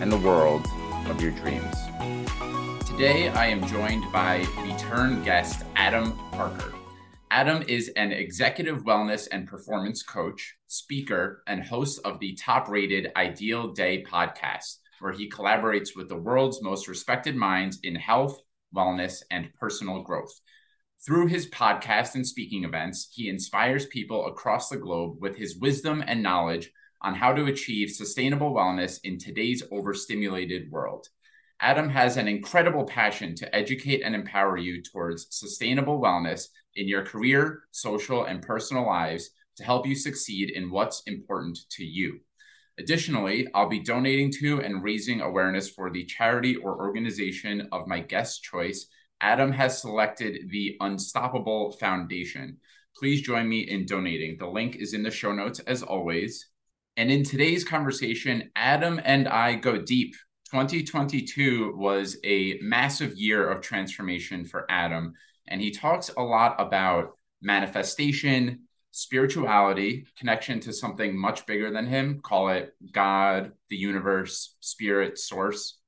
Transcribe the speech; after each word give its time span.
and 0.00 0.10
the 0.10 0.18
world 0.18 0.66
of 1.06 1.20
your 1.20 1.30
dreams. 1.30 1.76
Today, 2.86 3.28
I 3.28 3.46
am 3.46 3.66
joined 3.66 4.10
by 4.12 4.46
return 4.62 5.22
guest 5.22 5.64
Adam 5.76 6.18
Parker. 6.32 6.74
Adam 7.30 7.62
is 7.68 7.88
an 7.90 8.12
executive 8.12 8.84
wellness 8.84 9.28
and 9.30 9.46
performance 9.46 10.02
coach, 10.02 10.56
speaker, 10.66 11.42
and 11.46 11.62
host 11.62 12.00
of 12.04 12.18
the 12.18 12.34
top 12.34 12.68
rated 12.68 13.12
Ideal 13.16 13.72
Day 13.72 14.02
podcast, 14.02 14.78
where 15.00 15.12
he 15.12 15.30
collaborates 15.30 15.96
with 15.96 16.08
the 16.08 16.16
world's 16.16 16.62
most 16.62 16.88
respected 16.88 17.36
minds 17.36 17.78
in 17.82 17.94
health, 17.94 18.40
wellness, 18.74 19.22
and 19.30 19.52
personal 19.54 20.02
growth. 20.02 20.40
Through 21.06 21.28
his 21.28 21.48
podcast 21.48 22.14
and 22.14 22.26
speaking 22.26 22.64
events, 22.64 23.10
he 23.12 23.28
inspires 23.28 23.86
people 23.86 24.26
across 24.26 24.68
the 24.68 24.76
globe 24.76 25.18
with 25.20 25.36
his 25.36 25.58
wisdom 25.58 26.02
and 26.06 26.22
knowledge 26.22 26.70
on 27.02 27.14
how 27.14 27.32
to 27.32 27.46
achieve 27.46 27.90
sustainable 27.90 28.52
wellness 28.52 29.00
in 29.04 29.18
today's 29.18 29.62
overstimulated 29.70 30.70
world. 30.70 31.08
Adam 31.60 31.88
has 31.88 32.16
an 32.16 32.28
incredible 32.28 32.84
passion 32.84 33.34
to 33.34 33.54
educate 33.54 34.02
and 34.02 34.14
empower 34.14 34.56
you 34.56 34.82
towards 34.82 35.26
sustainable 35.30 36.00
wellness 36.00 36.48
in 36.76 36.88
your 36.88 37.04
career, 37.04 37.62
social, 37.70 38.24
and 38.24 38.42
personal 38.42 38.86
lives 38.86 39.30
to 39.56 39.64
help 39.64 39.86
you 39.86 39.94
succeed 39.94 40.50
in 40.50 40.70
what's 40.70 41.02
important 41.06 41.58
to 41.70 41.84
you. 41.84 42.18
Additionally, 42.78 43.46
I'll 43.54 43.68
be 43.68 43.78
donating 43.78 44.32
to 44.40 44.60
and 44.60 44.82
raising 44.82 45.20
awareness 45.20 45.70
for 45.70 45.90
the 45.90 46.04
charity 46.04 46.56
or 46.56 46.84
organization 46.84 47.68
of 47.70 47.86
my 47.86 48.00
guest 48.00 48.42
choice. 48.42 48.86
Adam 49.20 49.52
has 49.52 49.80
selected 49.80 50.50
the 50.50 50.76
Unstoppable 50.80 51.72
Foundation. 51.72 52.58
Please 52.96 53.22
join 53.22 53.48
me 53.48 53.60
in 53.60 53.86
donating. 53.86 54.36
The 54.38 54.48
link 54.48 54.76
is 54.76 54.92
in 54.92 55.04
the 55.04 55.10
show 55.10 55.32
notes 55.32 55.60
as 55.60 55.82
always. 55.84 56.48
And 56.96 57.10
in 57.10 57.24
today's 57.24 57.64
conversation, 57.64 58.50
Adam 58.54 59.00
and 59.04 59.26
I 59.26 59.56
go 59.56 59.78
deep. 59.78 60.14
2022 60.52 61.74
was 61.76 62.16
a 62.24 62.58
massive 62.62 63.16
year 63.16 63.50
of 63.50 63.60
transformation 63.60 64.44
for 64.44 64.64
Adam. 64.70 65.14
And 65.48 65.60
he 65.60 65.72
talks 65.72 66.10
a 66.16 66.22
lot 66.22 66.54
about 66.58 67.18
manifestation, 67.42 68.68
spirituality, 68.92 70.06
connection 70.16 70.60
to 70.60 70.72
something 70.72 71.18
much 71.18 71.46
bigger 71.46 71.72
than 71.72 71.86
him, 71.86 72.20
call 72.22 72.50
it 72.50 72.74
God, 72.92 73.52
the 73.70 73.76
universe, 73.76 74.54
spirit, 74.60 75.18
source, 75.18 75.78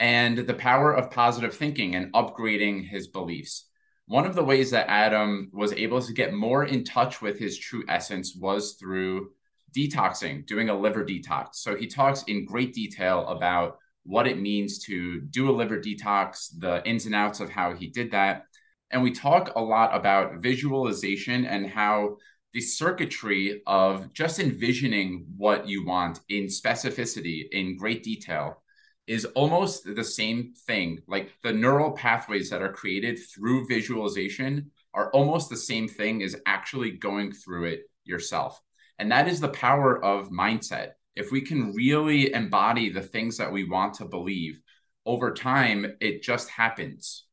and 0.00 0.38
the 0.38 0.54
power 0.54 0.92
of 0.92 1.12
positive 1.12 1.54
thinking 1.54 1.94
and 1.94 2.12
upgrading 2.12 2.88
his 2.88 3.06
beliefs. 3.06 3.68
One 4.06 4.26
of 4.26 4.34
the 4.34 4.44
ways 4.44 4.72
that 4.72 4.90
Adam 4.90 5.50
was 5.52 5.72
able 5.72 6.02
to 6.02 6.12
get 6.12 6.34
more 6.34 6.64
in 6.64 6.82
touch 6.82 7.22
with 7.22 7.38
his 7.38 7.56
true 7.56 7.84
essence 7.88 8.34
was 8.34 8.72
through 8.72 9.30
detoxing, 9.76 10.46
doing 10.46 10.70
a 10.70 10.78
liver 10.78 11.04
detox. 11.04 11.56
So 11.56 11.76
he 11.76 11.86
talks 11.86 12.22
in 12.24 12.46
great 12.46 12.72
detail 12.72 13.26
about 13.28 13.78
what 14.04 14.26
it 14.26 14.38
means 14.38 14.78
to 14.84 15.20
do 15.20 15.50
a 15.50 15.52
liver 15.52 15.78
detox, 15.78 16.48
the 16.58 16.86
ins 16.88 17.06
and 17.06 17.14
outs 17.14 17.40
of 17.40 17.50
how 17.50 17.74
he 17.74 17.88
did 17.88 18.12
that. 18.12 18.44
And 18.90 19.02
we 19.02 19.10
talk 19.10 19.52
a 19.56 19.60
lot 19.60 19.94
about 19.94 20.36
visualization 20.36 21.44
and 21.44 21.68
how 21.68 22.16
the 22.52 22.60
circuitry 22.60 23.62
of 23.66 24.12
just 24.12 24.38
envisioning 24.38 25.26
what 25.36 25.68
you 25.68 25.84
want 25.84 26.20
in 26.28 26.44
specificity, 26.44 27.44
in 27.50 27.76
great 27.76 28.02
detail, 28.02 28.62
is 29.06 29.24
almost 29.34 29.84
the 29.84 30.04
same 30.04 30.54
thing. 30.66 31.00
Like 31.06 31.32
the 31.42 31.52
neural 31.52 31.92
pathways 31.92 32.48
that 32.50 32.62
are 32.62 32.72
created 32.72 33.18
through 33.18 33.66
visualization 33.66 34.70
are 34.94 35.10
almost 35.10 35.50
the 35.50 35.56
same 35.56 35.86
thing 35.86 36.22
as 36.22 36.36
actually 36.46 36.92
going 36.92 37.32
through 37.32 37.64
it 37.64 37.90
yourself. 38.04 38.60
And 38.98 39.12
that 39.12 39.28
is 39.28 39.40
the 39.40 39.48
power 39.48 40.02
of 40.02 40.30
mindset. 40.30 40.92
If 41.14 41.30
we 41.30 41.40
can 41.40 41.72
really 41.72 42.32
embody 42.32 42.90
the 42.90 43.02
things 43.02 43.38
that 43.38 43.52
we 43.52 43.64
want 43.64 43.94
to 43.94 44.04
believe 44.04 44.60
over 45.04 45.32
time, 45.32 45.96
it 46.00 46.22
just 46.22 46.48
happens. 46.48 47.24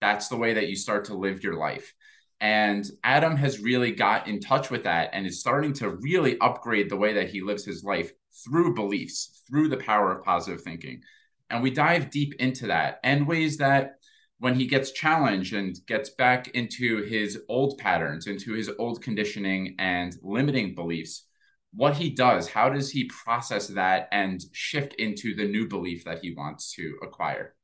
That's 0.00 0.28
the 0.28 0.36
way 0.36 0.54
that 0.54 0.68
you 0.68 0.76
start 0.76 1.06
to 1.06 1.14
live 1.14 1.42
your 1.42 1.56
life. 1.56 1.94
And 2.40 2.84
Adam 3.04 3.36
has 3.36 3.60
really 3.60 3.92
got 3.92 4.26
in 4.26 4.40
touch 4.40 4.70
with 4.70 4.84
that 4.84 5.10
and 5.12 5.26
is 5.26 5.40
starting 5.40 5.72
to 5.74 5.90
really 5.90 6.38
upgrade 6.40 6.90
the 6.90 6.96
way 6.96 7.12
that 7.14 7.30
he 7.30 7.40
lives 7.40 7.64
his 7.64 7.84
life 7.84 8.10
through 8.44 8.74
beliefs, 8.74 9.42
through 9.48 9.68
the 9.68 9.76
power 9.76 10.10
of 10.10 10.24
positive 10.24 10.62
thinking. 10.62 11.02
And 11.50 11.62
we 11.62 11.70
dive 11.70 12.10
deep 12.10 12.34
into 12.40 12.66
that 12.68 12.98
and 13.04 13.28
ways 13.28 13.58
that 13.58 13.96
when 14.42 14.56
he 14.56 14.66
gets 14.66 14.90
challenged 14.90 15.54
and 15.54 15.78
gets 15.86 16.10
back 16.10 16.48
into 16.48 17.04
his 17.04 17.38
old 17.48 17.78
patterns, 17.78 18.26
into 18.26 18.54
his 18.54 18.68
old 18.76 19.00
conditioning 19.00 19.76
and 19.78 20.16
limiting 20.20 20.74
beliefs, 20.74 21.28
what 21.72 21.94
he 21.94 22.10
does, 22.10 22.48
how 22.48 22.68
does 22.68 22.90
he 22.90 23.04
process 23.04 23.68
that 23.68 24.08
and 24.10 24.42
shift 24.50 24.94
into 24.94 25.36
the 25.36 25.46
new 25.46 25.68
belief 25.68 26.04
that 26.04 26.18
he 26.22 26.34
wants 26.34 26.72
to 26.72 26.96
acquire? 27.04 27.54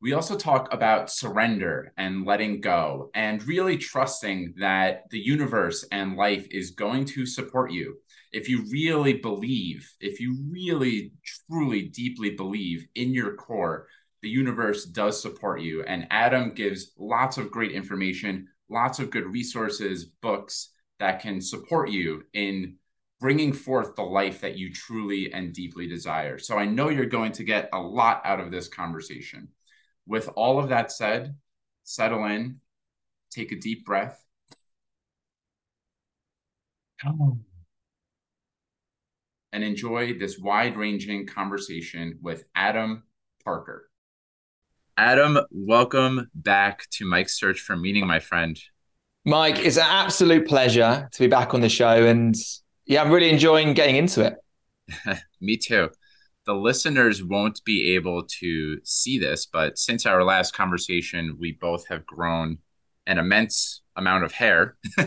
We 0.00 0.12
also 0.12 0.36
talk 0.36 0.72
about 0.72 1.10
surrender 1.10 1.92
and 1.96 2.24
letting 2.24 2.60
go 2.60 3.10
and 3.14 3.42
really 3.42 3.76
trusting 3.76 4.54
that 4.60 5.10
the 5.10 5.18
universe 5.18 5.84
and 5.90 6.16
life 6.16 6.46
is 6.52 6.70
going 6.70 7.06
to 7.06 7.26
support 7.26 7.72
you. 7.72 7.96
If 8.32 8.48
you 8.48 8.64
really 8.70 9.14
believe, 9.14 9.92
if 9.98 10.20
you 10.20 10.38
really, 10.48 11.14
truly, 11.24 11.88
deeply 11.88 12.36
believe 12.36 12.86
in 12.94 13.12
your 13.12 13.34
core 13.34 13.88
the 14.22 14.28
universe 14.28 14.84
does 14.84 15.20
support 15.20 15.60
you. 15.60 15.82
And 15.84 16.06
Adam 16.10 16.54
gives 16.54 16.92
lots 16.98 17.38
of 17.38 17.50
great 17.50 17.72
information, 17.72 18.48
lots 18.68 18.98
of 18.98 19.10
good 19.10 19.26
resources, 19.26 20.04
books 20.04 20.70
that 20.98 21.20
can 21.20 21.40
support 21.40 21.90
you 21.90 22.24
in 22.32 22.76
bringing 23.20 23.52
forth 23.52 23.96
the 23.96 24.02
life 24.02 24.40
that 24.40 24.56
you 24.56 24.72
truly 24.72 25.32
and 25.32 25.52
deeply 25.52 25.88
desire. 25.88 26.38
So 26.38 26.56
I 26.56 26.66
know 26.66 26.88
you're 26.88 27.06
going 27.06 27.32
to 27.32 27.44
get 27.44 27.68
a 27.72 27.78
lot 27.78 28.22
out 28.24 28.40
of 28.40 28.50
this 28.50 28.68
conversation. 28.68 29.48
With 30.06 30.28
all 30.36 30.58
of 30.58 30.68
that 30.70 30.92
said, 30.92 31.36
settle 31.84 32.24
in, 32.26 32.60
take 33.30 33.52
a 33.52 33.56
deep 33.56 33.84
breath. 33.84 34.24
And 39.52 39.64
enjoy 39.64 40.18
this 40.18 40.38
wide 40.38 40.76
ranging 40.76 41.26
conversation 41.26 42.18
with 42.22 42.44
Adam 42.54 43.04
Parker. 43.44 43.87
Adam, 44.98 45.38
welcome 45.52 46.28
back 46.34 46.82
to 46.90 47.06
Mike's 47.06 47.38
Search 47.38 47.60
for 47.60 47.76
Meaning, 47.76 48.04
my 48.04 48.18
friend. 48.18 48.60
Mike, 49.24 49.60
it's 49.60 49.76
an 49.76 49.86
absolute 49.86 50.48
pleasure 50.48 51.08
to 51.12 51.20
be 51.20 51.28
back 51.28 51.54
on 51.54 51.60
the 51.60 51.68
show. 51.68 52.04
And 52.04 52.34
yeah, 52.84 53.02
I'm 53.02 53.12
really 53.12 53.30
enjoying 53.30 53.74
getting 53.74 53.94
into 53.94 54.26
it. 54.26 55.18
Me 55.40 55.56
too. 55.56 55.90
The 56.46 56.54
listeners 56.54 57.22
won't 57.22 57.62
be 57.64 57.94
able 57.94 58.24
to 58.40 58.80
see 58.82 59.20
this, 59.20 59.46
but 59.46 59.78
since 59.78 60.04
our 60.04 60.24
last 60.24 60.52
conversation, 60.52 61.36
we 61.38 61.52
both 61.52 61.86
have 61.86 62.04
grown 62.04 62.58
an 63.06 63.18
immense 63.18 63.82
amount 63.94 64.24
of 64.24 64.32
hair. 64.32 64.78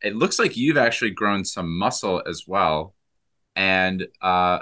it 0.00 0.14
looks 0.14 0.38
like 0.38 0.56
you've 0.56 0.78
actually 0.78 1.10
grown 1.10 1.44
some 1.44 1.76
muscle 1.76 2.22
as 2.24 2.44
well. 2.46 2.94
And 3.56 4.06
uh, 4.22 4.60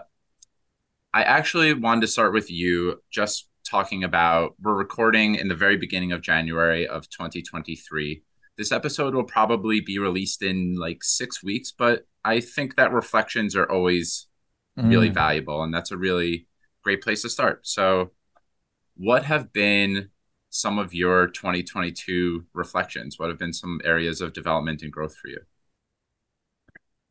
I 1.13 1.23
actually 1.25 1.75
wanted 1.75 2.01
to 2.01 2.07
start 2.07 2.33
with 2.33 2.51
you 2.51 3.03
just 3.11 3.51
talking 3.67 4.05
about 4.05 4.55
we're 4.63 4.75
recording 4.75 5.35
in 5.35 5.49
the 5.49 5.55
very 5.55 5.77
beginning 5.77 6.13
of 6.13 6.23
January 6.23 6.87
of 6.87 7.09
2023. 7.11 8.23
This 8.57 8.73
episode 8.73 9.15
will 9.15 9.25
probably 9.25 9.81
be 9.81 9.99
released 9.99 10.43
in 10.43 10.77
like 10.77 11.03
six 11.03 11.43
weeks, 11.43 11.73
but 11.77 12.07
I 12.25 12.41
think 12.41 12.77
that 12.77 12.93
reflections 12.93 13.55
are 13.55 13.71
always 13.71 14.29
mm. 14.79 14.89
really 14.89 15.11
valuable. 15.11 15.63
And 15.63 15.75
that's 15.75 15.91
a 15.91 15.97
really 15.97 16.47
great 16.83 17.03
place 17.03 17.23
to 17.23 17.29
start. 17.29 17.67
So, 17.67 18.13
what 18.97 19.25
have 19.25 19.53
been 19.53 20.09
some 20.51 20.79
of 20.79 20.95
your 20.95 21.27
2022 21.27 22.47
reflections? 22.55 23.19
What 23.19 23.29
have 23.29 23.39
been 23.39 23.53
some 23.53 23.81
areas 23.85 24.21
of 24.21 24.33
development 24.33 24.83
and 24.83 24.93
growth 24.93 25.15
for 25.17 25.29
you? 25.29 25.41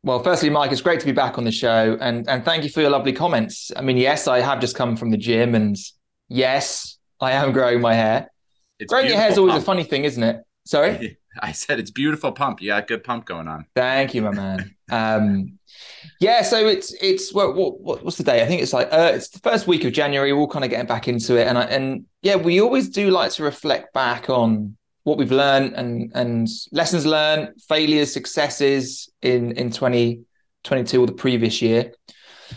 Well, 0.04 0.22
firstly, 0.22 0.50
Mike, 0.50 0.72
it's 0.72 0.82
great 0.82 1.00
to 1.00 1.06
be 1.06 1.12
back 1.12 1.38
on 1.38 1.46
the 1.46 1.52
show, 1.52 1.98
and 2.00 2.30
and 2.30 2.46
thank 2.46 2.64
you 2.64 2.70
for 2.70 2.82
your 2.82 2.92
lovely 2.92 3.12
comments. 3.12 3.72
I 3.76 3.82
mean, 3.82 3.98
yes, 3.98 4.28
I 4.28 4.40
have 4.40 4.60
just 4.60 4.76
come 4.76 4.96
from 4.96 5.10
the 5.10 5.18
gym, 5.18 5.56
and 5.56 5.76
yes, 6.28 6.98
I 7.20 7.32
am 7.32 7.52
growing 7.52 7.82
my 7.82 7.94
hair. 7.94 8.30
It's 8.80 8.92
growing 8.92 9.08
your 9.08 9.18
hair 9.18 9.32
is 9.32 9.38
always 9.38 9.56
a 9.56 9.62
funny 9.62 9.84
thing, 9.84 10.04
isn't 10.04 10.22
it? 10.22 10.44
Sorry. 10.66 11.18
I 11.42 11.52
said 11.52 11.80
it's 11.80 11.92
beautiful 11.92 12.32
pump. 12.32 12.62
You 12.62 12.70
got 12.70 12.88
good 12.88 13.04
pump 13.04 13.26
going 13.26 13.48
on. 13.48 13.66
Thank 13.76 14.14
you, 14.14 14.22
my 14.22 14.32
man. 14.32 14.76
um, 14.92 15.60
yeah, 16.20 16.42
so 16.42 16.66
it's 16.68 16.94
it's 17.02 17.34
what, 17.34 17.56
what 17.56 18.04
what's 18.04 18.18
the 18.18 18.24
day? 18.24 18.42
I 18.42 18.46
think 18.46 18.62
it's 18.62 18.74
like 18.74 18.88
uh, 18.92 19.12
it's 19.14 19.30
the 19.30 19.40
first 19.40 19.68
week 19.68 19.84
of 19.84 19.92
January. 19.92 20.32
We're 20.32 20.40
all 20.40 20.48
kind 20.48 20.64
of 20.64 20.72
getting 20.72 20.88
back 20.88 21.08
into 21.08 21.38
it, 21.38 21.48
and 21.48 21.58
I, 21.58 21.64
and 21.64 22.06
yeah, 22.22 22.36
we 22.36 22.62
always 22.62 22.90
do 22.90 23.10
like 23.12 23.32
to 23.32 23.44
reflect 23.44 23.94
back 23.94 24.30
on 24.30 24.78
what 25.04 25.18
we've 25.18 25.32
learned 25.32 25.74
and 25.74 26.12
and 26.16 26.48
lessons 26.72 27.06
learned, 27.06 27.62
failures, 27.68 28.14
successes 28.14 29.10
in 29.22 29.52
in 29.54 29.72
twenty 29.72 30.22
twenty 30.64 30.84
two 30.84 31.04
or 31.04 31.08
the 31.08 31.14
previous 31.14 31.62
year. 31.62 31.94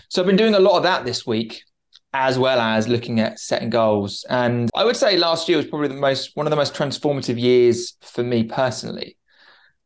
So 0.08 0.22
I've 0.22 0.26
been 0.26 0.36
doing 0.36 0.54
a 0.54 0.60
lot 0.60 0.76
of 0.76 0.84
that 0.84 1.04
this 1.04 1.26
week, 1.26 1.64
as 2.12 2.38
well 2.38 2.60
as 2.60 2.88
looking 2.88 3.20
at 3.20 3.38
setting 3.38 3.70
goals. 3.70 4.24
And 4.28 4.70
I 4.74 4.84
would 4.84 4.96
say 4.96 5.16
last 5.16 5.48
year 5.48 5.58
was 5.58 5.66
probably 5.66 5.88
the 5.88 5.94
most 5.94 6.32
one 6.34 6.46
of 6.46 6.50
the 6.50 6.56
most 6.56 6.74
transformative 6.74 7.38
years 7.38 7.96
for 8.00 8.22
me 8.22 8.44
personally. 8.44 9.16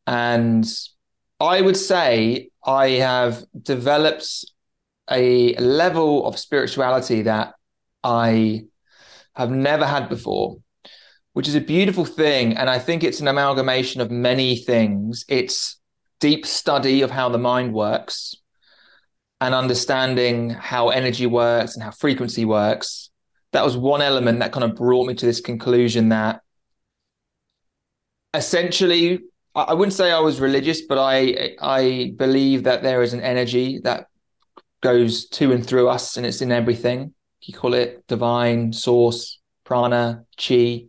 And 0.07 0.67
I 1.41 1.61
would 1.61 1.77
say 1.77 2.51
I 2.65 2.91
have 2.91 3.43
developed 3.61 4.45
a 5.11 5.55
level 5.57 6.27
of 6.27 6.39
spirituality 6.39 7.23
that 7.23 7.55
I 8.05 8.65
have 9.35 9.51
never 9.51 9.85
had 9.85 10.09
before, 10.09 10.59
which 11.33 11.49
is 11.49 11.55
a 11.57 11.61
beautiful 11.61 12.05
thing. 12.05 12.57
And 12.57 12.71
I 12.71 12.79
think 12.79 13.03
it's 13.03 13.21
an 13.21 13.29
amalgamation 13.29 14.01
of 14.01 14.11
many 14.11 14.57
things. 14.57 15.25
It's 15.29 15.81
deep 16.21 16.47
study 16.47 17.03
of 17.03 17.11
how 17.11 17.29
the 17.29 17.39
mind 17.39 17.73
works 17.73 18.37
and 19.43 19.57
understanding 19.57 20.51
how 20.51 20.91
energy 20.91 21.27
works 21.27 21.75
and 21.75 21.83
how 21.83 21.91
frequency 21.91 22.45
works. 22.45 23.11
That 23.51 23.65
was 23.65 23.77
one 23.77 24.01
element 24.01 24.39
that 24.39 24.53
kind 24.53 24.63
of 24.63 24.77
brought 24.77 25.09
me 25.09 25.15
to 25.15 25.27
this 25.27 25.41
conclusion 25.41 26.11
that 26.11 26.43
essentially 28.33 29.19
I 29.55 29.75
wouldn't 29.75 29.95
say 29.95 30.13
I 30.13 30.21
was 30.21 30.41
religious, 30.41 30.83
but 30.83 30.97
I 30.97 31.57
I 31.61 32.15
believe 32.17 32.63
that 32.65 32.83
there 32.83 33.03
is 33.03 33.13
an 33.15 33.21
energy 33.21 33.81
that 33.83 34.07
goes 34.81 35.27
to 35.31 35.53
and 35.53 35.67
through 35.67 35.89
us, 35.89 36.17
and 36.17 36.25
it's 36.25 36.41
in 36.41 36.53
everything. 36.53 37.13
You 37.43 37.53
call 37.53 37.75
it 37.75 38.07
divine 38.07 38.73
source, 38.73 39.41
prana, 39.65 40.25
chi. 40.39 40.85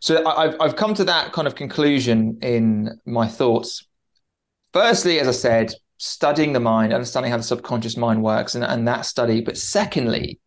So 0.00 0.26
I've 0.26 0.56
I've 0.60 0.76
come 0.76 0.94
to 0.94 1.04
that 1.04 1.32
kind 1.32 1.46
of 1.46 1.54
conclusion 1.54 2.40
in 2.42 3.00
my 3.06 3.28
thoughts. 3.28 3.86
Firstly, 4.72 5.20
as 5.20 5.28
I 5.28 5.32
said, 5.32 5.72
studying 6.00 6.54
the 6.54 6.60
mind, 6.60 6.94
understanding 6.94 7.30
how 7.30 7.36
the 7.36 7.42
subconscious 7.42 7.94
mind 7.94 8.22
works, 8.22 8.54
and, 8.54 8.64
and 8.64 8.88
that 8.88 9.04
study. 9.04 9.42
But 9.42 9.58
secondly, 9.58 10.40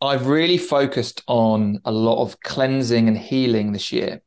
I've 0.00 0.26
really 0.26 0.58
focused 0.58 1.22
on 1.26 1.80
a 1.86 1.90
lot 1.90 2.20
of 2.20 2.38
cleansing 2.40 3.08
and 3.08 3.16
healing 3.16 3.72
this 3.72 3.92
year. 3.92 4.20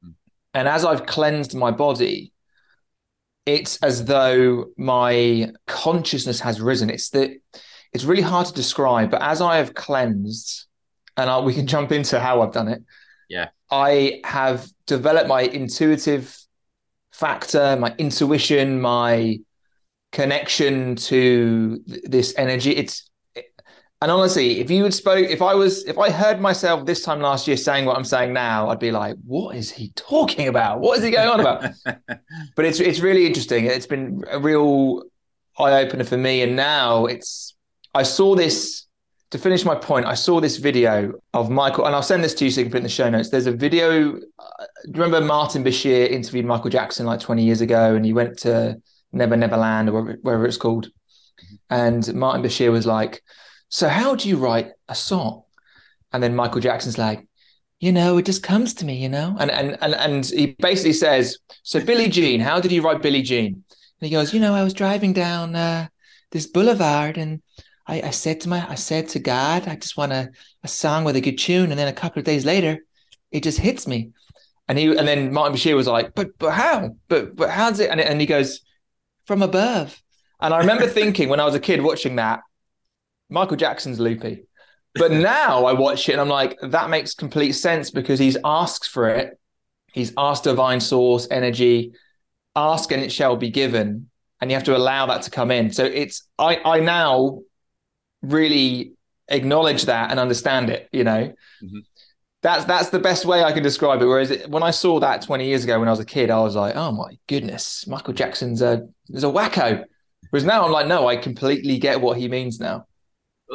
Hmm. 0.00 0.10
And 0.54 0.68
as 0.68 0.84
I've 0.84 1.06
cleansed 1.06 1.56
my 1.56 1.72
body, 1.72 2.32
it's 3.46 3.76
as 3.82 4.04
though 4.04 4.66
my 4.78 5.50
consciousness 5.66 6.40
has 6.40 6.60
risen. 6.60 6.88
It's 6.88 7.10
that 7.10 7.32
it's 7.92 8.04
really 8.04 8.22
hard 8.22 8.46
to 8.46 8.54
describe, 8.54 9.10
but 9.10 9.22
as 9.22 9.40
I 9.40 9.56
have 9.56 9.74
cleansed, 9.74 10.66
and 11.16 11.28
I, 11.28 11.40
we 11.40 11.54
can 11.54 11.66
jump 11.66 11.90
into 11.90 12.20
how 12.20 12.42
I've 12.42 12.52
done 12.52 12.68
it. 12.68 12.82
Yeah, 13.28 13.48
I 13.70 14.20
have 14.24 14.68
developed 14.86 15.28
my 15.28 15.42
intuitive 15.42 16.36
factor, 17.12 17.76
my 17.76 17.94
intuition, 17.98 18.80
my 18.80 19.38
connection 20.14 20.96
to 20.96 21.82
th- 21.86 22.02
this 22.04 22.34
energy. 22.38 22.70
It's 22.70 23.10
and 24.04 24.10
honestly, 24.10 24.60
if 24.60 24.70
you 24.70 24.84
had 24.84 24.92
spoke, 24.92 25.30
if 25.30 25.40
I 25.40 25.54
was, 25.54 25.84
if 25.84 25.96
I 25.96 26.10
heard 26.10 26.38
myself 26.38 26.84
this 26.84 27.02
time 27.02 27.20
last 27.20 27.48
year 27.48 27.56
saying 27.56 27.86
what 27.86 27.96
I'm 27.96 28.04
saying 28.04 28.34
now, 28.34 28.68
I'd 28.68 28.78
be 28.78 28.90
like, 28.90 29.16
"What 29.26 29.56
is 29.56 29.70
he 29.70 29.92
talking 29.96 30.48
about? 30.48 30.80
What 30.80 30.98
is 30.98 31.04
he 31.04 31.10
going 31.10 31.28
on 31.28 31.40
about?" 31.40 31.72
but 32.56 32.64
it's 32.66 32.80
it's 32.80 33.00
really 33.00 33.26
interesting. 33.26 33.64
It's 33.64 33.86
been 33.86 34.22
a 34.30 34.38
real 34.38 35.04
eye 35.58 35.82
opener 35.82 36.04
for 36.04 36.18
me, 36.18 36.42
and 36.42 36.54
now 36.54 37.06
it's. 37.06 37.54
I 37.94 38.02
saw 38.02 38.34
this 38.34 38.84
to 39.30 39.38
finish 39.38 39.64
my 39.64 39.74
point. 39.74 40.04
I 40.04 40.14
saw 40.14 40.38
this 40.38 40.58
video 40.58 41.14
of 41.32 41.48
Michael, 41.48 41.86
and 41.86 41.94
I'll 41.94 42.02
send 42.02 42.22
this 42.22 42.34
to 42.34 42.44
you 42.44 42.50
so 42.50 42.60
you 42.60 42.66
can 42.66 42.72
put 42.72 42.78
in 42.78 42.82
the 42.82 42.90
show 42.90 43.08
notes. 43.08 43.30
There's 43.30 43.46
a 43.46 43.52
video. 43.52 44.16
Uh, 44.38 44.64
remember 44.88 45.22
Martin 45.22 45.64
Bashir 45.64 46.10
interviewed 46.10 46.44
Michael 46.44 46.68
Jackson 46.68 47.06
like 47.06 47.20
20 47.20 47.42
years 47.42 47.62
ago, 47.62 47.94
and 47.94 48.04
he 48.04 48.12
went 48.12 48.36
to 48.40 48.78
Never 49.14 49.36
Never 49.36 49.56
Land 49.56 49.88
or 49.88 50.18
wherever 50.22 50.46
it's 50.46 50.56
called, 50.56 50.88
and 51.70 52.12
Martin 52.14 52.42
Bashir 52.42 52.70
was 52.70 52.86
like 52.86 53.22
so 53.74 53.88
how 53.88 54.14
do 54.14 54.28
you 54.28 54.36
write 54.36 54.70
a 54.88 54.94
song? 54.94 55.42
And 56.12 56.22
then 56.22 56.36
Michael 56.36 56.60
Jackson's 56.60 56.96
like, 56.96 57.26
you 57.80 57.90
know, 57.90 58.18
it 58.18 58.24
just 58.24 58.40
comes 58.40 58.72
to 58.74 58.84
me, 58.84 59.02
you 59.02 59.08
know? 59.08 59.36
And 59.40 59.50
and 59.50 59.76
and 59.82 59.94
and 59.96 60.24
he 60.24 60.54
basically 60.60 60.92
says, 60.92 61.38
So 61.64 61.84
Billie 61.84 62.08
Jean, 62.08 62.38
how 62.38 62.60
did 62.60 62.70
you 62.70 62.82
write 62.82 63.02
Billie 63.02 63.22
Jean? 63.22 63.46
And 63.54 64.08
he 64.08 64.10
goes, 64.10 64.32
you 64.32 64.38
know, 64.38 64.54
I 64.54 64.62
was 64.62 64.74
driving 64.74 65.12
down 65.12 65.56
uh, 65.56 65.88
this 66.30 66.46
boulevard 66.46 67.18
and 67.18 67.42
I, 67.88 68.00
I 68.02 68.10
said 68.10 68.40
to 68.42 68.48
my 68.48 68.64
I 68.68 68.76
said 68.76 69.08
to 69.08 69.18
God, 69.18 69.66
I 69.66 69.74
just 69.74 69.96
want 69.96 70.12
a, 70.12 70.30
a 70.62 70.68
song 70.68 71.02
with 71.02 71.16
a 71.16 71.20
good 71.20 71.38
tune. 71.38 71.72
And 71.72 71.78
then 71.78 71.88
a 71.88 71.92
couple 71.92 72.20
of 72.20 72.24
days 72.24 72.44
later, 72.44 72.78
it 73.32 73.42
just 73.42 73.58
hits 73.58 73.88
me. 73.88 74.12
And 74.68 74.78
he 74.78 74.96
and 74.96 75.08
then 75.08 75.32
Martin 75.32 75.56
Bashir 75.56 75.74
was 75.74 75.88
like, 75.88 76.14
But 76.14 76.38
but 76.38 76.52
how? 76.52 76.96
But 77.08 77.34
but 77.34 77.50
how's 77.50 77.80
it? 77.80 77.90
And, 77.90 78.00
and 78.00 78.20
he 78.20 78.26
goes, 78.28 78.60
From 79.24 79.42
above. 79.42 80.00
And 80.40 80.52
I 80.52 80.58
remember 80.58 80.86
thinking 80.86 81.28
when 81.28 81.40
I 81.40 81.44
was 81.44 81.54
a 81.54 81.60
kid 81.60 81.82
watching 81.82 82.16
that, 82.16 82.40
Michael 83.30 83.56
Jackson's 83.56 83.98
loopy. 84.00 84.44
But 84.94 85.10
now 85.10 85.64
I 85.64 85.72
watch 85.72 86.08
it 86.08 86.12
and 86.12 86.20
I'm 86.20 86.28
like, 86.28 86.56
that 86.62 86.88
makes 86.88 87.14
complete 87.14 87.52
sense 87.52 87.90
because 87.90 88.18
he's 88.18 88.36
asked 88.44 88.88
for 88.88 89.08
it. 89.08 89.38
He's 89.92 90.12
asked 90.16 90.44
divine 90.44 90.80
source, 90.80 91.26
energy, 91.30 91.92
ask 92.54 92.92
and 92.92 93.02
it 93.02 93.10
shall 93.10 93.36
be 93.36 93.50
given. 93.50 94.10
And 94.40 94.50
you 94.50 94.56
have 94.56 94.64
to 94.64 94.76
allow 94.76 95.06
that 95.06 95.22
to 95.22 95.30
come 95.30 95.50
in. 95.50 95.72
So 95.72 95.84
it's 95.84 96.26
I 96.38 96.56
I 96.64 96.80
now 96.80 97.40
really 98.22 98.92
acknowledge 99.28 99.84
that 99.84 100.10
and 100.10 100.20
understand 100.20 100.70
it, 100.70 100.88
you 100.92 101.04
know. 101.04 101.32
Mm-hmm. 101.62 101.78
That's 102.42 102.64
that's 102.66 102.90
the 102.90 102.98
best 102.98 103.24
way 103.24 103.42
I 103.42 103.52
can 103.52 103.62
describe 103.62 104.02
it. 104.02 104.06
Whereas 104.06 104.30
it, 104.30 104.50
when 104.50 104.62
I 104.62 104.70
saw 104.70 105.00
that 105.00 105.22
20 105.22 105.46
years 105.46 105.64
ago 105.64 105.78
when 105.78 105.88
I 105.88 105.92
was 105.92 106.00
a 106.00 106.04
kid, 106.04 106.30
I 106.30 106.40
was 106.40 106.54
like, 106.54 106.76
oh 106.76 106.92
my 106.92 107.16
goodness, 107.26 107.86
Michael 107.86 108.12
Jackson's 108.12 108.62
a 108.62 108.86
is 109.10 109.24
a 109.24 109.28
wacko. 109.28 109.84
Whereas 110.30 110.44
now 110.44 110.64
I'm 110.64 110.72
like, 110.72 110.86
no, 110.86 111.06
I 111.06 111.16
completely 111.16 111.78
get 111.78 112.00
what 112.00 112.18
he 112.18 112.28
means 112.28 112.58
now 112.58 112.86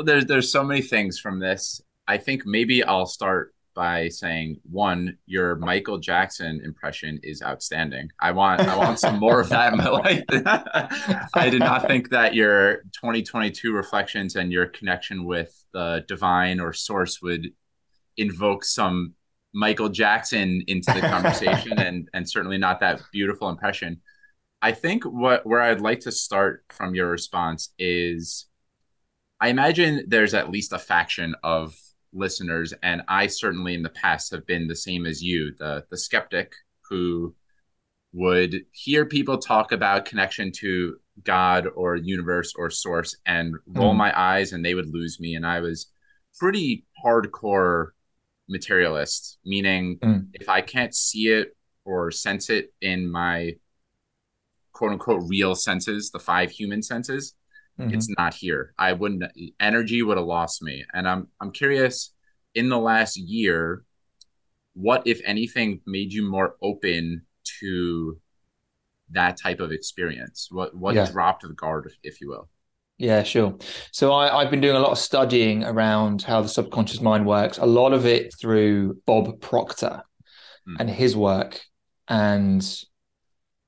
there's 0.03 0.25
there's 0.25 0.51
so 0.51 0.63
many 0.63 0.81
things 0.81 1.19
from 1.19 1.39
this. 1.39 1.81
I 2.07 2.17
think 2.17 2.45
maybe 2.45 2.83
I'll 2.83 3.05
start 3.05 3.53
by 3.75 4.09
saying 4.09 4.59
one, 4.69 5.17
your 5.25 5.55
Michael 5.55 5.99
Jackson 5.99 6.59
impression 6.63 7.19
is 7.23 7.41
outstanding. 7.41 8.09
I 8.19 8.31
want 8.31 8.61
I 8.61 8.75
want 8.75 8.99
some 8.99 9.19
more 9.19 9.39
of 9.39 9.49
that 9.49 9.73
in 9.73 9.77
my 9.77 9.89
life. 9.89 10.23
I 11.33 11.49
did 11.49 11.59
not 11.59 11.87
think 11.87 12.09
that 12.09 12.33
your 12.33 12.83
2022 12.93 13.73
reflections 13.73 14.35
and 14.35 14.51
your 14.51 14.67
connection 14.67 15.25
with 15.25 15.65
the 15.73 16.03
divine 16.07 16.59
or 16.59 16.73
source 16.73 17.21
would 17.21 17.51
invoke 18.17 18.65
some 18.65 19.13
Michael 19.53 19.89
Jackson 19.89 20.63
into 20.67 20.91
the 20.93 21.01
conversation 21.01 21.73
and 21.79 22.09
and 22.13 22.29
certainly 22.29 22.57
not 22.57 22.79
that 22.81 23.01
beautiful 23.11 23.49
impression. 23.49 24.01
I 24.61 24.71
think 24.73 25.03
what 25.03 25.45
where 25.45 25.61
I'd 25.61 25.81
like 25.81 26.01
to 26.01 26.11
start 26.11 26.65
from 26.69 26.95
your 26.95 27.09
response 27.09 27.73
is 27.79 28.45
I 29.39 29.49
imagine 29.49 30.05
there's 30.07 30.33
at 30.33 30.51
least 30.51 30.73
a 30.73 30.79
faction 30.79 31.35
of 31.43 31.75
listeners, 32.11 32.73
and 32.83 33.03
I 33.07 33.27
certainly 33.27 33.73
in 33.73 33.83
the 33.83 33.89
past 33.89 34.31
have 34.31 34.45
been 34.45 34.67
the 34.67 34.75
same 34.75 35.05
as 35.05 35.23
you, 35.23 35.53
the 35.57 35.85
the 35.89 35.97
skeptic 35.97 36.53
who 36.89 37.35
would 38.11 38.65
hear 38.71 39.05
people 39.05 39.37
talk 39.37 39.71
about 39.71 40.05
connection 40.05 40.51
to 40.51 40.97
God 41.23 41.67
or 41.75 41.95
universe 41.95 42.53
or 42.57 42.69
source 42.69 43.15
and 43.25 43.55
roll 43.67 43.93
mm. 43.93 43.97
my 43.97 44.19
eyes 44.19 44.51
and 44.51 44.65
they 44.65 44.73
would 44.73 44.91
lose 44.91 45.19
me. 45.19 45.35
And 45.35 45.45
I 45.45 45.59
was 45.59 45.91
pretty 46.37 46.85
hardcore 47.05 47.89
materialist, 48.47 49.37
meaning 49.45 49.99
mm. 49.99 50.27
if 50.33 50.49
I 50.49 50.61
can't 50.61 50.95
see 50.95 51.27
it 51.27 51.55
or 51.85 52.09
sense 52.11 52.49
it 52.49 52.73
in 52.81 53.09
my 53.09 53.53
quote 54.79 54.93
unquote 54.93 55.23
real 55.27 55.55
senses, 55.55 56.09
the 56.09 56.19
five 56.19 56.49
human 56.49 56.81
senses, 56.81 57.35
mm-hmm. 57.77 57.93
it's 57.93 58.07
not 58.17 58.33
here. 58.33 58.73
I 58.77 58.93
wouldn't 58.93 59.23
energy 59.59 60.01
would 60.01 60.15
have 60.15 60.25
lost 60.25 60.63
me. 60.63 60.85
And 60.93 61.05
I'm 61.05 61.27
I'm 61.41 61.51
curious 61.51 62.13
in 62.55 62.69
the 62.69 62.79
last 62.79 63.17
year, 63.17 63.83
what 64.75 65.03
if 65.05 65.19
anything 65.25 65.81
made 65.85 66.13
you 66.13 66.23
more 66.23 66.55
open 66.61 67.23
to 67.59 68.17
that 69.11 69.37
type 69.37 69.59
of 69.59 69.73
experience? 69.73 70.47
What 70.49 70.73
what 70.73 70.95
yeah. 70.95 71.11
dropped 71.11 71.41
the 71.41 71.49
guard, 71.49 71.91
if, 72.01 72.21
you 72.21 72.29
will? 72.29 72.47
Yeah, 72.97 73.23
sure. 73.23 73.57
So 73.91 74.13
I, 74.13 74.41
have 74.41 74.51
been 74.51 74.61
doing 74.61 74.77
a 74.77 74.79
lot 74.79 74.91
of 74.91 74.97
studying 74.97 75.65
around 75.65 76.21
how 76.21 76.41
the 76.41 76.47
subconscious 76.47 77.01
mind 77.01 77.25
works, 77.25 77.57
a 77.57 77.65
lot 77.65 77.91
of 77.91 78.05
it 78.05 78.33
through 78.39 79.01
Bob 79.05 79.41
Proctor 79.41 80.03
mm. 80.67 80.75
and 80.79 80.89
his 80.89 81.17
work. 81.17 81.59
And 82.07 82.65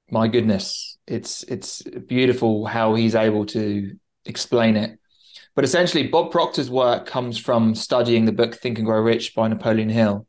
my 0.10 0.27
goodness, 0.27 0.90
it's 1.08 1.43
it's 1.43 1.81
beautiful 1.81 2.65
how 2.65 2.96
he's 2.96 3.15
able 3.15 3.46
to 3.48 3.98
explain 4.25 4.77
it. 4.77 4.98
But 5.55 5.65
essentially, 5.65 6.08
Bob 6.08 6.31
Proctor's 6.31 6.70
work 6.70 7.05
comes 7.05 7.38
from 7.38 7.75
studying 7.75 8.25
the 8.25 8.31
book 8.31 8.55
Think 8.55 8.77
and 8.77 8.88
Grow 8.88 9.01
Rich 9.01 9.36
by 9.36 9.48
Napoleon 9.48 9.89
Hill. 9.89 10.25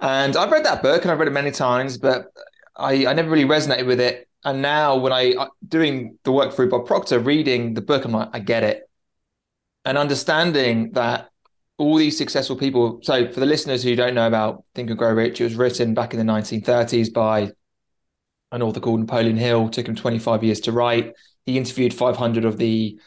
And 0.00 0.36
I've 0.36 0.50
read 0.50 0.64
that 0.64 0.82
book 0.82 1.02
and 1.02 1.10
I've 1.10 1.18
read 1.18 1.28
it 1.28 1.32
many 1.32 1.50
times, 1.50 1.98
but 1.98 2.26
I, 2.74 3.06
I 3.06 3.12
never 3.12 3.30
really 3.30 3.44
resonated 3.44 3.86
with 3.86 4.00
it. 4.00 4.28
And 4.44 4.60
now 4.60 4.96
when 4.96 5.12
I 5.12 5.34
doing 5.68 6.18
the 6.24 6.32
work 6.32 6.52
through 6.52 6.70
Bob 6.70 6.86
Proctor, 6.86 7.20
reading 7.20 7.74
the 7.74 7.82
book, 7.82 8.04
I'm 8.04 8.12
like, 8.12 8.30
I 8.32 8.40
get 8.40 8.64
it. 8.64 8.82
And 9.84 9.98
understanding 9.98 10.92
that 10.92 11.28
all 11.78 11.96
these 11.96 12.16
successful 12.16 12.56
people. 12.56 13.00
So 13.02 13.30
for 13.30 13.40
the 13.40 13.46
listeners 13.46 13.82
who 13.82 13.94
don't 13.96 14.14
know 14.14 14.26
about 14.26 14.64
Think 14.74 14.90
and 14.90 14.98
Grow 14.98 15.12
Rich, 15.12 15.40
it 15.40 15.44
was 15.44 15.54
written 15.54 15.94
back 15.94 16.14
in 16.14 16.24
the 16.24 16.32
1930s 16.32 17.12
by 17.12 17.52
an 18.52 18.62
author 18.62 18.80
called 18.80 19.00
Napoleon 19.00 19.36
Hill. 19.36 19.68
Took 19.68 19.88
him 19.88 19.96
25 19.96 20.44
years 20.44 20.60
to 20.60 20.72
write. 20.72 21.14
He 21.46 21.58
interviewed 21.58 21.92
500 21.92 22.44
of 22.44 22.58
the 22.58 22.98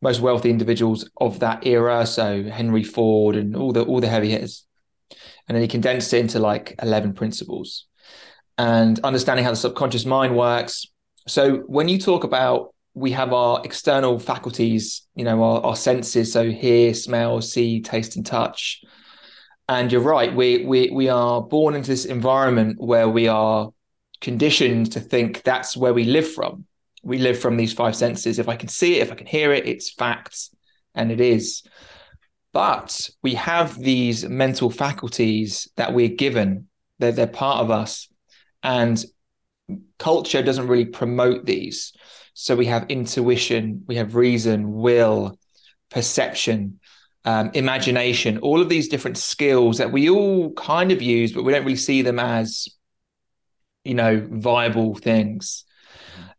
most 0.00 0.20
wealthy 0.20 0.50
individuals 0.50 1.08
of 1.20 1.40
that 1.40 1.66
era. 1.66 2.06
So 2.06 2.44
Henry 2.44 2.84
Ford 2.84 3.36
and 3.36 3.54
all 3.54 3.72
the 3.72 3.82
all 3.84 4.00
the 4.00 4.08
heavy 4.08 4.30
hitters. 4.30 4.64
And 5.46 5.54
then 5.54 5.62
he 5.62 5.68
condensed 5.68 6.12
it 6.14 6.20
into 6.20 6.38
like 6.38 6.74
11 6.80 7.14
principles 7.14 7.86
and 8.56 8.98
understanding 9.00 9.44
how 9.44 9.50
the 9.50 9.56
subconscious 9.56 10.06
mind 10.06 10.36
works. 10.36 10.86
So 11.26 11.58
when 11.66 11.88
you 11.88 11.98
talk 11.98 12.24
about 12.24 12.74
we 12.94 13.12
have 13.12 13.32
our 13.32 13.62
external 13.64 14.18
faculties, 14.18 15.06
you 15.14 15.24
know, 15.24 15.42
our, 15.42 15.64
our 15.64 15.76
senses, 15.76 16.30
so 16.32 16.50
hear, 16.50 16.92
smell, 16.92 17.40
see, 17.40 17.80
taste, 17.80 18.16
and 18.16 18.26
touch. 18.26 18.82
And 19.68 19.90
you're 19.90 20.02
right, 20.02 20.34
we 20.34 20.64
we 20.66 20.90
we 20.90 21.08
are 21.08 21.40
born 21.40 21.74
into 21.74 21.90
this 21.90 22.04
environment 22.04 22.76
where 22.78 23.08
we 23.08 23.28
are 23.28 23.70
conditioned 24.22 24.92
to 24.92 25.00
think 25.00 25.42
that's 25.42 25.76
where 25.76 25.92
we 25.92 26.04
live 26.04 26.32
from. 26.32 26.64
We 27.02 27.18
live 27.18 27.38
from 27.38 27.56
these 27.56 27.72
five 27.74 27.94
senses. 27.94 28.38
If 28.38 28.48
I 28.48 28.56
can 28.56 28.68
see 28.68 28.96
it, 28.96 29.02
if 29.02 29.12
I 29.12 29.16
can 29.16 29.26
hear 29.26 29.52
it, 29.52 29.66
it's 29.66 29.90
facts, 29.90 30.54
and 30.94 31.12
it 31.12 31.20
is. 31.20 31.62
But 32.52 33.10
we 33.22 33.34
have 33.34 33.78
these 33.78 34.26
mental 34.26 34.70
faculties 34.70 35.68
that 35.76 35.92
we're 35.92 36.08
given. 36.08 36.68
They're, 36.98 37.12
they're 37.12 37.26
part 37.26 37.60
of 37.60 37.70
us. 37.70 38.08
And 38.62 39.04
culture 39.98 40.42
doesn't 40.42 40.68
really 40.68 40.84
promote 40.84 41.44
these. 41.44 41.92
So 42.34 42.56
we 42.56 42.66
have 42.66 42.86
intuition, 42.88 43.82
we 43.86 43.96
have 43.96 44.14
reason, 44.14 44.72
will, 44.72 45.38
perception, 45.90 46.78
um, 47.24 47.50
imagination, 47.54 48.38
all 48.38 48.60
of 48.60 48.68
these 48.68 48.88
different 48.88 49.18
skills 49.18 49.78
that 49.78 49.92
we 49.92 50.08
all 50.08 50.52
kind 50.52 50.92
of 50.92 51.02
use, 51.02 51.32
but 51.32 51.42
we 51.42 51.52
don't 51.52 51.64
really 51.64 51.76
see 51.76 52.02
them 52.02 52.18
as, 52.18 52.68
you 53.84 53.94
know, 53.94 54.26
viable 54.30 54.94
things. 54.94 55.64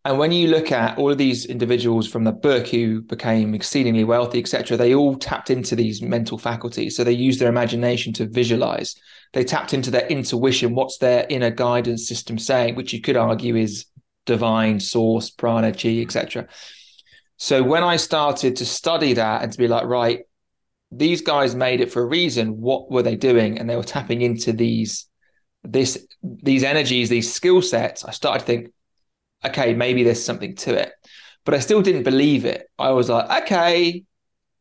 And 0.05 0.19
when 0.19 0.33
you 0.33 0.49
look 0.49 0.71
at 0.71 0.97
all 0.97 1.11
of 1.11 1.17
these 1.17 1.45
individuals 1.45 2.07
from 2.07 2.25
the 2.25 2.33
book 2.33 2.67
who 2.67 3.01
became 3.01 3.53
exceedingly 3.55 4.03
wealthy, 4.03 4.39
etc., 4.39 4.75
they 4.75 4.93
all 4.93 5.15
tapped 5.15 5.49
into 5.49 5.77
these 5.77 6.01
mental 6.01 6.37
faculties. 6.37 6.97
So 6.97 7.05
they 7.05 7.13
used 7.13 7.39
their 7.39 7.47
imagination 7.47 8.11
to 8.13 8.27
visualize. 8.27 8.95
They 9.31 9.45
tapped 9.45 9.73
into 9.73 9.91
their 9.91 10.05
intuition. 10.07 10.75
What's 10.75 10.97
their 10.97 11.25
inner 11.29 11.51
guidance 11.51 12.05
system 12.05 12.37
saying? 12.37 12.75
Which 12.75 12.91
you 12.91 12.99
could 12.99 13.15
argue 13.15 13.55
is 13.55 13.85
divine 14.25 14.81
source, 14.81 15.29
prana, 15.29 15.71
chi, 15.71 16.01
etc. 16.01 16.47
So 17.37 17.63
when 17.63 17.83
I 17.83 17.95
started 17.95 18.57
to 18.57 18.65
study 18.65 19.13
that 19.13 19.41
and 19.41 19.51
to 19.53 19.57
be 19.57 19.69
like, 19.69 19.85
right, 19.85 20.19
these 20.91 21.21
guys 21.21 21.55
made 21.55 21.81
it 21.81 21.91
for 21.91 22.01
a 22.01 22.05
reason. 22.05 22.61
What 22.61 22.91
were 22.91 23.03
they 23.03 23.15
doing? 23.15 23.57
And 23.57 23.69
they 23.69 23.75
were 23.75 23.83
tapping 23.83 24.21
into 24.21 24.53
these 24.53 25.07
this 25.63 26.05
these 26.21 26.63
energies, 26.63 27.09
these 27.09 27.33
skill 27.33 27.61
sets. 27.61 28.03
I 28.03 28.11
started 28.11 28.39
to 28.39 28.45
think 28.45 28.73
okay, 29.45 29.73
maybe 29.73 30.03
there's 30.03 30.23
something 30.23 30.55
to 30.55 30.75
it. 30.75 30.93
But 31.45 31.53
I 31.53 31.59
still 31.59 31.81
didn't 31.81 32.03
believe 32.03 32.45
it. 32.45 32.69
I 32.79 32.91
was 32.91 33.09
like, 33.09 33.43
okay, 33.43 34.05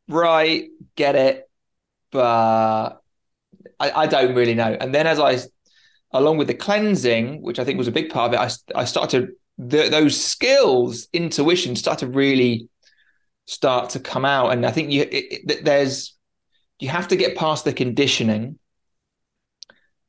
right, 0.09 0.69
get 0.97 1.15
it. 1.15 1.49
But 2.11 3.01
I, 3.79 3.91
I 3.91 4.07
don't 4.07 4.35
really 4.35 4.55
know. 4.55 4.77
And 4.79 4.95
then 4.95 5.07
as 5.07 5.21
I, 5.21 5.39
along 6.13 6.39
with 6.39 6.49
the 6.49 6.55
cleansing, 6.55 7.43
which 7.43 7.59
I 7.59 7.65
think 7.65 7.79
was 7.79 7.89
a 7.89 7.93
big 7.93 8.11
part 8.11 8.35
of 8.35 8.41
it, 8.41 8.59
I, 8.75 8.81
I 8.81 8.85
started 8.85 9.29
to, 9.59 9.91
those 9.91 10.23
skills, 10.23 11.09
intuition, 11.13 11.77
start 11.77 12.01
to 12.01 12.09
really 12.09 12.69
start 13.45 13.91
to 13.91 14.01
come 14.01 14.25
out. 14.25 14.53
And 14.53 14.67
I 14.67 14.73
think 14.73 14.91
you, 14.91 15.03
it, 15.03 15.09
it, 15.49 15.65
there's, 15.65 16.17
you 16.81 16.89
have 16.89 17.09
to 17.09 17.17
get 17.17 17.37
past 17.37 17.65
the 17.65 17.73
conditioning 17.73 18.59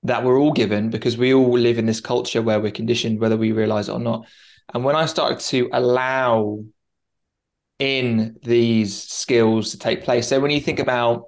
that 0.04 0.24
we're 0.24 0.40
all 0.40 0.52
given 0.52 0.90
because 0.90 1.18
we 1.18 1.34
all 1.34 1.58
live 1.58 1.78
in 1.78 1.86
this 1.86 2.02
culture 2.02 2.42
where 2.42 2.60
we're 2.60 2.72
conditioned, 2.72 3.20
whether 3.20 3.38
we 3.38 3.52
realize 3.52 3.90
it 3.90 3.94
or 3.94 4.00
not. 4.00 4.28
And 4.74 4.84
when 4.84 4.96
I 4.96 5.06
started 5.06 5.40
to 5.40 5.70
allow 5.72 6.64
in 7.80 8.36
these 8.44 9.02
skills 9.02 9.72
to 9.72 9.80
take 9.80 10.04
place, 10.04 10.28
so 10.28 10.40
when 10.40 10.52
you 10.52 10.60
think 10.60 10.80
about 10.80 11.26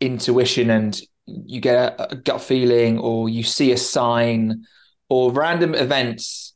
intuition 0.00 0.70
and 0.70 1.00
you 1.26 1.60
get 1.60 1.96
a, 1.98 2.16
gut 2.16 2.42
feeling 2.42 2.98
or 2.98 3.28
you 3.28 3.42
see 3.42 3.72
a 3.72 3.76
sign 3.76 4.64
or 5.08 5.32
random 5.32 5.74
events, 5.74 6.54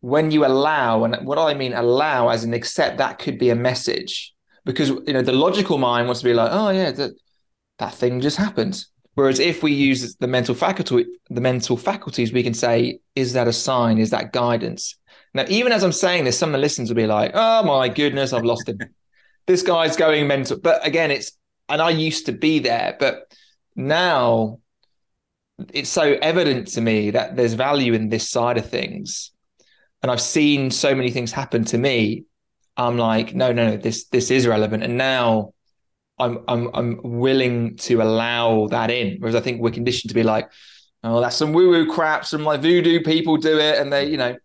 when 0.00 0.30
you 0.30 0.46
allow, 0.46 1.04
and 1.04 1.26
what 1.26 1.38
I 1.38 1.54
mean 1.54 1.72
allow 1.72 2.28
as 2.28 2.44
in 2.44 2.54
accept, 2.54 2.98
that 2.98 3.18
could 3.18 3.38
be 3.38 3.50
a 3.50 3.56
message. 3.56 4.32
Because 4.64 4.90
you 4.90 5.12
know 5.12 5.22
the 5.22 5.32
logical 5.32 5.78
mind 5.78 6.06
wants 6.06 6.20
to 6.20 6.24
be 6.24 6.34
like, 6.34 6.50
oh 6.52 6.68
yeah, 6.70 6.90
that 6.92 7.12
that 7.78 7.94
thing 7.94 8.20
just 8.20 8.36
happened. 8.36 8.84
Whereas 9.18 9.40
if 9.40 9.64
we 9.64 9.72
use 9.72 10.14
the 10.14 10.28
mental 10.28 10.54
faculty, 10.54 11.04
the 11.28 11.40
mental 11.40 11.76
faculties, 11.76 12.32
we 12.32 12.44
can 12.44 12.54
say, 12.54 13.00
is 13.16 13.32
that 13.32 13.48
a 13.48 13.52
sign? 13.52 13.98
Is 13.98 14.10
that 14.10 14.32
guidance? 14.32 14.96
Now, 15.34 15.44
even 15.48 15.72
as 15.72 15.82
I'm 15.82 15.90
saying 15.90 16.22
this, 16.22 16.38
some 16.38 16.50
of 16.50 16.52
the 16.52 16.58
listeners 16.58 16.88
will 16.88 16.94
be 16.94 17.08
like, 17.08 17.32
oh 17.34 17.64
my 17.64 17.88
goodness, 17.88 18.32
I've 18.32 18.44
lost 18.44 18.68
him. 18.68 18.78
this 19.48 19.62
guy's 19.62 19.96
going 19.96 20.28
mental. 20.28 20.60
But 20.60 20.86
again, 20.86 21.10
it's, 21.10 21.32
and 21.68 21.82
I 21.82 21.90
used 21.90 22.26
to 22.26 22.32
be 22.32 22.60
there, 22.60 22.96
but 23.00 23.34
now 23.74 24.60
it's 25.74 25.90
so 25.90 26.16
evident 26.22 26.68
to 26.74 26.80
me 26.80 27.10
that 27.10 27.34
there's 27.34 27.54
value 27.54 27.94
in 27.94 28.10
this 28.10 28.30
side 28.30 28.56
of 28.56 28.70
things. 28.70 29.32
And 30.00 30.12
I've 30.12 30.20
seen 30.20 30.70
so 30.70 30.94
many 30.94 31.10
things 31.10 31.32
happen 31.32 31.64
to 31.64 31.76
me. 31.76 32.22
I'm 32.76 32.98
like, 32.98 33.34
no, 33.34 33.50
no, 33.50 33.70
no, 33.70 33.76
this 33.78 34.04
this 34.04 34.30
is 34.30 34.46
relevant. 34.46 34.84
And 34.84 34.96
now 34.96 35.54
I'm 36.18 36.44
I'm 36.48 36.70
I'm 36.74 37.00
willing 37.02 37.76
to 37.78 38.02
allow 38.02 38.66
that 38.68 38.90
in. 38.90 39.18
Whereas 39.20 39.34
I 39.34 39.40
think 39.40 39.60
we're 39.60 39.70
conditioned 39.70 40.10
to 40.10 40.14
be 40.14 40.22
like, 40.22 40.50
oh, 41.04 41.20
that's 41.20 41.36
some 41.36 41.52
woo-woo 41.52 41.90
crap, 41.92 42.24
some 42.24 42.44
like 42.44 42.60
voodoo 42.60 43.02
people 43.02 43.36
do 43.36 43.58
it, 43.58 43.78
and 43.78 43.92
they, 43.92 44.06
you 44.06 44.16
know, 44.16 44.36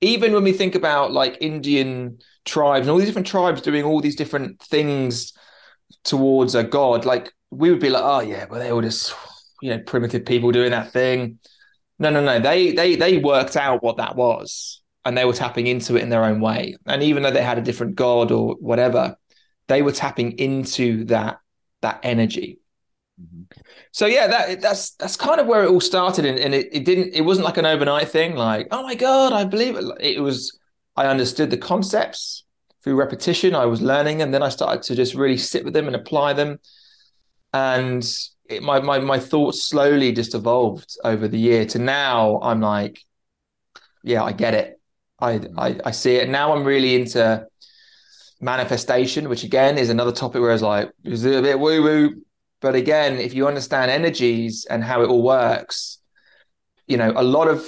even 0.00 0.32
when 0.32 0.44
we 0.44 0.52
think 0.52 0.74
about 0.74 1.12
like 1.12 1.38
Indian 1.40 2.18
tribes 2.44 2.86
and 2.86 2.90
all 2.90 2.98
these 2.98 3.08
different 3.08 3.26
tribes 3.26 3.60
doing 3.60 3.84
all 3.84 4.00
these 4.00 4.16
different 4.16 4.60
things 4.62 5.32
towards 6.04 6.54
a 6.54 6.64
god, 6.64 7.04
like 7.04 7.32
we 7.50 7.70
would 7.70 7.80
be 7.80 7.90
like, 7.90 8.02
oh 8.04 8.20
yeah, 8.20 8.46
well 8.48 8.60
they 8.60 8.72
were 8.72 8.82
just 8.82 9.14
you 9.62 9.70
know 9.70 9.78
primitive 9.80 10.24
people 10.24 10.52
doing 10.52 10.70
that 10.70 10.92
thing. 10.92 11.38
No, 11.98 12.10
no, 12.10 12.22
no. 12.22 12.38
They 12.38 12.72
they 12.72 12.96
they 12.96 13.18
worked 13.18 13.56
out 13.56 13.82
what 13.82 13.96
that 13.96 14.16
was, 14.16 14.82
and 15.04 15.16
they 15.16 15.24
were 15.24 15.32
tapping 15.32 15.66
into 15.66 15.96
it 15.96 16.02
in 16.02 16.10
their 16.10 16.24
own 16.24 16.40
way. 16.40 16.76
And 16.86 17.02
even 17.02 17.22
though 17.22 17.30
they 17.30 17.42
had 17.42 17.58
a 17.58 17.62
different 17.62 17.94
god 17.96 18.30
or 18.30 18.56
whatever, 18.60 19.16
they 19.68 19.82
were 19.82 19.92
tapping 19.92 20.32
into 20.38 21.04
that 21.06 21.38
that 21.82 22.00
energy. 22.02 22.60
Mm-hmm. 23.20 23.42
So 23.92 24.06
yeah, 24.06 24.26
that 24.26 24.60
that's 24.60 24.92
that's 24.92 25.16
kind 25.16 25.40
of 25.40 25.46
where 25.46 25.64
it 25.64 25.70
all 25.70 25.80
started, 25.80 26.24
and, 26.24 26.38
and 26.38 26.54
it, 26.54 26.68
it 26.72 26.84
didn't 26.84 27.14
it 27.14 27.22
wasn't 27.22 27.46
like 27.46 27.56
an 27.56 27.66
overnight 27.66 28.08
thing. 28.08 28.36
Like 28.36 28.68
oh 28.70 28.82
my 28.82 28.94
god, 28.94 29.32
I 29.32 29.44
believe 29.44 29.76
it. 29.76 29.84
It 30.00 30.20
was 30.20 30.58
I 30.96 31.06
understood 31.06 31.50
the 31.50 31.56
concepts 31.58 32.44
through 32.82 32.96
repetition. 32.96 33.54
I 33.54 33.66
was 33.66 33.80
learning, 33.80 34.22
and 34.22 34.32
then 34.32 34.42
I 34.42 34.48
started 34.48 34.82
to 34.84 34.94
just 34.94 35.14
really 35.14 35.38
sit 35.38 35.64
with 35.64 35.74
them 35.74 35.86
and 35.86 35.96
apply 35.96 36.34
them, 36.34 36.58
and 37.52 38.06
it, 38.48 38.62
my 38.62 38.80
my 38.80 38.98
my 38.98 39.18
thoughts 39.18 39.62
slowly 39.62 40.12
just 40.12 40.34
evolved 40.34 40.96
over 41.02 41.26
the 41.26 41.38
year 41.38 41.64
to 41.66 41.78
now. 41.78 42.38
I'm 42.42 42.60
like, 42.60 43.00
yeah, 44.02 44.22
I 44.22 44.32
get 44.32 44.54
it. 44.54 44.80
I 45.18 45.40
I, 45.56 45.80
I 45.86 45.90
see 45.90 46.16
it. 46.16 46.28
Now 46.28 46.54
I'm 46.54 46.64
really 46.64 46.94
into 46.94 47.46
manifestation, 48.40 49.28
which 49.28 49.44
again 49.44 49.78
is 49.78 49.90
another 49.90 50.12
topic 50.12 50.40
where 50.40 50.50
I 50.50 50.54
was 50.54 50.62
like, 50.62 50.90
is 51.04 51.24
it 51.24 51.38
a 51.38 51.42
bit 51.42 51.58
woo 51.58 51.82
woo? 51.82 52.22
But 52.60 52.74
again, 52.74 53.18
if 53.18 53.34
you 53.34 53.46
understand 53.46 53.90
energies 53.90 54.66
and 54.68 54.82
how 54.82 55.02
it 55.02 55.08
all 55.08 55.22
works, 55.22 55.98
you 56.86 56.96
know, 56.96 57.12
a 57.14 57.22
lot 57.22 57.48
of 57.48 57.66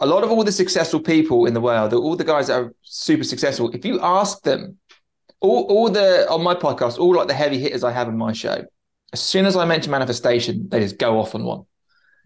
a 0.00 0.06
lot 0.06 0.24
of 0.24 0.30
all 0.30 0.42
the 0.42 0.52
successful 0.52 1.00
people 1.00 1.46
in 1.46 1.54
the 1.54 1.60
world, 1.60 1.92
all 1.94 2.16
the 2.16 2.24
guys 2.24 2.48
that 2.48 2.60
are 2.60 2.74
super 2.82 3.24
successful, 3.24 3.70
if 3.70 3.84
you 3.84 4.00
ask 4.00 4.42
them, 4.42 4.78
all, 5.40 5.64
all 5.64 5.90
the 5.90 6.28
on 6.28 6.42
my 6.42 6.54
podcast, 6.54 6.98
all 6.98 7.14
like 7.14 7.28
the 7.28 7.34
heavy 7.34 7.58
hitters 7.58 7.84
I 7.84 7.92
have 7.92 8.08
in 8.08 8.16
my 8.16 8.32
show, 8.32 8.64
as 9.12 9.20
soon 9.20 9.46
as 9.46 9.56
I 9.56 9.64
mention 9.64 9.90
manifestation, 9.90 10.68
they 10.68 10.80
just 10.80 10.98
go 10.98 11.18
off 11.18 11.34
on 11.34 11.44
one 11.44 11.64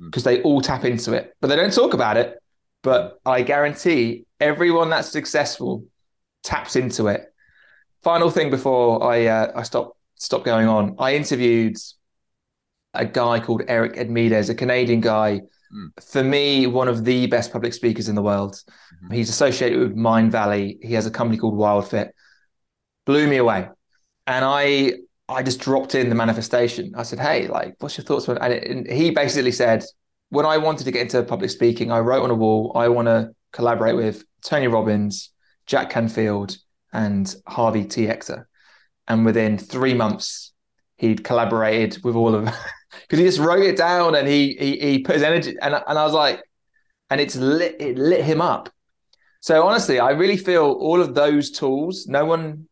because 0.00 0.22
hmm. 0.22 0.30
they 0.30 0.42
all 0.42 0.60
tap 0.60 0.84
into 0.84 1.12
it, 1.12 1.34
but 1.40 1.48
they 1.48 1.56
don't 1.56 1.72
talk 1.72 1.94
about 1.94 2.16
it. 2.16 2.38
But 2.82 3.18
I 3.26 3.42
guarantee 3.42 4.26
everyone 4.38 4.90
that's 4.90 5.08
successful 5.08 5.84
taps 6.44 6.76
into 6.76 7.08
it. 7.08 7.32
Final 8.06 8.30
thing 8.30 8.50
before 8.50 9.02
I 9.02 9.26
uh, 9.26 9.50
I 9.56 9.64
stop 9.64 9.96
stop 10.14 10.44
going 10.44 10.68
on. 10.68 10.94
I 11.00 11.16
interviewed 11.16 11.76
a 12.94 13.04
guy 13.04 13.40
called 13.40 13.62
Eric 13.66 13.96
Edmeades, 13.96 14.48
a 14.48 14.54
Canadian 14.54 15.00
guy. 15.00 15.40
Mm. 15.74 16.04
For 16.12 16.22
me, 16.22 16.68
one 16.68 16.86
of 16.86 17.04
the 17.04 17.26
best 17.26 17.52
public 17.52 17.74
speakers 17.74 18.08
in 18.08 18.14
the 18.14 18.22
world. 18.22 18.54
Mm-hmm. 18.54 19.12
He's 19.12 19.28
associated 19.28 19.80
with 19.80 19.96
Mindvalley. 19.96 20.78
He 20.84 20.94
has 20.94 21.06
a 21.06 21.10
company 21.10 21.36
called 21.36 21.54
WildFit. 21.54 22.10
Blew 23.06 23.26
me 23.26 23.38
away, 23.38 23.68
and 24.28 24.44
I 24.44 24.92
I 25.28 25.42
just 25.42 25.58
dropped 25.58 25.96
in 25.96 26.08
the 26.08 26.14
manifestation. 26.14 26.92
I 26.96 27.02
said, 27.02 27.18
"Hey, 27.18 27.48
like, 27.48 27.74
what's 27.80 27.98
your 27.98 28.04
thoughts?" 28.04 28.28
On, 28.28 28.38
and, 28.38 28.52
it, 28.52 28.70
and 28.70 28.88
he 28.88 29.10
basically 29.10 29.50
said, 29.50 29.82
when 30.28 30.46
I 30.46 30.58
wanted 30.58 30.84
to 30.84 30.92
get 30.92 31.02
into 31.02 31.24
public 31.24 31.50
speaking, 31.50 31.90
I 31.90 31.98
wrote 31.98 32.22
on 32.22 32.30
a 32.30 32.36
wall, 32.36 32.70
I 32.76 32.86
want 32.86 33.06
to 33.06 33.32
collaborate 33.50 33.96
with 33.96 34.22
Tony 34.42 34.68
Robbins, 34.68 35.30
Jack 35.66 35.90
Canfield, 35.90 36.56
and 36.96 37.36
Harvey 37.46 37.84
T. 37.84 38.06
Hector. 38.06 38.48
And 39.06 39.24
within 39.24 39.58
three 39.58 39.94
months, 39.94 40.52
he'd 40.96 41.22
collaborated 41.22 42.02
with 42.02 42.16
all 42.16 42.34
of 42.34 42.44
because 42.44 43.18
he 43.18 43.24
just 43.24 43.38
wrote 43.38 43.64
it 43.64 43.76
down 43.76 44.14
and 44.14 44.26
he, 44.26 44.56
he 44.58 44.78
he 44.78 44.98
put 45.00 45.14
his 45.14 45.22
energy 45.22 45.54
and 45.60 45.74
and 45.74 45.98
I 45.98 46.04
was 46.04 46.14
like, 46.14 46.42
and 47.10 47.20
it's 47.20 47.36
lit 47.36 47.76
it 47.78 47.98
lit 47.98 48.24
him 48.24 48.40
up. 48.40 48.70
So 49.40 49.64
honestly, 49.64 50.00
I 50.00 50.10
really 50.10 50.38
feel 50.38 50.64
all 50.64 51.00
of 51.00 51.14
those 51.14 51.50
tools. 51.50 52.06
No 52.08 52.24
one, 52.24 52.66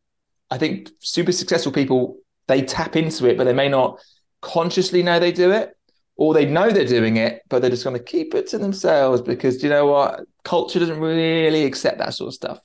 I 0.51 0.59
think, 0.59 0.91
super 1.01 1.31
successful 1.31 1.71
people 1.71 2.17
they 2.49 2.63
tap 2.63 2.97
into 2.97 3.27
it, 3.27 3.37
but 3.37 3.45
they 3.45 3.53
may 3.53 3.69
not 3.69 4.01
consciously 4.41 5.03
know 5.03 5.19
they 5.19 5.33
do 5.33 5.53
it, 5.53 5.77
or 6.17 6.35
they 6.35 6.47
know 6.47 6.71
they're 6.71 6.85
doing 6.85 7.19
it, 7.19 7.43
but 7.49 7.61
they're 7.61 7.71
just 7.71 7.85
going 7.85 7.97
to 7.97 8.03
keep 8.03 8.35
it 8.35 8.49
to 8.49 8.59
themselves 8.59 9.21
because 9.21 9.63
you 9.63 9.69
know 9.69 9.87
what, 9.87 10.23
culture 10.45 10.79
doesn't 10.79 10.99
really 10.99 11.65
accept 11.65 11.99
that 11.99 12.15
sort 12.15 12.29
of 12.29 12.35
stuff. 12.35 12.59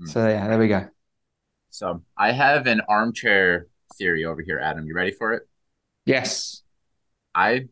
Mm-hmm. 0.00 0.10
So 0.10 0.28
yeah, 0.28 0.48
there 0.48 0.58
we 0.58 0.68
go. 0.68 0.86
So 1.70 2.02
I 2.16 2.32
have 2.32 2.66
an 2.66 2.80
armchair 2.88 3.68
theory 3.98 4.24
over 4.24 4.42
here, 4.42 4.58
Adam. 4.58 4.86
You 4.86 4.94
ready 4.94 5.12
for 5.12 5.32
it? 5.32 5.42
Yes. 6.04 6.62
I 7.34 7.66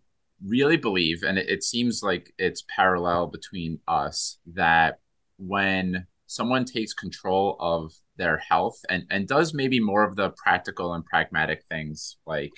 really 0.44 0.76
believe, 0.76 1.22
and 1.22 1.38
it, 1.38 1.48
it 1.48 1.62
seems 1.62 2.02
like 2.02 2.32
it's 2.38 2.64
parallel 2.74 3.28
between 3.28 3.78
us, 3.88 4.38
that 4.54 4.98
when 5.38 6.06
someone 6.26 6.64
takes 6.64 6.92
control 6.92 7.56
of 7.60 7.92
their 8.16 8.38
health 8.38 8.78
and, 8.88 9.04
and 9.10 9.28
does 9.28 9.54
maybe 9.54 9.80
more 9.80 10.04
of 10.04 10.16
the 10.16 10.30
practical 10.30 10.94
and 10.94 11.04
pragmatic 11.04 11.64
things 11.68 12.16
like 12.26 12.52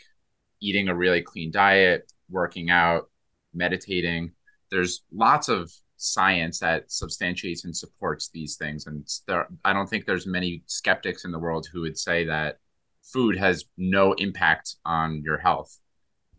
eating 0.60 0.88
a 0.88 0.94
really 0.94 1.22
clean 1.22 1.50
diet, 1.50 2.10
working 2.30 2.70
out, 2.70 3.10
meditating, 3.54 4.32
there's 4.70 5.04
lots 5.12 5.48
of 5.48 5.70
science 5.96 6.58
that 6.60 6.90
substantiates 6.90 7.64
and 7.64 7.76
supports 7.76 8.30
these 8.30 8.56
things. 8.56 8.86
And 8.86 9.06
there, 9.26 9.48
I 9.64 9.72
don't 9.72 9.88
think 9.88 10.04
there's 10.04 10.26
many 10.26 10.62
skeptics 10.66 11.24
in 11.24 11.32
the 11.32 11.38
world 11.38 11.66
who 11.72 11.82
would 11.82 11.98
say 11.98 12.24
that 12.24 12.58
food 13.02 13.36
has 13.36 13.64
no 13.76 14.12
impact 14.14 14.76
on 14.84 15.22
your 15.24 15.38
health. 15.38 15.78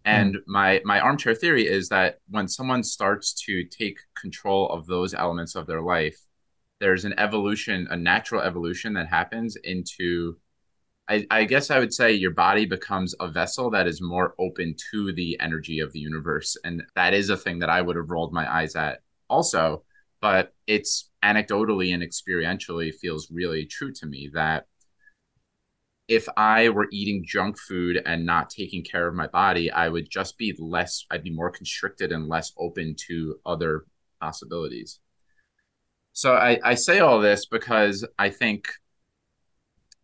And 0.05 0.35
mm. 0.35 0.41
my 0.47 0.81
my 0.85 0.99
armchair 0.99 1.35
theory 1.35 1.67
is 1.67 1.89
that 1.89 2.19
when 2.29 2.47
someone 2.47 2.83
starts 2.83 3.33
to 3.45 3.63
take 3.65 3.99
control 4.19 4.69
of 4.69 4.85
those 4.85 5.13
elements 5.13 5.55
of 5.55 5.67
their 5.67 5.81
life, 5.81 6.19
there's 6.79 7.05
an 7.05 7.17
evolution, 7.17 7.87
a 7.89 7.97
natural 7.97 8.41
evolution 8.41 8.93
that 8.93 9.07
happens 9.07 9.55
into 9.55 10.37
I, 11.09 11.25
I, 11.31 11.45
guess 11.45 11.71
I 11.71 11.79
would 11.79 11.93
say 11.93 12.11
your 12.11 12.31
body 12.31 12.65
becomes 12.65 13.15
a 13.21 13.29
vessel 13.29 13.69
that 13.69 13.87
is 13.87 14.01
more 14.01 14.35
open 14.39 14.75
to 14.91 15.13
the 15.13 15.39
energy 15.39 15.79
of 15.79 15.93
the 15.93 15.99
universe. 15.99 16.57
And 16.65 16.83
that 16.95 17.13
is 17.13 17.29
a 17.29 17.37
thing 17.37 17.59
that 17.59 17.69
I 17.69 17.81
would 17.81 17.95
have 17.95 18.11
rolled 18.11 18.33
my 18.33 18.51
eyes 18.51 18.75
at 18.75 18.99
also. 19.29 19.84
But 20.19 20.53
it's 20.65 21.12
anecdotally 21.24 21.93
and 21.93 22.01
experientially 22.01 22.93
feels 22.93 23.29
really 23.31 23.65
true 23.65 23.93
to 23.93 24.05
me 24.07 24.31
that 24.34 24.65
if 26.07 26.27
I 26.38 26.69
were 26.69 26.88
eating 26.91 27.24
junk 27.25 27.60
food 27.60 28.01
and 28.05 28.25
not 28.25 28.50
taking 28.50 28.84
care 28.84 29.07
of 29.07 29.13
my 29.13 29.27
body, 29.27 29.69
I 29.69 29.89
would 29.89 30.10
just 30.10 30.38
be 30.38 30.55
less, 30.57 31.05
I'd 31.12 31.24
be 31.24 31.29
more 31.29 31.51
constricted 31.51 32.12
and 32.12 32.27
less 32.27 32.53
open 32.57 32.96
to 33.07 33.39
other 33.46 33.86
possibilities. 34.22 35.00
So 36.13 36.34
I, 36.34 36.60
I 36.63 36.74
say 36.75 37.00
all 37.00 37.19
this 37.19 37.46
because 37.46 38.07
I 38.17 38.29
think, 38.29 38.69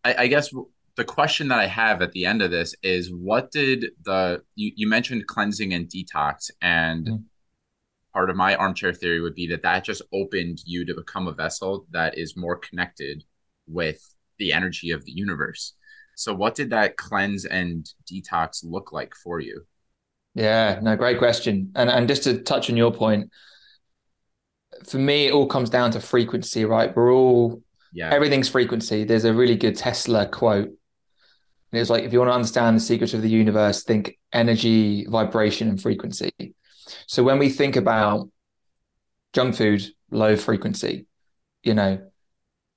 I, 0.04 0.14
I 0.14 0.26
guess 0.26 0.50
the 0.96 1.04
question 1.04 1.48
that 1.48 1.58
I 1.58 1.66
have 1.66 2.02
at 2.02 2.12
the 2.12 2.26
end 2.26 2.42
of 2.42 2.52
this 2.52 2.74
is 2.82 3.10
what 3.12 3.50
did 3.50 3.86
the, 4.04 4.42
you, 4.54 4.72
you 4.76 4.88
mentioned 4.88 5.26
cleansing 5.26 5.72
and 5.72 5.88
detox, 5.88 6.50
and 6.62 7.06
mm. 7.06 7.22
Part 8.14 8.30
of 8.30 8.36
my 8.36 8.54
armchair 8.54 8.94
theory 8.94 9.20
would 9.20 9.34
be 9.34 9.46
that 9.48 9.62
that 9.62 9.84
just 9.84 10.00
opened 10.12 10.60
you 10.64 10.86
to 10.86 10.94
become 10.94 11.28
a 11.28 11.32
vessel 11.32 11.86
that 11.90 12.16
is 12.16 12.36
more 12.36 12.56
connected 12.56 13.24
with 13.66 14.00
the 14.38 14.52
energy 14.52 14.90
of 14.90 15.04
the 15.04 15.12
universe 15.12 15.74
so, 16.16 16.34
what 16.34 16.54
did 16.54 16.70
that 16.70 16.96
cleanse 16.96 17.44
and 17.44 17.88
detox 18.10 18.64
look 18.64 18.92
like 18.92 19.14
for 19.14 19.40
you? 19.40 19.66
Yeah, 20.34 20.78
no, 20.82 20.96
great 20.96 21.18
question. 21.18 21.72
And 21.74 21.90
and 21.90 22.08
just 22.08 22.24
to 22.24 22.38
touch 22.38 22.70
on 22.70 22.76
your 22.76 22.92
point, 22.92 23.30
for 24.84 24.98
me, 24.98 25.26
it 25.26 25.32
all 25.32 25.46
comes 25.46 25.70
down 25.70 25.90
to 25.92 26.00
frequency, 26.00 26.64
right? 26.64 26.94
We're 26.94 27.12
all 27.12 27.62
yeah, 27.92 28.10
everything's 28.12 28.48
frequency. 28.48 29.04
There's 29.04 29.24
a 29.24 29.34
really 29.34 29.56
good 29.56 29.76
Tesla 29.76 30.26
quote. 30.26 30.68
And 30.68 31.80
was 31.80 31.90
like 31.90 32.04
if 32.04 32.12
you 32.12 32.20
want 32.20 32.30
to 32.30 32.34
understand 32.34 32.76
the 32.76 32.80
secrets 32.80 33.14
of 33.14 33.22
the 33.22 33.28
universe, 33.28 33.82
think 33.82 34.18
energy, 34.32 35.06
vibration, 35.06 35.68
and 35.68 35.80
frequency. 35.80 36.30
So 37.06 37.22
when 37.22 37.38
we 37.38 37.48
think 37.48 37.76
about 37.76 38.28
junk 39.32 39.56
food, 39.56 39.84
low 40.10 40.36
frequency, 40.36 41.06
you 41.62 41.74
know, 41.74 41.98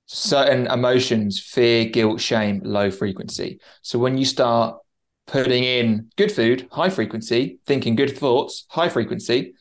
certain 0.06 0.66
emotions, 0.66 1.40
fear, 1.40 1.84
guilt, 1.84 2.20
shame, 2.20 2.60
low 2.64 2.90
frequency. 2.90 3.60
So 3.82 3.98
when 3.98 4.18
you 4.18 4.24
start 4.24 4.78
putting 5.26 5.62
in 5.64 6.10
good 6.16 6.32
food, 6.32 6.66
high 6.72 6.88
frequency, 6.88 7.58
thinking 7.66 7.94
good 7.94 8.16
thoughts, 8.16 8.64
high 8.68 8.88
frequency, 8.88 9.54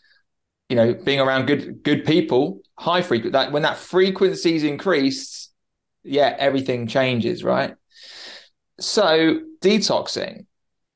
you 0.69 0.75
know, 0.75 0.93
being 0.93 1.19
around 1.19 1.45
good 1.45 1.83
good 1.83 2.05
people, 2.05 2.61
high 2.77 3.01
frequency. 3.01 3.31
That 3.31 3.51
when 3.51 3.63
that 3.63 3.77
frequency 3.77 4.55
is 4.55 4.63
increased, 4.63 5.51
yeah, 6.03 6.35
everything 6.37 6.87
changes, 6.87 7.43
right? 7.43 7.75
So 8.79 9.41
detoxing. 9.61 10.45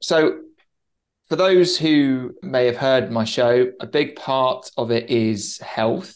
So 0.02 0.40
for 1.32 1.38
those 1.38 1.78
who 1.78 2.36
may 2.41 2.65
have 2.65 2.76
heard 2.76 3.10
my 3.10 3.24
show, 3.24 3.72
a 3.80 3.88
big 3.88 4.17
part 4.17 4.70
of 4.76 4.91
it 4.91 5.10
is 5.10 5.60
health. 5.60 6.13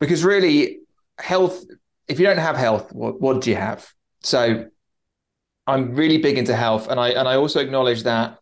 Because 0.00 0.24
really, 0.24 0.80
health, 1.18 1.64
if 2.08 2.18
you 2.18 2.26
don't 2.26 2.38
have 2.38 2.56
health, 2.56 2.92
what, 2.92 3.20
what 3.20 3.40
do 3.40 3.50
you 3.50 3.54
have? 3.54 3.88
So 4.24 4.64
I'm 5.68 5.94
really 5.94 6.18
big 6.18 6.36
into 6.36 6.56
health. 6.56 6.88
And 6.88 6.98
I 6.98 7.10
and 7.10 7.28
I 7.28 7.36
also 7.36 7.60
acknowledge 7.60 8.02
that 8.02 8.38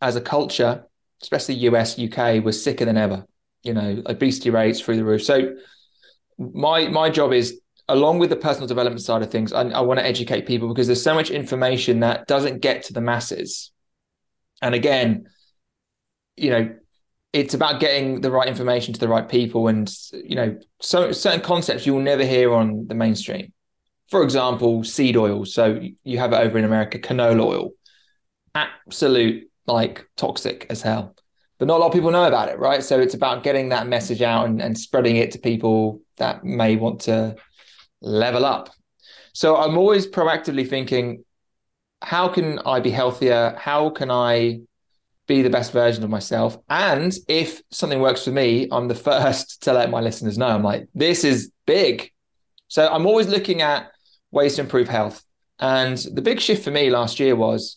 as 0.00 0.16
a 0.16 0.20
culture, 0.20 0.84
especially 1.22 1.54
US, 1.68 1.96
UK, 1.96 2.42
we're 2.42 2.50
sicker 2.50 2.84
than 2.84 2.96
ever. 2.96 3.24
You 3.62 3.74
know, 3.74 4.02
obesity 4.06 4.50
rates 4.50 4.80
through 4.80 4.96
the 4.96 5.04
roof. 5.04 5.22
So 5.22 5.54
my 6.40 6.88
my 6.88 7.08
job 7.08 7.32
is 7.32 7.60
along 7.88 8.18
with 8.18 8.30
the 8.30 8.36
personal 8.36 8.66
development 8.66 9.02
side 9.02 9.22
of 9.22 9.30
things, 9.30 9.52
I, 9.52 9.62
I 9.68 9.80
want 9.82 10.00
to 10.00 10.06
educate 10.06 10.46
people 10.46 10.66
because 10.66 10.88
there's 10.88 11.02
so 11.02 11.14
much 11.14 11.30
information 11.30 12.00
that 12.00 12.26
doesn't 12.26 12.62
get 12.62 12.82
to 12.84 12.92
the 12.92 13.00
masses. 13.00 13.70
And 14.62 14.74
again, 14.74 15.26
you 16.36 16.50
know, 16.50 16.74
it's 17.32 17.54
about 17.54 17.80
getting 17.80 18.20
the 18.20 18.30
right 18.30 18.46
information 18.46 18.92
to 18.94 19.00
the 19.00 19.08
right 19.08 19.28
people. 19.28 19.68
And 19.68 19.92
you 20.12 20.36
know 20.36 20.58
so 20.80 21.12
certain 21.12 21.40
concepts 21.40 21.86
you 21.86 21.94
will 21.94 22.02
never 22.02 22.24
hear 22.24 22.52
on 22.52 22.86
the 22.86 22.94
mainstream. 22.94 23.52
For 24.08 24.22
example 24.22 24.84
seed 24.84 25.16
oil. 25.16 25.44
So 25.44 25.80
you 26.04 26.18
have 26.18 26.32
it 26.32 26.36
over 26.36 26.58
in 26.58 26.64
america 26.64 26.98
canola 26.98 27.44
oil. 27.44 27.70
Absolute 28.54 29.50
like 29.66 30.06
toxic 30.16 30.66
as 30.70 30.82
hell. 30.82 31.16
But 31.58 31.68
not 31.68 31.76
a 31.76 31.80
lot 31.80 31.86
of 31.88 31.92
people 31.92 32.10
know 32.10 32.24
about 32.24 32.48
it 32.48 32.58
right? 32.58 32.82
So 32.82 33.00
it's 33.00 33.14
about 33.14 33.42
getting 33.42 33.70
that 33.70 33.86
message 33.86 34.20
out 34.22 34.46
and, 34.46 34.60
and 34.60 34.76
spreading 34.76 35.16
it 35.16 35.32
to 35.32 35.38
people 35.38 36.02
that 36.18 36.44
may 36.44 36.76
want 36.76 37.00
to 37.02 37.36
level 38.00 38.44
up. 38.44 38.70
So 39.32 39.56
i'm 39.56 39.78
always 39.78 40.06
proactively 40.06 40.68
thinking 40.68 41.24
how 42.02 42.28
can 42.28 42.58
i 42.60 42.80
be 42.80 42.90
healthier 42.90 43.54
how 43.58 43.90
can 43.90 44.10
i 44.10 44.58
be 45.26 45.42
the 45.42 45.50
best 45.50 45.72
version 45.72 46.04
of 46.04 46.10
myself. 46.10 46.58
And 46.68 47.14
if 47.28 47.62
something 47.70 48.00
works 48.00 48.24
for 48.24 48.30
me, 48.30 48.68
I'm 48.70 48.88
the 48.88 48.94
first 49.10 49.62
to 49.62 49.72
let 49.72 49.90
my 49.90 50.00
listeners 50.00 50.38
know. 50.38 50.48
I'm 50.48 50.62
like, 50.62 50.88
this 50.94 51.24
is 51.24 51.50
big. 51.66 52.10
So 52.68 52.88
I'm 52.88 53.06
always 53.06 53.28
looking 53.28 53.62
at 53.62 53.90
ways 54.30 54.56
to 54.56 54.62
improve 54.62 54.88
health. 54.88 55.22
And 55.58 55.96
the 55.98 56.22
big 56.22 56.40
shift 56.40 56.64
for 56.64 56.70
me 56.70 56.90
last 56.90 57.20
year 57.20 57.36
was 57.36 57.76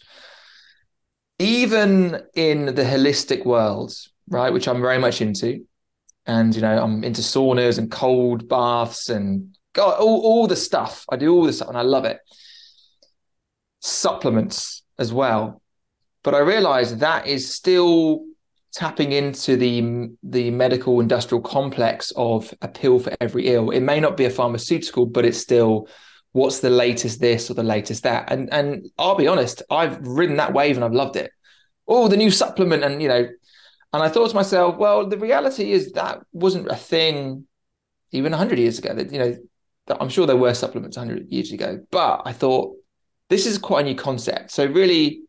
even 1.38 2.24
in 2.34 2.66
the 2.66 2.84
holistic 2.84 3.46
world, 3.46 3.94
right, 4.30 4.52
which 4.52 4.68
I'm 4.68 4.82
very 4.82 4.98
much 4.98 5.22
into. 5.22 5.66
And, 6.26 6.56
you 6.56 6.62
know, 6.62 6.82
I'm 6.82 7.04
into 7.04 7.22
saunas 7.22 7.78
and 7.78 7.92
cold 7.92 8.48
baths 8.48 9.10
and 9.10 9.56
God, 9.74 10.00
all, 10.00 10.22
all 10.22 10.48
the 10.48 10.56
stuff. 10.56 11.06
I 11.10 11.18
do 11.18 11.34
all 11.34 11.44
this 11.44 11.58
stuff 11.58 11.70
and 11.70 11.78
I 11.78 11.84
love 11.84 12.06
it. 12.06 12.20
Supplements 13.86 14.84
as 14.98 15.14
well 15.14 15.62
but 16.26 16.34
I 16.34 16.40
realized 16.40 17.00
that 17.00 17.28
is 17.28 17.54
still 17.54 18.26
tapping 18.74 19.12
into 19.14 19.56
the 19.56 20.10
the 20.24 20.50
medical 20.50 21.00
industrial 21.00 21.42
complex 21.42 22.12
of 22.18 22.52
a 22.64 22.68
pill 22.68 23.00
for 23.00 23.14
every 23.22 23.48
ill. 23.48 23.70
It 23.70 23.82
may 23.82 24.00
not 24.00 24.18
be 24.18 24.26
a 24.26 24.32
pharmaceutical, 24.32 25.06
but 25.06 25.24
it's 25.24 25.38
still 25.38 25.88
what's 26.32 26.60
the 26.60 26.72
latest 26.72 27.22
this 27.22 27.50
or 27.50 27.54
the 27.54 27.64
latest 27.64 28.04
that. 28.04 28.32
And 28.32 28.52
and 28.52 28.88
I'll 28.98 29.16
be 29.16 29.28
honest, 29.28 29.62
I've 29.70 30.00
ridden 30.02 30.38
that 30.38 30.52
wave 30.52 30.76
and 30.76 30.84
I've 30.84 30.94
loved 30.94 31.16
it. 31.16 31.30
Oh, 31.88 32.08
the 32.08 32.18
new 32.18 32.32
supplement, 32.32 32.84
and 32.84 33.04
you 33.04 33.08
know, 33.08 33.30
and 33.94 34.04
I 34.04 34.10
thought 34.10 34.30
to 34.30 34.36
myself, 34.36 34.78
well, 34.78 35.08
the 35.08 35.20
reality 35.20 35.72
is 35.72 35.92
that 35.92 36.24
wasn't 36.34 36.70
a 36.70 36.76
thing 36.76 37.46
even 38.12 38.32
100 38.32 38.58
years 38.58 38.80
ago. 38.80 38.96
That 38.96 39.12
you 39.12 39.20
know, 39.20 39.38
I'm 40.02 40.10
sure 40.10 40.26
there 40.26 40.36
were 40.38 40.56
supplements 40.56 40.98
100 40.98 41.32
years 41.32 41.52
ago, 41.52 41.86
but 41.92 42.24
I 42.26 42.34
thought 42.34 42.76
this 43.30 43.46
is 43.46 43.58
quite 43.58 43.82
a 43.82 43.90
new 43.90 43.96
concept. 43.96 44.52
So 44.52 44.66
really 44.66 45.22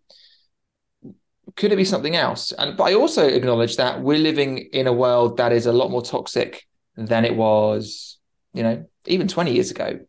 could 1.56 1.72
it 1.72 1.76
be 1.76 1.85
something 1.85 2.16
else? 2.16 2.52
And 2.52 2.76
but 2.76 2.85
I 2.85 2.94
also 2.94 3.26
acknowledge 3.26 3.76
that 3.76 4.02
we're 4.02 4.18
living 4.18 4.59
in 4.59 4.87
a 4.87 4.92
world 4.92 5.38
that 5.38 5.52
is 5.52 5.66
a 5.66 5.72
lot 5.72 5.90
more 5.90 6.02
toxic 6.02 6.66
than 6.96 7.24
it 7.24 7.35
was, 7.35 8.18
you 8.52 8.62
know, 8.62 8.85
even 9.06 9.28
20 9.28 9.52
years 9.52 9.70
ago. 9.70 10.00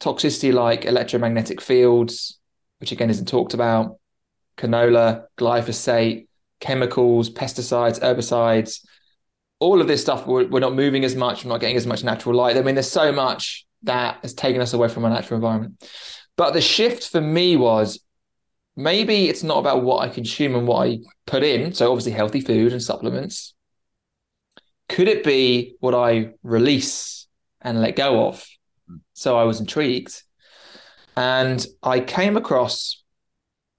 Toxicity 0.00 0.52
like 0.52 0.84
electromagnetic 0.84 1.60
fields, 1.60 2.38
which 2.78 2.92
again 2.92 3.10
isn't 3.10 3.28
talked 3.28 3.54
about, 3.54 3.98
canola, 4.56 5.26
glyphosate, 5.36 6.26
chemicals, 6.60 7.30
pesticides, 7.30 8.00
herbicides, 8.00 8.80
all 9.60 9.80
of 9.80 9.86
this 9.86 10.02
stuff, 10.02 10.26
we're, 10.26 10.46
we're 10.46 10.60
not 10.60 10.74
moving 10.74 11.04
as 11.04 11.14
much, 11.14 11.44
we're 11.44 11.50
not 11.50 11.60
getting 11.60 11.76
as 11.76 11.86
much 11.86 12.04
natural 12.04 12.34
light. 12.34 12.56
I 12.56 12.62
mean, 12.62 12.74
there's 12.74 12.90
so 12.90 13.12
much 13.12 13.66
that 13.84 14.18
has 14.22 14.34
taken 14.34 14.60
us 14.60 14.72
away 14.72 14.88
from 14.88 15.04
our 15.04 15.10
natural 15.10 15.36
environment. 15.36 15.88
But 16.36 16.52
the 16.52 16.60
shift 16.60 17.10
for 17.10 17.20
me 17.20 17.56
was 17.56 18.00
maybe 18.76 19.28
it's 19.28 19.42
not 19.42 19.58
about 19.58 19.84
what 19.84 20.02
I 20.02 20.08
consume 20.08 20.54
and 20.54 20.66
what 20.66 20.86
I 20.88 20.98
put 21.26 21.42
in. 21.42 21.72
So 21.74 21.90
obviously 21.90 22.12
healthy 22.12 22.40
food 22.40 22.72
and 22.72 22.82
supplements. 22.82 23.54
Could 24.88 25.08
it 25.08 25.24
be 25.24 25.76
what 25.80 25.94
I 25.94 26.32
release 26.42 27.26
and 27.60 27.80
let 27.80 27.96
go 27.96 28.26
of? 28.26 28.46
Hmm. 28.88 28.96
So 29.12 29.38
I 29.38 29.44
was 29.44 29.60
intrigued. 29.60 30.22
And 31.16 31.64
I 31.82 32.00
came 32.00 32.36
across 32.36 33.04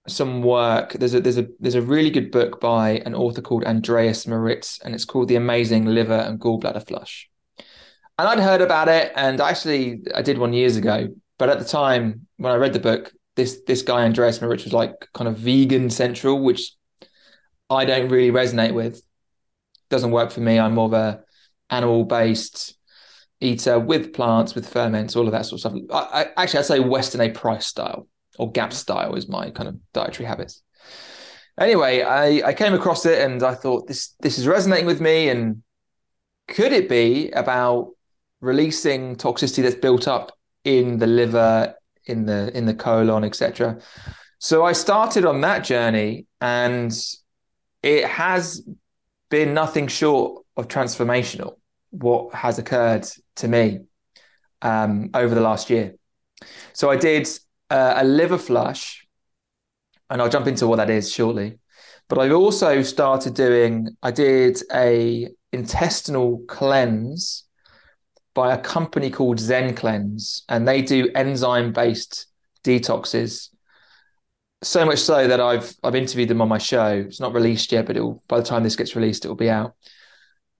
some 0.07 0.41
work. 0.41 0.93
There's 0.93 1.13
a 1.13 1.19
there's 1.19 1.37
a 1.37 1.47
there's 1.59 1.75
a 1.75 1.81
really 1.81 2.09
good 2.09 2.31
book 2.31 2.61
by 2.61 3.01
an 3.05 3.15
author 3.15 3.41
called 3.41 3.65
Andreas 3.65 4.27
Moritz, 4.27 4.79
and 4.83 4.95
it's 4.95 5.05
called 5.05 5.27
The 5.27 5.35
Amazing 5.35 5.85
Liver 5.85 6.13
and 6.13 6.39
Gallbladder 6.39 6.87
Flush. 6.87 7.29
And 8.17 8.27
I'd 8.27 8.39
heard 8.39 8.61
about 8.61 8.87
it, 8.87 9.11
and 9.15 9.41
actually 9.41 10.01
I 10.13 10.21
did 10.21 10.37
one 10.37 10.53
years 10.53 10.77
ago. 10.77 11.09
But 11.37 11.49
at 11.49 11.59
the 11.59 11.65
time 11.65 12.27
when 12.37 12.51
I 12.51 12.55
read 12.55 12.73
the 12.73 12.79
book, 12.79 13.11
this 13.35 13.61
this 13.67 13.81
guy 13.81 14.03
Andreas 14.03 14.41
Moritz 14.41 14.63
was 14.63 14.73
like 14.73 15.07
kind 15.13 15.27
of 15.27 15.37
vegan 15.37 15.89
central, 15.89 16.41
which 16.41 16.71
I 17.69 17.85
don't 17.85 18.09
really 18.09 18.31
resonate 18.31 18.73
with. 18.73 19.01
Doesn't 19.89 20.11
work 20.11 20.31
for 20.31 20.41
me. 20.41 20.59
I'm 20.59 20.75
more 20.75 20.85
of 20.85 20.93
a 20.93 21.23
animal 21.69 22.05
based 22.05 22.75
eater 23.41 23.79
with 23.79 24.13
plants, 24.13 24.55
with 24.55 24.69
ferments, 24.69 25.15
all 25.15 25.25
of 25.25 25.33
that 25.33 25.45
sort 25.45 25.65
of 25.65 25.71
stuff. 25.71 26.01
I, 26.13 26.23
I 26.23 26.43
actually 26.43 26.59
I'd 26.59 26.65
say 26.65 26.79
Weston 26.79 27.21
A 27.21 27.29
Price 27.29 27.65
style 27.65 28.07
or 28.37 28.51
GAP 28.51 28.73
style 28.73 29.15
is 29.15 29.27
my 29.27 29.49
kind 29.51 29.69
of 29.69 29.77
dietary 29.93 30.27
habits. 30.27 30.61
Anyway, 31.59 32.01
I, 32.01 32.47
I 32.47 32.53
came 32.53 32.73
across 32.73 33.05
it 33.05 33.21
and 33.21 33.41
I 33.43 33.55
thought 33.55 33.87
this 33.87 34.13
this 34.19 34.37
is 34.37 34.47
resonating 34.47 34.85
with 34.85 35.01
me. 35.01 35.29
And 35.29 35.63
could 36.47 36.73
it 36.73 36.89
be 36.89 37.31
about 37.31 37.91
releasing 38.41 39.15
toxicity 39.15 39.63
that's 39.63 39.75
built 39.75 40.07
up 40.07 40.37
in 40.65 40.97
the 40.97 41.07
liver, 41.07 41.73
in 42.05 42.25
the 42.25 42.55
in 42.57 42.65
the 42.65 42.73
colon, 42.73 43.23
etc. 43.23 43.79
So 44.39 44.65
I 44.65 44.73
started 44.73 45.25
on 45.25 45.41
that 45.41 45.63
journey, 45.63 46.27
and 46.41 46.93
it 47.81 48.05
has 48.05 48.67
been 49.29 49.53
nothing 49.53 49.87
short 49.87 50.43
of 50.57 50.67
transformational. 50.67 51.57
What 51.91 52.33
has 52.33 52.59
occurred 52.59 53.07
to 53.37 53.47
me 53.47 53.79
um, 54.61 55.11
over 55.13 55.33
the 55.33 55.41
last 55.41 55.69
year? 55.69 55.95
So 56.73 56.91
I 56.91 56.97
did 56.97 57.29
uh, 57.69 57.93
a 57.97 58.03
liver 58.03 58.37
flush, 58.37 59.07
and 60.09 60.21
I'll 60.21 60.29
jump 60.29 60.47
into 60.47 60.67
what 60.67 60.77
that 60.77 60.89
is 60.89 61.11
shortly. 61.11 61.59
But 62.07 62.19
I've 62.19 62.33
also 62.33 62.81
started 62.81 63.33
doing. 63.33 63.95
I 64.03 64.11
did 64.11 64.61
a 64.73 65.29
intestinal 65.51 66.43
cleanse 66.47 67.44
by 68.35 68.53
a 68.53 68.57
company 68.59 69.09
called 69.09 69.39
Zen 69.39 69.73
Cleanse, 69.73 70.43
and 70.49 70.67
they 70.67 70.83
do 70.83 71.09
enzyme 71.15 71.71
based 71.73 72.27
detoxes. 72.63 73.49
So 74.61 74.85
much 74.85 74.99
so 74.99 75.27
that 75.27 75.41
I've 75.41 75.73
I've 75.83 75.95
interviewed 75.95 76.29
them 76.29 76.41
on 76.41 76.49
my 76.49 76.59
show. 76.59 77.05
It's 77.07 77.19
not 77.19 77.33
released 77.33 77.71
yet, 77.71 77.87
but 77.87 77.97
it'll 77.97 78.23
by 78.27 78.37
the 78.37 78.45
time 78.45 78.61
this 78.61 78.75
gets 78.75 78.95
released, 78.95 79.25
it 79.25 79.29
will 79.29 79.35
be 79.35 79.49
out. 79.49 79.73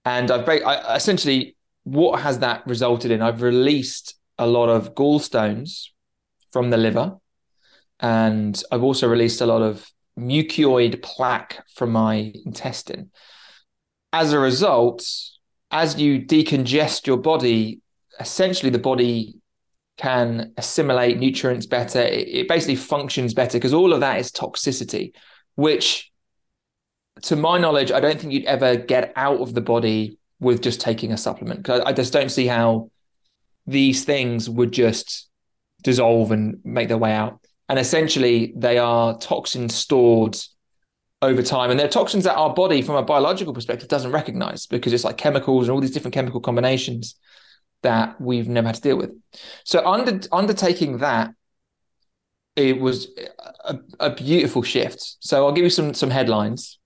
And 0.04 0.30
I've 0.30 0.48
I, 0.48 0.96
essentially 0.96 1.56
what 1.84 2.20
has 2.20 2.40
that 2.40 2.66
resulted 2.66 3.12
in? 3.12 3.22
I've 3.22 3.42
released 3.42 4.14
a 4.38 4.46
lot 4.46 4.68
of 4.68 4.94
gallstones 4.94 5.88
from 6.50 6.70
the 6.70 6.76
liver, 6.76 7.16
and 8.00 8.60
I've 8.72 8.82
also 8.82 9.06
released 9.06 9.40
a 9.40 9.46
lot 9.46 9.62
of 9.62 9.88
mucoid 10.18 11.02
plaque 11.02 11.62
from 11.74 11.92
my 11.92 12.32
intestine. 12.44 13.10
As 14.12 14.32
a 14.32 14.38
result, 14.38 15.04
as 15.70 15.98
you 15.98 16.20
decongest 16.20 17.06
your 17.06 17.16
body, 17.16 17.80
essentially 18.20 18.70
the 18.70 18.78
body 18.78 19.36
can 19.96 20.52
assimilate 20.56 21.18
nutrients 21.18 21.66
better. 21.66 22.00
It, 22.00 22.28
it 22.28 22.48
basically 22.48 22.76
functions 22.76 23.34
better 23.34 23.58
because 23.58 23.74
all 23.74 23.92
of 23.92 24.00
that 24.00 24.18
is 24.20 24.30
toxicity, 24.30 25.12
which, 25.54 26.10
to 27.22 27.36
my 27.36 27.58
knowledge, 27.58 27.90
I 27.90 28.00
don't 28.00 28.20
think 28.20 28.32
you'd 28.32 28.44
ever 28.44 28.76
get 28.76 29.12
out 29.16 29.40
of 29.40 29.54
the 29.54 29.60
body 29.60 30.18
with 30.38 30.62
just 30.62 30.80
taking 30.80 31.12
a 31.12 31.16
supplement. 31.16 31.60
Because 31.60 31.80
I, 31.80 31.90
I 31.90 31.92
just 31.92 32.12
don't 32.12 32.30
see 32.30 32.46
how 32.46 32.90
these 33.66 34.04
things 34.04 34.48
would 34.48 34.72
just 34.72 35.28
dissolve 35.82 36.30
and 36.30 36.60
make 36.64 36.88
their 36.88 36.98
way 36.98 37.12
out. 37.12 37.40
And 37.68 37.78
essentially, 37.78 38.52
they 38.56 38.78
are 38.78 39.18
toxins 39.18 39.74
stored 39.74 40.36
over 41.22 41.42
time. 41.42 41.70
And 41.70 41.78
they're 41.78 41.88
toxins 41.88 42.24
that 42.24 42.36
our 42.36 42.52
body, 42.52 42.82
from 42.82 42.96
a 42.96 43.02
biological 43.02 43.54
perspective, 43.54 43.88
doesn't 43.88 44.12
recognize 44.12 44.66
because 44.66 44.92
it's 44.92 45.04
like 45.04 45.16
chemicals 45.16 45.66
and 45.66 45.74
all 45.74 45.80
these 45.80 45.90
different 45.90 46.14
chemical 46.14 46.40
combinations 46.40 47.16
that 47.82 48.20
we've 48.20 48.48
never 48.48 48.68
had 48.68 48.76
to 48.76 48.80
deal 48.80 48.96
with. 48.96 49.12
So 49.64 49.86
under 49.86 50.20
undertaking 50.32 50.98
that, 50.98 51.30
it 52.54 52.80
was 52.80 53.08
a, 53.64 53.78
a 54.00 54.14
beautiful 54.14 54.62
shift. 54.62 55.16
So 55.20 55.46
I'll 55.46 55.52
give 55.52 55.64
you 55.64 55.70
some 55.70 55.94
some 55.94 56.10
headlines. 56.10 56.78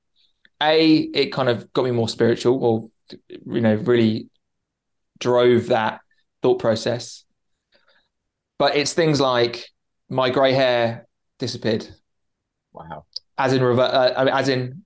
A, 0.62 0.96
it 0.96 1.32
kind 1.32 1.48
of 1.48 1.72
got 1.72 1.84
me 1.84 1.90
more 1.90 2.08
spiritual, 2.08 2.62
or 2.62 2.90
you 3.46 3.60
know, 3.60 3.74
really 3.76 4.28
drove 5.18 5.68
that 5.68 6.00
thought 6.42 6.58
process. 6.58 7.24
But 8.58 8.76
it's 8.76 8.92
things 8.92 9.20
like 9.20 9.64
my 10.10 10.28
grey 10.28 10.52
hair 10.52 11.06
disappeared. 11.38 11.88
Wow 12.72 13.06
as 13.40 13.54
in 13.54 13.62
reverse, 13.62 13.90
uh, 13.90 14.28
as 14.32 14.48
in 14.48 14.84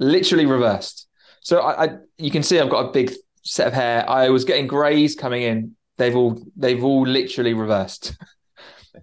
literally 0.00 0.46
reversed. 0.46 1.06
So 1.40 1.60
I, 1.60 1.84
I, 1.84 1.88
you 2.18 2.30
can 2.30 2.42
see 2.42 2.58
I've 2.58 2.70
got 2.70 2.88
a 2.88 2.92
big 2.92 3.12
set 3.42 3.68
of 3.68 3.72
hair. 3.72 4.08
I 4.08 4.30
was 4.30 4.44
getting 4.44 4.66
greys 4.66 5.14
coming 5.14 5.42
in. 5.42 5.76
They've 5.96 6.16
all 6.16 6.42
they've 6.56 6.82
all 6.82 7.06
literally 7.06 7.54
reversed, 7.54 8.16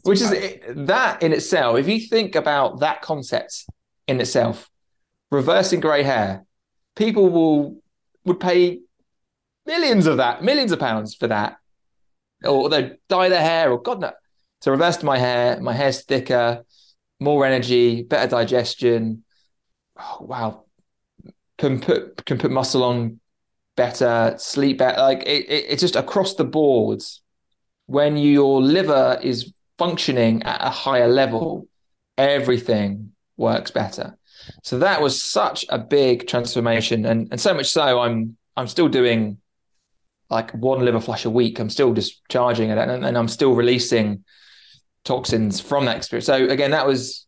which 0.04 0.20
is 0.20 0.32
that 0.76 1.24
in 1.24 1.32
itself. 1.32 1.78
If 1.78 1.88
you 1.88 2.02
think 2.02 2.36
about 2.36 2.82
that 2.82 3.02
concept 3.02 3.66
in 4.08 4.20
itself, 4.20 4.70
reversing 5.32 5.80
grey 5.80 6.04
hair, 6.04 6.44
people 6.98 7.30
will 7.30 7.82
would 8.26 8.42
pay 8.42 8.82
millions 9.66 10.06
of 10.06 10.18
that, 10.18 10.44
millions 10.44 10.74
of 10.74 10.80
pounds 10.80 11.16
for 11.16 11.28
that, 11.28 11.56
or 12.44 12.68
they 12.68 12.98
dye 13.08 13.30
their 13.30 13.42
hair, 13.42 13.72
or 13.72 13.82
God 13.82 14.02
no, 14.02 14.12
to 14.62 14.72
reverse 14.72 15.02
my 15.02 15.18
hair. 15.18 15.62
My 15.62 15.74
hair's 15.74 16.04
thicker 16.04 16.66
more 17.22 17.46
energy, 17.46 18.02
better 18.02 18.28
digestion. 18.28 19.24
Oh, 19.98 20.18
wow, 20.22 20.66
can 21.58 21.80
put 21.80 22.26
can 22.26 22.38
put 22.38 22.52
muscle 22.52 22.84
on 22.84 23.20
better, 23.78 24.36
sleep 24.38 24.80
better. 24.80 25.00
Like 25.00 25.22
it, 25.22 25.46
it, 25.48 25.66
it's 25.70 25.82
just 25.82 25.96
across 25.96 26.34
the 26.34 26.44
boards. 26.44 27.22
When 27.86 28.18
your 28.18 28.62
liver 28.62 29.20
is 29.22 29.54
functioning 29.78 30.44
at 30.44 30.66
a 30.66 30.70
higher 30.70 31.08
level, 31.08 31.68
everything 32.18 33.12
works 33.38 33.70
better. 33.70 34.18
So 34.64 34.80
that 34.80 35.02
was 35.02 35.22
such 35.22 35.66
a 35.70 35.78
big 35.78 36.28
transformation, 36.28 37.06
and 37.06 37.28
and 37.32 37.40
so 37.40 37.54
much 37.54 37.68
so, 37.68 38.00
I'm 38.00 38.36
I'm 38.58 38.68
still 38.68 38.90
doing 38.90 39.38
like 40.32 40.52
one 40.52 40.84
liver 40.84 41.02
flush 41.02 41.26
a 41.26 41.30
week. 41.30 41.60
I'm 41.60 41.70
still 41.70 41.94
just 41.94 42.28
charging 42.30 42.72
it, 42.72 42.78
and, 42.80 43.06
and 43.06 43.18
I'm 43.18 43.28
still 43.28 43.54
releasing 43.54 44.24
toxins 45.04 45.60
from 45.60 45.86
that 45.86 45.98
experience. 45.98 46.26
So 46.26 46.48
again, 46.48 46.72
that 46.72 46.86
was 46.86 47.28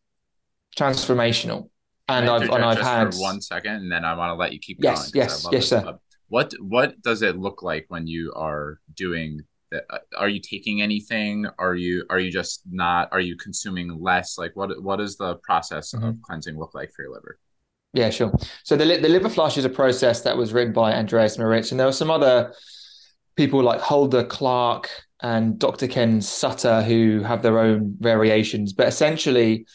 transformational. 0.78 1.70
And 2.10 2.30
I've 2.30 2.50
and 2.50 2.64
I've 2.64 2.82
had 2.82 3.14
one 3.16 3.40
second, 3.40 3.76
and 3.76 3.92
then 3.92 4.04
I 4.04 4.14
want 4.14 4.32
to 4.32 4.36
let 4.36 4.52
you 4.52 4.60
keep 4.60 4.78
yes, 4.82 5.12
going. 5.12 5.24
Yes, 5.24 5.48
yes, 5.52 5.68
sir. 5.68 5.98
What 6.28 6.54
what 6.60 7.02
does 7.02 7.22
it 7.22 7.38
look 7.38 7.64
like 7.64 7.86
when 7.88 8.08
you 8.08 8.34
are 8.36 8.80
doing 8.94 9.40
that? 9.72 9.86
Uh, 9.90 10.00
are 10.18 10.28
you 10.28 10.42
taking 10.42 10.82
anything? 10.82 11.48
Are 11.58 11.76
you 11.76 12.06
are 12.10 12.20
you 12.20 12.30
just 12.30 12.64
not? 12.70 13.08
Are 13.14 13.22
you 13.22 13.38
consuming 13.38 14.02
less? 14.02 14.38
Like 14.38 14.54
what 14.56 14.84
what 14.84 14.98
does 14.98 15.16
the 15.16 15.36
process 15.38 15.94
mm-hmm. 15.94 16.06
of 16.06 16.22
cleansing 16.24 16.60
look 16.60 16.76
like 16.76 16.92
for 16.92 17.04
your 17.04 17.14
liver? 17.14 17.40
Yeah, 17.94 18.10
sure. 18.10 18.34
So 18.64 18.76
the 18.76 18.98
the 18.98 19.10
liver 19.10 19.30
flush 19.30 19.58
is 19.58 19.64
a 19.64 19.70
process 19.70 20.22
that 20.24 20.36
was 20.36 20.52
written 20.52 20.74
by 20.74 20.94
Andreas 20.94 21.38
Moritz, 21.38 21.72
and 21.72 21.80
there 21.80 21.88
were 21.88 21.94
some 21.94 22.12
other 22.12 22.54
people 23.38 23.64
like 23.64 23.80
Hulda 23.80 24.26
Clark 24.26 24.90
and 25.22 25.58
Dr. 25.60 25.88
Ken 25.88 26.22
Sutter 26.22 26.82
who 26.82 27.22
have 27.22 27.42
their 27.42 27.60
own 27.60 27.96
variations. 28.00 28.74
But 28.74 28.88
essentially, 28.88 29.66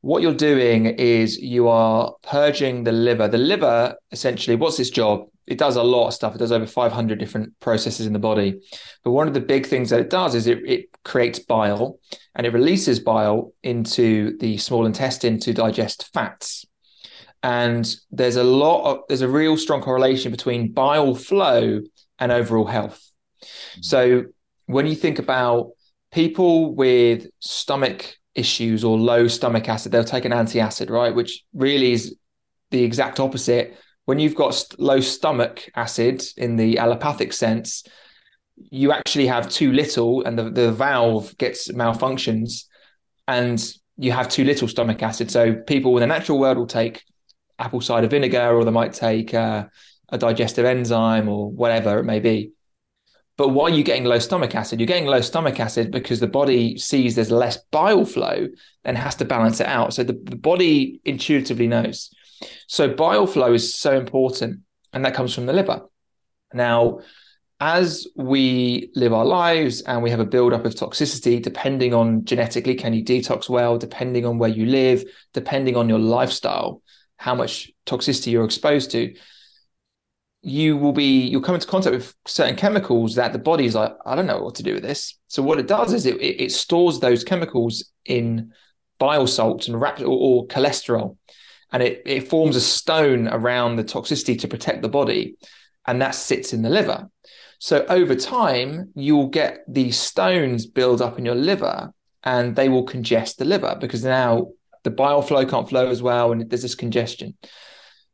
what 0.00 0.20
you're 0.22 0.34
doing 0.34 0.86
is 0.86 1.38
you 1.38 1.68
are 1.68 2.12
purging 2.22 2.84
the 2.84 2.92
liver. 2.92 3.28
The 3.28 3.38
liver, 3.38 3.96
essentially, 4.12 4.56
what's 4.56 4.78
its 4.78 4.90
job? 4.90 5.26
It 5.46 5.58
does 5.58 5.76
a 5.76 5.82
lot 5.82 6.08
of 6.08 6.14
stuff. 6.14 6.34
It 6.34 6.38
does 6.38 6.52
over 6.52 6.66
500 6.66 7.18
different 7.18 7.58
processes 7.60 8.06
in 8.06 8.12
the 8.12 8.18
body. 8.18 8.60
But 9.02 9.12
one 9.12 9.28
of 9.28 9.34
the 9.34 9.40
big 9.40 9.66
things 9.66 9.90
that 9.90 10.00
it 10.00 10.10
does 10.10 10.34
is 10.34 10.46
it, 10.46 10.58
it 10.66 10.86
creates 11.04 11.38
bile 11.38 11.98
and 12.34 12.46
it 12.46 12.52
releases 12.52 12.98
bile 13.00 13.52
into 13.62 14.36
the 14.38 14.56
small 14.58 14.86
intestine 14.86 15.38
to 15.40 15.52
digest 15.52 16.10
fats. 16.12 16.64
and 17.42 17.96
there's 18.10 18.36
a 18.36 18.44
lot 18.44 18.90
of 18.90 18.98
there's 19.08 19.20
a 19.20 19.28
real 19.28 19.56
strong 19.56 19.82
correlation 19.82 20.30
between 20.32 20.72
bile 20.72 21.14
flow 21.14 21.80
and 22.18 22.32
overall 22.32 22.66
health. 22.66 23.00
So 23.80 24.24
when 24.66 24.86
you 24.86 24.94
think 24.94 25.18
about 25.18 25.70
people 26.12 26.74
with 26.74 27.26
stomach 27.40 28.16
issues 28.34 28.84
or 28.84 28.98
low 28.98 29.28
stomach 29.28 29.68
acid, 29.68 29.92
they'll 29.92 30.04
take 30.04 30.24
an 30.24 30.32
anti-acid, 30.32 30.90
right? 30.90 31.14
Which 31.14 31.44
really 31.52 31.92
is 31.92 32.16
the 32.70 32.82
exact 32.82 33.20
opposite. 33.20 33.76
When 34.06 34.18
you've 34.18 34.34
got 34.34 34.64
low 34.78 35.00
stomach 35.00 35.68
acid 35.74 36.22
in 36.36 36.56
the 36.56 36.78
allopathic 36.78 37.32
sense, 37.32 37.84
you 38.56 38.92
actually 38.92 39.26
have 39.26 39.48
too 39.48 39.72
little 39.72 40.22
and 40.24 40.38
the, 40.38 40.50
the 40.50 40.72
valve 40.72 41.36
gets 41.38 41.70
malfunctions 41.72 42.64
and 43.26 43.72
you 43.96 44.12
have 44.12 44.28
too 44.28 44.44
little 44.44 44.68
stomach 44.68 45.02
acid. 45.02 45.30
So 45.30 45.54
people 45.54 45.96
in 45.96 46.00
the 46.00 46.06
natural 46.06 46.38
world 46.38 46.58
will 46.58 46.66
take 46.66 47.02
apple 47.58 47.80
cider 47.80 48.08
vinegar 48.08 48.54
or 48.54 48.64
they 48.64 48.70
might 48.70 48.92
take 48.92 49.32
uh, 49.32 49.64
a 50.08 50.18
digestive 50.18 50.64
enzyme 50.64 51.28
or 51.28 51.50
whatever 51.50 51.98
it 51.98 52.04
may 52.04 52.20
be. 52.20 52.52
But 53.36 53.48
why 53.48 53.64
are 53.64 53.74
you 53.74 53.82
getting 53.82 54.04
low 54.04 54.20
stomach 54.20 54.54
acid? 54.54 54.78
You're 54.78 54.86
getting 54.86 55.06
low 55.06 55.20
stomach 55.20 55.58
acid 55.58 55.90
because 55.90 56.20
the 56.20 56.28
body 56.28 56.78
sees 56.78 57.14
there's 57.16 57.32
less 57.32 57.58
bile 57.72 58.04
flow 58.04 58.48
and 58.84 58.96
has 58.96 59.16
to 59.16 59.24
balance 59.24 59.60
it 59.60 59.66
out. 59.66 59.92
So 59.92 60.04
the, 60.04 60.12
the 60.12 60.36
body 60.36 61.00
intuitively 61.04 61.66
knows. 61.66 62.10
So 62.68 62.88
bile 62.88 63.26
flow 63.26 63.52
is 63.52 63.74
so 63.74 63.96
important, 63.96 64.60
and 64.92 65.04
that 65.04 65.14
comes 65.14 65.34
from 65.34 65.46
the 65.46 65.52
liver. 65.52 65.82
Now, 66.52 67.00
as 67.60 68.06
we 68.14 68.90
live 68.94 69.12
our 69.12 69.24
lives 69.24 69.80
and 69.82 70.02
we 70.02 70.10
have 70.10 70.20
a 70.20 70.24
buildup 70.24 70.64
of 70.64 70.74
toxicity, 70.74 71.42
depending 71.42 71.94
on 71.94 72.24
genetically, 72.24 72.74
can 72.74 72.92
you 72.92 73.04
detox 73.04 73.48
well, 73.48 73.78
depending 73.78 74.26
on 74.26 74.38
where 74.38 74.50
you 74.50 74.66
live, 74.66 75.04
depending 75.32 75.76
on 75.76 75.88
your 75.88 75.98
lifestyle, 75.98 76.82
how 77.16 77.34
much 77.34 77.72
toxicity 77.86 78.32
you're 78.32 78.44
exposed 78.44 78.90
to, 78.90 79.14
you 80.44 80.76
will 80.76 80.92
be 80.92 81.22
you'll 81.22 81.40
come 81.40 81.54
into 81.54 81.66
contact 81.66 81.96
with 81.96 82.14
certain 82.26 82.54
chemicals 82.54 83.14
that 83.14 83.32
the 83.32 83.38
body's 83.38 83.74
like, 83.74 83.94
I 84.04 84.14
don't 84.14 84.26
know 84.26 84.42
what 84.42 84.54
to 84.56 84.62
do 84.62 84.74
with 84.74 84.82
this. 84.82 85.18
So 85.28 85.42
what 85.42 85.58
it 85.58 85.66
does 85.66 85.92
is 85.92 86.04
it 86.04 86.16
it, 86.20 86.42
it 86.44 86.52
stores 86.52 87.00
those 87.00 87.24
chemicals 87.24 87.90
in 88.04 88.52
bile 88.98 89.26
salts 89.26 89.68
and 89.68 89.80
rap 89.80 90.00
or, 90.00 90.06
or 90.06 90.46
cholesterol, 90.46 91.16
and 91.72 91.82
it 91.82 92.02
it 92.04 92.28
forms 92.28 92.56
a 92.56 92.60
stone 92.60 93.26
around 93.28 93.76
the 93.76 93.84
toxicity 93.84 94.38
to 94.40 94.48
protect 94.48 94.82
the 94.82 94.88
body, 94.88 95.36
and 95.86 96.02
that 96.02 96.14
sits 96.14 96.52
in 96.52 96.60
the 96.60 96.70
liver. 96.70 97.08
So 97.58 97.86
over 97.88 98.14
time, 98.14 98.92
you'll 98.94 99.28
get 99.28 99.64
these 99.66 99.98
stones 99.98 100.66
build 100.66 101.00
up 101.00 101.18
in 101.18 101.24
your 101.24 101.34
liver 101.34 101.94
and 102.22 102.54
they 102.54 102.68
will 102.68 102.84
congest 102.84 103.38
the 103.38 103.46
liver 103.46 103.76
because 103.80 104.04
now 104.04 104.48
the 104.82 104.90
bile 104.90 105.22
flow 105.22 105.46
can't 105.46 105.68
flow 105.68 105.88
as 105.88 106.02
well 106.02 106.32
and 106.32 106.50
there's 106.50 106.62
this 106.62 106.74
congestion. 106.74 107.36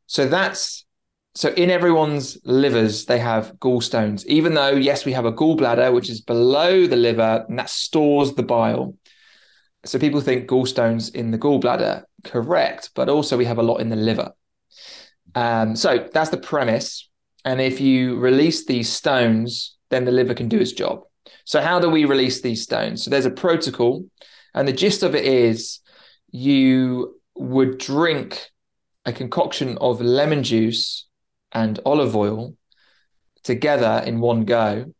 So 0.05 0.27
that's 0.27 0.85
so 1.33 1.49
in 1.49 1.69
everyone's 1.69 2.37
livers 2.43 3.05
they 3.05 3.19
have 3.19 3.53
gallstones 3.59 4.25
even 4.25 4.53
though 4.53 4.71
yes 4.71 5.05
we 5.05 5.13
have 5.13 5.25
a 5.25 5.33
gallbladder 5.33 5.93
which 5.93 6.09
is 6.09 6.21
below 6.21 6.85
the 6.87 6.95
liver 6.95 7.45
and 7.47 7.57
that 7.57 7.69
stores 7.69 8.33
the 8.33 8.43
bile 8.43 8.95
so 9.85 9.97
people 9.97 10.21
think 10.21 10.49
gallstones 10.49 11.13
in 11.15 11.31
the 11.31 11.37
gallbladder 11.37 12.03
correct 12.23 12.89
but 12.95 13.09
also 13.09 13.37
we 13.37 13.45
have 13.45 13.57
a 13.57 13.63
lot 13.63 13.77
in 13.77 13.89
the 13.89 13.95
liver 13.95 14.31
um, 15.33 15.75
so 15.77 16.09
that's 16.11 16.29
the 16.29 16.37
premise 16.37 17.09
and 17.45 17.59
if 17.59 17.81
you 17.81 18.17
release 18.17 18.65
these 18.65 18.89
stones, 18.89 19.75
then 19.89 20.05
the 20.05 20.11
liver 20.11 20.33
can 20.33 20.47
do 20.47 20.59
its 20.59 20.71
job. 20.71 21.01
So, 21.45 21.61
how 21.61 21.79
do 21.79 21.89
we 21.89 22.05
release 22.05 22.41
these 22.41 22.63
stones? 22.63 23.03
So, 23.03 23.09
there's 23.09 23.25
a 23.25 23.31
protocol, 23.31 24.05
and 24.53 24.67
the 24.67 24.73
gist 24.73 25.03
of 25.03 25.15
it 25.15 25.25
is 25.25 25.79
you 26.29 27.19
would 27.35 27.77
drink 27.77 28.51
a 29.05 29.13
concoction 29.13 29.77
of 29.79 30.01
lemon 30.01 30.43
juice 30.43 31.07
and 31.51 31.79
olive 31.85 32.15
oil 32.15 32.55
together 33.43 34.03
in 34.05 34.19
one 34.19 34.45
go. 34.45 34.93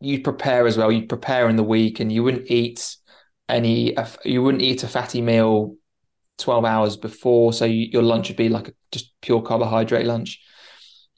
You'd 0.00 0.24
prepare 0.24 0.66
as 0.66 0.76
well. 0.76 0.90
You'd 0.90 1.08
prepare 1.08 1.48
in 1.48 1.56
the 1.56 1.62
week, 1.62 2.00
and 2.00 2.10
you 2.10 2.24
wouldn't 2.24 2.50
eat 2.50 2.96
any. 3.48 3.96
You 4.24 4.42
wouldn't 4.42 4.62
eat 4.62 4.82
a 4.82 4.88
fatty 4.88 5.20
meal 5.20 5.76
twelve 6.38 6.64
hours 6.64 6.96
before, 6.96 7.52
so 7.52 7.64
you, 7.64 7.88
your 7.92 8.02
lunch 8.02 8.28
would 8.28 8.36
be 8.36 8.48
like 8.48 8.68
a 8.68 8.72
just 8.90 9.12
pure 9.20 9.42
carbohydrate 9.42 10.06
lunch 10.06 10.40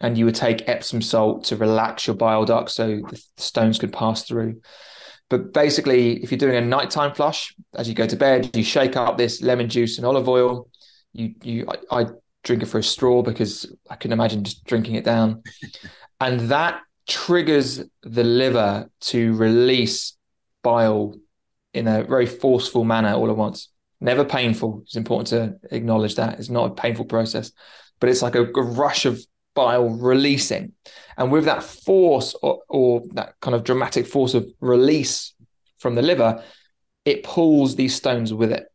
and 0.01 0.19
you 0.19 0.25
would 0.25 0.35
take 0.35 0.69
Epsom 0.69 1.01
salt 1.01 1.45
to 1.45 1.57
relax 1.57 2.07
your 2.07 2.17
bile 2.17 2.45
duct 2.45 2.71
so 2.71 3.01
the 3.09 3.23
stones 3.37 3.79
could 3.79 3.93
pass 3.93 4.25
through. 4.25 4.61
But 5.31 5.53
basically, 5.53 6.23
if 6.23 6.31
you're 6.31 6.39
doing 6.39 6.57
a 6.57 6.61
nighttime 6.61 7.15
flush, 7.15 7.55
as 7.75 7.89
you 7.89 7.95
go 7.95 8.07
to 8.07 8.17
bed, 8.17 8.55
you 8.55 8.63
shake 8.63 8.97
up 8.97 9.17
this 9.17 9.41
lemon 9.41 9.69
juice 9.69 9.97
and 9.97 10.07
olive 10.07 10.29
oil. 10.29 10.69
You, 11.13 11.35
you, 11.43 11.67
I, 11.91 12.03
I 12.03 12.07
drink 12.45 12.63
it 12.63 12.67
for 12.67 12.79
a 12.79 12.83
straw 12.83 13.23
because 13.23 13.75
I 13.91 13.97
can 13.97 14.13
imagine 14.13 14.45
just 14.45 14.65
drinking 14.65 14.95
it 14.95 15.05
down, 15.05 15.43
and 16.21 16.41
that 16.51 16.81
triggers 17.07 17.83
the 18.03 18.25
liver 18.25 18.89
to 19.01 19.35
release 19.35 20.17
bile 20.63 21.15
in 21.75 21.89
a 21.89 22.05
very 22.05 22.27
forceful 22.27 22.85
manner 22.85 23.13
all 23.13 23.31
at 23.31 23.37
once. 23.37 23.69
Never 24.01 24.25
painful. 24.25 24.83
It's 24.85 24.97
important 24.97 25.29
to 25.29 25.75
acknowledge 25.75 26.15
that 26.15 26.39
it's 26.39 26.49
not 26.49 26.71
a 26.71 26.75
painful 26.75 27.07
process, 27.07 27.53
but 28.01 28.09
it's 28.09 28.23
like 28.23 28.35
a, 28.35 28.45
a 28.45 28.63
rush 28.63 29.07
of 29.07 29.21
bile 29.55 29.89
releasing. 29.89 30.73
And 31.17 31.31
with 31.31 31.45
that 31.45 31.63
force 31.63 32.35
or, 32.43 32.61
or, 32.69 33.03
that 33.13 33.35
kind 33.41 33.55
of 33.55 33.65
dramatic 33.65 34.07
force 34.07 34.35
of 34.35 34.47
release 34.61 35.35
from 35.79 35.95
the 35.95 36.03
liver, 36.03 36.43
it 37.05 37.23
pulls 37.23 37.77
these 37.77 37.95
stones 37.95 38.33
with 38.33 38.53
it. 38.53 38.67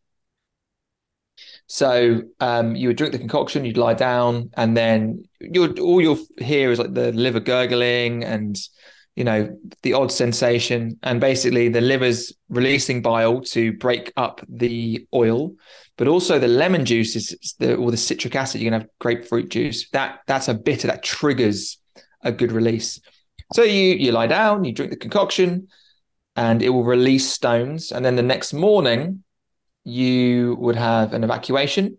So 1.72 2.24
um, 2.40 2.76
you 2.76 2.88
would 2.88 2.98
drink 2.98 3.14
the 3.14 3.20
concoction, 3.20 3.64
you'd 3.64 3.78
lie 3.78 3.94
down, 3.94 4.50
and 4.58 4.76
then 4.76 5.24
you 5.40 5.68
all 5.76 6.02
you'll 6.02 6.20
hear 6.40 6.72
is 6.72 6.80
like 6.80 6.96
the 6.96 7.12
liver 7.12 7.40
gurgling 7.40 8.24
and 8.24 8.60
you 9.16 9.24
know 9.24 9.56
the 9.84 9.94
odd 9.94 10.12
sensation, 10.12 10.98
and 11.04 11.22
basically 11.22 11.70
the 11.70 11.80
liver's 11.80 12.34
releasing 12.50 13.04
bile 13.04 13.42
to 13.42 13.72
break 13.74 14.12
up 14.18 14.42
the 14.50 15.06
oil, 15.14 15.54
but 15.96 16.08
also 16.08 16.40
the 16.40 16.48
lemon 16.48 16.86
juice 16.86 17.16
is 17.16 17.56
the 17.60 17.76
or 17.76 17.92
the 17.92 17.98
citric 17.98 18.36
acid. 18.36 18.62
You're 18.62 18.72
gonna 18.72 18.84
have 18.84 18.92
grapefruit 19.00 19.50
juice. 19.50 19.88
That 19.92 20.22
that's 20.26 20.48
a 20.48 20.56
bitter 20.56 20.88
that 20.88 21.04
triggers 21.04 21.78
a 22.24 22.32
good 22.32 22.52
release. 22.52 23.00
So 23.54 23.62
you 23.62 23.94
you 23.94 24.12
lie 24.12 24.28
down, 24.28 24.64
you 24.64 24.74
drink 24.74 24.90
the 24.90 24.98
concoction, 24.98 25.68
and 26.36 26.64
it 26.64 26.70
will 26.70 26.84
release 26.84 27.32
stones. 27.32 27.92
And 27.92 28.04
then 28.04 28.16
the 28.16 28.24
next 28.24 28.54
morning, 28.54 29.24
you 29.84 30.56
would 30.60 30.76
have 30.76 31.14
an 31.14 31.24
evacuation, 31.24 31.98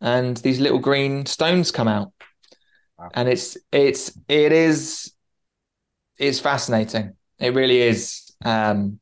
and 0.00 0.36
these 0.38 0.60
little 0.60 0.78
green 0.78 1.26
stones 1.26 1.70
come 1.70 1.88
out. 1.88 2.12
Wow. 2.98 3.10
And 3.14 3.28
it's 3.28 3.56
it's 3.70 4.18
it 4.28 4.52
is 4.52 5.12
it's 6.18 6.40
fascinating. 6.40 7.14
It 7.38 7.54
really 7.54 7.80
is. 7.80 8.30
Um, 8.44 9.00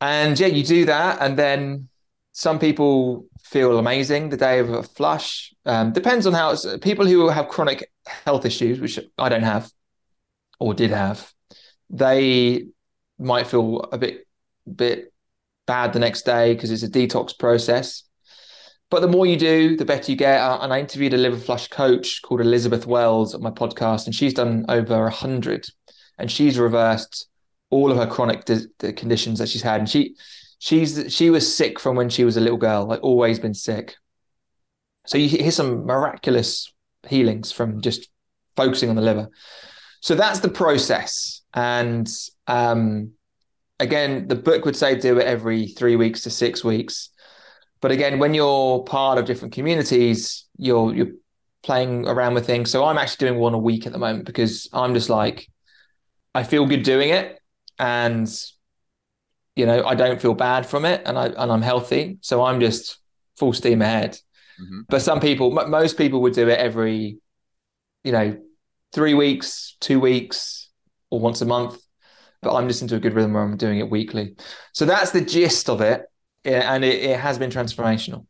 and 0.00 0.38
yeah, 0.38 0.46
you 0.46 0.64
do 0.64 0.86
that, 0.86 1.18
and 1.20 1.38
then 1.38 1.88
some 2.32 2.58
people 2.58 3.26
feel 3.42 3.78
amazing 3.78 4.28
the 4.28 4.36
day 4.36 4.60
of 4.60 4.70
a 4.70 4.82
flush. 4.82 5.52
Um, 5.66 5.92
depends 5.92 6.26
on 6.26 6.32
how 6.32 6.52
it's 6.52 6.66
people 6.78 7.06
who 7.06 7.28
have 7.28 7.48
chronic 7.48 7.90
health 8.24 8.46
issues, 8.46 8.80
which 8.80 8.98
I 9.18 9.28
don't 9.28 9.42
have 9.42 9.70
or 10.60 10.74
did 10.74 10.90
have, 10.90 11.32
they 11.88 12.66
might 13.18 13.46
feel 13.46 13.80
a 13.90 13.98
bit 13.98 14.26
bit 14.72 15.09
bad 15.66 15.92
the 15.92 15.98
next 15.98 16.22
day 16.22 16.54
because 16.54 16.70
it's 16.70 16.82
a 16.82 16.88
detox 16.88 17.38
process. 17.38 18.04
But 18.90 19.00
the 19.00 19.08
more 19.08 19.24
you 19.24 19.36
do, 19.36 19.76
the 19.76 19.84
better 19.84 20.10
you 20.10 20.16
get. 20.16 20.40
And 20.40 20.72
I 20.72 20.80
interviewed 20.80 21.14
a 21.14 21.16
liver 21.16 21.38
flush 21.38 21.68
coach 21.68 22.22
called 22.22 22.40
Elizabeth 22.40 22.86
Wells 22.86 23.34
on 23.34 23.42
my 23.42 23.50
podcast, 23.50 24.06
and 24.06 24.14
she's 24.14 24.34
done 24.34 24.64
over 24.68 25.06
a 25.06 25.10
hundred, 25.10 25.66
and 26.18 26.30
she's 26.30 26.58
reversed 26.58 27.28
all 27.70 27.92
of 27.92 27.98
her 27.98 28.06
chronic 28.06 28.44
di- 28.44 28.92
conditions 28.92 29.38
that 29.38 29.48
she's 29.48 29.62
had. 29.62 29.80
And 29.80 29.88
she 29.88 30.16
she's 30.58 31.12
she 31.14 31.30
was 31.30 31.54
sick 31.56 31.78
from 31.78 31.94
when 31.94 32.08
she 32.08 32.24
was 32.24 32.36
a 32.36 32.40
little 32.40 32.58
girl, 32.58 32.86
like 32.86 33.02
always 33.02 33.38
been 33.38 33.54
sick. 33.54 33.94
So 35.06 35.18
you 35.18 35.28
hear 35.28 35.52
some 35.52 35.86
miraculous 35.86 36.72
healings 37.08 37.52
from 37.52 37.80
just 37.80 38.08
focusing 38.56 38.90
on 38.90 38.96
the 38.96 39.02
liver. 39.02 39.28
So 40.00 40.14
that's 40.14 40.40
the 40.40 40.48
process. 40.48 41.42
And 41.54 42.10
um, 42.46 43.12
again, 43.80 44.28
the 44.28 44.36
book 44.36 44.64
would 44.64 44.76
say 44.76 44.94
do 44.94 45.18
it 45.18 45.26
every 45.26 45.66
three 45.66 45.96
weeks 45.96 46.22
to 46.22 46.30
six 46.30 46.62
weeks. 46.62 47.08
But 47.80 47.90
again, 47.90 48.18
when 48.18 48.34
you're 48.34 48.84
part 48.84 49.18
of 49.18 49.24
different 49.24 49.54
communities, 49.54 50.46
you're 50.56 50.94
you're 50.94 51.12
playing 51.62 52.06
around 52.06 52.34
with 52.34 52.46
things. 52.46 52.70
So 52.70 52.84
I'm 52.84 52.98
actually 52.98 53.28
doing 53.28 53.40
one 53.40 53.54
a 53.54 53.58
week 53.58 53.86
at 53.86 53.92
the 53.92 53.98
moment 53.98 54.26
because 54.26 54.68
I'm 54.72 54.94
just 54.94 55.10
like, 55.10 55.48
I 56.34 56.44
feel 56.44 56.66
good 56.66 56.82
doing 56.82 57.10
it. 57.10 57.40
And 57.78 58.30
you 59.56 59.66
know, 59.66 59.84
I 59.84 59.94
don't 59.94 60.20
feel 60.20 60.34
bad 60.34 60.66
from 60.66 60.84
it, 60.84 61.02
and 61.06 61.18
I 61.18 61.26
and 61.26 61.50
I'm 61.50 61.62
healthy, 61.62 62.18
so 62.20 62.44
I'm 62.44 62.60
just 62.60 62.98
full 63.36 63.52
steam 63.52 63.82
ahead. 63.82 64.18
Mm-hmm. 64.60 64.80
But 64.88 65.02
some 65.02 65.20
people, 65.20 65.58
m- 65.58 65.70
most 65.70 65.96
people 65.96 66.20
would 66.22 66.34
do 66.34 66.48
it 66.48 66.58
every, 66.58 67.18
you 68.04 68.12
know, 68.12 68.38
three 68.92 69.14
weeks, 69.14 69.76
two 69.80 69.98
weeks, 69.98 70.70
or 71.10 71.18
once 71.18 71.40
a 71.40 71.46
month. 71.46 71.78
But 72.42 72.54
I'm 72.54 72.68
just 72.68 72.82
into 72.82 72.96
a 72.96 73.00
good 73.00 73.14
rhythm 73.14 73.34
where 73.34 73.42
I'm 73.42 73.56
doing 73.56 73.78
it 73.78 73.90
weekly. 73.90 74.36
So 74.72 74.86
that's 74.86 75.10
the 75.10 75.20
gist 75.20 75.68
of 75.68 75.80
it, 75.80 76.06
and 76.44 76.84
it, 76.84 77.02
it 77.02 77.20
has 77.20 77.38
been 77.38 77.50
transformational. 77.50 78.26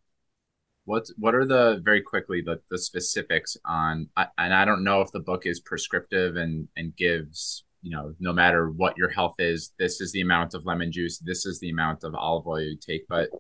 What 0.85 1.07
what 1.17 1.35
are 1.35 1.47
the 1.47 1.81
very 1.85 2.03
quickly 2.03 2.43
the, 2.45 2.61
the 2.71 2.79
specifics 2.79 3.57
on 3.65 4.09
and 4.17 4.55
I 4.55 4.65
don't 4.65 4.83
know 4.83 5.03
if 5.03 5.13
the 5.13 5.21
book 5.21 5.47
is 5.47 5.61
prescriptive 5.61 6.37
and 6.37 6.67
and 6.77 6.97
gives 6.97 7.65
you 7.83 7.91
know 7.91 8.15
no 8.21 8.33
matter 8.33 8.71
what 8.71 8.97
your 8.97 9.09
health 9.09 9.37
is 9.39 9.73
this 9.79 10.01
is 10.01 10.13
the 10.13 10.21
amount 10.21 10.55
of 10.55 10.67
lemon 10.67 10.93
juice 10.93 11.19
this 11.19 11.47
is 11.47 11.61
the 11.61 11.71
amount 11.71 12.05
of 12.05 12.15
olive 12.15 12.47
oil 12.47 12.61
you 12.61 12.77
take 12.77 13.07
but 13.09 13.31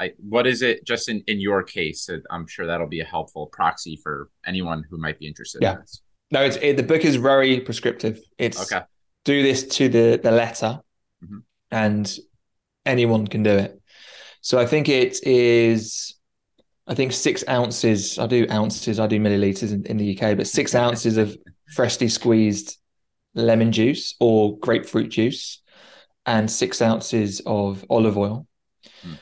I, 0.00 0.12
what 0.20 0.46
is 0.46 0.62
it 0.62 0.86
just 0.86 1.08
in, 1.08 1.24
in 1.26 1.40
your 1.40 1.62
case 1.62 2.08
i'm 2.30 2.46
sure 2.46 2.66
that'll 2.66 2.88
be 2.88 3.00
a 3.00 3.04
helpful 3.04 3.46
proxy 3.46 3.98
for 4.02 4.30
anyone 4.46 4.84
who 4.88 4.98
might 4.98 5.18
be 5.18 5.26
interested 5.26 5.62
yeah. 5.62 5.74
in 5.74 5.80
this 5.80 6.02
no 6.30 6.42
it's 6.42 6.56
it, 6.62 6.76
the 6.76 6.82
book 6.82 7.04
is 7.04 7.16
very 7.16 7.60
prescriptive 7.60 8.20
it's 8.38 8.60
okay 8.60 8.84
do 9.28 9.42
this 9.42 9.66
to 9.76 9.88
the 9.88 10.18
the 10.22 10.30
letter 10.30 10.80
mm-hmm. 11.22 11.38
and 11.70 12.18
anyone 12.86 13.26
can 13.26 13.42
do 13.42 13.50
it 13.50 13.80
so 14.40 14.58
i 14.58 14.66
think 14.66 14.88
it 14.88 15.18
is 15.26 16.18
I 16.88 16.94
think 16.94 17.12
six 17.12 17.44
ounces. 17.48 18.18
I 18.18 18.26
do 18.26 18.46
ounces. 18.50 18.98
I 18.98 19.06
do 19.06 19.20
milliliters 19.20 19.72
in, 19.72 19.84
in 19.84 19.98
the 19.98 20.18
UK, 20.18 20.36
but 20.36 20.46
six 20.46 20.74
ounces 20.74 21.18
of 21.18 21.36
freshly 21.74 22.08
squeezed 22.08 22.78
lemon 23.34 23.72
juice 23.72 24.14
or 24.18 24.58
grapefruit 24.58 25.10
juice, 25.10 25.60
and 26.24 26.50
six 26.50 26.80
ounces 26.80 27.42
of 27.44 27.84
olive 27.90 28.16
oil. 28.16 28.46
Mm. 29.06 29.18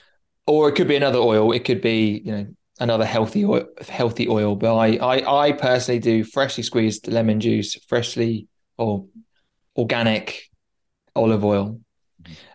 Or 0.47 0.69
it 0.69 0.77
could 0.77 0.87
be 0.87 0.95
another 0.95 1.19
oil. 1.19 1.51
It 1.51 1.65
could 1.65 1.81
be 1.81 2.23
you 2.25 2.33
know 2.33 2.47
another 2.79 3.05
healthy 3.05 3.45
oil, 3.45 3.67
healthy 3.89 4.29
oil. 4.29 4.55
But 4.55 4.77
I, 4.77 4.97
I 4.99 5.47
I 5.47 5.53
personally 5.53 5.99
do 5.99 6.23
freshly 6.23 6.63
squeezed 6.63 7.09
lemon 7.09 7.41
juice, 7.41 7.75
freshly 7.89 8.47
or 8.79 9.07
organic 9.77 10.43
olive 11.15 11.45
oil, 11.45 11.81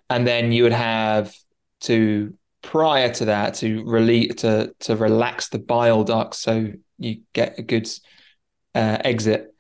and 0.10 0.28
then 0.28 0.52
you 0.52 0.64
would 0.64 0.74
have 0.74 1.34
to 1.82 2.34
prior 2.62 3.12
to 3.12 3.26
that 3.26 3.56
to 3.56 3.84
release 3.86 4.36
to 4.36 4.74
to 4.80 4.96
relax 4.96 5.50
the 5.50 5.58
bile 5.58 6.04
ducts 6.04 6.38
so 6.38 6.72
you 7.00 7.22
get 7.34 7.58
a 7.58 7.64
good 7.64 7.90
uh, 8.76 8.98
exit 9.04 9.52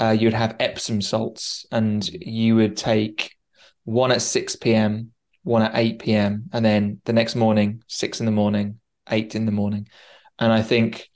uh, 0.00 0.16
you 0.18 0.26
would 0.26 0.34
have 0.34 0.56
epsom 0.58 1.00
salts. 1.00 1.66
And 1.70 2.06
you 2.08 2.56
would 2.56 2.76
take 2.76 3.36
one 3.84 4.12
at 4.12 4.22
6 4.22 4.56
p.m 4.56 5.12
one 5.42 5.62
at 5.62 5.74
8 5.74 5.98
p.m 6.00 6.50
and 6.52 6.62
then 6.62 7.00
the 7.06 7.14
next 7.14 7.34
morning 7.34 7.82
6 7.86 8.20
in 8.20 8.26
the 8.26 8.32
morning 8.32 8.78
8 9.08 9.34
in 9.34 9.46
the 9.46 9.52
morning. 9.52 9.88
And 10.38 10.52
i 10.52 10.62
think 10.62 11.08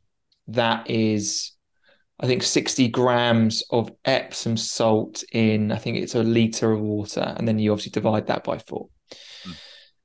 that 0.49 0.90
is 0.90 1.53
i 2.20 2.27
think 2.27 2.42
60 2.42 2.88
grams 2.88 3.62
of 3.70 3.90
epsom 4.05 4.57
salt 4.57 5.24
in 5.33 5.72
i 5.72 5.77
think 5.77 5.96
it's 5.96 6.14
a 6.14 6.22
liter 6.22 6.72
of 6.72 6.81
water 6.81 7.35
and 7.37 7.46
then 7.46 7.59
you 7.59 7.72
obviously 7.72 7.90
divide 7.90 8.27
that 8.27 8.44
by 8.44 8.59
four 8.59 8.88
hmm. 9.44 9.53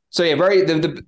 so 0.10 0.24
yeah 0.24 0.36
very 0.36 0.64
the, 0.64 0.80
the 0.80 1.04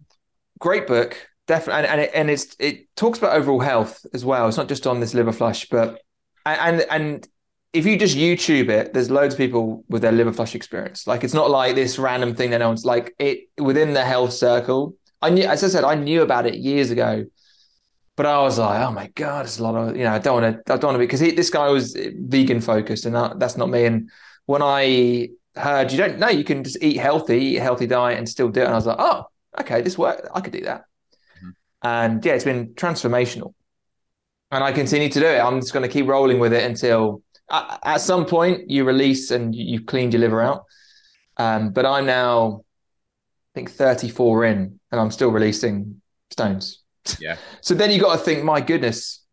great 0.61 0.87
book, 0.87 1.17
definitely, 1.47 1.83
and 1.83 1.87
and 1.87 2.01
it, 2.01 2.11
and 2.13 2.29
it's 2.29 2.55
it 2.57 2.95
talks 2.95 3.17
about 3.17 3.35
overall 3.35 3.59
health 3.59 4.05
as 4.13 4.23
well. 4.23 4.47
It's 4.47 4.55
not 4.55 4.69
just 4.69 4.87
on 4.87 5.01
this 5.01 5.13
liver 5.13 5.33
flush, 5.33 5.67
but 5.67 5.99
and 6.45 6.85
and 6.89 7.27
if 7.73 7.85
you 7.85 7.97
just 7.97 8.15
YouTube 8.15 8.69
it, 8.69 8.93
there's 8.93 9.11
loads 9.11 9.33
of 9.33 9.37
people 9.37 9.83
with 9.89 10.01
their 10.01 10.13
liver 10.13 10.31
flush 10.31 10.55
experience. 10.55 11.05
Like 11.05 11.25
it's 11.25 11.33
not 11.33 11.51
like 11.51 11.75
this 11.75 11.99
random 11.99 12.35
thing 12.35 12.51
that 12.51 12.59
no 12.59 12.69
one's 12.69 12.85
like 12.85 13.13
it 13.19 13.49
within 13.57 13.93
the 13.93 14.05
health 14.05 14.31
circle. 14.31 14.95
I 15.21 15.29
knew, 15.29 15.43
as 15.43 15.63
I 15.63 15.67
said, 15.67 15.83
I 15.83 15.95
knew 15.95 16.21
about 16.21 16.47
it 16.47 16.55
years 16.55 16.89
ago, 16.89 17.25
but 18.21 18.29
I 18.29 18.39
was 18.43 18.59
like, 18.59 18.79
oh 18.87 18.91
my 18.91 19.07
god, 19.15 19.45
it's 19.45 19.57
a 19.57 19.63
lot 19.63 19.73
of 19.73 19.97
you 19.97 20.03
know. 20.03 20.11
I 20.11 20.19
don't 20.19 20.43
want 20.43 20.63
to. 20.63 20.71
I 20.71 20.77
don't 20.77 20.89
want 20.89 20.93
to 20.93 20.99
be 20.99 21.07
because 21.07 21.21
this 21.21 21.49
guy 21.49 21.69
was 21.69 21.97
vegan 22.19 22.61
focused, 22.61 23.07
and 23.07 23.15
that, 23.15 23.39
that's 23.39 23.57
not 23.57 23.67
me. 23.67 23.85
And 23.85 24.11
when 24.45 24.61
I 24.61 25.29
heard 25.55 25.91
you 25.91 25.97
don't 25.97 26.19
know, 26.19 26.29
you 26.29 26.43
can 26.43 26.63
just 26.63 26.83
eat 26.83 26.97
healthy, 26.97 27.37
eat 27.37 27.57
a 27.57 27.61
healthy 27.61 27.87
diet, 27.87 28.19
and 28.19 28.29
still 28.29 28.49
do 28.49 28.61
it, 28.61 28.65
and 28.65 28.73
I 28.73 28.75
was 28.75 28.85
like, 28.85 28.97
oh, 28.99 29.25
okay, 29.61 29.81
this 29.81 29.97
work, 29.97 30.29
I 30.35 30.39
could 30.39 30.53
do 30.53 30.61
that. 30.65 30.81
Mm-hmm. 31.37 31.49
And 31.81 32.23
yeah, 32.23 32.33
it's 32.33 32.43
been 32.43 32.75
transformational. 32.75 33.55
And 34.51 34.63
I 34.63 34.71
continue 34.71 35.09
to 35.09 35.19
do 35.19 35.25
it. 35.25 35.39
I'm 35.39 35.59
just 35.59 35.73
going 35.73 35.89
to 35.89 35.91
keep 35.91 36.05
rolling 36.05 36.37
with 36.37 36.53
it 36.53 36.63
until 36.63 37.23
at, 37.49 37.79
at 37.81 38.01
some 38.01 38.27
point 38.27 38.69
you 38.69 38.83
release 38.83 39.31
and 39.31 39.55
you've 39.55 39.87
cleaned 39.87 40.13
your 40.13 40.19
liver 40.19 40.43
out. 40.43 40.65
Um, 41.37 41.71
but 41.71 41.87
I'm 41.87 42.05
now, 42.05 42.65
I 43.55 43.57
think, 43.57 43.71
34 43.71 44.45
in, 44.45 44.79
and 44.91 45.01
I'm 45.01 45.09
still 45.09 45.31
releasing 45.31 46.03
stones. 46.29 46.81
Yeah. 47.19 47.37
so 47.61 47.73
then 47.73 47.91
you 47.91 47.99
got 47.99 48.13
to 48.13 48.23
think, 48.23 48.43
my 48.43 48.61
goodness, 48.61 49.23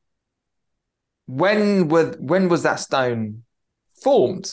when 1.26 1.88
were 1.88 2.16
when 2.18 2.48
was 2.48 2.62
that 2.62 2.76
stone 2.76 3.44
formed? 4.02 4.44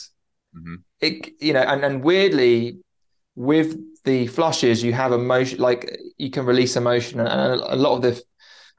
Mm-hmm. 0.56 0.74
It 1.00 1.32
you 1.40 1.52
know, 1.52 1.62
and 1.62 1.84
and 1.84 2.04
weirdly, 2.04 2.78
with 3.34 3.76
the 4.04 4.26
flushes, 4.28 4.82
you 4.82 4.92
have 4.92 5.12
emotion, 5.12 5.58
like 5.58 5.98
you 6.16 6.30
can 6.30 6.44
release 6.46 6.76
emotion, 6.76 7.20
and 7.20 7.30
a 7.30 7.76
lot 7.76 7.96
of 7.96 8.02
the 8.02 8.22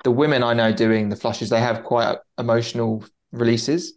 the 0.03 0.11
women 0.11 0.43
I 0.43 0.53
know 0.53 0.71
doing 0.71 1.09
the 1.09 1.15
flushes, 1.15 1.49
they 1.49 1.59
have 1.59 1.83
quite 1.83 2.17
emotional 2.37 3.03
releases. 3.31 3.93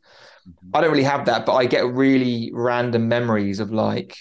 Mm-hmm. 0.49 0.71
I 0.75 0.81
don't 0.81 0.91
really 0.91 1.05
have 1.05 1.27
that, 1.27 1.45
but 1.45 1.55
I 1.55 1.67
get 1.67 1.87
really 1.87 2.51
random 2.55 3.09
memories 3.09 3.61
of 3.61 3.71
like 3.71 4.17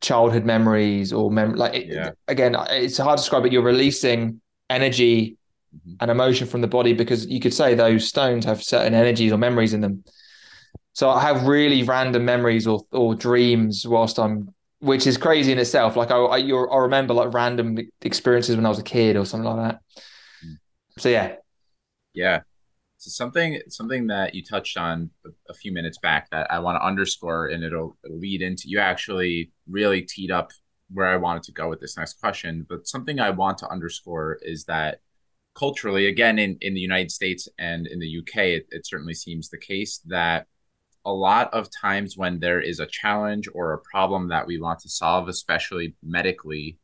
childhood 0.00 0.44
memories 0.44 1.12
or 1.12 1.30
mem- 1.30 1.54
like 1.54 1.74
it, 1.74 1.86
yeah. 1.88 2.10
again, 2.28 2.56
it's 2.70 2.98
hard 2.98 3.18
to 3.18 3.22
describe, 3.22 3.42
but 3.42 3.52
you're 3.52 3.62
releasing 3.62 4.40
energy 4.70 5.36
mm-hmm. 5.74 5.94
and 6.00 6.10
emotion 6.10 6.46
from 6.46 6.60
the 6.60 6.66
body 6.66 6.92
because 6.92 7.26
you 7.26 7.40
could 7.40 7.54
say 7.54 7.74
those 7.74 8.08
stones 8.08 8.44
have 8.44 8.62
certain 8.62 8.94
energies 8.94 9.32
or 9.32 9.38
memories 9.38 9.74
in 9.74 9.80
them. 9.80 10.04
So 10.92 11.10
I 11.10 11.22
have 11.22 11.46
really 11.46 11.82
random 11.82 12.24
memories 12.24 12.66
or 12.66 12.82
or 12.92 13.14
dreams 13.14 13.86
whilst 13.86 14.18
I'm 14.18 14.54
which 14.84 15.06
is 15.06 15.16
crazy 15.16 15.50
in 15.50 15.58
itself. 15.58 15.96
Like 15.96 16.10
I, 16.10 16.16
I, 16.16 16.38
I 16.38 16.76
remember 16.78 17.14
like 17.14 17.32
random 17.32 17.78
experiences 18.02 18.54
when 18.54 18.66
I 18.66 18.68
was 18.68 18.78
a 18.78 18.84
kid 18.84 19.16
or 19.16 19.24
something 19.24 19.50
like 19.50 19.72
that. 19.72 19.80
Mm. 20.46 20.58
So 20.98 21.08
yeah, 21.08 21.36
yeah. 22.12 22.40
So 22.98 23.10
something 23.10 23.60
something 23.68 24.08
that 24.08 24.34
you 24.34 24.42
touched 24.44 24.76
on 24.76 25.10
a, 25.24 25.30
a 25.50 25.54
few 25.54 25.72
minutes 25.72 25.98
back 25.98 26.28
that 26.30 26.50
I 26.50 26.58
want 26.58 26.76
to 26.76 26.86
underscore, 26.86 27.48
and 27.48 27.64
it'll, 27.64 27.96
it'll 28.04 28.18
lead 28.18 28.42
into 28.42 28.68
you 28.68 28.78
actually 28.78 29.52
really 29.68 30.02
teed 30.02 30.30
up 30.30 30.52
where 30.94 31.08
I 31.08 31.16
wanted 31.16 31.42
to 31.44 31.52
go 31.52 31.68
with 31.68 31.80
this 31.80 31.96
next 31.96 32.20
question. 32.20 32.64
But 32.68 32.88
something 32.88 33.20
I 33.20 33.30
want 33.30 33.58
to 33.58 33.68
underscore 33.68 34.38
is 34.42 34.64
that 34.64 35.00
culturally, 35.54 36.06
again, 36.06 36.38
in, 36.38 36.56
in 36.60 36.74
the 36.74 36.80
United 36.80 37.10
States 37.10 37.48
and 37.58 37.86
in 37.86 37.98
the 37.98 38.18
UK, 38.18 38.36
it, 38.36 38.66
it 38.70 38.86
certainly 38.86 39.14
seems 39.14 39.48
the 39.48 39.58
case 39.58 40.00
that 40.06 40.46
a 41.04 41.12
lot 41.12 41.52
of 41.52 41.68
times 41.70 42.16
when 42.16 42.40
there 42.40 42.60
is 42.60 42.80
a 42.80 42.86
challenge 42.86 43.48
or 43.52 43.72
a 43.72 43.78
problem 43.78 44.28
that 44.28 44.46
we 44.46 44.58
want 44.58 44.78
to 44.80 44.88
solve, 44.88 45.28
especially 45.28 45.94
medically, 46.02 46.78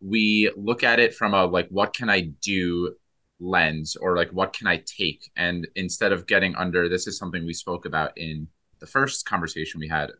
we 0.00 0.50
look 0.56 0.82
at 0.82 0.98
it 0.98 1.14
from 1.14 1.34
a 1.34 1.44
like, 1.44 1.68
what 1.68 1.94
can 1.94 2.08
I 2.08 2.32
do 2.40 2.94
lens 3.40 3.96
or 3.96 4.16
like, 4.16 4.30
what 4.30 4.52
can 4.52 4.66
I 4.66 4.82
take? 4.86 5.30
And 5.36 5.68
instead 5.74 6.12
of 6.12 6.26
getting 6.26 6.56
under, 6.56 6.88
this 6.88 7.06
is 7.06 7.18
something 7.18 7.44
we 7.44 7.52
spoke 7.52 7.84
about 7.84 8.16
in 8.16 8.48
the 8.78 8.86
first 8.86 9.26
conversation 9.26 9.80
we 9.80 9.88
had, 9.88 10.10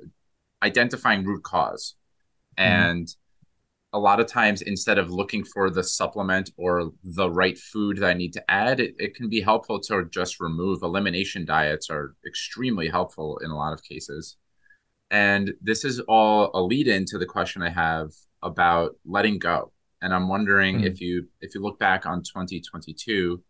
identifying 0.62 1.24
root 1.24 1.44
cause. 1.44 1.94
Mm-hmm. 2.58 2.72
And 2.72 3.16
a 3.92 3.98
lot 3.98 4.20
of 4.20 4.26
times 4.26 4.60
instead 4.62 4.98
of 4.98 5.10
looking 5.10 5.44
for 5.44 5.70
the 5.70 5.82
supplement 5.82 6.50
or 6.56 6.90
the 7.02 7.30
right 7.30 7.58
food 7.58 7.98
that 7.98 8.10
I 8.10 8.14
need 8.14 8.34
to 8.34 8.50
add, 8.50 8.80
it, 8.80 8.94
it 8.98 9.14
can 9.14 9.28
be 9.28 9.40
helpful 9.40 9.80
to 9.80 10.04
just 10.10 10.40
remove. 10.40 10.82
Elimination 10.82 11.44
diets 11.44 11.88
are 11.88 12.14
extremely 12.26 12.88
helpful 12.88 13.38
in 13.38 13.50
a 13.50 13.56
lot 13.56 13.72
of 13.72 13.82
cases. 13.82 14.36
And 15.10 15.54
this 15.62 15.84
is 15.84 16.00
all 16.00 16.50
a 16.52 16.60
lead 16.60 16.86
in 16.86 17.06
to 17.06 17.18
the 17.18 17.26
question 17.26 17.62
I 17.62 17.70
have 17.70 18.10
about 18.42 18.96
letting 19.06 19.38
go. 19.38 19.72
And 20.02 20.12
I'm 20.12 20.28
wondering 20.28 20.80
mm. 20.80 20.84
if 20.84 21.00
you 21.00 21.26
if 21.40 21.54
you 21.54 21.62
look 21.62 21.78
back 21.78 22.04
on 22.04 22.22
2022, 22.22 23.42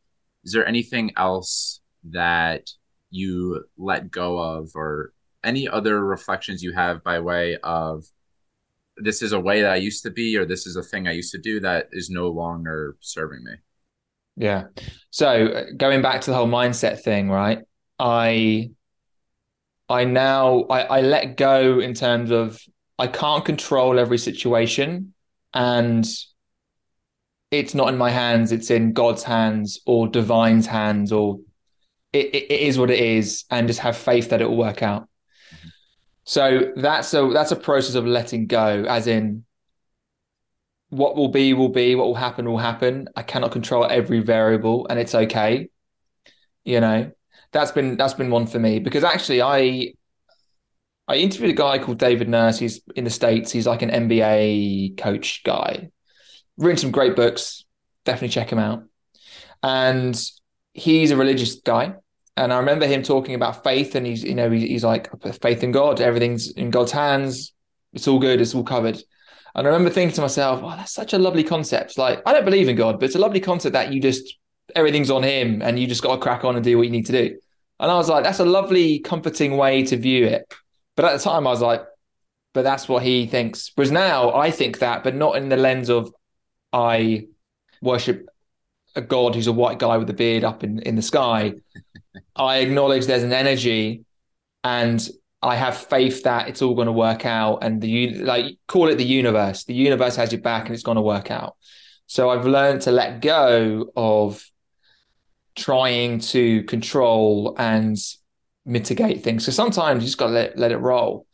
is 0.45 0.53
there 0.53 0.67
anything 0.67 1.11
else 1.17 1.81
that 2.05 2.71
you 3.11 3.65
let 3.77 4.11
go 4.11 4.39
of 4.39 4.71
or 4.75 5.13
any 5.43 5.69
other 5.69 6.05
reflections 6.05 6.63
you 6.63 6.73
have 6.73 7.03
by 7.03 7.19
way 7.21 7.57
of 7.63 8.05
this 9.03 9.23
is 9.23 9.33
a 9.33 9.41
way 9.41 9.63
that 9.63 9.73
I 9.73 9.77
used 9.77 10.03
to 10.05 10.11
be, 10.11 10.37
or 10.37 10.45
this 10.45 10.67
is 10.67 10.77
a 10.77 10.83
thing 10.83 11.09
I 11.09 11.13
used 11.13 11.33
to 11.33 11.39
do 11.39 11.61
that 11.61 11.89
is 11.93 12.11
no 12.11 12.29
longer 12.29 12.97
serving 13.01 13.45
me. 13.45 13.53
Yeah. 14.37 14.65
So 15.11 15.65
going 15.77 16.01
back 16.01 16.21
to 16.23 16.31
the 16.31 16.37
whole 16.37 16.49
mindset 16.49 17.01
thing, 17.01 17.29
right? 17.29 17.61
I 17.99 18.71
I 19.89 20.05
now 20.05 20.65
I, 20.71 20.83
I 20.83 21.01
let 21.01 21.37
go 21.37 21.81
in 21.81 21.95
terms 21.95 22.31
of 22.31 22.61
I 22.99 23.07
can't 23.07 23.45
control 23.45 23.99
every 23.99 24.19
situation 24.19 25.15
and 25.55 26.07
it's 27.51 27.75
not 27.75 27.89
in 27.89 27.97
my 27.97 28.11
hands, 28.11 28.53
it's 28.53 28.71
in 28.71 28.93
God's 28.93 29.23
hands 29.23 29.81
or 29.87 30.07
divine's 30.07 30.67
hands 30.67 31.11
or 31.11 31.41
it, 32.13 32.35
it 32.35 32.51
is 32.51 32.79
what 32.79 32.91
it 32.91 33.01
is 33.01 33.45
and 33.51 33.67
just 33.67 33.81
have 33.81 33.97
faith 33.97 34.31
that 34.31 34.41
it 34.41 34.49
will 34.49 34.57
work 34.57 34.83
out. 34.83 35.08
So 36.29 36.73
that's 36.77 37.15
a 37.15 37.31
that's 37.33 37.53
a 37.53 37.57
process 37.57 37.95
of 37.95 38.07
letting 38.07 38.49
go, 38.49 38.85
as 38.87 39.07
in 39.07 39.47
what 40.91 41.17
will 41.17 41.29
be 41.29 41.55
will 41.55 41.71
be, 41.71 41.95
what 41.95 42.07
will 42.07 42.15
happen 42.15 42.47
will 42.47 42.59
happen. 42.59 43.09
I 43.17 43.23
cannot 43.23 43.51
control 43.53 43.87
every 43.87 44.21
variable, 44.21 44.87
and 44.89 44.99
it's 44.99 45.15
okay. 45.15 45.71
You 46.65 46.81
know, 46.81 47.13
that's 47.53 47.73
been 47.73 47.97
that's 47.97 48.15
been 48.15 48.31
one 48.31 48.47
for 48.47 48.59
me 48.59 48.79
because 48.79 49.05
actually 49.05 49.43
I 49.43 49.95
I 51.07 51.17
interviewed 51.17 51.51
a 51.51 51.55
guy 51.55 51.79
called 51.79 51.99
David 51.99 52.29
Nurse. 52.29 52.59
He's 52.59 52.81
in 52.95 53.05
the 53.05 53.11
States. 53.11 53.51
He's 53.51 53.67
like 53.67 53.83
an 53.83 53.91
NBA 53.91 54.97
coach 54.99 55.43
guy. 55.45 55.91
Written 56.59 56.79
some 56.79 56.91
great 56.91 57.17
books. 57.17 57.65
Definitely 58.05 58.31
check 58.31 58.51
him 58.53 58.59
out. 58.59 58.85
and 59.63 60.21
he's 60.75 61.11
a 61.13 61.17
religious 61.17 61.57
guy. 61.57 61.95
And 62.39 62.53
I 62.53 62.59
remember 62.59 62.87
him 62.87 63.03
talking 63.03 63.35
about 63.35 63.65
faith, 63.65 63.97
and 63.97 64.07
he's 64.07 64.23
you 64.23 64.35
know 64.35 64.49
he's, 64.49 64.63
he's 64.63 64.85
like 64.85 65.11
faith 65.43 65.65
in 65.65 65.73
God, 65.73 66.01
everything's 66.01 66.53
in 66.53 66.71
God's 66.71 66.93
hands, 66.93 67.53
it's 67.93 68.07
all 68.07 68.21
good, 68.21 68.41
it's 68.41 68.55
all 68.55 68.63
covered. 68.63 68.97
And 69.57 69.67
I 69.67 69.71
remember 69.71 69.91
thinking 69.91 70.15
to 70.15 70.21
myself, 70.21 70.61
"Oh, 70.63 70.71
that's 70.71 70.93
such 70.93 71.13
a 71.15 71.19
lovely 71.19 71.43
concept. 71.43 71.99
Like 71.99 72.23
I 72.25 72.33
don't 72.33 72.45
believe 72.45 72.69
in 72.69 72.77
God, 72.77 73.01
but 73.01 73.07
it's 73.07 73.17
a 73.17 73.19
lovely 73.19 73.41
concept 73.41 73.73
that 73.73 73.93
you 73.93 74.01
just 74.01 74.39
everything's 74.77 75.11
on 75.11 75.25
Him, 75.25 75.63
and 75.63 75.81
you 75.81 75.89
just 75.89 76.03
got 76.03 76.15
to 76.15 76.21
crack 76.21 76.45
on 76.45 76.55
and 76.55 76.65
do 76.65 76.77
what 76.79 76.85
you 76.85 76.93
need 76.93 77.07
to 77.07 77.13
do." 77.13 77.39
And 77.81 77.91
I 77.91 77.97
was 77.97 78.09
like, 78.09 78.23
"That's 78.23 78.39
a 78.39 78.45
lovely, 78.45 79.01
comforting 79.01 79.57
way 79.57 79.83
to 79.87 79.97
view 79.97 80.27
it." 80.27 80.55
But 80.95 81.07
at 81.07 81.19
the 81.19 81.25
time, 81.25 81.45
I 81.45 81.51
was 81.51 81.61
like, 81.61 81.83
"But 82.55 82.63
that's 82.63 82.89
what 82.89 83.03
he 83.03 83.27
thinks." 83.27 83.73
Whereas 83.75 83.91
now, 83.91 84.33
I 84.33 84.53
think 84.53 84.79
that, 84.79 85.03
but 85.03 85.17
not 85.17 85.37
in 85.37 85.49
the 85.49 85.57
lens 85.57 85.91
of 85.91 86.13
I 86.73 87.27
worship 87.83 88.29
a 88.95 89.01
god 89.01 89.35
who's 89.35 89.47
a 89.47 89.53
white 89.53 89.79
guy 89.79 89.97
with 89.97 90.11
a 90.11 90.15
beard 90.15 90.45
up 90.45 90.65
in, 90.65 90.81
in 90.81 90.97
the 90.97 91.03
sky. 91.03 91.55
I 92.37 92.59
acknowledge 92.59 93.07
there's 93.07 93.23
an 93.23 93.33
energy 93.33 94.05
and 94.65 95.07
I 95.41 95.55
have 95.55 95.77
faith 95.77 96.25
that 96.25 96.49
it's 96.49 96.63
all 96.63 96.75
going 96.75 96.87
to 96.87 96.93
work 96.93 97.25
out 97.25 97.59
and 97.63 97.81
the 97.81 98.15
like 98.17 98.59
call 98.67 98.89
it 98.89 98.97
the 98.97 99.05
universe. 99.05 99.65
The 99.65 99.75
universe 99.75 100.17
has 100.17 100.33
your 100.33 100.41
back 100.41 100.67
and 100.67 100.75
it's 100.75 100.83
going 100.83 100.97
to 100.97 101.03
work 101.03 101.31
out. 101.31 101.57
So 102.07 102.31
I've 102.31 102.47
learned 102.47 102.83
to 102.83 102.91
let 102.91 103.21
go 103.21 103.93
of 103.97 104.45
trying 105.55 106.21
to 106.21 106.63
control 106.65 107.55
and 107.59 107.97
mitigate 108.65 109.23
things. 109.23 109.45
So 109.45 109.53
sometimes 109.53 110.03
you 110.03 110.07
just 110.07 110.19
got 110.19 110.29
to 110.29 110.33
let, 110.33 110.59
let 110.59 110.73
it 110.73 110.79
roll. 110.79 111.27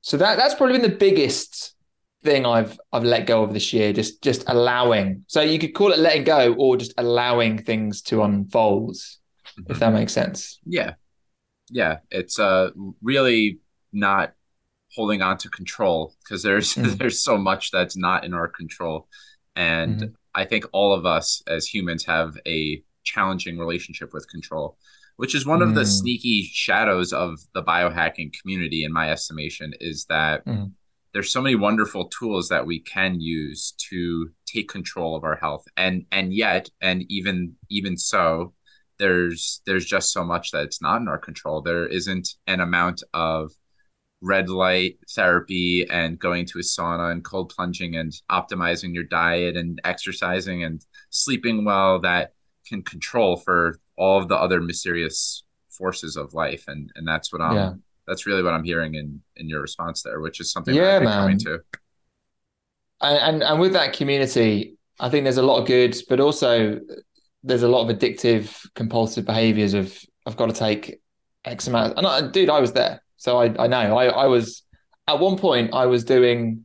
So 0.00 0.16
that 0.16 0.36
that's 0.36 0.54
probably 0.54 0.78
been 0.78 0.90
the 0.90 0.96
biggest 0.96 1.74
thing 2.22 2.46
I've 2.46 2.78
I've 2.92 3.04
let 3.04 3.26
go 3.26 3.42
of 3.42 3.52
this 3.52 3.72
year. 3.72 3.92
Just 3.92 4.22
just 4.22 4.44
allowing. 4.46 5.24
So 5.26 5.40
you 5.40 5.58
could 5.58 5.74
call 5.74 5.92
it 5.92 5.98
letting 5.98 6.24
go 6.24 6.54
or 6.54 6.76
just 6.76 6.94
allowing 6.98 7.58
things 7.58 8.02
to 8.02 8.22
unfold, 8.22 8.94
mm-hmm. 8.94 9.70
if 9.70 9.78
that 9.78 9.92
makes 9.92 10.12
sense. 10.12 10.60
Yeah, 10.64 10.94
yeah. 11.70 11.98
It's 12.10 12.38
uh 12.38 12.70
really 13.02 13.60
not 13.92 14.32
holding 14.94 15.22
on 15.22 15.38
to 15.38 15.48
control 15.48 16.14
because 16.22 16.42
there's 16.42 16.74
mm. 16.74 16.96
there's 16.98 17.22
so 17.22 17.36
much 17.36 17.70
that's 17.70 17.96
not 17.96 18.24
in 18.24 18.34
our 18.34 18.48
control, 18.48 19.08
and 19.56 19.96
mm-hmm. 19.96 20.14
I 20.34 20.44
think 20.44 20.64
all 20.72 20.94
of 20.94 21.06
us 21.06 21.42
as 21.46 21.66
humans 21.66 22.04
have 22.06 22.36
a 22.46 22.82
challenging 23.04 23.58
relationship 23.58 24.14
with 24.14 24.28
control 24.28 24.78
which 25.16 25.34
is 25.34 25.44
one 25.44 25.60
of 25.60 25.74
the 25.74 25.82
mm. 25.82 25.86
sneaky 25.86 26.42
shadows 26.42 27.12
of 27.12 27.38
the 27.52 27.62
biohacking 27.62 28.32
community 28.40 28.82
in 28.84 28.92
my 28.92 29.10
estimation 29.10 29.72
is 29.80 30.04
that 30.06 30.44
mm 30.46 30.70
there's 31.12 31.30
so 31.30 31.42
many 31.42 31.54
wonderful 31.54 32.08
tools 32.08 32.48
that 32.48 32.66
we 32.66 32.80
can 32.80 33.20
use 33.20 33.74
to 33.90 34.30
take 34.46 34.68
control 34.68 35.14
of 35.14 35.24
our 35.24 35.36
health. 35.36 35.64
And 35.76 36.06
and 36.10 36.32
yet 36.32 36.70
and 36.80 37.04
even 37.08 37.54
even 37.68 37.96
so 37.96 38.54
there's 38.98 39.60
there's 39.66 39.84
just 39.84 40.12
so 40.12 40.24
much 40.24 40.52
that 40.52 40.64
it's 40.64 40.80
not 40.80 41.00
in 41.00 41.08
our 41.08 41.18
control. 41.18 41.60
There 41.60 41.86
isn't 41.86 42.30
an 42.46 42.60
amount 42.60 43.02
of 43.12 43.52
red 44.22 44.48
light 44.48 44.98
therapy 45.10 45.86
and 45.90 46.18
going 46.18 46.46
to 46.46 46.58
a 46.58 46.62
sauna 46.62 47.10
and 47.10 47.24
cold 47.24 47.52
plunging 47.54 47.96
and 47.96 48.12
optimizing 48.30 48.94
your 48.94 49.04
diet 49.04 49.56
and 49.56 49.80
exercising 49.84 50.62
and 50.62 50.84
sleeping 51.10 51.64
well 51.64 52.00
that 52.00 52.32
can 52.66 52.82
control 52.82 53.36
for 53.36 53.80
all 53.96 54.20
of 54.20 54.28
the 54.28 54.36
other 54.36 54.60
mysterious 54.60 55.44
forces 55.70 56.16
of 56.16 56.32
life. 56.32 56.64
And 56.68 56.90
and 56.94 57.06
that's 57.06 57.32
what 57.32 57.42
i'm 57.42 57.56
yeah 57.56 57.72
that's 58.06 58.26
really 58.26 58.42
what 58.42 58.54
I'm 58.54 58.64
hearing 58.64 58.94
in 58.94 59.20
in 59.36 59.48
your 59.48 59.60
response 59.60 60.02
there, 60.02 60.20
which 60.20 60.40
is 60.40 60.52
something 60.52 60.74
yeah, 60.74 60.98
that 60.98 61.04
coming 61.04 61.38
to. 61.40 61.60
And, 63.00 63.18
and 63.18 63.42
and 63.42 63.60
with 63.60 63.72
that 63.72 63.92
community, 63.92 64.76
I 65.00 65.08
think 65.08 65.24
there's 65.24 65.38
a 65.38 65.42
lot 65.42 65.60
of 65.60 65.66
good, 65.66 65.96
but 66.08 66.20
also 66.20 66.80
there's 67.42 67.62
a 67.62 67.68
lot 67.68 67.88
of 67.88 67.96
addictive, 67.96 68.66
compulsive 68.74 69.24
behaviors 69.24 69.74
of 69.74 69.96
I've 70.26 70.36
got 70.36 70.46
to 70.46 70.52
take 70.52 71.00
X 71.44 71.66
amount. 71.66 71.98
And 71.98 72.06
I, 72.06 72.28
dude, 72.28 72.50
I 72.50 72.60
was 72.60 72.72
there, 72.72 73.02
so 73.16 73.38
I 73.40 73.54
I 73.58 73.66
know 73.66 73.96
I 73.96 74.06
I 74.06 74.26
was 74.26 74.62
at 75.08 75.18
one 75.18 75.38
point 75.38 75.74
I 75.74 75.86
was 75.86 76.04
doing. 76.04 76.64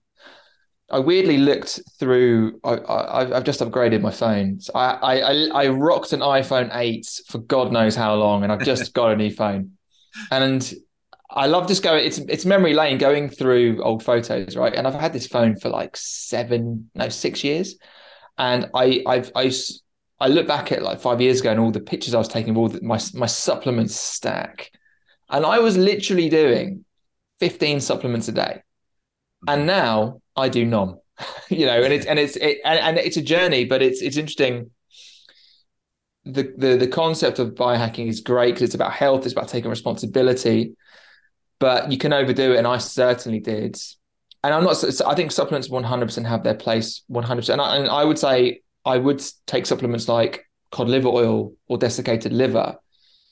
I 0.89 0.99
weirdly 0.99 1.37
looked 1.37 1.81
through. 1.99 2.61
I, 2.63 2.77
I 2.87 3.25
have 3.25 3.43
just 3.43 3.59
upgraded 3.59 3.99
my 3.99 4.11
phone. 4.11 4.61
So 4.61 4.71
I, 4.73 5.17
I 5.17 5.47
I 5.47 5.67
rocked 5.67 6.13
an 6.13 6.21
iPhone 6.21 6.69
eight 6.73 7.07
for 7.27 7.39
God 7.39 7.73
knows 7.73 7.95
how 7.95 8.15
long, 8.15 8.43
and 8.43 8.51
I've 8.51 8.63
just 8.63 8.93
got 8.99 9.11
a 9.11 9.15
new 9.17 9.31
phone. 9.31 9.71
And 10.31 10.73
I 11.29 11.47
love 11.47 11.67
just 11.67 11.83
going. 11.83 12.05
It's 12.05 12.19
it's 12.19 12.45
memory 12.45 12.73
lane 12.73 12.97
going 12.97 13.29
through 13.29 13.83
old 13.83 14.03
photos, 14.03 14.55
right? 14.55 14.73
And 14.73 14.87
I've 14.87 14.93
had 14.93 15.13
this 15.13 15.27
phone 15.27 15.57
for 15.57 15.69
like 15.69 15.97
seven, 15.97 16.89
no, 16.95 17.09
six 17.09 17.43
years, 17.43 17.75
and 18.37 18.69
I 18.73 19.03
I've 19.05 19.31
I 19.35 19.51
I 20.19 20.27
look 20.29 20.47
back 20.47 20.71
at 20.71 20.83
like 20.83 21.01
five 21.01 21.19
years 21.19 21.41
ago 21.41 21.51
and 21.51 21.59
all 21.59 21.71
the 21.71 21.81
pictures 21.81 22.13
I 22.13 22.17
was 22.17 22.29
taking 22.29 22.51
of 22.51 22.57
all 22.57 22.69
the, 22.69 22.81
my 22.81 22.99
my 23.13 23.25
supplements 23.25 23.95
stack, 23.95 24.71
and 25.29 25.45
I 25.45 25.59
was 25.59 25.75
literally 25.77 26.29
doing 26.29 26.85
fifteen 27.39 27.81
supplements 27.81 28.29
a 28.29 28.31
day, 28.31 28.61
and 29.47 29.67
now 29.67 30.21
I 30.35 30.47
do 30.47 30.65
none. 30.65 30.97
you 31.49 31.65
know, 31.65 31.83
and 31.83 31.91
it's 31.91 32.05
and 32.05 32.19
it's 32.19 32.37
it, 32.37 32.59
and, 32.63 32.79
and 32.79 32.97
it's 32.97 33.17
a 33.17 33.21
journey, 33.21 33.65
but 33.65 33.81
it's 33.81 34.01
it's 34.01 34.17
interesting 34.17 34.71
the, 36.23 36.53
the 36.57 36.77
the 36.77 36.87
concept 36.87 37.39
of 37.39 37.49
biohacking 37.49 38.07
is 38.07 38.21
great 38.21 38.53
because 38.53 38.63
it's 38.63 38.75
about 38.75 38.93
health, 38.93 39.25
it's 39.25 39.33
about 39.33 39.49
taking 39.49 39.69
responsibility 39.69 40.73
but 41.59 41.91
you 41.91 41.97
can 41.97 42.13
overdo 42.13 42.53
it, 42.53 42.57
and 42.57 42.67
I 42.67 42.77
certainly 42.77 43.39
did. 43.39 43.77
And 44.43 44.53
I'm 44.53 44.63
not. 44.63 44.83
I 45.05 45.15
think 45.15 45.31
supplements 45.31 45.69
100% 45.69 46.25
have 46.25 46.43
their 46.43 46.55
place 46.55 47.03
100%. 47.11 47.49
And 47.49 47.61
I, 47.61 47.77
and 47.77 47.89
I 47.89 48.03
would 48.03 48.19
say 48.19 48.61
I 48.85 48.97
would 48.97 49.23
take 49.45 49.65
supplements 49.65 50.07
like 50.07 50.45
cod 50.71 50.87
liver 50.87 51.09
oil 51.09 51.53
or 51.67 51.77
desiccated 51.77 52.31
liver. 52.31 52.75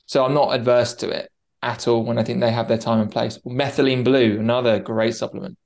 So 0.07 0.26
I'm 0.26 0.34
not 0.34 0.53
adverse 0.53 0.93
to 0.95 1.09
it 1.09 1.32
at 1.61 1.88
all 1.88 2.03
when 2.03 2.17
I 2.17 2.23
think 2.23 2.39
they 2.39 2.51
have 2.51 2.67
their 2.67 2.78
time 2.78 3.01
and 3.01 3.11
place. 3.11 3.38
Methylene 3.39 4.03
blue, 4.03 4.39
another 4.39 4.80
great 4.80 5.15
supplement. 5.15 5.57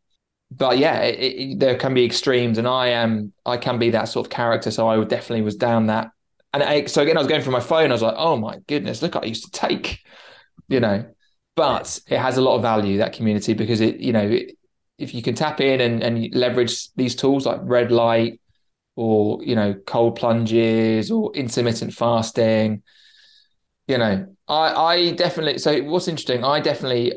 But 0.51 0.77
yeah, 0.77 1.01
it, 1.01 1.19
it, 1.19 1.59
there 1.59 1.75
can 1.75 1.93
be 1.93 2.05
extremes, 2.05 2.57
and 2.57 2.67
I 2.67 2.87
am 2.89 3.33
I 3.45 3.57
can 3.57 3.79
be 3.79 3.91
that 3.91 4.05
sort 4.05 4.27
of 4.27 4.31
character. 4.31 4.71
So 4.71 4.87
I 4.87 5.03
definitely 5.03 5.43
was 5.43 5.55
down 5.55 5.87
that. 5.87 6.09
And 6.53 6.63
I, 6.63 6.85
so 6.85 7.03
again, 7.03 7.17
I 7.17 7.19
was 7.19 7.27
going 7.27 7.41
through 7.41 7.53
my 7.53 7.59
phone. 7.59 7.91
I 7.91 7.93
was 7.93 8.01
like, 8.01 8.15
oh 8.17 8.35
my 8.35 8.57
goodness, 8.67 9.01
look, 9.01 9.15
I 9.15 9.25
used 9.25 9.45
to 9.45 9.51
take, 9.51 9.99
you 10.67 10.79
know, 10.79 11.05
but 11.55 11.99
it 12.07 12.17
has 12.17 12.37
a 12.37 12.41
lot 12.41 12.55
of 12.55 12.61
value 12.61 12.97
that 12.97 13.13
community 13.13 13.53
because 13.53 13.81
it 13.81 13.97
you 13.99 14.13
know 14.13 14.27
it, 14.27 14.57
if 14.97 15.13
you 15.13 15.21
can 15.21 15.33
tap 15.33 15.61
in 15.61 15.81
and, 15.81 16.03
and 16.03 16.35
leverage 16.35 16.93
these 16.95 17.15
tools 17.15 17.45
like 17.45 17.59
red 17.63 17.91
light 17.91 18.39
or 18.95 19.43
you 19.43 19.55
know 19.55 19.73
cold 19.85 20.15
plunges 20.15 21.09
or 21.09 21.33
intermittent 21.33 21.93
fasting 21.93 22.83
you 23.87 23.97
know 23.97 24.25
i 24.47 24.73
i 24.73 25.11
definitely 25.11 25.57
so 25.57 25.81
what's 25.83 26.07
interesting 26.07 26.43
i 26.43 26.59
definitely 26.59 27.13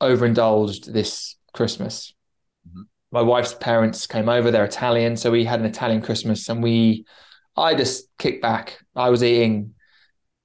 overindulged 0.00 0.92
this 0.92 1.36
christmas 1.52 2.14
mm-hmm. 2.68 2.82
my 3.10 3.20
wife's 3.20 3.54
parents 3.54 4.06
came 4.06 4.28
over 4.28 4.50
they're 4.50 4.64
italian 4.64 5.16
so 5.16 5.30
we 5.30 5.44
had 5.44 5.58
an 5.58 5.66
italian 5.66 6.00
christmas 6.00 6.48
and 6.48 6.62
we 6.62 7.04
i 7.56 7.74
just 7.74 8.08
kicked 8.18 8.40
back 8.40 8.78
i 8.94 9.10
was 9.10 9.24
eating 9.24 9.74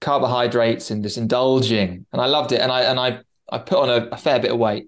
carbohydrates 0.02 0.92
and 0.92 1.04
just 1.04 1.18
indulging 1.18 2.06
and 2.12 2.22
i 2.22 2.26
loved 2.26 2.52
it 2.52 2.62
and 2.62 2.72
i 2.72 2.82
and 2.82 3.00
i 3.00 3.20
I 3.52 3.58
put 3.58 3.80
on 3.80 3.90
a, 3.90 4.08
a 4.12 4.18
fair 4.18 4.40
bit 4.40 4.52
of 4.52 4.60
weight, 4.60 4.88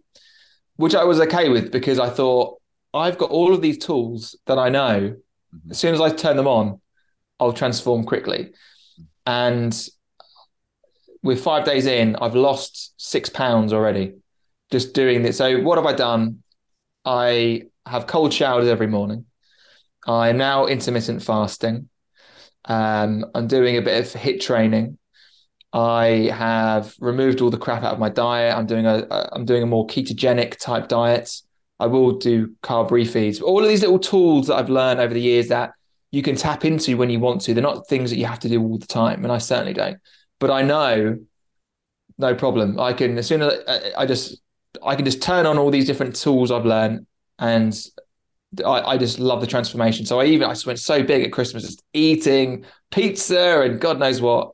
which 0.75 0.95
I 0.95 1.03
was 1.03 1.19
okay 1.19 1.49
with 1.49 1.71
because 1.71 1.99
I 1.99 2.09
thought 2.09 2.61
I've 2.93 3.17
got 3.17 3.31
all 3.31 3.53
of 3.53 3.61
these 3.61 3.77
tools 3.77 4.37
that 4.45 4.57
I 4.57 4.69
know. 4.69 5.15
Mm-hmm. 5.55 5.71
As 5.71 5.79
soon 5.79 5.93
as 5.93 6.01
I 6.01 6.09
turn 6.09 6.37
them 6.37 6.47
on, 6.47 6.81
I'll 7.39 7.53
transform 7.53 8.03
quickly. 8.03 8.51
And 9.25 9.75
with 11.23 11.43
five 11.43 11.65
days 11.65 11.85
in, 11.85 12.15
I've 12.15 12.35
lost 12.35 12.93
six 12.97 13.29
pounds 13.29 13.73
already 13.73 14.15
just 14.71 14.93
doing 14.93 15.21
this. 15.21 15.37
So, 15.37 15.61
what 15.61 15.77
have 15.77 15.85
I 15.85 15.93
done? 15.93 16.43
I 17.05 17.63
have 17.85 18.07
cold 18.07 18.33
showers 18.33 18.67
every 18.67 18.87
morning. 18.87 19.25
I'm 20.07 20.37
now 20.37 20.65
intermittent 20.65 21.21
fasting. 21.21 21.89
Um, 22.65 23.25
I'm 23.35 23.47
doing 23.47 23.77
a 23.77 23.81
bit 23.81 23.99
of 23.99 24.21
HIIT 24.21 24.41
training. 24.41 24.97
I 25.73 26.31
have 26.33 26.95
removed 26.99 27.41
all 27.41 27.49
the 27.49 27.57
crap 27.57 27.83
out 27.83 27.93
of 27.93 27.99
my 27.99 28.09
diet. 28.09 28.55
I'm 28.55 28.65
doing 28.65 28.85
a 28.85 29.29
I'm 29.31 29.45
doing 29.45 29.63
a 29.63 29.65
more 29.65 29.87
ketogenic 29.87 30.57
type 30.57 30.87
diet. 30.87 31.41
I 31.79 31.87
will 31.87 32.17
do 32.17 32.53
carb 32.61 32.89
refeeds. 32.89 33.41
All 33.41 33.63
of 33.63 33.69
these 33.69 33.81
little 33.81 33.99
tools 33.99 34.47
that 34.47 34.55
I've 34.55 34.69
learned 34.69 34.99
over 34.99 35.13
the 35.13 35.21
years 35.21 35.47
that 35.47 35.71
you 36.11 36.21
can 36.21 36.35
tap 36.35 36.65
into 36.65 36.97
when 36.97 37.09
you 37.09 37.19
want 37.19 37.41
to. 37.41 37.53
They're 37.53 37.63
not 37.63 37.87
things 37.87 38.09
that 38.09 38.17
you 38.17 38.25
have 38.25 38.39
to 38.39 38.49
do 38.49 38.61
all 38.61 38.77
the 38.77 38.85
time, 38.85 39.23
and 39.23 39.31
I 39.31 39.37
certainly 39.37 39.73
don't. 39.73 39.97
But 40.39 40.51
I 40.51 40.61
know, 40.61 41.17
no 42.17 42.35
problem. 42.35 42.79
I 42.79 42.91
can 42.93 43.17
as 43.17 43.27
soon 43.27 43.41
as 43.41 43.53
I, 43.97 44.05
just 44.05 44.41
I 44.85 44.95
can 44.95 45.05
just 45.05 45.21
turn 45.21 45.45
on 45.45 45.57
all 45.57 45.71
these 45.71 45.85
different 45.85 46.15
tools 46.15 46.51
I've 46.51 46.65
learned, 46.65 47.07
and 47.39 47.73
I, 48.65 48.81
I 48.81 48.97
just 48.97 49.19
love 49.19 49.39
the 49.39 49.47
transformation. 49.47 50.05
So 50.05 50.19
I 50.19 50.25
even 50.25 50.49
I 50.49 50.51
just 50.51 50.67
went 50.67 50.79
so 50.79 51.01
big 51.01 51.23
at 51.23 51.31
Christmas, 51.31 51.63
just 51.63 51.83
eating 51.93 52.65
pizza 52.91 53.61
and 53.61 53.79
God 53.79 53.99
knows 53.99 54.19
what 54.19 54.51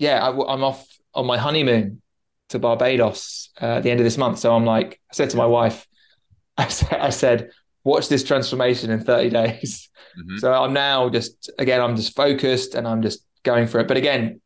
yeah, 0.00 0.26
I, 0.26 0.30
am 0.30 0.64
off 0.64 0.84
on 1.14 1.26
my 1.26 1.38
honeymoon 1.38 2.00
to 2.48 2.58
Barbados 2.58 3.50
uh, 3.60 3.76
at 3.76 3.82
the 3.82 3.90
end 3.90 4.00
of 4.00 4.04
this 4.04 4.16
month. 4.16 4.38
So 4.38 4.54
I'm 4.56 4.64
like, 4.64 5.00
I 5.10 5.14
said 5.14 5.30
to 5.30 5.36
my 5.36 5.46
wife, 5.46 5.86
I 6.56 6.66
said, 6.68 7.00
I 7.00 7.10
said 7.10 7.50
watch 7.84 8.08
this 8.08 8.24
transformation 8.24 8.90
in 8.90 9.00
30 9.00 9.30
days. 9.40 9.90
Mm-hmm. 10.18 10.38
So 10.38 10.52
I'm 10.52 10.72
now 10.72 11.10
just, 11.10 11.50
again, 11.58 11.80
I'm 11.80 11.96
just 11.96 12.16
focused 12.16 12.74
and 12.74 12.88
I'm 12.88 13.02
just 13.02 13.24
going 13.42 13.66
for 13.66 13.78
it. 13.78 13.88
But 13.88 13.98
again, 13.98 14.40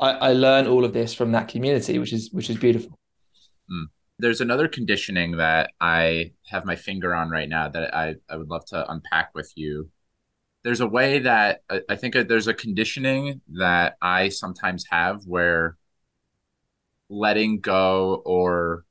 I, 0.00 0.10
I 0.10 0.32
learned 0.32 0.66
all 0.66 0.84
of 0.84 0.92
this 0.92 1.14
from 1.14 1.32
that 1.32 1.48
community, 1.48 1.98
which 1.98 2.12
is 2.12 2.30
which 2.32 2.50
is 2.50 2.58
beautiful. 2.58 2.98
Mm. 3.70 3.86
There's 4.18 4.40
another 4.40 4.68
conditioning 4.68 5.36
that 5.36 5.70
I 5.80 6.32
have 6.48 6.64
my 6.64 6.76
finger 6.76 7.14
on 7.14 7.30
right 7.30 7.48
now 7.48 7.68
that 7.68 7.94
I, 7.94 8.16
I 8.28 8.36
would 8.36 8.48
love 8.48 8.66
to 8.66 8.90
unpack 8.90 9.30
with 9.34 9.52
you. 9.54 9.90
There's 10.64 10.80
a 10.80 10.86
way 10.86 11.20
that 11.20 11.62
I 11.88 11.96
think 11.96 12.14
there's 12.14 12.48
a 12.48 12.54
conditioning 12.54 13.40
that 13.54 13.96
I 14.02 14.28
sometimes 14.28 14.84
have 14.90 15.22
where 15.24 15.76
letting 17.08 17.60
go 17.60 18.22
or 18.26 18.84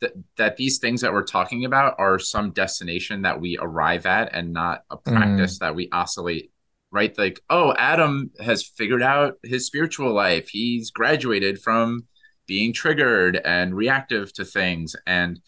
th- 0.00 0.12
that 0.36 0.56
these 0.56 0.78
things 0.78 1.00
that 1.00 1.12
we're 1.12 1.24
talking 1.24 1.64
about 1.64 1.96
are 1.98 2.18
some 2.18 2.52
destination 2.52 3.22
that 3.22 3.40
we 3.40 3.58
arrive 3.60 4.06
at 4.06 4.34
and 4.34 4.52
not 4.52 4.82
a 4.90 4.96
practice 4.96 5.56
mm. 5.56 5.60
that 5.60 5.74
we 5.74 5.88
oscillate 5.92 6.50
right? 6.90 7.18
Like 7.18 7.40
oh 7.50 7.74
adam 7.76 8.30
has 8.40 8.62
figured 8.62 9.02
out 9.02 9.34
his 9.42 9.66
spiritual 9.66 10.12
life. 10.14 10.48
He's 10.48 10.90
graduated 10.90 11.60
from 11.60 12.06
being 12.46 12.72
triggered 12.72 13.36
and 13.36 13.74
reactive 13.74 14.32
to 14.34 14.44
things. 14.44 14.96
And 15.06 15.40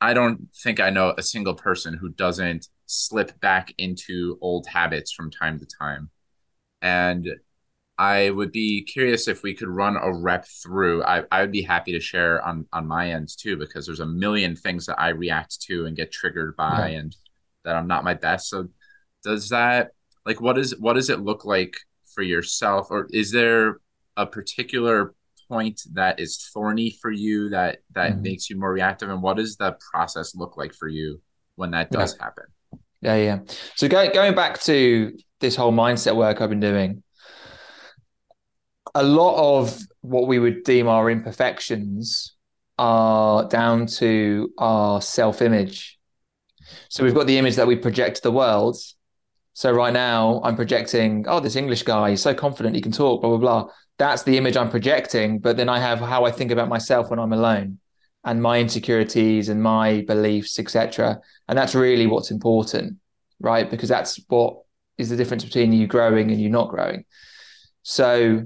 i 0.00 0.14
don't 0.14 0.48
think 0.62 0.80
i 0.80 0.90
know 0.90 1.14
a 1.16 1.22
single 1.22 1.54
person 1.54 1.94
who 1.94 2.08
doesn't 2.08 2.68
slip 2.90 3.38
back 3.40 3.72
into 3.78 4.38
old 4.40 4.66
habits 4.66 5.12
from 5.12 5.30
time 5.30 5.58
to 5.58 5.66
time 5.66 6.10
and 6.82 7.28
I 7.98 8.30
would 8.30 8.50
be 8.50 8.82
curious 8.82 9.28
if 9.28 9.42
we 9.42 9.54
could 9.54 9.68
run 9.68 9.96
a 9.96 10.10
rep 10.10 10.46
through. 10.46 11.04
I, 11.04 11.24
I 11.30 11.42
would 11.42 11.52
be 11.52 11.60
happy 11.60 11.92
to 11.92 12.00
share 12.00 12.42
on 12.42 12.66
on 12.72 12.86
my 12.86 13.10
ends 13.10 13.36
too, 13.36 13.58
because 13.58 13.84
there's 13.84 14.00
a 14.00 14.06
million 14.06 14.56
things 14.56 14.86
that 14.86 14.98
I 14.98 15.10
react 15.10 15.60
to 15.62 15.84
and 15.84 15.94
get 15.94 16.10
triggered 16.10 16.56
by, 16.56 16.88
and 16.88 17.14
that 17.64 17.76
I'm 17.76 17.86
not 17.86 18.04
my 18.04 18.14
best. 18.14 18.48
So, 18.48 18.68
does 19.22 19.50
that 19.50 19.90
like 20.24 20.40
what 20.40 20.56
is 20.56 20.78
what 20.78 20.94
does 20.94 21.10
it 21.10 21.20
look 21.20 21.44
like 21.44 21.76
for 22.14 22.22
yourself, 22.22 22.90
or 22.90 23.06
is 23.10 23.32
there 23.32 23.80
a 24.16 24.26
particular 24.26 25.14
point 25.48 25.82
that 25.92 26.20
is 26.20 26.48
thorny 26.54 26.96
for 27.02 27.10
you 27.10 27.50
that 27.50 27.80
that 27.94 28.12
mm-hmm. 28.12 28.22
makes 28.22 28.48
you 28.48 28.58
more 28.58 28.72
reactive, 28.72 29.10
and 29.10 29.20
what 29.20 29.36
does 29.36 29.56
the 29.56 29.76
process 29.92 30.34
look 30.34 30.56
like 30.56 30.72
for 30.72 30.88
you 30.88 31.20
when 31.56 31.72
that 31.72 31.90
does 31.90 32.16
yeah. 32.16 32.24
happen? 32.24 32.44
Yeah, 33.00 33.16
yeah. 33.16 33.38
So 33.76 33.88
go, 33.88 34.10
going 34.10 34.34
back 34.34 34.60
to 34.62 35.16
this 35.40 35.56
whole 35.56 35.72
mindset 35.72 36.16
work 36.16 36.40
I've 36.40 36.50
been 36.50 36.60
doing 36.60 37.02
a 38.94 39.02
lot 39.02 39.60
of 39.60 39.78
what 40.00 40.26
we 40.26 40.38
would 40.38 40.64
deem 40.64 40.88
our 40.88 41.10
imperfections 41.10 42.34
are 42.78 43.46
down 43.48 43.86
to 43.86 44.52
our 44.58 45.02
self 45.02 45.42
image. 45.42 45.98
So 46.88 47.04
we've 47.04 47.14
got 47.14 47.26
the 47.26 47.38
image 47.38 47.56
that 47.56 47.66
we 47.66 47.76
project 47.76 48.16
to 48.16 48.22
the 48.22 48.32
world. 48.32 48.76
So 49.52 49.70
right 49.72 49.92
now 49.92 50.40
I'm 50.44 50.56
projecting, 50.56 51.26
oh, 51.28 51.40
this 51.40 51.56
English 51.56 51.82
guy, 51.82 52.10
he's 52.10 52.22
so 52.22 52.34
confident 52.34 52.74
he 52.74 52.80
can 52.80 52.92
talk, 52.92 53.20
blah, 53.20 53.30
blah, 53.30 53.38
blah. 53.38 53.72
That's 53.98 54.22
the 54.22 54.38
image 54.38 54.56
I'm 54.56 54.70
projecting. 54.70 55.40
But 55.40 55.56
then 55.56 55.68
I 55.68 55.78
have 55.78 56.00
how 56.00 56.24
I 56.24 56.30
think 56.30 56.50
about 56.50 56.68
myself 56.68 57.10
when 57.10 57.18
I'm 57.18 57.32
alone 57.32 57.78
and 58.24 58.42
my 58.42 58.58
insecurities 58.58 59.48
and 59.48 59.62
my 59.62 60.02
beliefs, 60.06 60.58
etc. 60.58 61.20
And 61.48 61.56
that's 61.56 61.74
really 61.74 62.06
what's 62.06 62.30
important, 62.30 62.98
right? 63.40 63.70
Because 63.70 63.88
that's 63.88 64.20
what 64.28 64.58
is 64.98 65.08
the 65.08 65.16
difference 65.16 65.44
between 65.44 65.72
you 65.72 65.86
growing 65.86 66.30
and 66.30 66.40
you 66.40 66.50
not 66.50 66.68
growing. 66.68 67.04
So 67.82 68.44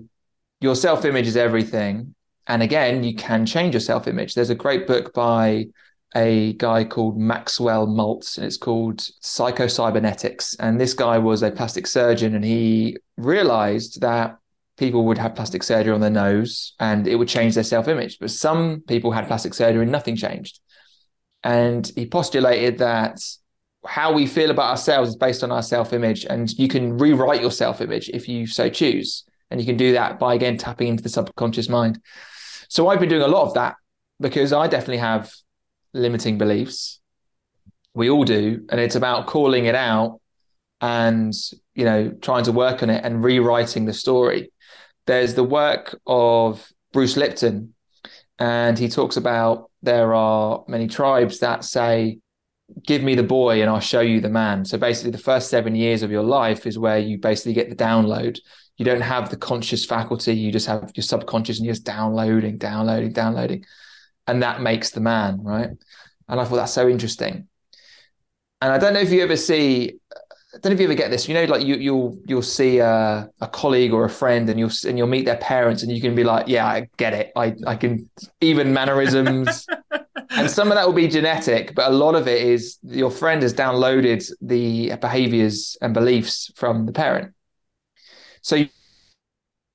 your 0.61 0.77
self 0.77 1.05
image 1.05 1.27
is 1.27 1.37
everything. 1.37 2.14
And 2.47 2.62
again, 2.62 3.03
you 3.05 3.14
can 3.14 3.47
change 3.47 3.75
your 3.75 3.81
self 3.81 4.07
image. 4.07 4.35
There's 4.35 4.51
a 4.51 4.55
great 4.55 4.87
book 4.87 5.12
by 5.12 5.66
a 6.14 6.53
guy 6.55 6.85
called 6.85 7.18
Maxwell 7.18 7.89
Maltz, 7.89 8.37
and 8.37 8.47
it's 8.47 8.57
called 8.57 8.99
Psychocybernetics. 8.99 10.55
And 10.61 10.81
this 10.81 10.95
guy 10.95 11.18
was 11.18 11.43
a 11.43 11.51
plastic 11.51 11.87
surgeon, 11.87 12.37
and 12.37 12.45
he 12.45 12.97
realized 13.16 14.01
that 14.03 14.39
people 14.77 15.05
would 15.07 15.18
have 15.18 15.35
plastic 15.35 15.62
surgery 15.62 15.93
on 15.93 16.01
their 16.01 16.11
nose 16.11 16.75
and 16.81 17.07
it 17.07 17.16
would 17.16 17.29
change 17.29 17.55
their 17.55 17.64
self 17.64 17.89
image. 17.89 18.18
But 18.18 18.31
some 18.31 18.83
people 18.87 19.12
had 19.12 19.27
plastic 19.27 19.55
surgery 19.55 19.83
and 19.83 19.93
nothing 19.93 20.16
changed. 20.16 20.61
And 21.43 21.91
he 21.95 22.07
postulated 22.07 22.79
that 22.79 23.20
how 23.87 24.12
we 24.12 24.27
feel 24.27 24.51
about 24.51 24.70
ourselves 24.70 25.11
is 25.11 25.16
based 25.16 25.45
on 25.45 25.53
our 25.53 25.62
self 25.62 25.93
image, 25.93 26.25
and 26.25 26.51
you 26.59 26.68
can 26.68 26.97
rewrite 26.97 27.41
your 27.41 27.51
self 27.51 27.81
image 27.81 28.09
if 28.09 28.29
you 28.29 28.47
so 28.47 28.68
choose. 28.68 29.25
And 29.51 29.61
you 29.61 29.66
can 29.66 29.77
do 29.77 29.93
that 29.93 30.18
by 30.18 30.35
again 30.35 30.57
tapping 30.57 30.89
into 30.89 31.03
the 31.03 31.09
subconscious 31.09 31.68
mind. 31.68 32.01
So 32.68 32.89
I've 32.89 32.99
been 32.99 33.11
doing 33.11 33.22
a 33.22 33.29
lot 33.29 33.47
of 33.47 33.55
that 33.55 33.77
because 34.20 34.53
I 34.53 34.66
definitely 34.66 34.99
have 34.99 35.33
limiting 35.93 36.39
beliefs. 36.39 37.01
We 37.93 38.11
all 38.11 38.25
do. 38.25 38.66
And 38.70 38.81
it's 38.81 38.97
about 38.97 39.27
calling 39.27 39.66
it 39.66 39.75
out 39.75 40.20
and, 40.81 41.33
you 41.75 41.85
know, 41.85 42.11
trying 42.11 42.45
to 42.45 42.53
work 42.53 42.83
on 42.83 42.91
it 42.91 43.05
and 43.05 43.22
rewriting 43.22 43.85
the 43.85 43.93
story. 43.93 44.51
There's 45.07 45.35
the 45.35 45.45
work 45.45 45.99
of 46.07 46.67
Bruce 46.93 47.17
Lipton, 47.17 47.75
and 48.39 48.79
he 48.79 48.89
talks 48.89 49.17
about 49.17 49.71
there 49.83 50.15
are 50.15 50.65
many 50.67 50.89
tribes 50.89 51.41
that 51.41 51.65
say, 51.65 52.19
give 52.87 53.03
me 53.03 53.15
the 53.15 53.23
boy 53.23 53.61
and 53.61 53.71
I'll 53.71 53.81
show 53.81 54.01
you 54.01 54.21
the 54.21 54.31
man. 54.31 54.65
So 54.65 54.79
basically, 54.79 55.11
the 55.11 55.19
first 55.19 55.51
seven 55.51 55.75
years 55.75 56.03
of 56.03 56.11
your 56.11 56.23
life 56.23 56.67
is 56.67 56.79
where 56.79 56.99
you 56.99 57.19
basically 57.19 57.53
get 57.53 57.69
the 57.69 57.77
download. 57.77 58.39
You 58.77 58.85
don't 58.85 59.03
have 59.03 59.31
the 59.31 59.37
conscious 59.37 59.85
faculty 59.85 60.35
you 60.35 60.51
just 60.51 60.67
have 60.67 60.91
your 60.97 61.03
subconscious 61.03 61.59
and 61.59 61.67
you're 61.67 61.75
just 61.75 61.87
downloading 61.87 62.59
downloading 62.59 63.13
downloading. 63.13 63.65
And 64.27 64.43
that 64.43 64.63
makes 64.63 64.91
the 64.91 65.01
man 65.01 65.43
right? 65.43 65.71
And 66.29 66.41
i 66.41 66.45
thought 66.45 66.57
that's 66.57 66.73
so 66.73 66.89
interesting. 66.89 67.47
And 68.61 68.73
i 68.73 68.79
don't 68.79 68.95
know 68.95 69.01
if 69.01 69.13
you 69.13 69.23
ever 69.23 69.37
see 69.37 70.01
I 70.55 70.59
don't 70.59 70.71
know 70.71 70.75
if 70.75 70.81
you 70.81 70.87
ever 70.87 70.95
get 70.95 71.11
this. 71.11 71.27
You 71.27 71.35
know, 71.35 71.45
like 71.45 71.67
you 71.67 71.75
you'll 71.75 72.19
you'll 72.27 72.43
see 72.43 72.79
a, 72.79 73.29
a 73.41 73.49
colleague 73.49 73.93
or 73.93 74.05
a 74.05 74.11
friend, 74.11 74.49
and 74.49 74.59
you'll 74.59 74.71
and 74.87 74.97
you'll 74.97 75.09
meet 75.09 75.25
their 75.25 75.39
parents, 75.39 75.83
and 75.83 75.91
you 75.91 76.01
can 76.01 76.15
be 76.15 76.23
like, 76.23 76.47
"Yeah, 76.47 76.65
I 76.65 76.89
get 76.97 77.13
it. 77.13 77.33
I 77.35 77.55
I 77.67 77.75
can 77.75 78.09
even 78.41 78.73
mannerisms." 78.73 79.67
and 80.31 80.51
some 80.51 80.69
of 80.69 80.77
that 80.77 80.87
will 80.87 80.95
be 80.95 81.09
genetic, 81.09 81.75
but 81.75 81.91
a 81.91 81.95
lot 81.95 82.15
of 82.15 82.29
it 82.29 82.41
is 82.43 82.79
your 82.83 83.11
friend 83.11 83.43
has 83.43 83.53
downloaded 83.53 84.31
the 84.41 84.95
behaviors 84.97 85.77
and 85.83 85.93
beliefs 85.93 86.53
from 86.55 86.87
the 86.87 86.93
parent. 86.93 87.35
So 88.43 88.65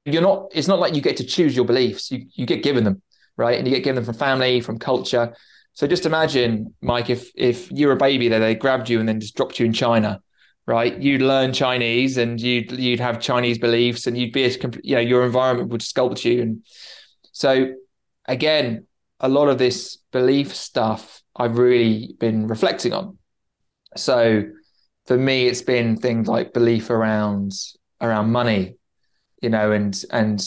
you're 0.05 0.21
not, 0.21 0.51
it's 0.53 0.67
not 0.67 0.79
like 0.79 0.95
you 0.95 1.01
get 1.01 1.17
to 1.17 1.23
choose 1.23 1.55
your 1.55 1.65
beliefs. 1.65 2.11
You, 2.11 2.25
you 2.33 2.45
get 2.45 2.63
given 2.63 2.83
them, 2.83 3.01
right? 3.37 3.57
And 3.57 3.67
you 3.67 3.73
get 3.73 3.83
given 3.83 3.95
them 3.95 4.05
from 4.05 4.15
family, 4.15 4.61
from 4.61 4.79
culture. 4.79 5.35
So 5.73 5.87
just 5.87 6.05
imagine, 6.05 6.73
Mike, 6.81 7.09
if 7.09 7.31
if 7.35 7.71
you're 7.71 7.93
a 7.93 7.97
baby 7.97 8.27
there, 8.27 8.39
they 8.39 8.55
grabbed 8.55 8.89
you 8.89 8.99
and 8.99 9.07
then 9.07 9.19
just 9.19 9.35
dropped 9.35 9.59
you 9.59 9.65
in 9.65 9.73
China, 9.73 10.21
right? 10.69 10.99
You'd 10.99 11.23
learn 11.23 11.51
Chinese 11.51 12.17
and 12.17 12.39
you'd 12.39 12.71
you'd 12.71 12.99
have 12.99 13.19
Chinese 13.19 13.57
beliefs 13.57 14.05
and 14.05 14.15
you'd 14.15 14.31
be 14.31 14.45
a 14.45 14.51
you 14.83 14.93
know 14.95 15.01
your 15.01 15.25
environment 15.25 15.69
would 15.69 15.81
sculpt 15.81 16.23
you 16.23 16.43
and 16.43 16.63
so 17.31 17.73
again, 18.27 18.85
a 19.19 19.27
lot 19.27 19.49
of 19.49 19.57
this 19.57 19.97
belief 20.11 20.55
stuff 20.55 21.23
I've 21.35 21.57
really 21.57 22.15
been 22.19 22.47
reflecting 22.47 22.93
on. 22.93 23.17
So 23.97 24.43
for 25.07 25.17
me, 25.17 25.47
it's 25.47 25.63
been 25.63 25.97
things 25.97 26.27
like 26.27 26.53
belief 26.53 26.91
around 26.91 27.53
around 27.99 28.31
money, 28.31 28.75
you 29.41 29.49
know, 29.49 29.71
and 29.71 29.99
and 30.11 30.39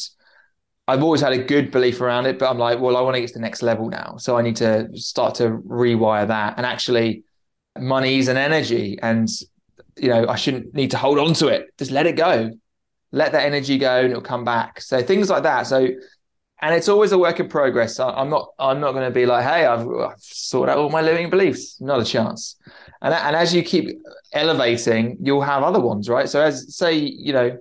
I've 0.87 1.03
always 1.03 1.21
had 1.21 1.33
a 1.33 1.43
good 1.43 1.73
belief 1.73 2.01
around 2.01 2.27
it, 2.27 2.39
but 2.39 2.49
I'm 2.49 2.59
like, 2.59 2.79
well, 2.79 2.97
I 2.97 3.01
want 3.01 3.17
to 3.17 3.21
get 3.21 3.29
to 3.29 3.35
the 3.35 3.41
next 3.41 3.63
level 3.63 3.89
now. 3.89 4.17
So 4.19 4.37
I 4.39 4.43
need 4.43 4.57
to 4.57 4.89
start 4.95 5.35
to 5.37 5.51
rewire 5.67 6.29
that. 6.29 6.55
And 6.57 6.67
actually, 6.67 7.25
money 7.79 8.19
is 8.19 8.29
an 8.29 8.37
energy. 8.37 8.99
And, 9.03 9.29
you 9.97 10.09
know, 10.09 10.27
I 10.29 10.37
shouldn't 10.37 10.75
need 10.75 10.91
to 10.93 10.99
hold 10.99 11.19
on 11.19 11.35
to 11.35 11.49
it. 11.49 11.69
Just 11.79 11.91
let 11.91 12.07
it 12.07 12.17
go. 12.17 12.51
Let 13.11 13.33
that 13.33 13.45
energy 13.45 13.79
go 13.79 14.01
and 14.01 14.11
it'll 14.11 14.23
come 14.23 14.45
back. 14.45 14.81
So 14.81 15.03
things 15.03 15.29
like 15.29 15.43
that. 15.43 15.67
So, 15.67 15.87
and 16.63 16.75
it's 16.75 16.89
always 16.89 17.13
a 17.13 17.19
work 17.19 17.41
in 17.41 17.49
progress. 17.49 17.99
I'm 17.99 18.31
not, 18.31 18.49
I'm 18.59 18.81
not 18.81 18.93
going 18.93 19.05
to 19.05 19.11
be 19.11 19.27
like, 19.27 19.45
hey, 19.45 19.67
I've, 19.67 19.87
I've 19.87 20.21
sorted 20.21 20.73
out 20.73 20.79
all 20.79 20.91
my 20.91 21.03
limiting 21.03 21.29
beliefs. 21.29 21.81
Not 21.81 22.01
a 22.01 22.05
chance. 22.05 22.57
And, 23.03 23.13
and 23.13 23.37
as 23.37 23.55
you 23.55 23.63
keep 23.63 23.91
elevating, 24.33 25.19
you'll 25.21 25.43
have 25.43 25.63
other 25.63 25.81
ones, 25.81 26.09
right? 26.09 26.29
So 26.29 26.41
as 26.41 26.75
say, 26.75 26.95
you 26.95 27.33
know, 27.33 27.59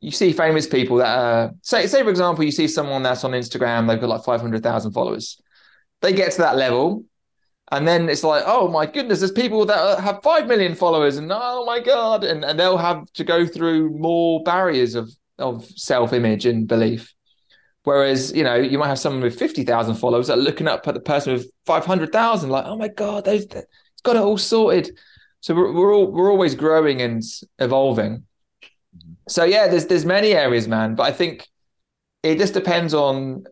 you 0.00 0.10
see 0.10 0.32
famous 0.32 0.66
people 0.66 0.96
that 0.96 1.16
are 1.16 1.52
say, 1.62 1.86
say 1.86 2.02
for 2.02 2.10
example, 2.10 2.42
you 2.44 2.50
see 2.50 2.66
someone 2.66 3.04
that's 3.04 3.22
on 3.22 3.32
Instagram, 3.32 3.86
they've 3.86 4.00
got 4.00 4.08
like 4.08 4.24
500,000 4.24 4.92
followers. 4.92 5.40
They 6.00 6.12
get 6.12 6.32
to 6.32 6.38
that 6.38 6.56
level. 6.56 7.04
And 7.72 7.88
then 7.88 8.10
it's 8.10 8.22
like, 8.22 8.44
oh 8.46 8.68
my 8.68 8.84
goodness, 8.84 9.20
there's 9.20 9.32
people 9.32 9.64
that 9.64 9.98
have 10.00 10.22
5 10.22 10.46
million 10.46 10.74
followers 10.74 11.16
and 11.16 11.32
oh 11.32 11.64
my 11.64 11.80
God. 11.80 12.22
And, 12.22 12.44
and 12.44 12.60
they'll 12.60 12.76
have 12.76 13.10
to 13.14 13.24
go 13.24 13.46
through 13.46 13.96
more 13.98 14.42
barriers 14.44 14.94
of, 14.94 15.10
of 15.38 15.64
self 15.64 16.12
image 16.12 16.44
and 16.44 16.68
belief. 16.68 17.14
Whereas, 17.84 18.30
you 18.34 18.44
know, 18.44 18.56
you 18.56 18.78
might 18.78 18.88
have 18.88 18.98
someone 18.98 19.22
with 19.22 19.38
50,000 19.38 19.94
followers 19.94 20.26
that 20.26 20.34
are 20.34 20.42
looking 20.42 20.68
up 20.68 20.86
at 20.86 20.92
the 20.92 21.00
person 21.00 21.32
with 21.32 21.50
500,000, 21.64 22.50
like, 22.50 22.66
oh 22.66 22.76
my 22.76 22.88
God, 22.88 23.24
those, 23.24 23.44
it's 23.44 24.02
got 24.02 24.16
it 24.16 24.22
all 24.22 24.36
sorted. 24.36 24.96
So 25.40 25.54
we're 25.54 25.72
we're, 25.72 25.94
all, 25.94 26.12
we're 26.12 26.30
always 26.30 26.54
growing 26.54 27.00
and 27.00 27.22
evolving. 27.58 28.24
Mm-hmm. 28.96 29.12
So 29.28 29.44
yeah, 29.44 29.66
there's 29.66 29.86
there's 29.86 30.04
many 30.04 30.34
areas, 30.34 30.68
man. 30.68 30.94
But 30.94 31.04
I 31.04 31.12
think 31.12 31.48
it 32.22 32.38
just 32.38 32.54
depends 32.54 32.94
on. 32.94 33.44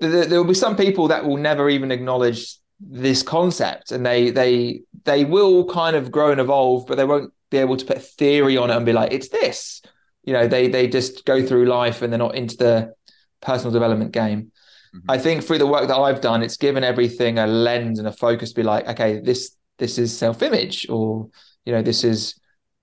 There, 0.00 0.26
there 0.26 0.38
will 0.38 0.48
be 0.48 0.54
some 0.54 0.76
people 0.76 1.08
that 1.08 1.24
will 1.24 1.36
never 1.36 1.68
even 1.68 1.92
acknowledge 1.92 2.56
this 2.80 3.22
concept, 3.22 3.92
and 3.92 4.04
they 4.04 4.30
they 4.30 4.82
they 5.04 5.24
will 5.24 5.66
kind 5.66 5.96
of 5.96 6.10
grow 6.10 6.30
and 6.30 6.40
evolve, 6.40 6.86
but 6.86 6.96
they 6.96 7.04
won't 7.04 7.32
be 7.50 7.58
able 7.58 7.76
to 7.76 7.84
put 7.84 8.02
theory 8.02 8.56
on 8.56 8.70
it 8.70 8.76
and 8.76 8.86
be 8.86 8.92
like, 8.92 9.12
it's 9.12 9.28
this. 9.28 9.82
you 10.24 10.32
know 10.32 10.46
they 10.46 10.68
they 10.68 10.86
just 10.86 11.24
go 11.24 11.44
through 11.44 11.64
life 11.66 12.02
and 12.02 12.12
they're 12.12 12.18
not 12.18 12.34
into 12.34 12.56
the 12.56 12.92
personal 13.40 13.72
development 13.72 14.12
game. 14.12 14.52
Mm-hmm. 14.94 15.10
I 15.10 15.18
think 15.18 15.44
through 15.44 15.58
the 15.58 15.66
work 15.66 15.88
that 15.88 15.96
I've 15.96 16.20
done, 16.20 16.42
it's 16.42 16.56
given 16.56 16.84
everything 16.84 17.38
a 17.38 17.46
lens 17.46 17.98
and 17.98 18.08
a 18.08 18.12
focus. 18.12 18.50
To 18.50 18.56
be 18.56 18.62
like, 18.62 18.86
okay, 18.88 19.20
this 19.20 19.56
this 19.78 19.98
is 19.98 20.16
self 20.16 20.42
image, 20.42 20.86
or 20.88 21.28
you 21.64 21.72
know, 21.72 21.82
this 21.82 22.04
is 22.04 22.38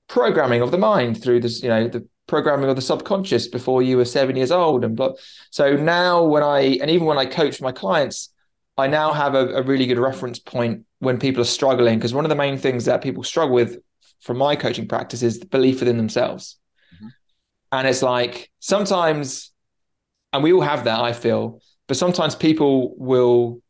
programming 0.08 0.62
of 0.62 0.72
the 0.72 0.78
mind 0.78 1.22
through 1.22 1.40
this, 1.40 1.64
you 1.64 1.70
know, 1.70 1.88
the 1.88 2.08
programming 2.28 2.70
of 2.70 2.76
the 2.76 2.82
subconscious 2.82 3.48
before 3.48 3.82
you 3.82 3.98
were 3.98 4.06
seven 4.06 4.36
years 4.36 4.52
old, 4.52 4.84
and 4.84 4.96
blah. 4.96 5.14
So 5.52 5.76
now, 5.76 6.24
when 6.24 6.44
I 6.44 6.78
and 6.82 6.90
even 6.90 7.06
when 7.08 7.18
I 7.18 7.26
coach 7.26 7.62
my 7.62 7.72
clients, 7.72 8.30
I 8.78 8.88
now 8.88 9.14
have 9.14 9.36
a, 9.36 9.48
a 9.56 9.62
really 9.62 9.86
good 9.86 10.00
reference 10.00 10.40
point 10.40 10.86
when 11.00 11.18
people 11.18 11.42
are 11.42 11.46
struggling 11.46 11.98
because 11.98 12.14
one 12.14 12.26
of 12.26 12.30
the 12.30 12.36
main 12.36 12.58
things 12.58 12.86
that 12.86 13.02
people 13.02 13.24
struggle 13.24 13.56
with 13.56 13.78
from 14.22 14.38
my 14.38 14.56
coaching 14.56 14.88
practice 14.88 15.24
is 15.24 15.40
the 15.40 15.46
belief 15.46 15.80
within 15.80 15.98
themselves. 15.98 16.58
Mm-hmm. 16.96 17.08
And 17.72 17.88
it's 17.88 18.02
like 18.02 18.52
sometimes, 18.60 19.52
and 20.34 20.44
we 20.44 20.52
all 20.52 20.62
have 20.62 20.86
that, 20.86 21.00
I 21.00 21.14
feel, 21.14 21.62
but 21.88 21.98
sometimes 21.98 22.36
people 22.36 22.96
will 22.98 23.62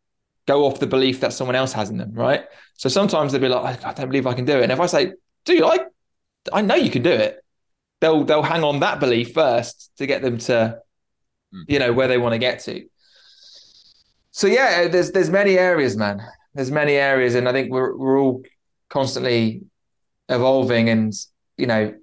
go 0.48 0.66
off 0.66 0.80
the 0.80 0.88
belief 0.88 1.20
that 1.22 1.34
someone 1.34 1.56
else 1.56 1.74
has 1.74 1.90
in 1.90 1.98
them, 1.98 2.14
right? 2.14 2.46
So 2.78 2.90
sometimes 2.90 3.32
they'll 3.32 3.42
be 3.42 3.48
like, 3.48 3.84
I 3.84 3.94
don't 3.94 4.08
believe 4.08 4.28
I 4.28 4.34
can 4.34 4.46
do 4.46 4.58
it. 4.58 4.64
And 4.64 4.72
if 4.72 4.80
I 4.80 4.86
say, 4.86 5.14
dude, 5.46 5.64
I 5.64 5.80
I 6.54 6.62
know 6.62 6.76
you 6.76 6.92
can 6.92 7.02
do 7.02 7.12
it, 7.12 7.44
they'll 8.02 8.24
they'll 8.24 8.44
hang 8.44 8.64
on 8.64 8.80
that 8.82 9.00
belief 9.00 9.34
first 9.34 9.92
to 9.98 10.06
get 10.06 10.22
them 10.22 10.38
to, 10.38 10.80
mm. 11.54 11.64
you 11.68 11.80
know, 11.80 11.94
where 11.94 12.08
they 12.08 12.18
want 12.18 12.34
to 12.34 12.40
get 12.40 12.60
to. 12.62 12.86
So 14.36 14.48
yeah, 14.48 14.84
uh, 14.84 14.88
there's 14.90 15.12
there's 15.14 15.30
many 15.30 15.58
areas, 15.58 15.96
man. 15.96 16.22
There's 16.54 16.70
many 16.70 16.96
areas, 16.96 17.36
and 17.36 17.48
I 17.48 17.54
think 17.54 17.72
we're 17.72 17.96
we're 17.96 18.20
all 18.20 18.44
constantly 18.90 19.62
evolving, 20.28 20.90
and 20.90 21.14
you 21.56 21.68
know, 21.68 21.94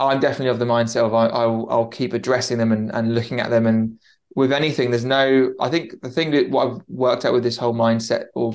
I'm 0.00 0.18
definitely 0.18 0.48
of 0.48 0.58
the 0.58 0.64
mindset 0.64 1.06
of 1.06 1.14
I, 1.14 1.26
I'll, 1.26 1.68
I'll 1.70 1.86
keep 1.86 2.12
addressing 2.12 2.58
them 2.58 2.72
and, 2.72 2.90
and 2.92 3.14
looking 3.14 3.38
at 3.38 3.50
them 3.50 3.68
and 3.68 4.00
with 4.34 4.52
anything, 4.52 4.90
there's 4.90 5.04
no. 5.04 5.54
I 5.60 5.68
think 5.68 6.00
the 6.02 6.10
thing 6.10 6.32
that 6.32 6.50
what 6.50 6.66
I've 6.66 6.80
worked 6.88 7.24
out 7.24 7.32
with 7.32 7.44
this 7.44 7.56
whole 7.56 7.74
mindset 7.74 8.24
or 8.34 8.52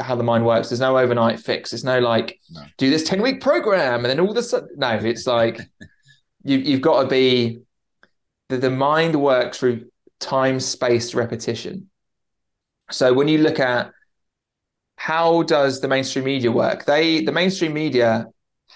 how 0.00 0.14
the 0.14 0.22
mind 0.22 0.46
works, 0.46 0.68
there's 0.68 0.78
no 0.78 0.96
overnight 0.96 1.40
fix. 1.40 1.72
There's 1.72 1.82
no 1.82 1.98
like 1.98 2.38
no. 2.52 2.62
do 2.78 2.88
this 2.88 3.02
ten 3.02 3.20
week 3.20 3.40
program 3.40 4.04
and 4.04 4.06
then 4.06 4.20
all 4.20 4.30
of 4.30 4.36
a 4.36 4.44
sudden. 4.44 4.68
No, 4.76 4.90
it's 4.90 5.26
like 5.26 5.58
you, 6.44 6.58
you've 6.68 6.82
got 6.82 7.02
to 7.02 7.08
be. 7.08 7.62
The, 8.48 8.58
the 8.58 8.70
mind 8.70 9.20
works 9.20 9.58
through 9.58 9.86
time 10.20 10.60
space 10.60 11.14
repetition. 11.16 11.90
So 12.90 13.12
when 13.12 13.28
you 13.28 13.38
look 13.38 13.60
at 13.60 13.90
how 14.96 15.42
does 15.42 15.80
the 15.80 15.88
mainstream 15.88 16.24
media 16.24 16.52
work, 16.52 16.84
they 16.84 17.24
the 17.24 17.32
mainstream 17.32 17.72
media 17.72 18.26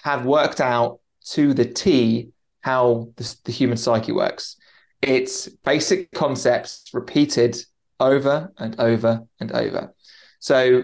have 0.03 0.25
worked 0.25 0.61
out 0.61 0.99
to 1.31 1.53
the 1.53 1.65
T 1.65 2.29
how 2.61 3.09
the, 3.15 3.35
the 3.45 3.51
human 3.51 3.77
psyche 3.77 4.11
works. 4.11 4.57
It's 5.01 5.47
basic 5.47 6.11
concepts 6.11 6.89
repeated 6.93 7.57
over 7.99 8.51
and 8.57 8.79
over 8.79 9.23
and 9.39 9.51
over. 9.51 9.93
So, 10.39 10.83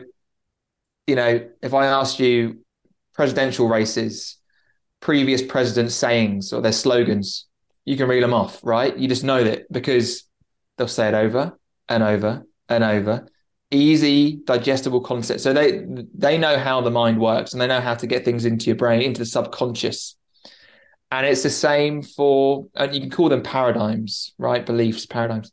you 1.08 1.16
know, 1.16 1.50
if 1.62 1.74
I 1.74 1.88
asked 1.88 2.20
you 2.20 2.60
presidential 3.14 3.68
races, 3.68 4.38
previous 5.02 5.42
presidents' 5.42 5.96
sayings 5.96 6.54
or 6.54 6.62
their 6.62 6.72
slogans, 6.72 7.46
you 7.84 7.98
can 7.98 8.08
reel 8.08 8.22
them 8.22 8.34
off, 8.34 8.60
right? 8.64 8.96
You 8.96 9.08
just 9.08 9.24
know 9.24 9.44
that 9.44 9.72
because 9.72 10.24
they'll 10.78 10.88
say 10.88 11.08
it 11.10 11.14
over 11.14 11.58
and 11.88 12.04
over 12.04 12.44
and 12.70 12.84
over. 12.84 13.28
Easy, 13.72 14.40
digestible 14.46 15.02
concepts 15.02 15.44
So 15.44 15.52
they 15.52 15.84
they 16.14 16.38
know 16.38 16.58
how 16.58 16.82
the 16.82 16.92
mind 16.92 17.20
works 17.20 17.52
and 17.52 17.62
they 17.62 17.68
know 17.68 17.82
how 17.82 17.96
to 17.96 18.08
get 18.08 18.24
things 18.24 18.46
into 18.46 18.68
your 18.68 18.76
brain, 18.76 19.02
into 19.02 19.20
the 19.20 19.26
subconscious. 19.26 20.16
And 21.12 21.26
it's 21.26 21.44
the 21.44 21.50
same 21.50 22.02
for, 22.02 22.68
and 22.76 22.94
you 22.94 23.02
can 23.02 23.10
call 23.10 23.30
them 23.30 23.44
paradigms, 23.44 24.34
right? 24.38 24.66
Beliefs, 24.66 25.06
paradigms. 25.06 25.52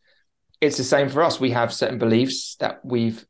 It's 0.61 0.77
the 0.77 0.85
same 0.85 1.09
for 1.09 1.23
us. 1.23 1.41
We 1.41 1.51
have 1.51 1.73
certain 1.73 1.99
beliefs 1.99 2.57
that 2.57 2.85
we've 2.85 3.25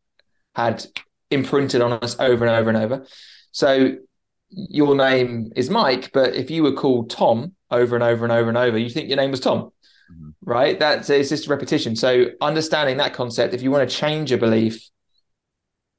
had 0.54 0.84
imprinted 1.30 1.80
on 1.80 1.92
us 1.92 2.18
over 2.18 2.44
and 2.46 2.54
over 2.54 2.68
and 2.68 2.78
over. 2.78 3.06
So 3.50 3.96
your 4.50 4.94
name 4.94 5.52
is 5.56 5.70
Mike, 5.70 6.10
but 6.12 6.34
if 6.34 6.50
you 6.50 6.62
were 6.62 6.72
called 6.72 7.10
Tom 7.10 7.54
over 7.70 7.96
and 7.96 8.04
over 8.04 8.24
and 8.24 8.32
over 8.32 8.48
and 8.48 8.58
over, 8.58 8.78
you 8.78 8.90
think 8.90 9.08
your 9.08 9.16
name 9.16 9.30
was 9.30 9.40
Tom, 9.40 9.70
mm-hmm. 10.12 10.30
right? 10.44 10.78
That's 10.78 11.10
it's 11.10 11.28
just 11.28 11.48
repetition. 11.48 11.96
So 11.96 12.26
understanding 12.40 12.98
that 12.98 13.14
concept, 13.14 13.54
if 13.54 13.62
you 13.62 13.70
want 13.70 13.88
to 13.88 13.94
change 13.94 14.32
a 14.32 14.38
belief, 14.38 14.88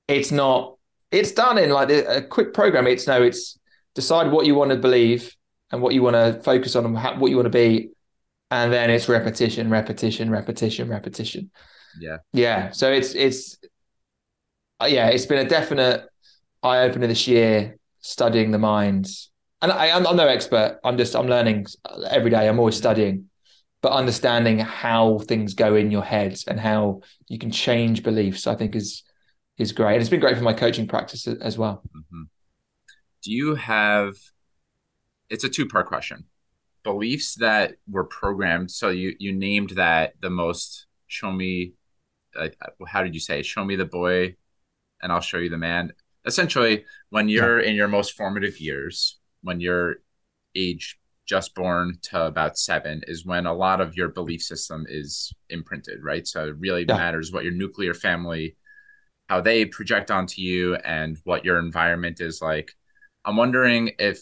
it's 0.07 0.31
not. 0.31 0.77
It's 1.11 1.31
done 1.31 1.59
in 1.59 1.69
like 1.69 1.91
a 1.91 2.23
quick 2.23 2.53
program. 2.53 2.87
It's 2.87 3.05
no. 3.07 3.21
It's 3.21 3.59
decide 3.95 4.31
what 4.31 4.45
you 4.45 4.55
want 4.55 4.71
to 4.71 4.77
believe 4.77 5.35
and 5.71 5.81
what 5.81 5.93
you 5.93 6.01
want 6.01 6.15
to 6.15 6.41
focus 6.43 6.75
on 6.75 6.85
and 6.85 6.97
how, 6.97 7.17
what 7.17 7.29
you 7.29 7.35
want 7.35 7.45
to 7.45 7.49
be 7.49 7.89
and 8.51 8.71
then 8.71 8.89
it's 8.89 9.09
repetition 9.09 9.69
repetition 9.69 10.29
repetition 10.29 10.89
repetition 10.89 11.51
yeah 11.99 12.17
yeah 12.31 12.71
so 12.71 12.91
it's 12.91 13.13
it's 13.15 13.57
uh, 14.81 14.85
yeah 14.85 15.07
it's 15.07 15.25
been 15.25 15.45
a 15.45 15.49
definite 15.49 16.07
eye-opener 16.61 17.07
this 17.07 17.27
year 17.27 17.77
studying 17.99 18.51
the 18.51 18.59
mind 18.59 19.07
and 19.61 19.71
I, 19.71 19.91
I'm, 19.91 20.05
I'm 20.05 20.15
no 20.15 20.27
expert 20.27 20.79
i'm 20.83 20.97
just 20.97 21.15
i'm 21.15 21.27
learning 21.27 21.65
every 22.09 22.29
day 22.29 22.47
i'm 22.47 22.59
always 22.59 22.77
studying 22.77 23.29
but 23.83 23.91
understanding 23.91 24.57
how 24.57 25.19
things 25.19 25.53
go 25.53 25.75
in 25.75 25.91
your 25.91 26.03
head 26.03 26.39
and 26.47 26.59
how 26.59 27.01
you 27.27 27.37
can 27.37 27.51
change 27.51 28.01
beliefs 28.01 28.47
i 28.47 28.55
think 28.55 28.75
is 28.75 29.03
is 29.59 29.71
great 29.71 29.93
and 29.93 30.01
it's 30.01 30.09
been 30.09 30.19
great 30.19 30.35
for 30.35 30.43
my 30.43 30.53
coaching 30.53 30.87
practice 30.87 31.27
as 31.27 31.57
well 31.57 31.83
mm-hmm. 31.95 32.23
do 33.21 33.31
you 33.31 33.53
have 33.53 34.15
it's 35.33 35.43
a 35.43 35.49
two 35.49 35.65
part 35.65 35.87
question. 35.87 36.25
Beliefs 36.83 37.35
that 37.35 37.75
were 37.89 38.03
programmed. 38.03 38.69
So 38.69 38.89
you 38.89 39.15
you 39.19 39.33
named 39.33 39.71
that 39.71 40.13
the 40.21 40.29
most. 40.29 40.85
Show 41.07 41.31
me, 41.31 41.73
uh, 42.35 42.49
how 42.87 43.03
did 43.03 43.13
you 43.13 43.19
say? 43.19 43.43
Show 43.43 43.63
me 43.63 43.75
the 43.75 43.85
boy, 43.85 44.35
and 45.01 45.11
I'll 45.11 45.21
show 45.21 45.37
you 45.37 45.49
the 45.49 45.57
man. 45.57 45.93
Essentially, 46.25 46.85
when 47.09 47.29
you're 47.29 47.61
yeah. 47.61 47.69
in 47.69 47.75
your 47.75 47.87
most 47.87 48.13
formative 48.13 48.59
years, 48.59 49.19
when 49.41 49.59
you're 49.59 49.97
age 50.55 50.99
just 51.25 51.55
born 51.55 51.97
to 52.03 52.25
about 52.25 52.57
seven, 52.57 53.01
is 53.07 53.25
when 53.25 53.45
a 53.45 53.53
lot 53.53 53.81
of 53.81 53.95
your 53.95 54.09
belief 54.09 54.41
system 54.41 54.85
is 54.89 55.33
imprinted, 55.49 56.03
right? 56.03 56.27
So 56.27 56.47
it 56.47 56.55
really 56.59 56.85
yeah. 56.87 56.97
matters 56.97 57.31
what 57.31 57.43
your 57.43 57.53
nuclear 57.53 57.93
family, 57.93 58.57
how 59.29 59.41
they 59.41 59.65
project 59.65 60.11
onto 60.11 60.41
you, 60.41 60.75
and 60.75 61.17
what 61.23 61.45
your 61.45 61.59
environment 61.59 62.19
is 62.19 62.41
like. 62.41 62.71
I'm 63.25 63.37
wondering 63.37 63.91
if 63.99 64.21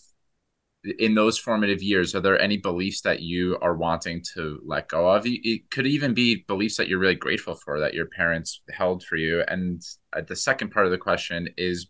in 0.84 1.14
those 1.14 1.38
formative 1.38 1.84
years, 1.84 2.16
are 2.16 2.22
there 2.22 2.42
any 2.42 2.58
beliefs 2.58 3.02
that 3.02 3.22
you 3.22 3.58
are 3.62 3.76
wanting 3.76 4.24
to 4.34 4.60
let 4.66 4.88
go 4.88 5.08
of? 5.08 5.24
It 5.26 5.70
could 5.70 5.86
even 5.86 6.14
be 6.14 6.44
beliefs 6.48 6.78
that 6.78 6.88
you're 6.88 7.00
really 7.00 7.16
grateful 7.16 7.56
for 7.56 7.80
that 7.80 7.94
your 7.94 8.08
parents 8.08 8.62
held 8.72 9.04
for 9.04 9.16
you. 9.16 9.44
And 9.48 9.82
uh, 10.16 10.22
the 10.22 10.36
second 10.36 10.72
part 10.72 10.86
of 10.86 10.92
the 10.92 10.98
question 10.98 11.50
is 11.58 11.88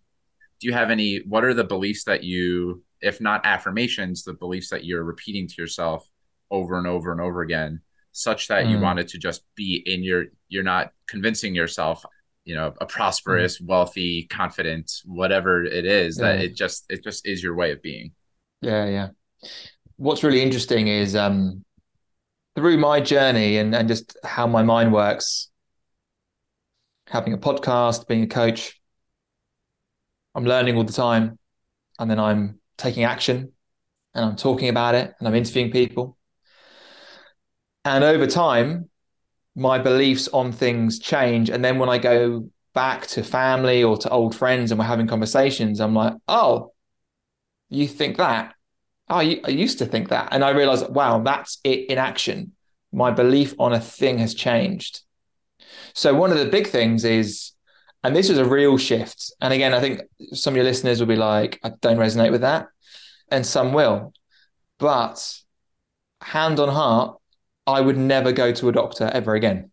do 0.60 0.68
you 0.68 0.74
have 0.74 0.92
any, 0.92 1.22
what 1.28 1.44
are 1.44 1.54
the 1.54 1.64
beliefs 1.64 2.04
that 2.04 2.24
you, 2.24 2.84
if 3.02 3.20
not 3.20 3.46
affirmations, 3.46 4.24
the 4.24 4.34
beliefs 4.34 4.70
that 4.70 4.86
you're 4.86 5.04
repeating 5.04 5.48
to 5.48 5.56
yourself 5.58 6.08
over 6.50 6.78
and 6.78 6.88
over 6.88 7.12
and 7.12 7.22
over 7.22 7.42
again, 7.42 7.82
such 8.12 8.48
that 8.48 8.66
mm. 8.66 8.72
you 8.72 8.80
wanted 8.80 9.08
to 9.10 9.18
just 9.18 9.44
be 9.56 9.82
in 9.86 10.04
your, 10.04 10.26
you're 10.50 10.64
not 10.64 10.92
convincing 11.08 11.56
yourself, 11.56 12.06
you 12.46 12.56
know, 12.56 12.74
a 12.80 12.86
prosperous, 12.86 13.60
mm. 13.60 13.68
wealthy, 13.68 14.28
confident, 14.30 14.92
whatever 15.06 15.64
it 15.64 15.86
is, 15.86 16.18
yeah. 16.18 16.26
that 16.34 16.42
it 16.42 16.56
just, 16.56 16.86
it 16.90 17.04
just 17.04 17.28
is 17.28 17.42
your 17.42 17.56
way 17.56 17.72
of 17.72 17.82
being. 17.82 18.12
Yeah, 18.62 18.86
yeah. 18.86 19.08
What's 19.98 20.24
really 20.24 20.42
interesting 20.42 20.88
is 20.88 21.16
um, 21.16 21.66
through 22.56 22.78
my 22.78 23.02
journey 23.02 23.58
and, 23.58 23.74
and 23.74 23.88
just 23.88 24.18
how 24.24 24.48
my 24.48 24.64
mind 24.64 24.94
works, 24.94 25.50
having 27.08 27.34
a 27.34 27.38
podcast, 27.38 28.08
being 28.08 28.24
a 28.24 28.28
coach, 28.28 28.80
I'm 30.34 30.46
learning 30.46 30.78
all 30.78 30.84
the 30.84 30.94
time. 30.94 31.38
And 32.00 32.10
then 32.10 32.20
I'm 32.20 32.61
taking 32.82 33.04
action 33.04 33.52
and 34.14 34.26
I'm 34.26 34.36
talking 34.36 34.70
about 34.70 34.96
it 34.96 35.14
and 35.20 35.28
I'm 35.28 35.36
interviewing 35.36 35.72
people. 35.72 36.18
And 37.86 38.04
over 38.04 38.28
time, 38.28 38.90
my 39.56 39.80
beliefs 39.80 40.28
on 40.30 40.52
things 40.52 41.00
change. 41.00 41.50
And 41.50 41.64
then 41.64 41.80
when 41.80 41.90
I 41.90 41.98
go 41.98 42.50
back 42.74 43.08
to 43.08 43.24
family 43.24 43.84
or 43.84 43.98
to 43.98 44.10
old 44.10 44.36
friends 44.36 44.72
and 44.72 44.80
we're 44.80 44.86
having 44.86 45.08
conversations, 45.08 45.80
I'm 45.80 45.96
like, 45.96 46.14
oh, 46.28 46.74
you 47.70 47.88
think 47.88 48.18
that? 48.18 48.54
Oh, 49.10 49.18
I 49.18 49.50
used 49.50 49.80
to 49.80 49.86
think 49.86 50.10
that. 50.10 50.30
And 50.32 50.44
I 50.44 50.52
realized, 50.52 50.90
wow, 50.90 51.20
that's 51.20 51.60
it 51.64 51.90
in 51.90 51.98
action. 51.98 52.54
My 52.94 53.12
belief 53.12 53.56
on 53.60 53.74
a 53.74 53.80
thing 53.80 54.20
has 54.20 54.34
changed. 54.34 55.02
So, 55.94 56.14
one 56.14 56.32
of 56.32 56.38
the 56.38 56.46
big 56.46 56.68
things 56.68 57.06
is, 57.06 57.52
and 58.04 58.16
this 58.16 58.30
was 58.30 58.38
a 58.38 58.46
real 58.46 58.78
shift. 58.78 59.32
And 59.42 59.54
again, 59.54 59.74
I 59.74 59.80
think 59.80 60.02
some 60.34 60.54
of 60.54 60.56
your 60.56 60.66
listeners 60.66 61.00
will 61.00 61.08
be 61.08 61.16
like, 61.16 61.60
I 61.64 61.72
don't 61.82 61.98
resonate 61.98 62.32
with 62.32 62.42
that. 62.42 62.68
And 63.30 63.46
some 63.46 63.74
will. 63.74 64.14
But 64.80 65.40
hand 66.22 66.60
on 66.60 66.70
heart, 66.70 67.18
I 67.68 67.82
would 67.82 67.98
never 67.98 68.32
go 68.32 68.52
to 68.52 68.70
a 68.70 68.72
doctor 68.72 69.10
ever 69.14 69.36
again. 69.36 69.72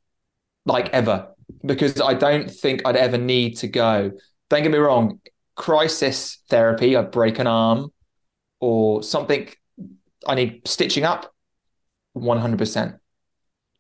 Like 0.67 0.91
ever. 0.91 1.29
Because 1.65 2.01
I 2.01 2.15
don't 2.15 2.51
think 2.51 2.83
I'd 2.85 2.97
ever 2.97 3.17
need 3.17 3.57
to 3.59 3.69
go. 3.69 4.13
Don't 4.51 4.63
get 4.63 4.73
me 4.73 4.79
wrong, 4.79 5.21
crisis 5.57 6.39
therapy, 6.49 6.97
I 6.97 7.03
break 7.03 7.39
an 7.39 7.47
arm 7.47 7.93
or 8.61 9.03
something 9.03 9.49
I 10.27 10.35
need 10.35 10.67
stitching 10.67 11.05
up, 11.05 11.33
100%. 12.17 12.99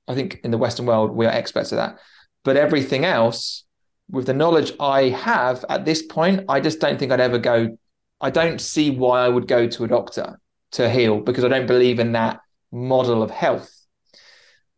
I 0.07 0.15
think 0.15 0.41
in 0.43 0.51
the 0.51 0.59
Western 0.59 0.87
world, 0.87 1.11
we 1.11 1.27
are 1.27 1.33
experts 1.33 1.73
at 1.73 1.77
that. 1.77 1.99
But 2.45 2.57
everything 2.57 3.05
else, 3.05 3.65
with 4.11 4.27
the 4.27 4.35
knowledge 4.35 4.73
I 4.81 5.11
have 5.11 5.65
at 5.69 5.85
this 5.85 6.03
point, 6.03 6.45
I 6.49 6.61
just 6.61 6.81
don't 6.81 6.99
think 6.99 7.13
I'd 7.13 7.21
ever 7.21 7.39
go. 7.39 7.77
I 8.21 8.31
don't 8.31 8.61
see 8.61 8.91
why 8.91 9.25
I 9.25 9.29
would 9.29 9.47
go 9.47 9.69
to 9.69 9.85
a 9.85 9.89
doctor 9.89 10.41
to 10.73 10.91
heal 10.91 11.21
because 11.21 11.45
I 11.45 11.49
don't 11.49 11.67
believe 11.67 11.99
in 11.99 12.13
that 12.13 12.41
model 12.73 13.23
of 13.23 13.31
health. 13.31 13.73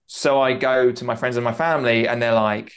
So 0.07 0.41
I 0.41 0.55
go 0.55 0.91
to 0.91 1.05
my 1.05 1.15
friends 1.15 1.37
and 1.37 1.45
my 1.45 1.53
family, 1.53 2.09
and 2.09 2.21
they're 2.21 2.35
like, 2.35 2.73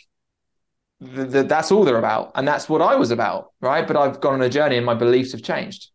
that's 0.99 1.71
all 1.71 1.83
they're 1.83 1.97
about. 1.97 2.31
And 2.35 2.47
that's 2.47 2.69
what 2.69 2.81
I 2.81 2.95
was 2.95 3.11
about. 3.11 3.51
Right. 3.59 3.85
But 3.85 3.97
I've 3.97 4.21
gone 4.21 4.35
on 4.35 4.41
a 4.41 4.49
journey 4.49 4.77
and 4.77 4.85
my 4.85 4.93
beliefs 4.93 5.33
have 5.33 5.43
changed. 5.43 5.89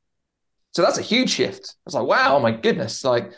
So 0.72 0.82
that's 0.82 0.98
a 0.98 1.02
huge 1.02 1.30
shift. 1.30 1.74
I 1.76 1.82
was 1.86 1.94
like, 1.94 2.06
wow, 2.06 2.36
oh 2.36 2.40
my 2.40 2.52
goodness. 2.52 3.04
Like, 3.04 3.32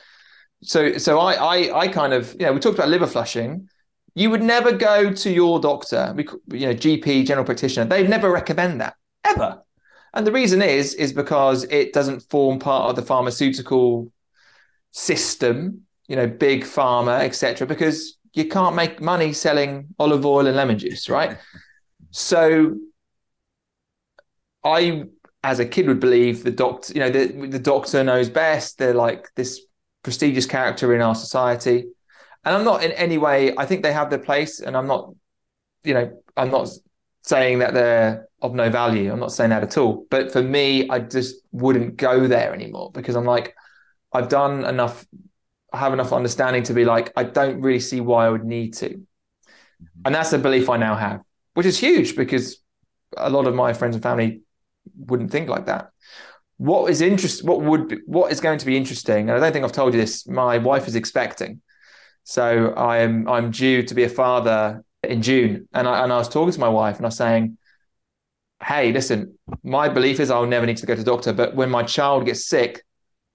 so 0.62 0.99
so 0.99 1.18
I, 1.18 1.35
I 1.35 1.81
I 1.81 1.89
kind 1.89 2.12
of 2.12 2.33
you 2.39 2.47
know 2.47 2.53
we 2.53 2.61
talked 2.61 2.77
about 2.77 2.89
liver 2.89 3.07
flushing. 3.07 3.70
You 4.15 4.31
would 4.31 4.43
never 4.43 4.73
go 4.73 5.13
to 5.13 5.31
your 5.31 5.61
doctor, 5.61 6.15
you 6.17 6.67
know, 6.67 6.75
GP, 6.75 7.27
general 7.27 7.45
practitioner. 7.45 7.87
They'd 7.87 8.09
never 8.09 8.31
recommend 8.31 8.81
that 8.81 8.95
ever. 9.25 9.63
And 10.13 10.27
the 10.27 10.33
reason 10.33 10.63
is 10.63 10.95
is 10.95 11.13
because 11.13 11.65
it 11.65 11.93
doesn't 11.93 12.21
form 12.31 12.59
part 12.59 12.91
of 12.91 12.97
the 12.97 13.03
pharmaceutical 13.03 14.13
system, 14.91 15.83
you 16.09 16.17
know, 16.17 16.27
big 16.27 16.65
pharma, 16.65 17.21
etc. 17.21 17.67
Because 17.67 18.19
you 18.33 18.47
can't 18.47 18.75
make 18.75 19.01
money 19.01 19.33
selling 19.33 19.89
olive 19.99 20.27
oil 20.27 20.47
and 20.47 20.57
lemon 20.57 20.79
juice, 20.79 21.09
right? 21.09 21.39
so 22.11 22.77
I, 24.65 25.05
as 25.43 25.59
a 25.59 25.67
kid, 25.67 25.87
would 25.87 26.01
believe 26.01 26.43
the 26.43 26.51
doctor, 26.51 26.93
you 26.93 27.01
know, 27.01 27.11
the, 27.11 27.47
the 27.47 27.59
doctor 27.59 28.05
knows 28.05 28.29
best. 28.29 28.79
They're 28.79 28.95
like 28.95 29.29
this 29.37 29.61
prestigious 30.03 30.47
character 30.47 30.95
in 30.95 31.01
our 31.01 31.15
society. 31.15 31.87
And 32.45 32.57
I'm 32.57 32.64
not 32.64 32.82
in 32.82 32.93
any 32.93 33.18
way, 33.18 33.55
I 33.57 33.66
think 33.66 33.82
they 33.82 33.93
have 33.93 34.11
their 34.11 34.18
place, 34.18 34.61
and 34.61 34.76
I'm 34.76 34.86
not, 34.86 35.12
you 35.84 35.95
know, 35.95 36.22
I'm 36.36 36.51
not 36.51 36.70
saying 37.22 37.59
that 37.59 37.74
they're 37.74 38.28
of 38.43 38.55
no 38.55 38.70
value. 38.70 39.12
I'm 39.12 39.20
not 39.20 39.32
saying 39.32 39.51
that 39.51 39.62
at 39.62 39.76
all. 39.76 40.07
But 40.11 40.32
for 40.32 40.43
me, 40.43 40.88
I 40.88 41.01
just 41.01 41.36
wouldn't 41.53 41.97
go 41.97 42.26
there 42.26 42.55
anymore 42.55 42.91
because 42.93 43.14
I'm 43.14 43.24
like, 43.24 43.55
I've 44.12 44.28
done 44.28 44.64
enough, 44.64 45.07
I 45.72 45.78
have 45.78 45.93
enough 45.93 46.12
understanding 46.12 46.62
to 46.64 46.74
be 46.74 46.84
like, 46.84 47.12
I 47.16 47.24
don't 47.24 47.61
really 47.61 47.80
see 47.80 48.01
why 48.01 48.26
I 48.26 48.30
would 48.30 48.45
need 48.45 48.74
to. 48.74 48.88
Mm-hmm. 48.88 50.01
And 50.07 50.14
that's 50.14 50.32
a 50.32 50.38
belief 50.38 50.68
I 50.68 50.78
now 50.78 50.97
have, 50.97 51.20
which 51.55 51.66
is 51.66 51.78
huge 51.78 52.16
because 52.16 52.62
a 53.16 53.30
lot 53.30 53.47
of 53.47 53.55
my 53.55 53.72
friends 53.72 53.95
and 53.95 54.03
family 54.03 54.41
wouldn't 54.99 55.30
think 55.30 55.49
like 55.49 55.66
that. 55.66 55.91
What 56.57 56.91
is 56.91 57.01
interest? 57.01 57.45
What 57.45 57.61
would 57.62 57.88
be, 57.88 57.99
what 58.07 58.32
is 58.32 58.41
going 58.41 58.59
to 58.59 58.66
be 58.66 58.76
interesting? 58.76 59.28
And 59.28 59.32
I 59.32 59.41
don't 59.41 59.53
think 59.53 59.64
I've 59.64 59.72
told 59.72 59.95
you 59.95 60.01
this. 60.01 60.26
My 60.26 60.59
wife 60.59 60.88
is 60.88 60.97
expecting, 60.97 61.61
so 62.25 62.75
I'm 62.75 63.29
I'm 63.29 63.51
due 63.51 63.83
to 63.83 63.95
be 63.95 64.05
a 64.05 64.09
father 64.09 64.85
in 65.03 65.23
June, 65.23 65.68
and 65.73 65.89
I 65.89 66.05
and 66.05 66.12
I 66.12 66.16
was 66.16 66.29
talking 66.29 66.53
to 66.53 66.61
my 66.61 66.68
wife, 66.68 66.97
and 66.97 67.07
I 67.07 67.09
was 67.09 67.16
saying, 67.16 67.59
"Hey, 68.62 68.93
listen, 68.93 69.39
my 69.62 69.89
belief 69.89 70.21
is 70.21 70.31
I'll 70.31 70.47
never 70.47 70.66
need 70.66 70.79
to 70.79 70.87
go 70.87 70.95
to 70.95 71.03
the 71.03 71.11
doctor, 71.11 71.33
but 71.33 71.55
when 71.55 71.71
my 71.71 71.83
child 71.83 72.27
gets 72.27 72.47
sick, 72.47 72.83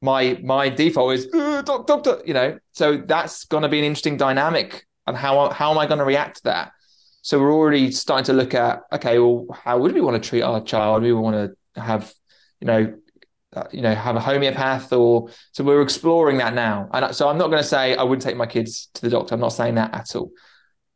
my 0.02 0.40
my 0.44 0.70
default 0.70 1.14
is 1.14 1.28
doctor, 1.28 1.84
doctor, 1.86 2.22
you 2.26 2.34
know. 2.34 2.58
So 2.74 2.98
that's 2.98 3.46
going 3.46 3.64
to 3.64 3.70
be 3.70 3.80
an 3.80 3.86
interesting 3.86 4.18
dynamic, 4.18 4.86
and 5.08 5.18
how 5.18 5.50
how 5.50 5.72
am 5.72 5.78
I 5.78 5.88
going 5.88 6.00
to 6.00 6.06
react 6.06 6.38
to 6.38 6.44
that? 6.46 6.72
So 7.22 7.40
we're 7.40 7.54
already 7.54 7.92
starting 7.92 8.26
to 8.26 8.34
look 8.34 8.54
at 8.54 8.84
okay, 8.94 9.20
well, 9.20 9.48
how 9.52 9.80
would 9.80 9.94
we 9.94 10.02
want 10.02 10.22
to 10.22 10.30
treat 10.30 10.44
our 10.44 10.62
child? 10.62 11.04
We 11.04 11.12
want 11.12 11.36
to 11.36 11.82
have, 11.82 12.14
you 12.60 12.68
know, 12.68 12.82
uh, 12.84 12.92
Uh, 13.56 13.64
you 13.72 13.82
know 13.82 13.95
have 13.95 14.18
a 14.18 14.20
homeopath 14.20 14.91
or 14.91 15.30
so 15.53 15.64
we're 15.64 15.82
exploring 15.82 16.38
that 16.39 16.53
now. 16.53 16.89
And 16.91 17.16
so 17.16 17.30
i'm 17.30 17.38
not 17.38 17.47
going 17.47 17.62
to 17.62 17.68
say 17.68 17.95
i 17.95 18.03
wouldn't 18.03 18.22
take 18.22 18.36
my 18.36 18.45
kids 18.45 18.89
to 18.95 19.01
the 19.01 19.10
doctor. 19.10 19.34
I'm 19.34 19.39
not 19.39 19.53
saying 19.53 19.76
that 19.76 19.93
at 19.93 20.14
all. 20.14 20.32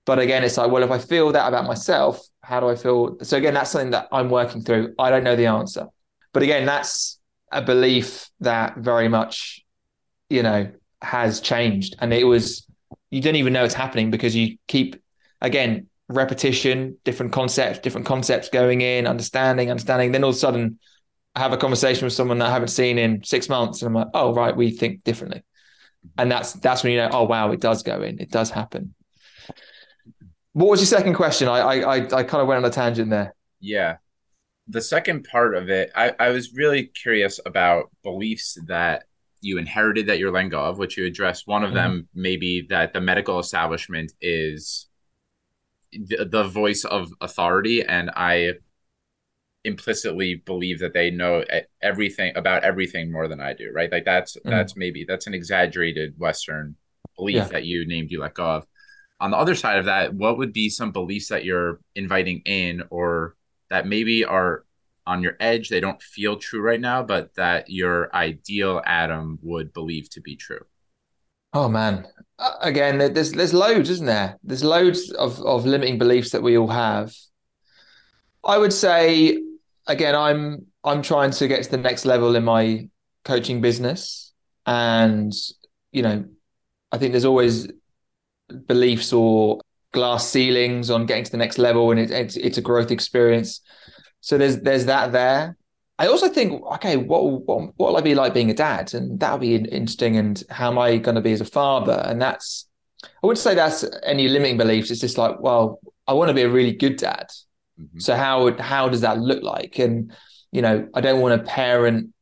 But 0.06 0.20
again 0.20 0.44
it's 0.44 0.58
like 0.58 0.70
well 0.70 0.84
if 0.84 0.92
i 0.92 1.00
feel 1.00 1.32
that 1.32 1.48
about 1.48 1.66
myself 1.66 2.22
how 2.42 2.60
do 2.60 2.68
i 2.68 2.76
feel? 2.76 3.18
So 3.22 3.38
again 3.38 3.54
that's 3.54 3.72
something 3.72 3.92
that 3.92 4.10
i'm 4.12 4.30
working 4.30 4.62
through. 4.62 4.94
I 5.00 5.10
don't 5.10 5.24
know 5.24 5.38
the 5.38 5.46
answer. 5.46 5.88
But 6.34 6.44
again 6.44 6.66
that's 6.66 7.18
a 7.50 7.62
belief 7.62 8.30
that 8.42 8.78
very 8.78 9.08
much 9.08 9.64
you 10.30 10.44
know 10.44 10.70
has 11.02 11.40
changed. 11.40 11.96
And 12.00 12.14
it 12.14 12.26
was 12.26 12.68
you 13.10 13.22
don't 13.22 13.38
even 13.38 13.54
know 13.54 13.64
it's 13.64 13.74
happening 13.74 14.12
because 14.12 14.36
you 14.36 14.58
keep 14.68 15.02
again 15.40 15.88
repetition 16.10 16.98
different 17.06 17.32
concepts 17.32 17.80
different 17.80 18.08
concepts 18.08 18.50
going 18.50 18.82
in 18.82 19.08
understanding 19.08 19.70
understanding. 19.70 20.12
Then 20.12 20.26
all 20.26 20.32
of 20.32 20.36
a 20.36 20.40
sudden 20.40 20.80
have 21.40 21.54
a 21.54 21.58
conversation 21.58 22.06
with 22.06 22.14
someone 22.14 22.38
that 22.40 22.50
I 22.50 22.52
haven't 22.52 22.68
seen 22.68 22.98
in 22.98 23.24
six 23.24 23.50
months, 23.50 23.82
and 23.82 23.88
I'm 23.88 23.94
like, 23.94 24.08
oh 24.14 24.34
right, 24.34 24.56
we 24.56 24.72
think 24.72 25.04
differently, 25.04 25.44
and 26.18 26.32
that's 26.32 26.54
that's 26.54 26.84
when 26.84 26.94
you 26.94 27.00
know, 27.00 27.10
oh 27.12 27.24
wow, 27.24 27.52
it 27.52 27.62
does 27.62 27.82
go 27.82 28.02
in, 28.02 28.20
it 28.20 28.30
does 28.30 28.52
happen. 28.52 28.94
What 30.54 30.70
was 30.70 30.82
your 30.82 30.88
second 30.88 31.14
question? 31.14 31.48
I 31.48 31.60
I 31.60 31.96
I, 31.96 32.24
kind 32.24 32.42
of 32.42 32.48
went 32.48 32.64
on 32.64 32.66
a 32.66 32.74
tangent 32.74 33.10
there. 33.10 33.34
Yeah, 33.60 33.98
the 34.68 34.82
second 34.82 35.28
part 35.32 35.56
of 35.56 35.70
it, 35.70 35.92
I 35.96 36.14
I 36.20 36.30
was 36.30 36.54
really 36.54 36.84
curious 36.84 37.40
about 37.46 37.90
beliefs 38.04 38.58
that 38.68 39.04
you 39.42 39.58
inherited 39.58 40.08
that 40.08 40.20
you're 40.20 40.32
letting 40.32 40.50
go 40.50 40.62
of, 40.62 40.78
which 40.78 40.98
you 40.98 41.06
addressed. 41.06 41.48
One 41.48 41.64
of 41.64 41.70
mm-hmm. 41.70 41.78
them 41.78 42.10
maybe 42.14 42.68
that 42.70 42.94
the 42.94 43.02
medical 43.02 43.40
establishment 43.40 44.12
is 44.20 44.88
the, 45.94 46.28
the 46.30 46.44
voice 46.44 46.84
of 46.84 47.12
authority, 47.22 47.84
and 47.84 48.12
I 48.16 48.54
implicitly 49.64 50.36
believe 50.36 50.80
that 50.80 50.94
they 50.94 51.12
know 51.12 51.44
everything 51.82 52.32
about 52.36 52.64
everything 52.64 53.12
more 53.12 53.28
than 53.28 53.42
I 53.42 53.54
do, 53.54 53.72
right? 53.74 53.92
Like 53.92 54.06
that's 54.06 54.38
mm. 54.38 54.50
that's 54.50 54.76
maybe 54.76 55.06
that's 55.08 55.28
an 55.28 55.34
exaggerated 55.34 56.16
Western 56.18 56.76
belief 57.16 57.36
yeah. 57.36 57.44
that 57.46 57.66
you 57.66 57.88
named 57.88 58.12
you 58.12 58.22
let 58.22 58.34
go 58.34 58.46
of. 58.46 58.66
On 59.20 59.32
the 59.32 59.38
other 59.38 59.56
side 59.56 59.80
of 59.80 59.86
that, 59.86 60.14
what 60.14 60.38
would 60.38 60.54
be 60.54 60.70
some 60.70 60.92
beliefs 60.92 61.28
that 61.28 61.44
you're 61.44 61.80
inviting 61.96 62.42
in 62.46 62.84
or 62.90 63.36
that 63.70 63.86
maybe 63.86 64.24
are 64.24 64.64
on 65.06 65.22
your 65.22 65.36
edge, 65.40 65.70
they 65.70 65.80
don't 65.80 66.02
feel 66.02 66.38
true 66.38 66.62
right 66.62 66.80
now, 66.80 67.04
but 67.04 67.34
that 67.36 67.70
your 67.70 68.16
ideal 68.16 68.82
Adam 68.86 69.40
would 69.42 69.74
believe 69.74 70.10
to 70.12 70.22
be 70.22 70.36
true? 70.36 70.64
Oh 71.52 71.68
man. 71.68 72.08
Again, 72.62 73.00
there's 73.00 73.34
there's 73.34 73.54
loads, 73.54 73.90
isn't 73.90 74.06
there? 74.06 74.38
There's 74.44 74.64
loads 74.64 75.12
of, 75.12 75.42
of 75.42 75.66
limiting 75.66 75.98
beliefs 75.98 76.32
that 76.32 76.44
we 76.44 76.58
all 76.58 76.68
have. 76.68 77.14
I 78.46 78.58
would 78.58 78.72
say 78.72 79.38
again, 79.90 80.16
I'm 80.16 80.68
I'm 80.84 81.02
trying 81.02 81.32
to 81.32 81.48
get 81.48 81.64
to 81.64 81.72
the 81.72 81.78
next 81.78 82.06
level 82.06 82.36
in 82.36 82.46
my 82.46 82.88
coaching 83.26 83.60
business, 83.60 84.32
and 84.66 85.34
you 85.92 86.04
know, 86.04 86.26
I 86.92 86.98
think 86.98 87.12
there's 87.12 87.26
always 87.26 87.68
beliefs 88.68 89.12
or 89.12 89.60
glass 89.92 90.28
ceilings 90.28 90.90
on 90.90 91.06
getting 91.06 91.26
to 91.26 91.32
the 91.32 91.38
next 91.38 91.58
level, 91.58 91.92
and 91.92 92.00
it, 92.00 92.12
it's 92.12 92.38
it's 92.38 92.58
a 92.58 92.62
growth 92.62 92.92
experience. 92.92 93.62
So 94.22 94.38
there's 94.38 94.62
there's 94.62 94.86
that 94.86 95.12
there. 95.12 95.58
I 95.98 96.08
also 96.08 96.30
think, 96.30 96.64
okay, 96.76 96.96
what 96.96 97.24
what 97.24 97.62
what 97.76 97.92
will 97.92 97.98
I 97.98 98.02
be 98.02 98.16
like 98.16 98.34
being 98.34 98.52
a 98.52 98.54
dad, 98.54 98.94
and 98.94 99.20
that'll 99.20 99.40
be 99.40 99.56
interesting. 99.56 100.16
And 100.16 100.42
how 100.50 100.72
am 100.72 100.78
I 100.78 100.98
going 100.98 101.16
to 101.16 101.22
be 101.22 101.34
as 101.34 101.42
a 101.42 101.46
father? 101.46 102.02
And 102.06 102.22
that's 102.22 102.68
I 103.04 103.28
wouldn't 103.28 103.40
say 103.40 103.56
that's 103.56 103.86
any 104.04 104.28
limiting 104.28 104.58
beliefs. 104.58 104.92
It's 104.92 105.02
just 105.02 105.18
like, 105.18 105.40
well, 105.40 105.80
I 106.08 106.14
want 106.14 106.30
to 106.30 106.34
be 106.34 106.44
a 106.44 106.50
really 106.50 106.74
good 106.74 106.98
dad. 106.98 107.30
Mm-hmm. 107.80 108.00
So 108.00 108.16
how 108.16 108.56
how 108.58 108.90
does 108.90 109.02
that 109.02 109.20
look 109.20 109.44
like? 109.44 109.80
And 109.80 110.14
you 110.52 110.62
know, 110.62 110.88
I 110.94 111.02
don't 111.02 111.22
want 111.22 111.40
to 111.40 111.52
parent. 111.52 112.14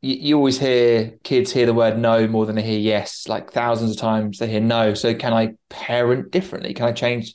You, 0.00 0.14
you 0.14 0.36
always 0.36 0.58
hear 0.58 1.18
kids 1.24 1.52
hear 1.52 1.66
the 1.66 1.74
word 1.74 1.98
no 1.98 2.26
more 2.26 2.46
than 2.46 2.56
they 2.56 2.62
hear 2.62 2.78
yes. 2.78 3.28
Like 3.28 3.52
thousands 3.52 3.90
of 3.90 3.96
times 3.98 4.38
they 4.38 4.48
hear 4.48 4.60
no. 4.60 4.94
So 4.94 5.14
can 5.14 5.32
I 5.32 5.54
parent 5.68 6.30
differently? 6.30 6.74
Can 6.74 6.86
I 6.86 6.92
change? 6.92 7.34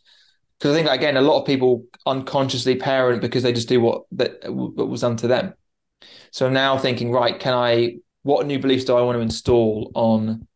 Because 0.58 0.72
I 0.72 0.76
think 0.76 0.90
again, 0.90 1.18
a 1.18 1.22
lot 1.22 1.40
of 1.40 1.46
people 1.46 1.86
unconsciously 2.06 2.76
parent 2.76 3.22
because 3.22 3.44
they 3.44 3.54
just 3.54 3.70
do 3.70 3.82
what 3.82 4.04
that 4.14 4.52
what 4.52 4.88
was 4.88 5.02
done 5.02 5.18
to 5.18 5.28
them. 5.28 5.54
So 6.32 6.48
I'm 6.48 6.54
now 6.54 6.78
thinking, 6.78 7.12
right? 7.12 7.40
Can 7.40 7.54
I? 7.54 7.98
What 8.24 8.48
new 8.48 8.58
beliefs 8.58 8.86
do 8.86 8.96
I 8.96 9.02
want 9.02 9.18
to 9.18 9.22
install 9.22 9.92
on 9.94 10.48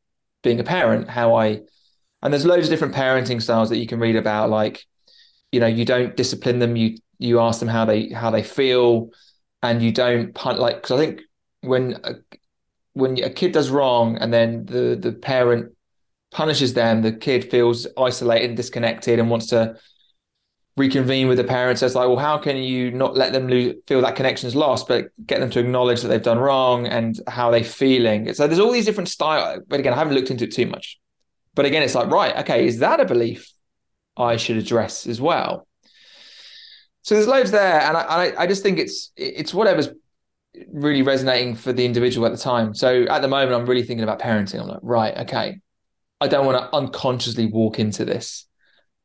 being 0.41 0.59
a 0.59 0.63
parent? 0.63 1.07
How 1.07 1.35
I 1.35 1.61
and 2.21 2.33
there's 2.33 2.45
loads 2.45 2.67
of 2.67 2.69
different 2.69 2.95
parenting 2.95 3.41
styles 3.41 3.69
that 3.69 3.77
you 3.77 3.87
can 3.87 3.99
read 3.99 4.15
about, 4.15 4.49
like 4.49 4.85
you 5.51 5.59
know 5.59 5.67
you 5.67 5.85
don't 5.85 6.15
discipline 6.15 6.59
them 6.59 6.75
you 6.75 6.97
you 7.17 7.39
ask 7.39 7.59
them 7.59 7.69
how 7.69 7.85
they 7.85 8.09
how 8.09 8.29
they 8.31 8.43
feel 8.43 9.09
and 9.61 9.81
you 9.81 9.91
don't 9.91 10.33
punt 10.33 10.59
like 10.59 10.75
because 10.75 10.91
i 10.91 10.97
think 10.97 11.21
when 11.61 11.99
a, 12.03 12.13
when 12.93 13.21
a 13.23 13.29
kid 13.29 13.51
does 13.51 13.69
wrong 13.69 14.17
and 14.17 14.33
then 14.33 14.65
the 14.65 14.97
the 14.99 15.11
parent 15.11 15.71
punishes 16.31 16.73
them 16.73 17.01
the 17.01 17.11
kid 17.11 17.49
feels 17.49 17.87
isolated 17.97 18.49
and 18.49 18.57
disconnected 18.57 19.19
and 19.19 19.29
wants 19.29 19.47
to 19.47 19.75
reconvene 20.77 21.27
with 21.27 21.37
the 21.37 21.43
parents 21.43 21.81
it's 21.81 21.95
like 21.95 22.07
well 22.07 22.17
how 22.17 22.37
can 22.37 22.55
you 22.55 22.89
not 22.91 23.17
let 23.17 23.33
them 23.33 23.47
lose, 23.47 23.75
feel 23.85 24.01
that 24.01 24.15
connection 24.15 24.47
is 24.47 24.55
lost 24.55 24.87
but 24.87 25.07
get 25.25 25.39
them 25.41 25.49
to 25.49 25.59
acknowledge 25.59 26.01
that 26.01 26.07
they've 26.07 26.21
done 26.23 26.39
wrong 26.39 26.87
and 26.87 27.19
how 27.27 27.51
they're 27.51 27.63
feeling? 27.63 28.33
So 28.33 28.47
there's 28.47 28.59
all 28.59 28.71
these 28.71 28.85
different 28.85 29.09
styles 29.09 29.61
but 29.67 29.79
again 29.79 29.93
i 29.93 29.97
haven't 29.97 30.13
looked 30.13 30.31
into 30.31 30.45
it 30.45 30.53
too 30.53 30.67
much. 30.67 30.99
But 31.55 31.65
again 31.65 31.83
it's 31.83 31.95
like 31.95 32.09
right 32.09 32.37
okay 32.37 32.65
is 32.65 32.79
that 32.79 33.01
a 33.01 33.05
belief 33.05 33.51
I 34.19 34.37
should 34.37 34.57
address 34.57 35.07
as 35.07 35.19
well. 35.21 35.65
So 37.01 37.15
there's 37.15 37.27
loads 37.27 37.51
there, 37.51 37.81
and 37.81 37.97
I, 37.97 38.33
I 38.37 38.45
just 38.45 38.61
think 38.61 38.77
it's 38.77 39.11
it's 39.15 39.53
whatever's 39.53 39.89
really 40.71 41.01
resonating 41.01 41.55
for 41.55 41.71
the 41.71 41.85
individual 41.85 42.25
at 42.27 42.31
the 42.31 42.37
time. 42.37 42.75
So 42.75 43.03
at 43.03 43.21
the 43.21 43.27
moment, 43.27 43.53
I'm 43.53 43.65
really 43.65 43.83
thinking 43.83 44.03
about 44.03 44.19
parenting. 44.19 44.59
I'm 44.59 44.67
like, 44.67 44.79
right, 44.83 45.17
okay, 45.19 45.59
I 46.19 46.27
don't 46.27 46.45
want 46.45 46.57
to 46.57 46.75
unconsciously 46.75 47.45
walk 47.47 47.79
into 47.79 48.03
this. 48.05 48.45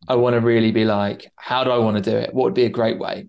I 0.08 0.16
want 0.16 0.34
to 0.34 0.40
really 0.40 0.72
be 0.72 0.84
like, 0.84 1.30
how 1.36 1.64
do 1.64 1.70
I 1.70 1.78
want 1.78 1.96
to 1.96 2.10
do 2.10 2.16
it? 2.16 2.34
What 2.34 2.44
would 2.44 2.54
be 2.54 2.64
a 2.64 2.70
great 2.70 2.98
way? 2.98 3.28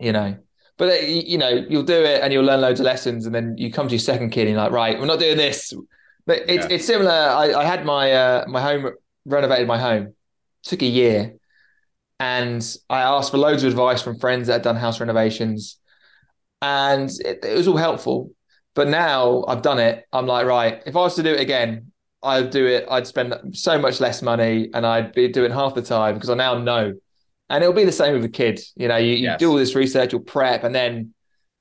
You 0.00 0.12
know, 0.12 0.36
but 0.76 0.90
uh, 0.90 1.06
you 1.06 1.38
know, 1.38 1.48
you'll 1.48 1.82
do 1.82 2.02
it 2.02 2.22
and 2.22 2.32
you'll 2.32 2.44
learn 2.44 2.60
loads 2.60 2.80
of 2.80 2.86
lessons, 2.86 3.26
and 3.26 3.34
then 3.34 3.56
you 3.56 3.72
come 3.72 3.88
to 3.88 3.94
your 3.94 4.00
second 4.00 4.30
kid 4.30 4.42
and 4.42 4.50
you're 4.50 4.62
like, 4.62 4.72
right, 4.72 4.98
we're 4.98 5.06
not 5.06 5.20
doing 5.20 5.36
this. 5.36 5.72
But 6.26 6.42
it's 6.48 6.66
yeah. 6.68 6.76
it's 6.76 6.84
similar. 6.84 7.10
I, 7.10 7.54
I 7.54 7.64
had 7.64 7.86
my 7.86 8.12
uh, 8.12 8.44
my 8.48 8.60
home 8.60 8.90
renovated 9.24 9.66
my 9.68 9.78
home. 9.78 10.14
Took 10.64 10.82
a 10.82 10.86
year, 10.86 11.34
and 12.18 12.76
I 12.90 13.02
asked 13.02 13.30
for 13.30 13.38
loads 13.38 13.62
of 13.62 13.70
advice 13.70 14.02
from 14.02 14.18
friends 14.18 14.48
that 14.48 14.54
had 14.54 14.62
done 14.62 14.76
house 14.76 15.00
renovations, 15.00 15.78
and 16.60 17.10
it, 17.24 17.44
it 17.44 17.56
was 17.56 17.68
all 17.68 17.76
helpful. 17.76 18.32
But 18.74 18.88
now 18.88 19.44
I've 19.48 19.62
done 19.62 19.78
it. 19.78 20.04
I'm 20.12 20.26
like, 20.26 20.46
right, 20.46 20.82
if 20.86 20.94
I 20.94 21.00
was 21.00 21.16
to 21.16 21.22
do 21.22 21.32
it 21.32 21.40
again, 21.40 21.90
I'd 22.22 22.50
do 22.50 22.66
it. 22.66 22.86
I'd 22.90 23.06
spend 23.06 23.34
so 23.56 23.78
much 23.78 24.00
less 24.00 24.22
money, 24.22 24.70
and 24.74 24.84
I'd 24.86 25.12
be 25.12 25.28
doing 25.28 25.52
half 25.52 25.74
the 25.74 25.82
time 25.82 26.14
because 26.14 26.30
I 26.30 26.34
now 26.34 26.58
know 26.58 26.94
and 27.50 27.62
it'll 27.62 27.74
be 27.74 27.84
the 27.84 27.92
same 27.92 28.14
with 28.14 28.24
a 28.24 28.28
kid. 28.28 28.60
You 28.76 28.88
know, 28.88 28.96
you, 28.96 29.12
you 29.12 29.24
yes. 29.24 29.38
do 29.38 29.50
all 29.50 29.56
this 29.56 29.74
research, 29.74 30.12
you'll 30.12 30.22
prep, 30.22 30.64
and 30.64 30.74
then 30.74 31.14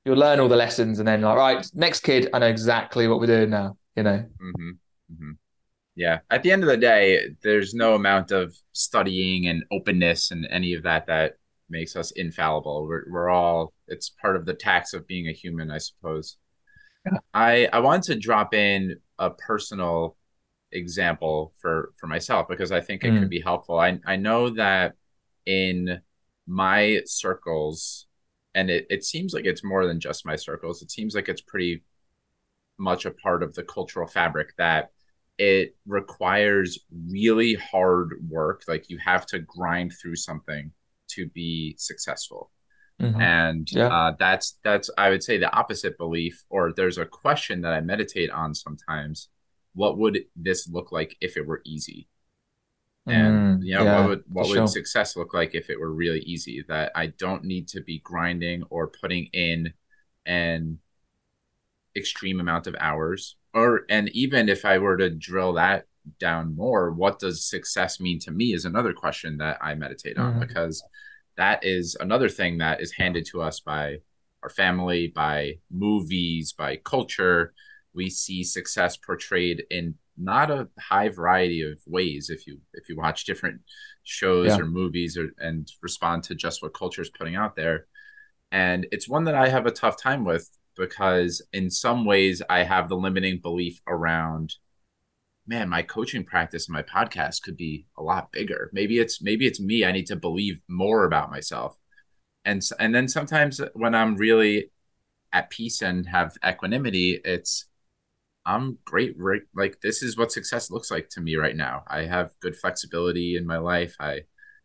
you'll 0.05 0.17
learn 0.17 0.39
all 0.39 0.47
the 0.47 0.55
lessons, 0.55 0.99
and 0.99 1.07
then 1.07 1.21
like, 1.21 1.37
right, 1.37 1.65
next 1.73 2.01
kid, 2.01 2.29
I 2.33 2.39
know 2.39 2.47
exactly 2.47 3.07
what 3.07 3.19
we're 3.19 3.27
doing 3.27 3.49
now. 3.49 3.77
You 3.95 4.03
know. 4.03 4.25
Mm-hmm. 4.41 4.69
Mm-hmm. 5.13 5.31
Yeah. 5.97 6.19
At 6.29 6.43
the 6.43 6.51
end 6.51 6.61
of 6.61 6.69
the 6.69 6.77
day, 6.77 7.31
there's 7.41 7.73
no 7.73 7.95
amount 7.95 8.31
of 8.31 8.55
studying 8.71 9.47
and 9.47 9.63
openness 9.71 10.29
and 10.29 10.47
any 10.51 10.75
of 10.75 10.83
that 10.83 11.07
that 11.07 11.33
makes 11.71 11.95
us 11.95 12.11
infallible. 12.11 12.85
We're 12.87 13.05
we're 13.09 13.29
all. 13.29 13.73
It's 13.87 14.09
part 14.09 14.35
of 14.35 14.45
the 14.45 14.53
tax 14.53 14.93
of 14.93 15.07
being 15.07 15.27
a 15.27 15.33
human, 15.33 15.71
I 15.71 15.79
suppose. 15.79 16.37
Yeah. 17.03 17.17
I 17.33 17.67
I 17.73 17.79
want 17.79 18.03
to 18.03 18.15
drop 18.15 18.53
in 18.53 18.97
a 19.17 19.31
personal 19.31 20.15
example 20.71 21.51
for 21.59 21.91
for 21.99 22.05
myself 22.05 22.47
because 22.47 22.71
I 22.71 22.79
think 22.79 23.03
it 23.03 23.11
mm. 23.13 23.19
could 23.19 23.29
be 23.29 23.41
helpful. 23.41 23.79
I 23.79 23.99
I 24.05 24.17
know 24.17 24.51
that 24.51 24.93
in 25.47 25.99
my 26.45 27.01
circles, 27.05 28.05
and 28.53 28.69
it, 28.69 28.85
it 28.91 29.03
seems 29.03 29.33
like 29.33 29.45
it's 29.45 29.63
more 29.63 29.87
than 29.87 29.99
just 29.99 30.27
my 30.27 30.35
circles, 30.35 30.83
it 30.83 30.91
seems 30.91 31.15
like 31.15 31.27
it's 31.27 31.41
pretty 31.41 31.83
much 32.77 33.05
a 33.05 33.11
part 33.11 33.41
of 33.41 33.55
the 33.55 33.63
cultural 33.63 34.07
fabric 34.07 34.49
that 34.57 34.91
it 35.37 35.75
requires 35.85 36.79
really 37.09 37.55
hard 37.55 38.13
work. 38.27 38.63
Like 38.67 38.89
you 38.89 38.97
have 38.97 39.25
to 39.27 39.39
grind 39.39 39.93
through 39.99 40.15
something 40.15 40.71
to 41.09 41.27
be 41.27 41.75
successful. 41.77 42.51
Mm-hmm. 43.01 43.21
And 43.21 43.71
yeah. 43.71 43.87
uh, 43.87 44.15
that's 44.17 44.57
that's 44.63 44.89
I 44.97 45.09
would 45.09 45.23
say 45.23 45.37
the 45.37 45.53
opposite 45.53 45.97
belief, 45.97 46.43
or 46.49 46.73
there's 46.73 46.97
a 46.97 47.05
question 47.05 47.61
that 47.61 47.73
I 47.73 47.81
meditate 47.81 48.31
on 48.31 48.55
sometimes. 48.55 49.29
What 49.73 49.99
would 49.99 50.19
this 50.35 50.67
look 50.67 50.91
like 50.91 51.15
if 51.21 51.37
it 51.37 51.45
were 51.45 51.61
easy? 51.63 52.07
and 53.07 53.61
mm, 53.61 53.65
you 53.65 53.73
know 53.73 53.83
yeah, 53.83 53.99
what 53.99 54.09
would 54.09 54.23
what 54.27 54.47
would 54.47 54.55
sure. 54.55 54.67
success 54.67 55.15
look 55.15 55.33
like 55.33 55.55
if 55.55 55.69
it 55.69 55.79
were 55.79 55.93
really 55.93 56.19
easy 56.19 56.63
that 56.67 56.91
i 56.93 57.07
don't 57.07 57.43
need 57.43 57.67
to 57.67 57.81
be 57.81 57.99
grinding 57.99 58.63
or 58.69 58.87
putting 58.87 59.25
in 59.27 59.71
an 60.25 60.77
extreme 61.95 62.39
amount 62.39 62.67
of 62.67 62.75
hours 62.79 63.36
or 63.53 63.81
and 63.89 64.09
even 64.09 64.49
if 64.49 64.65
i 64.65 64.77
were 64.77 64.97
to 64.97 65.09
drill 65.09 65.53
that 65.53 65.85
down 66.19 66.55
more 66.55 66.91
what 66.91 67.19
does 67.19 67.43
success 67.43 67.99
mean 67.99 68.19
to 68.19 68.31
me 68.31 68.53
is 68.53 68.65
another 68.65 68.93
question 68.93 69.37
that 69.37 69.57
i 69.61 69.75
meditate 69.75 70.17
on 70.17 70.35
mm. 70.35 70.47
because 70.47 70.83
that 71.35 71.63
is 71.63 71.95
another 71.99 72.29
thing 72.29 72.57
that 72.57 72.81
is 72.81 72.93
handed 72.93 73.25
to 73.25 73.41
us 73.41 73.59
by 73.59 73.97
our 74.43 74.49
family 74.49 75.11
by 75.13 75.53
movies 75.69 76.53
by 76.53 76.77
culture 76.77 77.53
we 77.93 78.09
see 78.09 78.43
success 78.43 78.95
portrayed 78.95 79.63
in 79.69 79.95
not 80.17 80.49
a 80.49 80.67
high 80.79 81.09
variety 81.09 81.61
of 81.61 81.79
ways 81.85 82.29
if 82.29 82.47
you 82.47 82.59
if 82.73 82.89
you 82.89 82.95
watch 82.95 83.25
different 83.25 83.61
shows 84.03 84.47
yeah. 84.47 84.57
or 84.57 84.65
movies 84.65 85.17
or 85.17 85.29
and 85.39 85.71
respond 85.81 86.23
to 86.23 86.35
just 86.35 86.63
what 86.63 86.73
culture 86.73 87.01
is 87.01 87.09
putting 87.09 87.35
out 87.35 87.55
there 87.55 87.85
and 88.51 88.87
it's 88.91 89.09
one 89.09 89.25
that 89.25 89.35
i 89.35 89.47
have 89.47 89.65
a 89.65 89.71
tough 89.71 90.01
time 90.01 90.23
with 90.23 90.49
because 90.77 91.41
in 91.53 91.69
some 91.69 92.05
ways 92.05 92.41
i 92.49 92.63
have 92.63 92.89
the 92.89 92.95
limiting 92.95 93.39
belief 93.39 93.81
around 93.87 94.55
man 95.45 95.69
my 95.69 95.81
coaching 95.81 96.23
practice 96.23 96.67
and 96.67 96.73
my 96.73 96.83
podcast 96.83 97.41
could 97.41 97.57
be 97.57 97.85
a 97.97 98.03
lot 98.03 98.31
bigger 98.31 98.69
maybe 98.73 98.99
it's 98.99 99.21
maybe 99.21 99.45
it's 99.47 99.59
me 99.59 99.83
i 99.85 99.91
need 99.91 100.07
to 100.07 100.15
believe 100.15 100.59
more 100.67 101.05
about 101.05 101.31
myself 101.31 101.77
and 102.45 102.61
and 102.79 102.93
then 102.93 103.07
sometimes 103.07 103.61
when 103.73 103.95
i'm 103.95 104.15
really 104.15 104.71
at 105.33 105.49
peace 105.49 105.81
and 105.81 106.07
have 106.07 106.37
equanimity 106.45 107.19
it's 107.25 107.65
I'm 108.47 108.77
great. 108.85 109.13
Right, 109.17 109.41
like 109.53 109.81
this 109.81 110.01
is 110.01 110.17
what 110.17 110.31
success 110.31 110.71
looks 110.71 110.89
like 110.89 111.09
to 111.09 111.21
me 111.21 111.35
right 111.35 111.55
now. 111.55 111.83
I 111.85 112.03
have 112.05 112.31
good 112.39 112.55
flexibility 112.55 113.35
in 113.35 113.45
my 113.45 113.57
life. 113.57 113.93
I 113.99 114.21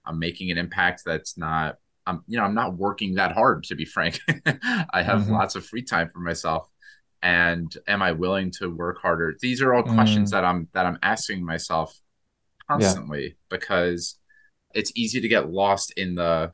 I'm 0.07 0.21
making 0.21 0.51
an 0.53 0.59
impact 0.59 1.03
that's 1.05 1.37
not. 1.37 1.79
I'm 2.07 2.23
you 2.27 2.39
know 2.39 2.45
I'm 2.45 2.55
not 2.55 2.77
working 2.77 3.15
that 3.15 3.33
hard 3.33 3.65
to 3.65 3.75
be 3.75 3.85
frank. 3.85 4.21
I 4.91 5.03
have 5.03 5.23
mm-hmm. 5.23 5.33
lots 5.33 5.55
of 5.55 5.65
free 5.65 5.83
time 5.83 6.09
for 6.09 6.19
myself. 6.19 6.69
And 7.23 7.73
am 7.87 8.03
I 8.03 8.13
willing 8.13 8.51
to 8.59 8.69
work 8.69 9.01
harder? 9.01 9.37
These 9.41 9.63
are 9.63 9.73
all 9.73 9.85
mm. 9.85 9.95
questions 9.95 10.33
that 10.33 10.45
I'm 10.45 10.69
that 10.75 10.87
I'm 10.87 10.99
asking 11.03 11.45
myself 11.45 11.97
constantly 12.69 13.23
yeah. 13.23 13.31
because 13.49 14.19
it's 14.75 14.93
easy 14.97 15.21
to 15.21 15.29
get 15.29 15.51
lost 15.51 15.93
in 15.97 16.15
the 16.15 16.53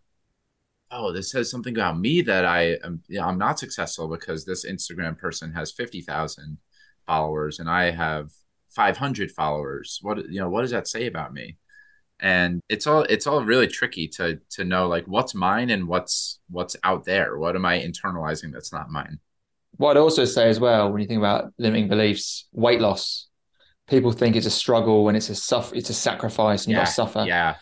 oh 0.91 1.13
this 1.13 1.31
says 1.31 1.51
something 1.51 1.75
about 1.75 1.99
me 1.99 2.21
that 2.23 2.45
I 2.45 2.77
am 2.85 3.03
you 3.09 3.19
know, 3.19 3.27
I'm 3.27 3.39
not 3.39 3.59
successful 3.59 4.09
because 4.09 4.45
this 4.45 4.67
Instagram 4.67 5.17
person 5.19 5.53
has 5.55 5.73
50,000 5.73 6.59
followers 7.07 7.59
and 7.59 7.71
I 7.71 7.91
have 7.91 8.31
500 8.71 9.31
followers. 9.33 9.99
What 10.03 10.29
you 10.31 10.41
know, 10.41 10.49
what 10.49 10.63
does 10.63 10.71
that 10.71 10.89
say 10.89 11.07
about 11.07 11.33
me? 11.33 11.57
And 12.21 12.61
it's 12.69 12.87
all 12.87 13.03
it's 13.03 13.27
all 13.27 13.45
really 13.45 13.69
tricky 13.69 14.09
to 14.09 14.41
to 14.51 14.65
know 14.65 14.89
like 14.89 15.05
what's 15.07 15.35
mine 15.35 15.71
and 15.71 15.87
what's 15.87 16.41
what's 16.51 16.77
out 16.83 17.05
there. 17.05 17.39
What 17.39 17.55
am 17.55 17.65
I 17.65 17.81
internalizing 17.81 18.53
that's 18.53 18.73
not 18.73 18.91
mine? 18.91 19.21
What 19.77 19.97
I'd 19.97 20.01
also 20.01 20.25
say 20.25 20.49
as 20.49 20.59
well, 20.59 20.91
when 20.91 21.01
you 21.01 21.07
think 21.07 21.19
about 21.19 21.53
limiting 21.59 21.89
beliefs, 21.89 22.49
weight 22.53 22.81
loss, 22.81 23.29
people 23.87 24.11
think 24.11 24.35
it's 24.35 24.47
a 24.47 24.51
struggle 24.51 25.09
and 25.09 25.17
it's 25.17 25.29
a 25.29 25.35
suffer, 25.35 25.75
it's 25.75 25.91
a 25.91 25.95
sacrifice, 25.95 26.65
and 26.65 26.73
you 26.73 26.79
got 26.79 26.87
to 26.87 26.93
suffer. 26.93 27.25
Yeah. 27.27 27.57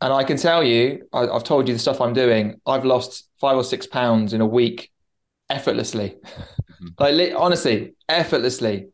And 0.00 0.12
I 0.12 0.22
can 0.22 0.36
tell 0.36 0.62
you, 0.62 1.08
I, 1.12 1.22
have 1.26 1.42
told 1.42 1.66
you 1.66 1.74
the 1.74 1.80
stuff 1.80 2.00
I'm 2.00 2.12
doing. 2.12 2.60
I've 2.64 2.84
lost 2.84 3.28
five 3.40 3.56
or 3.56 3.64
six 3.64 3.86
pounds 3.86 4.32
in 4.32 4.40
a 4.40 4.46
week 4.46 4.92
effortlessly. 5.50 6.16
Mm-hmm. 6.80 6.86
like 6.98 7.34
honestly, 7.34 7.94
effortlessly. 8.08 8.88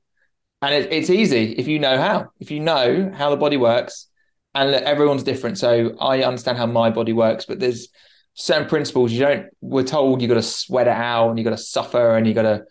And 0.62 0.74
it, 0.74 0.90
it's 0.90 1.10
easy 1.10 1.52
if 1.52 1.68
you 1.68 1.78
know 1.78 1.98
how. 1.98 2.30
If 2.40 2.50
you 2.50 2.60
know 2.60 3.12
how 3.14 3.28
the 3.28 3.36
body 3.36 3.58
works, 3.58 4.08
and 4.54 4.70
look, 4.70 4.82
everyone's 4.82 5.22
different. 5.22 5.58
So 5.58 5.96
I 6.00 6.22
understand 6.22 6.58
how 6.58 6.66
my 6.66 6.90
body 6.90 7.12
works, 7.12 7.44
but 7.44 7.58
there's 7.58 7.88
certain 8.34 8.68
principles 8.68 9.12
you 9.12 9.20
don't. 9.20 9.46
We're 9.60 9.84
told 9.84 10.22
you 10.22 10.28
got 10.28 10.34
to 10.34 10.42
sweat 10.42 10.86
it 10.86 10.92
out, 10.92 11.30
and 11.30 11.38
you 11.38 11.44
got 11.44 11.50
to 11.50 11.58
suffer, 11.58 12.16
and 12.16 12.26
you 12.26 12.34
got 12.34 12.42
to 12.42 12.64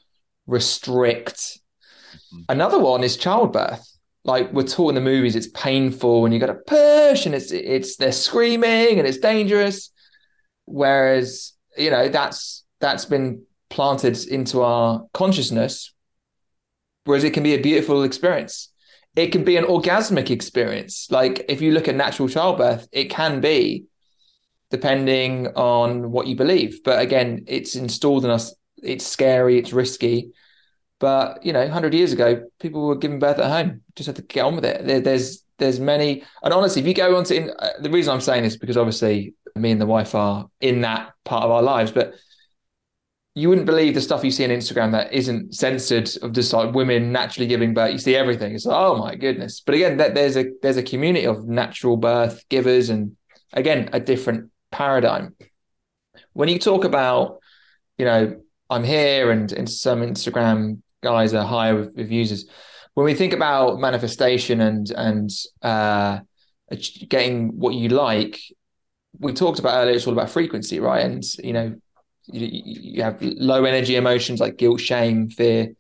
restrict. 0.48 1.36
Mm-hmm. 1.36 2.42
Another 2.50 2.80
one 2.80 3.04
is 3.04 3.18
childbirth. 3.18 3.90
Like 4.26 4.54
we're 4.54 4.64
taught 4.64 4.90
in 4.90 4.96
the 4.96 5.02
movies, 5.02 5.36
it's 5.36 5.48
painful, 5.48 6.26
and 6.26 6.34
you 6.34 6.40
got 6.40 6.48
to 6.48 6.54
push, 6.54 7.26
and 7.26 7.36
it's 7.36 7.52
it's 7.52 7.98
they're 7.98 8.12
screaming, 8.14 9.00
and 9.00 9.08
it's 9.08 9.18
dangerous. 9.18 9.92
Whereas 10.66 11.54
you 11.78 11.90
know 11.90 12.08
that's 12.08 12.64
that's 12.80 13.06
been 13.06 13.44
planted 13.70 14.26
into 14.28 14.62
our 14.62 15.06
consciousness, 15.14 15.94
whereas 17.04 17.26
it 17.26 17.34
can 17.34 17.44
be 17.44 17.56
a 17.56 17.62
beautiful 17.62 18.04
experience. 18.04 18.70
It 19.16 19.32
can 19.32 19.44
be 19.44 19.58
an 19.58 19.66
orgasmic 19.66 20.32
experience. 20.32 21.08
Like 21.12 21.46
if 21.50 21.62
you 21.62 21.72
look 21.72 21.88
at 21.88 21.96
natural 21.96 22.28
childbirth, 22.28 22.88
it 22.92 23.10
can 23.10 23.42
be, 23.42 23.86
depending 24.72 25.48
on 25.56 26.12
what 26.12 26.28
you 26.28 26.36
believe. 26.36 26.84
But 26.84 27.00
again, 27.00 27.46
it's 27.48 27.76
installed 27.76 28.26
in 28.26 28.32
us. 28.32 28.56
It's 28.82 29.06
scary. 29.06 29.60
It's 29.60 29.72
risky. 29.74 30.32
But 31.00 31.46
you 31.46 31.54
know, 31.54 31.68
hundred 31.68 31.94
years 31.94 32.14
ago, 32.14 32.48
people 32.60 32.88
were 32.88 32.96
giving 32.96 33.20
birth 33.20 33.40
at 33.40 33.52
home. 33.52 33.82
Just 33.96 34.08
had 34.08 34.16
to 34.16 34.22
get 34.22 34.46
on 34.46 34.56
with 34.56 34.66
it. 34.66 34.88
There, 34.88 35.02
there's 35.02 35.44
there's 35.60 35.80
many, 35.80 36.24
and 36.42 36.54
honestly, 36.54 36.82
if 36.82 36.88
you 36.88 36.94
go 36.94 37.16
on 37.16 37.24
to 37.26 37.36
in, 37.36 37.52
uh, 37.60 37.70
the 37.80 37.90
reason 37.90 38.14
I'm 38.14 38.22
saying 38.22 38.44
this 38.44 38.58
because 38.58 38.78
obviously 38.78 39.36
me 39.56 39.72
and 39.72 39.80
the 39.80 39.86
wife 39.86 40.16
are 40.16 40.48
in 40.62 40.82
that 40.82 41.12
part 41.24 41.44
of 41.44 41.52
our 41.52 41.62
lives, 41.62 41.92
but 41.92 42.16
you 43.36 43.50
wouldn't 43.50 43.66
believe 43.66 43.96
the 43.96 44.02
stuff 44.02 44.24
you 44.24 44.30
see 44.30 44.44
on 44.44 44.52
Instagram 44.52 44.92
that 44.92 45.12
isn't 45.12 45.56
censored 45.56 46.10
of 46.22 46.34
just 46.34 46.54
like 46.54 46.74
women 46.76 47.12
naturally 47.12 47.48
giving 47.48 47.74
birth. 47.74 47.92
You 47.92 47.98
see 47.98 48.16
everything. 48.16 48.54
It's 48.54 48.66
like, 48.66 48.78
oh 48.78 48.98
my 48.98 49.16
goodness. 49.16 49.62
But 49.62 49.76
again, 49.76 49.98
that 49.98 50.14
there's 50.14 50.38
a 50.38 50.46
there's 50.62 50.78
a 50.78 50.84
community 50.84 51.26
of 51.26 51.48
natural 51.48 51.98
birth 51.98 52.48
givers 52.50 52.90
and 52.90 53.16
again 53.54 53.90
a 53.92 54.00
different 54.00 54.52
paradigm. 54.72 55.36
When 56.34 56.48
you 56.48 56.60
talk 56.60 56.84
about, 56.84 57.40
you 57.98 58.06
know, 58.06 58.42
I'm 58.70 58.84
here 58.84 59.32
and, 59.32 59.52
and 59.52 59.70
some 59.70 60.02
Instagram 60.02 60.82
guys 61.02 61.34
are 61.34 61.46
higher 61.46 61.76
with, 61.76 61.96
with 61.96 62.12
users. 62.12 62.46
When 62.94 63.06
we 63.06 63.16
think 63.16 63.34
about 63.34 63.80
manifestation 63.80 64.62
and 64.62 64.92
and 64.92 65.30
uh, 65.64 66.20
getting 67.10 67.58
what 67.58 67.74
you 67.74 67.90
like, 67.90 68.40
we 69.18 69.34
talked 69.34 69.58
about 69.58 69.78
earlier. 69.78 69.96
It's 69.96 70.06
all 70.06 70.14
about 70.14 70.30
frequency, 70.30 70.80
right? 70.80 71.04
And 71.04 71.24
you 71.44 71.54
know, 71.54 71.76
you, 72.28 72.48
you 72.96 73.04
have 73.04 73.22
low 73.22 73.66
energy 73.66 73.96
emotions 73.96 74.40
like 74.40 74.58
guilt, 74.58 74.80
shame, 74.80 75.30
fear, 75.30 75.74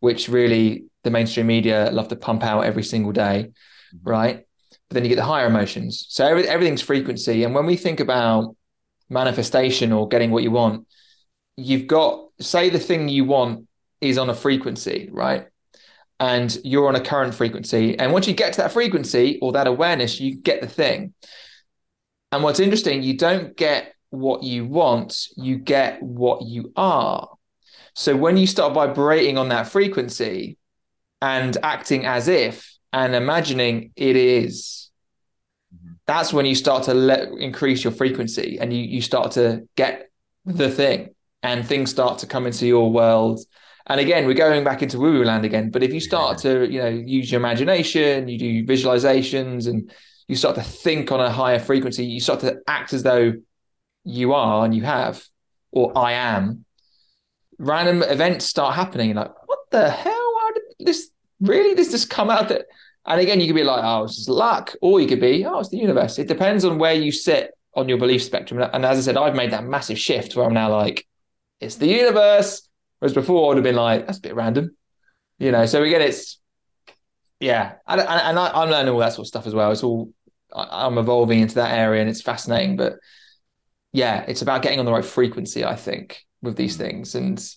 which 0.00 0.28
really 0.28 0.84
the 1.04 1.10
mainstream 1.10 1.46
media 1.46 1.90
love 1.92 2.08
to 2.08 2.16
pump 2.16 2.42
out 2.42 2.64
every 2.64 2.82
single 2.82 3.12
day. 3.12 3.50
mm-hmm. 3.94 4.08
right? 4.08 4.44
But 4.88 4.94
then 4.94 5.04
you 5.04 5.08
get 5.08 5.16
the 5.16 5.24
higher 5.24 5.46
emotions. 5.46 6.06
So 6.08 6.26
every, 6.26 6.48
everything's 6.48 6.82
frequency. 6.82 7.44
And 7.44 7.54
when 7.54 7.66
we 7.66 7.76
think 7.76 8.00
about 8.00 8.56
manifestation 9.10 9.92
or 9.92 10.08
getting 10.08 10.30
what 10.30 10.42
you 10.42 10.50
want, 10.50 10.86
you've 11.56 11.86
got, 11.86 12.28
say, 12.40 12.70
the 12.70 12.78
thing 12.78 13.08
you 13.08 13.24
want 13.24 13.66
is 14.00 14.18
on 14.18 14.30
a 14.30 14.34
frequency, 14.34 15.08
right? 15.12 15.46
And 16.20 16.56
you're 16.64 16.88
on 16.88 16.96
a 16.96 17.00
current 17.00 17.34
frequency. 17.34 17.98
And 17.98 18.12
once 18.12 18.26
you 18.26 18.34
get 18.34 18.54
to 18.54 18.62
that 18.62 18.72
frequency 18.72 19.38
or 19.40 19.52
that 19.52 19.66
awareness, 19.66 20.20
you 20.20 20.36
get 20.36 20.60
the 20.60 20.68
thing. 20.68 21.14
And 22.32 22.42
what's 22.42 22.60
interesting, 22.60 23.02
you 23.02 23.16
don't 23.16 23.56
get 23.56 23.94
what 24.10 24.42
you 24.42 24.64
want, 24.64 25.28
you 25.36 25.58
get 25.58 26.02
what 26.02 26.42
you 26.42 26.72
are. 26.76 27.28
So 27.94 28.16
when 28.16 28.36
you 28.36 28.46
start 28.46 28.74
vibrating 28.74 29.38
on 29.38 29.48
that 29.48 29.68
frequency 29.68 30.56
and 31.20 31.56
acting 31.62 32.06
as 32.06 32.28
if 32.28 32.76
and 32.92 33.14
imagining 33.14 33.90
it 33.96 34.16
is, 34.16 34.90
mm-hmm. 35.74 35.94
that's 36.06 36.32
when 36.32 36.46
you 36.46 36.54
start 36.54 36.84
to 36.84 36.94
let 36.94 37.28
increase 37.38 37.82
your 37.84 37.92
frequency 37.92 38.58
and 38.60 38.72
you 38.72 38.82
you 38.82 39.02
start 39.02 39.32
to 39.32 39.68
get 39.76 40.10
the 40.44 40.70
thing 40.70 41.14
and 41.42 41.66
things 41.66 41.90
start 41.90 42.20
to 42.20 42.26
come 42.26 42.46
into 42.46 42.66
your 42.66 42.90
world. 42.90 43.40
And 43.86 44.00
again, 44.00 44.26
we're 44.26 44.34
going 44.34 44.64
back 44.64 44.82
into 44.82 44.98
woo 44.98 45.12
woo 45.12 45.24
land 45.24 45.44
again. 45.44 45.70
But 45.70 45.82
if 45.82 45.92
you 45.92 46.00
start 46.00 46.38
to, 46.38 46.70
you 46.70 46.80
know, 46.80 46.88
use 46.88 47.32
your 47.32 47.40
imagination, 47.40 48.28
you 48.28 48.38
do 48.38 48.64
visualizations 48.64 49.66
and 49.66 49.90
you 50.26 50.36
start 50.36 50.56
to 50.56 50.62
think 50.62 51.10
on 51.10 51.20
a 51.20 51.30
higher 51.30 51.58
frequency, 51.58 52.04
you 52.04 52.20
start 52.20 52.40
to 52.40 52.58
act 52.66 52.92
as 52.92 53.02
though 53.02 53.32
you 54.08 54.32
are 54.32 54.64
and 54.64 54.74
you 54.74 54.82
have, 54.82 55.22
or 55.70 55.96
I 55.96 56.12
am, 56.12 56.64
random 57.58 58.02
events 58.02 58.46
start 58.46 58.74
happening. 58.74 59.14
Like, 59.14 59.32
what 59.46 59.58
the 59.70 59.90
hell? 59.90 60.32
How 60.40 60.52
did 60.52 60.62
this 60.80 61.10
really? 61.40 61.74
This 61.74 61.90
just 61.90 62.10
come 62.10 62.30
out 62.30 62.48
that? 62.48 62.66
And 63.06 63.20
again, 63.20 63.40
you 63.40 63.46
could 63.46 63.56
be 63.56 63.64
like, 63.64 63.82
oh, 63.82 64.04
it's 64.04 64.16
just 64.16 64.28
luck, 64.28 64.74
or 64.82 65.00
you 65.00 65.06
could 65.06 65.20
be, 65.20 65.44
oh, 65.46 65.60
it's 65.60 65.70
the 65.70 65.78
universe. 65.78 66.18
It 66.18 66.28
depends 66.28 66.64
on 66.64 66.78
where 66.78 66.94
you 66.94 67.10
sit 67.10 67.52
on 67.74 67.88
your 67.88 67.96
belief 67.96 68.22
spectrum. 68.22 68.60
And 68.72 68.84
as 68.84 68.98
I 68.98 69.00
said, 69.00 69.16
I've 69.16 69.34
made 69.34 69.52
that 69.52 69.64
massive 69.64 69.98
shift 69.98 70.36
where 70.36 70.44
I'm 70.44 70.52
now 70.52 70.70
like, 70.70 71.06
it's 71.60 71.76
the 71.76 71.86
universe. 71.86 72.68
Whereas 72.98 73.14
before, 73.14 73.44
I 73.44 73.48
would 73.48 73.56
have 73.58 73.64
been 73.64 73.76
like, 73.76 74.06
that's 74.06 74.18
a 74.18 74.22
bit 74.22 74.34
random, 74.34 74.76
you 75.38 75.52
know. 75.52 75.64
So 75.66 75.82
again, 75.82 76.02
it's 76.02 76.38
yeah, 77.40 77.74
and, 77.86 78.00
and 78.00 78.38
I, 78.38 78.62
am 78.62 78.70
learning 78.70 78.92
all 78.92 78.98
that 79.00 79.12
sort 79.12 79.24
of 79.24 79.28
stuff 79.28 79.46
as 79.46 79.54
well. 79.54 79.70
It's 79.70 79.84
all 79.84 80.12
I'm 80.52 80.98
evolving 80.98 81.40
into 81.40 81.56
that 81.56 81.76
area, 81.76 82.00
and 82.00 82.10
it's 82.10 82.22
fascinating. 82.22 82.76
But 82.76 82.94
yeah, 83.92 84.24
it's 84.28 84.42
about 84.42 84.62
getting 84.62 84.78
on 84.78 84.84
the 84.84 84.92
right 84.92 85.04
frequency, 85.04 85.64
I 85.64 85.76
think, 85.76 86.24
with 86.42 86.56
these 86.56 86.76
mm. 86.76 86.80
things 86.80 87.14
and 87.14 87.54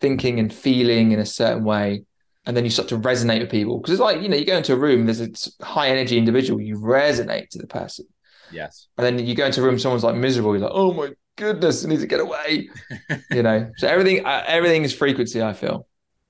thinking 0.00 0.38
and 0.38 0.52
feeling 0.52 1.12
in 1.12 1.18
a 1.18 1.26
certain 1.26 1.64
way. 1.64 2.04
And 2.44 2.56
then 2.56 2.64
you 2.64 2.70
start 2.70 2.88
to 2.88 2.98
resonate 2.98 3.40
with 3.40 3.50
people 3.50 3.78
because 3.78 3.92
it's 3.92 4.00
like, 4.00 4.20
you 4.20 4.28
know, 4.28 4.36
you 4.36 4.44
go 4.44 4.56
into 4.56 4.72
a 4.72 4.78
room, 4.78 5.06
there's 5.06 5.20
a 5.20 5.64
high 5.64 5.88
energy 5.88 6.18
individual, 6.18 6.60
you 6.60 6.76
resonate 6.76 7.50
to 7.50 7.58
the 7.58 7.68
person. 7.68 8.06
Yes. 8.50 8.88
And 8.98 9.06
then 9.06 9.24
you 9.24 9.34
go 9.34 9.46
into 9.46 9.62
a 9.62 9.64
room, 9.64 9.78
someone's 9.78 10.04
like 10.04 10.16
miserable, 10.16 10.52
you're 10.52 10.66
like, 10.66 10.72
oh 10.74 10.92
my 10.92 11.10
goodness, 11.36 11.84
I 11.84 11.88
need 11.88 12.00
to 12.00 12.06
get 12.06 12.20
away. 12.20 12.68
you 13.30 13.42
know, 13.42 13.70
so 13.76 13.86
everything, 13.86 14.26
uh, 14.26 14.42
everything 14.46 14.82
is 14.82 14.92
frequency, 14.92 15.40
I 15.40 15.52
feel. 15.52 15.86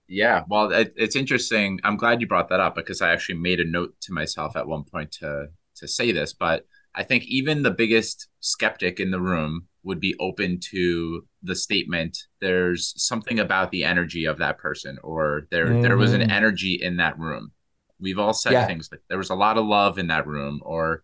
Yeah, 0.06 0.42
well, 0.46 0.70
it, 0.70 0.92
it's 0.96 1.16
interesting. 1.16 1.80
I'm 1.84 1.96
glad 1.96 2.20
you 2.20 2.26
brought 2.26 2.50
that 2.50 2.60
up 2.60 2.74
because 2.74 3.00
I 3.00 3.12
actually 3.12 3.36
made 3.36 3.60
a 3.60 3.64
note 3.64 3.94
to 4.02 4.12
myself 4.12 4.56
at 4.56 4.66
one 4.66 4.84
point 4.84 5.12
to 5.12 5.48
to 5.76 5.88
say 5.88 6.12
this, 6.12 6.34
but 6.34 6.66
I 6.94 7.02
think 7.02 7.24
even 7.24 7.62
the 7.62 7.70
biggest 7.70 8.28
skeptic 8.40 9.00
in 9.00 9.10
the 9.10 9.20
room 9.20 9.66
would 9.84 10.00
be 10.00 10.14
open 10.20 10.60
to 10.60 11.26
the 11.42 11.56
statement 11.56 12.16
there's 12.40 12.94
something 12.96 13.40
about 13.40 13.70
the 13.72 13.82
energy 13.82 14.26
of 14.26 14.38
that 14.38 14.58
person 14.58 14.96
or 15.02 15.48
there 15.50 15.66
mm. 15.66 15.82
there 15.82 15.96
was 15.96 16.12
an 16.12 16.20
mm. 16.20 16.30
energy 16.30 16.78
in 16.80 16.98
that 16.98 17.18
room. 17.18 17.52
We've 17.98 18.18
all 18.18 18.34
said 18.34 18.52
yeah. 18.52 18.66
things 18.66 18.88
like 18.90 19.00
there 19.08 19.18
was 19.18 19.30
a 19.30 19.34
lot 19.34 19.58
of 19.58 19.66
love 19.66 19.98
in 19.98 20.08
that 20.08 20.26
room 20.26 20.60
or 20.64 21.02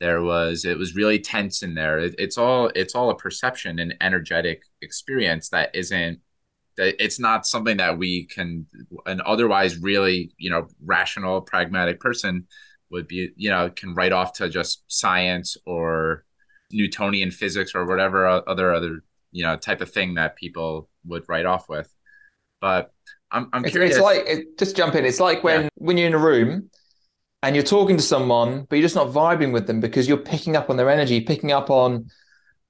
there 0.00 0.22
was 0.22 0.64
it 0.64 0.78
was 0.78 0.96
really 0.96 1.18
tense 1.18 1.62
in 1.62 1.74
there. 1.74 1.98
It, 1.98 2.14
it's 2.18 2.38
all 2.38 2.70
it's 2.74 2.94
all 2.94 3.10
a 3.10 3.16
perception 3.16 3.78
and 3.78 3.94
energetic 4.00 4.62
experience 4.82 5.48
that 5.50 5.74
isn't 5.74 6.20
that 6.76 7.02
it's 7.02 7.20
not 7.20 7.46
something 7.46 7.76
that 7.76 7.98
we 7.98 8.26
can 8.26 8.66
an 9.06 9.20
otherwise 9.24 9.78
really, 9.78 10.32
you 10.38 10.50
know, 10.50 10.68
rational 10.84 11.40
pragmatic 11.40 12.00
person 12.00 12.46
would 12.90 13.08
be 13.08 13.30
you 13.36 13.50
know 13.50 13.70
can 13.70 13.94
write 13.94 14.12
off 14.12 14.32
to 14.34 14.48
just 14.48 14.82
science 14.88 15.56
or 15.66 16.24
Newtonian 16.70 17.30
physics 17.30 17.74
or 17.74 17.86
whatever 17.86 18.26
other 18.26 18.72
other 18.72 19.02
you 19.32 19.44
know 19.44 19.56
type 19.56 19.80
of 19.80 19.90
thing 19.90 20.14
that 20.14 20.36
people 20.36 20.88
would 21.04 21.28
write 21.28 21.46
off 21.46 21.68
with. 21.68 21.92
But 22.60 22.92
I'm 23.30 23.48
I'm 23.52 23.64
it's, 23.64 23.72
curious. 23.72 23.96
It's 23.96 24.02
like 24.02 24.24
it, 24.26 24.58
just 24.58 24.76
jump 24.76 24.94
in. 24.94 25.04
It's 25.04 25.20
like 25.20 25.44
when 25.44 25.64
yeah. 25.64 25.68
when 25.74 25.96
you're 25.96 26.06
in 26.06 26.14
a 26.14 26.18
room 26.18 26.70
and 27.42 27.54
you're 27.54 27.64
talking 27.64 27.96
to 27.96 28.02
someone, 28.02 28.66
but 28.68 28.76
you're 28.76 28.84
just 28.84 28.96
not 28.96 29.08
vibing 29.08 29.52
with 29.52 29.66
them 29.66 29.80
because 29.80 30.08
you're 30.08 30.16
picking 30.16 30.56
up 30.56 30.70
on 30.70 30.76
their 30.76 30.90
energy, 30.90 31.20
picking 31.20 31.52
up 31.52 31.70
on 31.70 32.06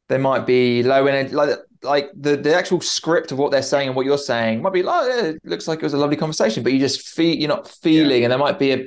they 0.08 0.18
might 0.18 0.46
be 0.46 0.82
low 0.82 1.06
energy, 1.06 1.34
like 1.34 1.58
like 1.82 2.10
the 2.14 2.36
the 2.36 2.54
actual 2.54 2.80
script 2.80 3.30
of 3.32 3.38
what 3.38 3.50
they're 3.50 3.62
saying 3.62 3.88
and 3.88 3.96
what 3.96 4.04
you're 4.04 4.18
saying 4.18 4.60
might 4.62 4.72
be 4.72 4.82
like 4.82 5.06
oh, 5.10 5.24
it 5.26 5.40
looks 5.44 5.68
like 5.68 5.78
it 5.78 5.84
was 5.84 5.94
a 5.94 5.98
lovely 5.98 6.16
conversation, 6.16 6.62
but 6.62 6.72
you 6.72 6.78
just 6.78 7.08
feel 7.08 7.36
you're 7.36 7.48
not 7.48 7.68
feeling, 7.68 8.18
yeah. 8.18 8.24
and 8.24 8.32
there 8.32 8.38
might 8.38 8.58
be 8.58 8.72
a 8.72 8.86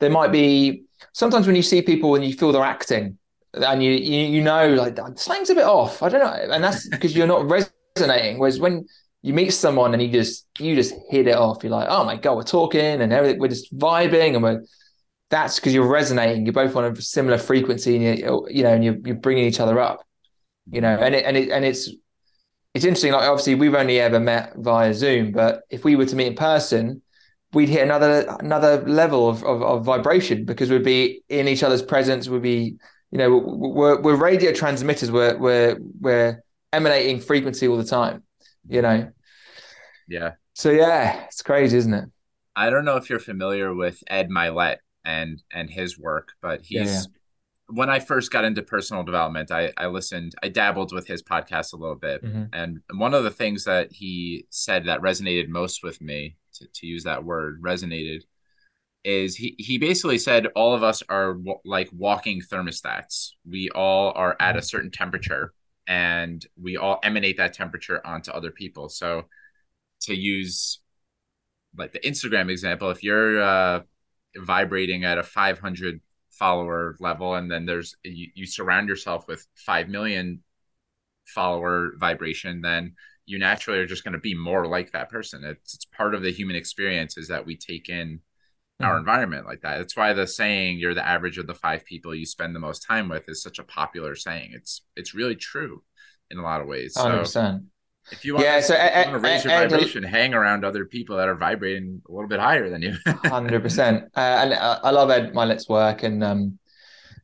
there 0.00 0.10
might 0.10 0.32
be 0.32 0.84
sometimes 1.12 1.46
when 1.46 1.56
you 1.56 1.62
see 1.62 1.82
people 1.82 2.14
and 2.14 2.24
you 2.24 2.32
feel 2.32 2.52
they're 2.52 2.62
acting 2.62 3.18
and 3.54 3.82
you 3.82 3.92
you, 3.92 4.26
you 4.26 4.42
know 4.42 4.74
like 4.74 4.96
something's 5.16 5.50
a 5.50 5.54
bit 5.54 5.64
off. 5.64 6.02
I 6.02 6.08
don't 6.08 6.20
know, 6.20 6.54
and 6.54 6.62
that's 6.62 6.88
because 6.88 7.16
you're 7.16 7.26
not 7.26 7.48
resonating. 7.48 8.38
Whereas 8.38 8.58
when 8.58 8.86
you 9.22 9.32
meet 9.32 9.50
someone 9.50 9.94
and 9.94 10.02
you 10.02 10.10
just 10.10 10.46
you 10.58 10.74
just 10.74 10.94
hit 11.08 11.28
it 11.28 11.36
off, 11.36 11.62
you're 11.62 11.70
like, 11.70 11.88
oh 11.88 12.04
my 12.04 12.16
god, 12.16 12.36
we're 12.36 12.42
talking 12.42 13.00
and 13.00 13.12
everything, 13.12 13.38
we're 13.38 13.48
just 13.48 13.76
vibing 13.76 14.34
and 14.34 14.42
we're 14.42 14.62
that's 15.30 15.58
because 15.58 15.74
you're 15.74 15.88
resonating. 15.88 16.44
You're 16.44 16.52
both 16.52 16.76
on 16.76 16.84
a 16.84 16.96
similar 17.00 17.38
frequency, 17.38 17.96
and 17.96 18.18
you 18.18 18.46
you 18.50 18.62
know, 18.62 18.74
and 18.74 18.84
you're 18.84 18.96
you're 19.04 19.16
bringing 19.16 19.44
each 19.44 19.60
other 19.60 19.80
up. 19.80 20.06
You 20.70 20.80
know, 20.80 20.96
and 20.96 21.14
it 21.14 21.24
and 21.24 21.36
it 21.36 21.50
and 21.50 21.64
it's 21.64 21.90
it's 22.74 22.84
interesting. 22.84 23.12
Like 23.12 23.28
obviously, 23.28 23.54
we've 23.54 23.74
only 23.74 24.00
ever 24.00 24.20
met 24.20 24.54
via 24.56 24.92
Zoom, 24.94 25.32
but 25.32 25.62
if 25.70 25.84
we 25.84 25.96
were 25.96 26.06
to 26.06 26.16
meet 26.16 26.26
in 26.28 26.34
person, 26.34 27.02
we'd 27.54 27.68
hit 27.68 27.82
another 27.82 28.26
another 28.40 28.82
level 28.86 29.28
of, 29.28 29.42
of, 29.44 29.62
of 29.62 29.84
vibration 29.84 30.44
because 30.44 30.70
we'd 30.70 30.84
be 30.84 31.22
in 31.28 31.48
each 31.48 31.62
other's 31.62 31.82
presence. 31.82 32.28
We'd 32.28 32.42
be, 32.42 32.76
you 33.10 33.18
know, 33.18 33.36
we're 33.38 34.00
we're 34.00 34.16
radio 34.16 34.52
transmitters. 34.52 35.10
We're 35.10 35.38
we're 35.38 35.78
we're 36.00 36.42
emanating 36.72 37.20
frequency 37.20 37.68
all 37.68 37.76
the 37.76 37.84
time. 37.84 38.24
You 38.68 38.82
know. 38.82 39.10
Yeah. 40.08 40.32
So 40.54 40.70
yeah, 40.70 41.24
it's 41.24 41.42
crazy, 41.42 41.76
isn't 41.78 41.94
it? 41.94 42.08
I 42.56 42.70
don't 42.70 42.84
know 42.84 42.96
if 42.96 43.10
you're 43.10 43.18
familiar 43.18 43.74
with 43.74 44.02
Ed 44.08 44.28
Mylett 44.28 44.76
and 45.04 45.42
and 45.52 45.70
his 45.70 45.98
work, 45.98 46.32
but 46.40 46.62
he's 46.62 46.92
yeah. 46.92 47.00
when 47.68 47.90
I 47.90 47.98
first 47.98 48.30
got 48.30 48.44
into 48.44 48.62
personal 48.62 49.02
development, 49.02 49.50
I 49.50 49.72
I 49.76 49.86
listened, 49.86 50.34
I 50.42 50.48
dabbled 50.48 50.92
with 50.92 51.06
his 51.06 51.22
podcast 51.22 51.72
a 51.72 51.76
little 51.76 51.96
bit, 51.96 52.24
mm-hmm. 52.24 52.44
and 52.52 52.80
one 52.94 53.14
of 53.14 53.24
the 53.24 53.30
things 53.30 53.64
that 53.64 53.92
he 53.92 54.46
said 54.50 54.86
that 54.86 55.00
resonated 55.00 55.48
most 55.48 55.82
with 55.82 56.00
me 56.00 56.36
to, 56.54 56.66
to 56.74 56.86
use 56.86 57.04
that 57.04 57.24
word 57.24 57.62
resonated 57.62 58.22
is 59.04 59.36
he, 59.36 59.54
he 59.58 59.76
basically 59.76 60.18
said 60.18 60.46
all 60.54 60.74
of 60.74 60.82
us 60.82 61.02
are 61.08 61.34
w- 61.34 61.58
like 61.64 61.88
walking 61.92 62.40
thermostats 62.40 63.30
we 63.48 63.68
all 63.70 64.12
are 64.16 64.36
at 64.40 64.56
a 64.56 64.58
mm-hmm. 64.58 64.64
certain 64.64 64.90
temperature 64.90 65.52
and 65.86 66.46
we 66.60 66.76
all 66.76 66.98
emanate 67.02 67.36
that 67.36 67.52
temperature 67.52 68.04
onto 68.06 68.30
other 68.30 68.50
people 68.50 68.88
so 68.88 69.24
to 70.00 70.14
use 70.14 70.80
like 71.76 71.92
the 71.92 72.00
instagram 72.00 72.50
example 72.50 72.90
if 72.90 73.02
you're 73.02 73.42
uh, 73.42 73.80
vibrating 74.36 75.04
at 75.04 75.18
a 75.18 75.22
500 75.22 76.00
follower 76.30 76.96
level 76.98 77.34
and 77.34 77.50
then 77.50 77.66
there's 77.66 77.94
you, 78.02 78.28
you 78.34 78.46
surround 78.46 78.88
yourself 78.88 79.28
with 79.28 79.46
5 79.56 79.88
million 79.88 80.42
follower 81.26 81.92
vibration 81.98 82.60
then 82.60 82.94
you 83.26 83.38
naturally 83.38 83.78
are 83.78 83.86
just 83.86 84.04
going 84.04 84.12
to 84.12 84.18
be 84.18 84.34
more 84.34 84.66
like 84.66 84.92
that 84.92 85.10
person. 85.10 85.44
It's 85.44 85.74
it's 85.74 85.84
part 85.84 86.14
of 86.14 86.22
the 86.22 86.32
human 86.32 86.56
experience 86.56 87.16
is 87.16 87.28
that 87.28 87.46
we 87.46 87.56
take 87.56 87.88
in 87.88 88.18
mm-hmm. 88.18 88.84
our 88.84 88.98
environment 88.98 89.46
like 89.46 89.62
that. 89.62 89.78
That's 89.78 89.96
why 89.96 90.12
the 90.12 90.26
saying 90.26 90.78
"you're 90.78 90.94
the 90.94 91.06
average 91.06 91.38
of 91.38 91.46
the 91.46 91.54
five 91.54 91.84
people 91.84 92.14
you 92.14 92.26
spend 92.26 92.54
the 92.54 92.60
most 92.60 92.80
time 92.86 93.08
with" 93.08 93.28
is 93.28 93.42
such 93.42 93.58
a 93.58 93.64
popular 93.64 94.14
saying. 94.14 94.50
It's 94.52 94.82
it's 94.96 95.14
really 95.14 95.36
true 95.36 95.82
in 96.30 96.38
a 96.38 96.42
lot 96.42 96.60
of 96.60 96.66
ways. 96.66 96.96
Hundred 96.96 97.18
percent. 97.18 97.64
If 98.12 98.22
you 98.22 98.34
want, 98.34 98.44
yeah, 98.44 98.60
so 98.60 98.74
to, 98.76 98.82
want 98.82 99.12
to 99.12 99.18
raise 99.18 99.44
your 99.44 99.54
vibration, 99.54 100.02
hang 100.02 100.34
around 100.34 100.62
other 100.62 100.84
people 100.84 101.16
that 101.16 101.26
are 101.26 101.34
vibrating 101.34 102.02
a 102.06 102.12
little 102.12 102.28
bit 102.28 102.38
higher 102.38 102.68
than 102.68 102.82
you. 102.82 102.96
Hundred 103.06 103.62
percent. 103.62 104.04
Uh, 104.14 104.20
and 104.42 104.52
uh, 104.52 104.80
I 104.82 104.90
love 104.90 105.10
Ed 105.10 105.32
Mylett's 105.32 105.70
work, 105.70 106.02
and 106.02 106.22
um, 106.22 106.58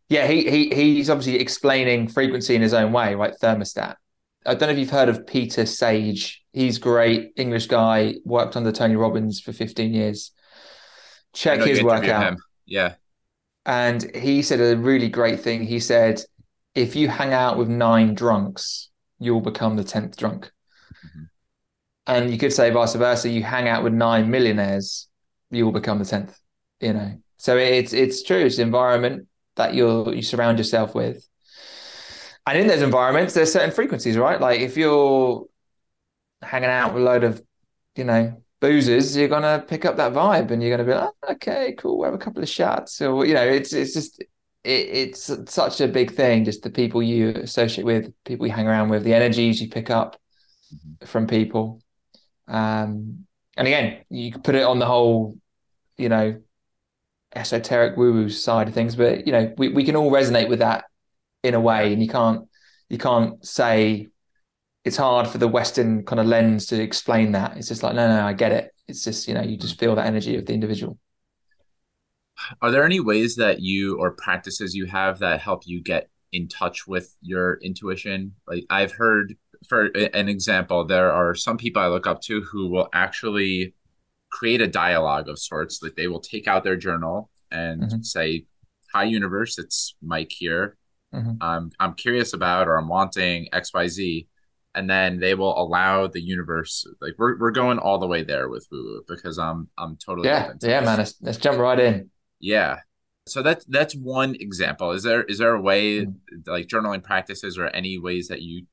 yeah, 0.08 0.26
he 0.26 0.48
he 0.48 0.74
he's 0.74 1.10
obviously 1.10 1.38
explaining 1.38 2.08
frequency 2.08 2.54
in 2.54 2.62
his 2.62 2.72
own 2.72 2.92
way, 2.92 3.14
right? 3.14 3.34
Thermostat. 3.42 3.96
I 4.46 4.54
don't 4.54 4.68
know 4.68 4.72
if 4.72 4.78
you've 4.78 4.90
heard 4.90 5.08
of 5.08 5.26
Peter 5.26 5.66
Sage. 5.66 6.42
He's 6.52 6.78
great, 6.78 7.32
English 7.36 7.66
guy, 7.66 8.14
worked 8.24 8.56
under 8.56 8.72
Tony 8.72 8.96
Robbins 8.96 9.40
for 9.40 9.52
15 9.52 9.92
years. 9.92 10.32
Check 11.34 11.60
his 11.60 11.82
work 11.82 12.08
out. 12.08 12.32
Him. 12.32 12.38
Yeah. 12.66 12.94
And 13.66 14.14
he 14.16 14.42
said 14.42 14.60
a 14.60 14.78
really 14.78 15.08
great 15.08 15.40
thing. 15.40 15.62
He 15.62 15.78
said, 15.78 16.22
if 16.74 16.96
you 16.96 17.08
hang 17.08 17.32
out 17.32 17.58
with 17.58 17.68
nine 17.68 18.14
drunks, 18.14 18.90
you'll 19.18 19.40
become 19.42 19.76
the 19.76 19.84
10th 19.84 20.16
drunk. 20.16 20.50
Mm-hmm. 21.06 21.24
And 22.06 22.30
you 22.30 22.38
could 22.38 22.52
say 22.52 22.70
vice 22.70 22.94
versa. 22.94 23.28
You 23.28 23.42
hang 23.42 23.68
out 23.68 23.84
with 23.84 23.92
nine 23.92 24.30
millionaires, 24.30 25.08
you 25.50 25.64
will 25.64 25.72
become 25.72 25.98
the 25.98 26.04
10th, 26.04 26.34
you 26.80 26.92
know. 26.94 27.20
So 27.36 27.56
it's 27.56 27.92
it's 27.94 28.22
true. 28.22 28.38
It's 28.38 28.56
the 28.56 28.62
environment 28.62 29.26
that 29.56 29.74
you 29.74 30.12
you 30.12 30.22
surround 30.22 30.58
yourself 30.58 30.94
with. 30.94 31.26
And 32.46 32.58
in 32.58 32.66
those 32.66 32.82
environments, 32.82 33.34
there's 33.34 33.52
certain 33.52 33.70
frequencies, 33.70 34.16
right? 34.16 34.40
Like 34.40 34.60
if 34.60 34.76
you're 34.76 35.46
hanging 36.42 36.70
out 36.70 36.94
with 36.94 37.02
a 37.02 37.06
load 37.06 37.24
of, 37.24 37.42
you 37.96 38.04
know, 38.04 38.42
boozers, 38.60 39.16
you're 39.16 39.28
gonna 39.28 39.64
pick 39.66 39.84
up 39.84 39.96
that 39.96 40.12
vibe, 40.12 40.50
and 40.50 40.62
you're 40.62 40.76
gonna 40.76 40.88
be 40.88 40.94
like, 40.94 41.10
oh, 41.22 41.32
okay, 41.32 41.74
cool, 41.78 41.98
we'll 41.98 42.06
have 42.06 42.14
a 42.14 42.18
couple 42.18 42.42
of 42.42 42.48
shots, 42.48 43.00
or 43.00 43.24
you 43.26 43.34
know, 43.34 43.46
it's 43.46 43.72
it's 43.72 43.94
just 43.94 44.20
it, 44.20 44.28
it's 44.64 45.30
such 45.52 45.80
a 45.80 45.88
big 45.88 46.12
thing. 46.12 46.44
Just 46.44 46.62
the 46.62 46.70
people 46.70 47.02
you 47.02 47.30
associate 47.30 47.84
with, 47.84 48.12
people 48.24 48.46
you 48.46 48.52
hang 48.52 48.66
around 48.66 48.88
with, 48.90 49.04
the 49.04 49.14
energies 49.14 49.60
you 49.60 49.68
pick 49.68 49.90
up 49.90 50.16
mm-hmm. 50.74 51.06
from 51.06 51.26
people. 51.26 51.80
Um, 52.48 53.26
and 53.56 53.68
again, 53.68 54.04
you 54.10 54.32
could 54.32 54.44
put 54.44 54.54
it 54.54 54.64
on 54.64 54.78
the 54.78 54.86
whole, 54.86 55.38
you 55.96 56.08
know, 56.08 56.40
esoteric 57.34 57.96
woo 57.96 58.12
woo 58.12 58.28
side 58.28 58.68
of 58.68 58.74
things, 58.74 58.96
but 58.96 59.26
you 59.26 59.32
know, 59.32 59.54
we, 59.56 59.68
we 59.68 59.84
can 59.84 59.96
all 59.96 60.10
resonate 60.10 60.48
with 60.48 60.58
that 60.58 60.84
in 61.42 61.54
a 61.54 61.60
way, 61.60 61.92
and 61.92 62.02
you 62.02 62.08
can't 62.08 62.48
you 62.88 62.98
can't 62.98 63.44
say 63.44 64.08
it's 64.84 64.96
hard 64.96 65.28
for 65.28 65.38
the 65.38 65.48
Western 65.48 66.04
kind 66.04 66.20
of 66.20 66.26
lens 66.26 66.66
to 66.66 66.82
explain 66.82 67.32
that. 67.32 67.56
It's 67.56 67.68
just 67.68 67.82
like, 67.82 67.94
no, 67.94 68.08
no, 68.08 68.26
I 68.26 68.32
get 68.32 68.52
it. 68.52 68.72
It's 68.88 69.04
just, 69.04 69.28
you 69.28 69.34
know, 69.34 69.42
you 69.42 69.58
just 69.58 69.78
feel 69.78 69.94
that 69.94 70.06
energy 70.06 70.36
of 70.36 70.46
the 70.46 70.54
individual. 70.54 70.98
Are 72.62 72.70
there 72.70 72.84
any 72.84 72.98
ways 72.98 73.36
that 73.36 73.60
you 73.60 73.98
or 73.98 74.12
practices 74.12 74.74
you 74.74 74.86
have 74.86 75.18
that 75.18 75.42
help 75.42 75.66
you 75.66 75.82
get 75.82 76.08
in 76.32 76.48
touch 76.48 76.86
with 76.86 77.14
your 77.20 77.58
intuition? 77.62 78.34
Like 78.48 78.64
I've 78.70 78.92
heard 78.92 79.36
for 79.68 79.86
an 79.86 80.28
example, 80.28 80.84
there 80.84 81.12
are 81.12 81.34
some 81.34 81.58
people 81.58 81.82
I 81.82 81.88
look 81.88 82.06
up 82.06 82.22
to 82.22 82.40
who 82.42 82.68
will 82.68 82.88
actually 82.92 83.74
create 84.30 84.60
a 84.60 84.66
dialogue 84.66 85.28
of 85.28 85.38
sorts. 85.38 85.82
Like 85.82 85.96
they 85.96 86.08
will 86.08 86.20
take 86.20 86.48
out 86.48 86.64
their 86.64 86.76
journal 86.76 87.30
and 87.50 87.82
mm-hmm. 87.82 88.02
say, 88.02 88.46
Hi 88.94 89.04
universe, 89.04 89.58
it's 89.58 89.94
Mike 90.02 90.32
here. 90.32 90.76
Mm-hmm. 91.14 91.42
Um, 91.42 91.70
I'm 91.80 91.94
curious 91.94 92.32
about 92.34 92.68
or 92.68 92.76
I'm 92.76 92.88
wanting 92.88 93.48
XYZ 93.52 94.26
and 94.74 94.88
then 94.88 95.18
they 95.18 95.34
will 95.34 95.60
allow 95.60 96.06
the 96.06 96.20
universe 96.20 96.86
like 97.00 97.14
we're, 97.18 97.38
we're 97.38 97.50
going 97.50 97.78
all 97.78 97.98
the 97.98 98.06
way 98.06 98.22
there 98.22 98.48
with 98.48 98.66
woo 98.70 99.02
because 99.08 99.38
i'm 99.38 99.68
i'm 99.78 99.96
totally 99.96 100.28
yeah 100.28 100.52
yeah 100.62 100.80
man 100.80 100.98
let's, 100.98 101.14
let's 101.20 101.38
jump 101.38 101.58
right 101.58 101.80
in 101.80 102.10
yeah 102.38 102.78
so 103.26 103.42
that's 103.42 103.64
that's 103.66 103.94
one 103.94 104.34
example 104.36 104.92
is 104.92 105.02
there 105.02 105.22
is 105.24 105.38
there 105.38 105.54
a 105.54 105.60
way 105.60 106.06
mm. 106.06 106.14
like 106.46 106.66
journaling 106.66 107.02
practices 107.02 107.58
or 107.58 107.66
any 107.68 107.98
ways 107.98 108.28
that 108.28 108.42
you 108.42 108.64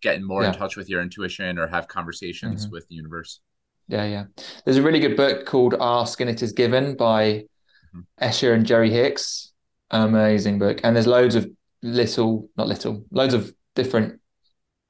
get 0.00 0.22
more 0.22 0.42
yeah. 0.42 0.52
in 0.52 0.54
touch 0.54 0.76
with 0.76 0.88
your 0.88 1.02
intuition 1.02 1.58
or 1.58 1.66
have 1.66 1.88
conversations 1.88 2.64
mm-hmm. 2.64 2.72
with 2.72 2.86
the 2.88 2.94
universe 2.94 3.40
yeah 3.88 4.04
yeah 4.04 4.24
there's 4.64 4.76
a 4.76 4.82
really 4.82 5.00
good 5.00 5.16
book 5.16 5.44
called 5.46 5.74
ask 5.80 6.20
and 6.20 6.30
it 6.30 6.42
is 6.42 6.52
given 6.52 6.96
by 6.96 7.24
mm-hmm. 7.24 8.00
esther 8.18 8.52
and 8.52 8.64
jerry 8.64 8.90
hicks 8.90 9.47
amazing 9.90 10.58
book 10.58 10.80
and 10.84 10.94
there's 10.94 11.06
loads 11.06 11.34
of 11.34 11.50
little 11.82 12.48
not 12.56 12.66
little 12.66 13.04
loads 13.10 13.34
of 13.34 13.52
different 13.74 14.20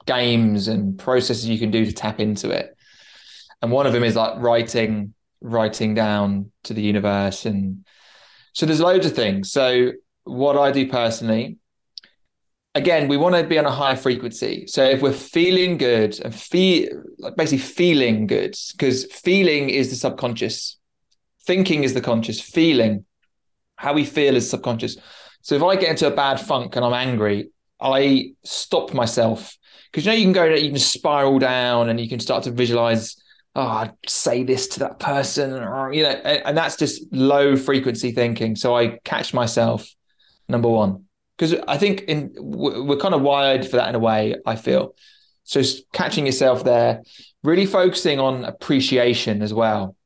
games 0.09 0.69
and 0.69 0.99
processes 0.99 1.47
you 1.47 1.59
can 1.59 1.71
do 1.71 1.85
to 1.85 1.93
tap 1.93 2.19
into 2.19 2.51
it. 2.51 2.75
And 3.61 3.71
one 3.71 3.87
of 3.87 3.93
them 3.93 4.03
is 4.03 4.17
like 4.17 4.41
writing, 4.41 5.15
writing 5.41 5.95
down 5.95 6.51
to 6.65 6.73
the 6.73 6.81
universe. 6.81 7.45
And 7.45 7.85
so 8.55 8.65
there's 8.65 8.81
loads 8.81 9.05
of 9.05 9.13
things. 9.15 9.53
So 9.53 9.93
what 10.25 10.57
I 10.57 10.73
do 10.73 10.89
personally, 10.89 11.59
again, 12.75 13.07
we 13.07 13.19
want 13.19 13.35
to 13.35 13.45
be 13.45 13.59
on 13.59 13.67
a 13.67 13.71
high 13.71 13.97
frequency. 13.97 14.67
So 14.67 14.83
if 14.83 15.03
we're 15.03 15.13
feeling 15.13 15.77
good 15.77 16.19
and 16.25 16.35
feel 16.35 16.89
like 17.19 17.37
basically 17.37 17.59
feeling 17.59 18.27
good, 18.27 18.57
because 18.73 19.05
feeling 19.13 19.69
is 19.69 19.91
the 19.91 19.97
subconscious, 19.97 20.79
thinking 21.45 21.85
is 21.85 21.93
the 21.93 22.01
conscious, 22.01 22.41
feeling, 22.41 23.05
how 23.79 23.95
we 23.95 24.05
feel 24.05 24.37
is 24.37 24.51
subconscious. 24.51 24.97
So 25.41 25.55
if 25.55 25.63
I 25.63 25.77
get 25.77 25.91
into 25.91 26.07
a 26.07 26.11
bad 26.11 26.41
funk 26.41 26.77
and 26.77 26.85
I'm 26.85 26.93
angry, 26.93 27.51
I 27.81 28.33
stop 28.45 28.93
myself 28.93 29.57
because 29.91 30.05
you 30.05 30.13
know 30.13 30.19
you 30.19 30.25
can 30.25 30.33
go 30.33 30.45
you 30.45 30.71
can 30.71 30.79
spiral 30.79 31.39
down 31.39 31.89
and 31.89 31.99
you 31.99 32.09
can 32.09 32.21
start 32.21 32.45
to 32.45 32.51
visualize 32.51 33.17
oh 33.55 33.67
I'd 33.67 33.93
say 34.07 34.43
this 34.43 34.67
to 34.69 34.81
that 34.81 34.99
person 34.99 35.53
or 35.53 35.89
uh, 35.89 35.93
you 35.93 36.03
know 36.03 36.11
and, 36.11 36.43
and 36.45 36.59
that's 36.59 36.77
just 36.77 37.03
low 37.13 37.57
frequency 37.57 38.11
thinking 38.11 38.57
so 38.57 38.77
i 38.77 38.99
catch 39.05 39.33
myself 39.33 39.89
number 40.49 40.69
one 40.69 41.05
because 41.37 41.55
i 41.69 41.79
think 41.79 42.03
in 42.03 42.35
we're 42.37 42.99
kind 42.99 43.15
of 43.15 43.23
wired 43.23 43.65
for 43.65 43.77
that 43.77 43.89
in 43.89 43.95
a 43.95 44.01
way 44.01 44.35
i 44.45 44.57
feel 44.57 44.95
so 45.45 45.63
catching 45.93 46.27
yourself 46.27 46.65
there 46.65 47.03
really 47.43 47.67
focusing 47.67 48.19
on 48.19 48.45
appreciation 48.45 49.43
as 49.43 49.55
well. 49.55 49.97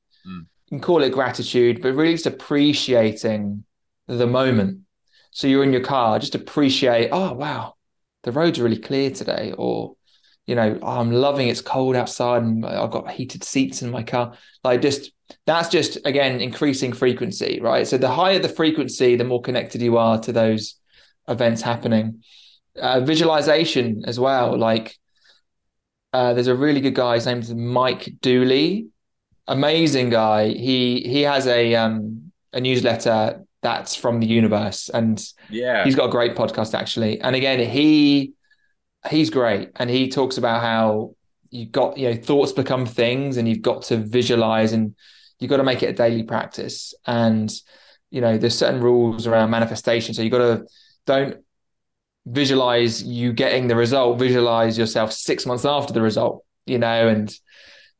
Can 0.72 0.80
call 0.80 1.02
it 1.02 1.12
gratitude 1.12 1.80
but 1.82 1.94
really 1.94 2.12
just 2.12 2.26
appreciating 2.26 3.64
the 4.08 4.26
moment 4.26 4.80
so 5.30 5.46
you're 5.46 5.64
in 5.64 5.72
your 5.72 5.82
car 5.84 6.18
just 6.18 6.34
appreciate 6.34 7.10
oh 7.12 7.32
wow 7.32 7.74
the 8.22 8.32
roads 8.32 8.58
are 8.58 8.64
really 8.64 8.78
clear 8.78 9.10
today, 9.10 9.54
or 9.56 9.96
you 10.46 10.54
know, 10.54 10.78
oh, 10.82 11.00
I'm 11.00 11.12
loving 11.12 11.48
it's 11.48 11.60
cold 11.60 11.94
outside 11.94 12.42
and 12.42 12.64
I've 12.64 12.90
got 12.90 13.10
heated 13.10 13.44
seats 13.44 13.82
in 13.82 13.90
my 13.90 14.02
car. 14.02 14.34
Like 14.64 14.82
just 14.82 15.12
that's 15.46 15.68
just 15.68 15.98
again 16.04 16.40
increasing 16.40 16.92
frequency, 16.92 17.60
right? 17.60 17.86
So 17.86 17.98
the 17.98 18.08
higher 18.10 18.38
the 18.38 18.48
frequency, 18.48 19.16
the 19.16 19.24
more 19.24 19.42
connected 19.42 19.82
you 19.82 19.98
are 19.98 20.20
to 20.20 20.32
those 20.32 20.76
events 21.28 21.62
happening. 21.62 22.22
Uh, 22.80 23.00
visualization 23.00 24.02
as 24.06 24.18
well. 24.18 24.56
Like 24.56 24.96
uh, 26.12 26.34
there's 26.34 26.46
a 26.46 26.56
really 26.56 26.80
good 26.80 26.94
guy. 26.94 27.14
His 27.14 27.26
name's 27.26 27.54
Mike 27.54 28.08
Dooley. 28.20 28.88
Amazing 29.48 30.10
guy. 30.10 30.48
He 30.48 31.00
he 31.00 31.22
has 31.22 31.46
a 31.46 31.74
um, 31.74 32.32
a 32.52 32.60
newsletter 32.60 33.44
that's 33.62 33.94
from 33.94 34.20
the 34.20 34.26
universe. 34.26 34.88
And 34.92 35.22
yeah, 35.48 35.84
he's 35.84 35.94
got 35.94 36.06
a 36.06 36.10
great 36.10 36.34
podcast 36.34 36.74
actually. 36.78 37.20
And 37.20 37.34
again, 37.34 37.58
he 37.58 38.32
he's 39.08 39.30
great, 39.30 39.70
and 39.76 39.88
he 39.88 40.08
talks 40.08 40.38
about 40.38 40.60
how 40.60 41.14
you 41.50 41.66
got 41.66 41.98
you 41.98 42.10
know 42.10 42.16
thoughts 42.16 42.52
become 42.52 42.86
things, 42.86 43.36
and 43.36 43.48
you've 43.48 43.62
got 43.62 43.82
to 43.84 43.96
visualize, 43.96 44.72
and 44.72 44.94
you've 45.38 45.50
got 45.50 45.58
to 45.58 45.64
make 45.64 45.82
it 45.82 45.88
a 45.88 45.92
daily 45.92 46.22
practice. 46.22 46.94
And 47.06 47.52
you 48.10 48.20
know, 48.20 48.36
there's 48.36 48.56
certain 48.56 48.80
rules 48.80 49.26
around 49.26 49.50
manifestation, 49.50 50.14
so 50.14 50.22
you 50.22 50.30
got 50.30 50.38
to 50.38 50.66
don't 51.06 51.38
visualize 52.26 53.02
you 53.02 53.32
getting 53.32 53.68
the 53.68 53.76
result. 53.76 54.18
Visualize 54.18 54.76
yourself 54.78 55.12
six 55.12 55.46
months 55.46 55.64
after 55.64 55.92
the 55.92 56.02
result. 56.02 56.44
You 56.66 56.78
know, 56.78 57.08
and 57.08 57.32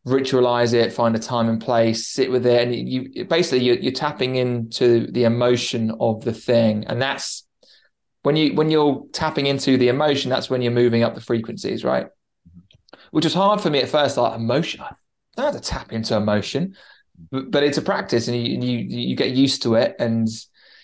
ritualize 0.06 0.74
it, 0.74 0.92
find 0.92 1.14
a 1.14 1.18
time 1.18 1.48
and 1.48 1.60
place, 1.60 2.06
sit 2.06 2.30
with 2.30 2.46
it, 2.46 2.62
and 2.62 2.74
you, 2.74 3.08
you 3.12 3.24
basically 3.24 3.64
you're, 3.64 3.76
you're, 3.76 3.92
tapping 3.92 4.36
into 4.36 5.06
the 5.12 5.24
emotion 5.24 5.92
of 6.00 6.24
the 6.24 6.32
thing, 6.32 6.84
and 6.86 7.00
that's 7.00 7.46
when 8.22 8.36
you 8.36 8.54
when 8.54 8.70
you're 8.70 9.06
tapping 9.12 9.46
into 9.46 9.76
the 9.76 9.88
emotion, 9.88 10.30
that's 10.30 10.50
when 10.50 10.62
you're 10.62 10.72
moving 10.72 11.02
up 11.02 11.14
the 11.14 11.20
frequencies, 11.20 11.84
right? 11.84 12.06
Mm-hmm. 12.06 12.98
Which 13.12 13.24
was 13.24 13.34
hard 13.34 13.60
for 13.60 13.70
me 13.70 13.80
at 13.80 13.88
first, 13.88 14.16
like 14.16 14.34
emotion. 14.34 14.80
I 14.80 14.94
don't 15.36 15.52
have 15.52 15.62
to 15.62 15.68
tap 15.68 15.92
into 15.92 16.16
emotion, 16.16 16.74
but, 17.30 17.50
but 17.50 17.62
it's 17.62 17.78
a 17.78 17.82
practice, 17.82 18.26
and 18.28 18.36
you 18.36 18.58
you 18.60 18.78
you 18.78 19.16
get 19.16 19.30
used 19.30 19.62
to 19.62 19.74
it, 19.76 19.94
and 20.00 20.28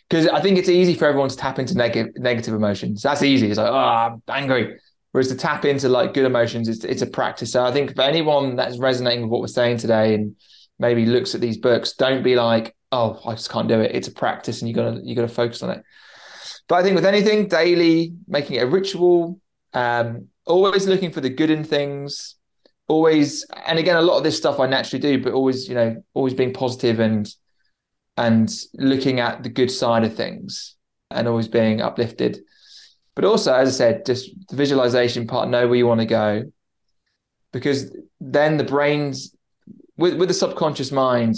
because 0.08 0.28
I 0.28 0.40
think 0.40 0.58
it's 0.58 0.68
easy 0.68 0.94
for 0.94 1.06
everyone 1.06 1.28
to 1.28 1.36
tap 1.36 1.58
into 1.58 1.74
negative 1.76 2.14
negative 2.16 2.54
emotions. 2.54 3.02
That's 3.02 3.22
easy. 3.22 3.48
It's 3.48 3.58
like, 3.58 3.70
oh, 3.70 3.74
I'm 3.74 4.22
angry 4.28 4.78
Whereas 5.18 5.30
to 5.30 5.34
tap 5.34 5.64
into 5.64 5.88
like 5.88 6.14
good 6.14 6.26
emotions, 6.26 6.68
it's 6.68 6.84
it's 6.84 7.02
a 7.02 7.06
practice. 7.06 7.50
So 7.50 7.64
I 7.64 7.72
think 7.72 7.96
for 7.96 8.02
anyone 8.02 8.54
that's 8.54 8.78
resonating 8.78 9.22
with 9.22 9.32
what 9.32 9.40
we're 9.40 9.48
saying 9.48 9.78
today 9.78 10.14
and 10.14 10.36
maybe 10.78 11.06
looks 11.06 11.34
at 11.34 11.40
these 11.40 11.58
books, 11.58 11.94
don't 11.94 12.22
be 12.22 12.36
like, 12.36 12.76
oh, 12.92 13.20
I 13.26 13.32
just 13.32 13.50
can't 13.50 13.66
do 13.66 13.80
it. 13.80 13.96
It's 13.96 14.06
a 14.06 14.12
practice, 14.12 14.62
and 14.62 14.68
you 14.68 14.76
gotta 14.76 15.00
you 15.02 15.16
gotta 15.16 15.26
focus 15.26 15.60
on 15.64 15.70
it. 15.70 15.82
But 16.68 16.76
I 16.76 16.82
think 16.84 16.94
with 16.94 17.04
anything 17.04 17.48
daily, 17.48 18.12
making 18.28 18.58
it 18.58 18.62
a 18.62 18.68
ritual, 18.68 19.40
um, 19.74 20.28
always 20.46 20.86
looking 20.86 21.10
for 21.10 21.20
the 21.20 21.30
good 21.30 21.50
in 21.50 21.64
things, 21.64 22.36
always, 22.86 23.44
and 23.66 23.76
again, 23.76 23.96
a 23.96 24.02
lot 24.02 24.18
of 24.18 24.22
this 24.22 24.36
stuff 24.36 24.60
I 24.60 24.68
naturally 24.68 25.02
do, 25.02 25.20
but 25.20 25.32
always, 25.32 25.68
you 25.68 25.74
know, 25.74 26.00
always 26.14 26.34
being 26.34 26.52
positive 26.52 27.00
and 27.00 27.28
and 28.16 28.48
looking 28.74 29.18
at 29.18 29.42
the 29.42 29.48
good 29.48 29.72
side 29.72 30.04
of 30.04 30.14
things 30.14 30.76
and 31.10 31.26
always 31.26 31.48
being 31.48 31.80
uplifted. 31.80 32.38
But 33.18 33.24
also, 33.24 33.52
as 33.52 33.68
I 33.68 33.72
said, 33.72 34.06
just 34.06 34.30
the 34.48 34.54
visualization 34.54 35.26
part, 35.26 35.48
know 35.48 35.66
where 35.66 35.76
you 35.76 35.88
want 35.88 35.98
to 35.98 36.06
go. 36.06 36.44
Because 37.52 37.92
then 38.20 38.58
the 38.58 38.62
brain's 38.62 39.34
with, 39.96 40.14
with 40.14 40.28
the 40.28 40.34
subconscious 40.34 40.92
mind, 40.92 41.34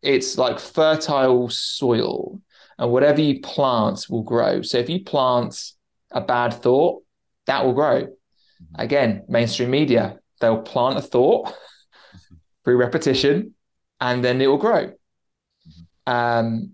it's 0.00 0.38
like 0.38 0.58
fertile 0.58 1.50
soil, 1.50 2.40
and 2.78 2.90
whatever 2.90 3.20
you 3.20 3.42
plant 3.42 4.06
will 4.08 4.22
grow. 4.22 4.62
So 4.62 4.78
if 4.78 4.88
you 4.88 5.04
plant 5.04 5.72
a 6.10 6.22
bad 6.22 6.54
thought, 6.54 7.02
that 7.44 7.62
will 7.62 7.74
grow. 7.74 8.04
Mm-hmm. 8.04 8.80
Again, 8.80 9.24
mainstream 9.28 9.70
media, 9.70 10.20
they'll 10.40 10.62
plant 10.62 10.96
a 10.96 11.02
thought 11.02 11.52
through 12.64 12.78
repetition, 12.78 13.54
and 14.00 14.24
then 14.24 14.40
it 14.40 14.46
will 14.46 14.56
grow. 14.56 14.86
Mm-hmm. 14.86 16.10
Um, 16.10 16.70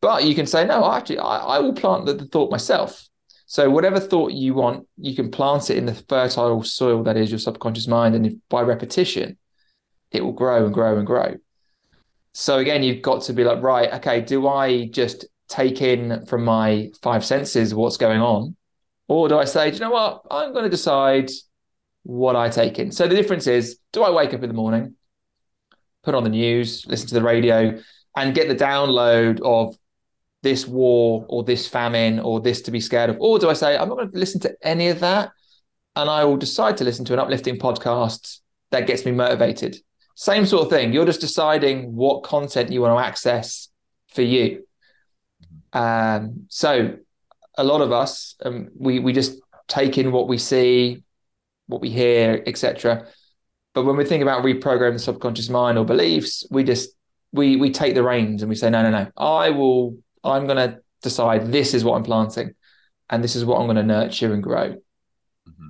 but 0.00 0.22
you 0.22 0.36
can 0.36 0.46
say, 0.46 0.64
no, 0.64 0.88
actually, 0.88 1.18
I, 1.18 1.38
I 1.38 1.58
will 1.58 1.72
plant 1.72 2.06
the, 2.06 2.14
the 2.14 2.26
thought 2.26 2.52
myself. 2.52 3.07
So 3.50 3.70
whatever 3.70 3.98
thought 3.98 4.32
you 4.32 4.52
want, 4.52 4.86
you 4.98 5.16
can 5.16 5.30
plant 5.30 5.70
it 5.70 5.78
in 5.78 5.86
the 5.86 5.94
fertile 5.94 6.62
soil 6.62 7.02
that 7.04 7.16
is 7.16 7.30
your 7.30 7.38
subconscious 7.38 7.88
mind, 7.88 8.14
and 8.14 8.26
if, 8.26 8.34
by 8.50 8.60
repetition, 8.60 9.38
it 10.10 10.22
will 10.22 10.32
grow 10.32 10.66
and 10.66 10.74
grow 10.74 10.98
and 10.98 11.06
grow. 11.06 11.34
So 12.34 12.58
again, 12.58 12.82
you've 12.82 13.00
got 13.00 13.22
to 13.22 13.32
be 13.32 13.44
like, 13.44 13.62
right, 13.62 13.90
okay, 13.94 14.20
do 14.20 14.46
I 14.46 14.88
just 14.88 15.24
take 15.48 15.80
in 15.80 16.26
from 16.26 16.44
my 16.44 16.90
five 17.00 17.24
senses 17.24 17.74
what's 17.74 17.96
going 17.96 18.20
on? 18.20 18.54
Or 19.08 19.30
do 19.30 19.38
I 19.38 19.46
say, 19.46 19.70
do 19.70 19.76
you 19.76 19.80
know 19.80 19.92
what? 19.92 20.24
I'm 20.30 20.52
going 20.52 20.64
to 20.64 20.70
decide 20.70 21.30
what 22.02 22.36
I 22.36 22.50
take 22.50 22.78
in. 22.78 22.92
So 22.92 23.08
the 23.08 23.16
difference 23.16 23.46
is, 23.46 23.78
do 23.94 24.02
I 24.02 24.10
wake 24.10 24.34
up 24.34 24.42
in 24.42 24.48
the 24.48 24.54
morning, 24.54 24.94
put 26.02 26.14
on 26.14 26.22
the 26.22 26.28
news, 26.28 26.84
listen 26.86 27.08
to 27.08 27.14
the 27.14 27.22
radio, 27.22 27.80
and 28.14 28.34
get 28.34 28.48
the 28.48 28.54
download 28.54 29.40
of 29.40 29.74
this 30.42 30.66
war 30.66 31.26
or 31.28 31.42
this 31.42 31.66
famine 31.66 32.20
or 32.20 32.40
this 32.40 32.62
to 32.62 32.70
be 32.70 32.80
scared 32.80 33.10
of? 33.10 33.16
Or 33.20 33.38
do 33.38 33.50
I 33.50 33.54
say, 33.54 33.76
I'm 33.76 33.88
not 33.88 33.96
going 33.96 34.10
to 34.10 34.18
listen 34.18 34.40
to 34.42 34.54
any 34.62 34.88
of 34.88 35.00
that 35.00 35.30
and 35.96 36.08
I 36.08 36.24
will 36.24 36.36
decide 36.36 36.76
to 36.78 36.84
listen 36.84 37.04
to 37.06 37.12
an 37.12 37.18
uplifting 37.18 37.58
podcast 37.58 38.38
that 38.70 38.86
gets 38.86 39.04
me 39.04 39.12
motivated? 39.12 39.76
Same 40.14 40.46
sort 40.46 40.64
of 40.64 40.70
thing. 40.70 40.92
You're 40.92 41.06
just 41.06 41.20
deciding 41.20 41.94
what 41.94 42.22
content 42.22 42.72
you 42.72 42.80
want 42.80 42.98
to 42.98 43.04
access 43.04 43.68
for 44.08 44.22
you. 44.22 44.64
Um, 45.72 46.46
so 46.48 46.96
a 47.56 47.64
lot 47.64 47.80
of 47.80 47.92
us, 47.92 48.36
um, 48.44 48.68
we 48.76 48.98
we 49.00 49.12
just 49.12 49.40
take 49.66 49.98
in 49.98 50.10
what 50.10 50.28
we 50.28 50.38
see, 50.38 51.02
what 51.66 51.80
we 51.80 51.90
hear, 51.90 52.42
etc. 52.46 53.06
But 53.74 53.84
when 53.84 53.96
we 53.96 54.04
think 54.04 54.22
about 54.22 54.42
reprogramming 54.42 54.94
the 54.94 54.98
subconscious 54.98 55.48
mind 55.48 55.78
or 55.78 55.84
beliefs, 55.84 56.44
we 56.50 56.64
just 56.64 56.90
we 57.32 57.56
we 57.56 57.70
take 57.70 57.94
the 57.94 58.02
reins 58.02 58.42
and 58.42 58.48
we 58.48 58.56
say, 58.56 58.70
no, 58.70 58.82
no, 58.82 58.90
no. 58.90 59.10
I 59.16 59.50
will 59.50 59.98
I'm 60.24 60.46
going 60.46 60.56
to 60.56 60.80
decide 61.02 61.52
this 61.52 61.74
is 61.74 61.84
what 61.84 61.96
I'm 61.96 62.02
planting 62.02 62.54
and 63.10 63.22
this 63.22 63.36
is 63.36 63.44
what 63.44 63.58
I'm 63.58 63.66
going 63.66 63.76
to 63.76 63.82
nurture 63.82 64.32
and 64.32 64.42
grow. 64.42 64.70
Mm-hmm. 65.48 65.68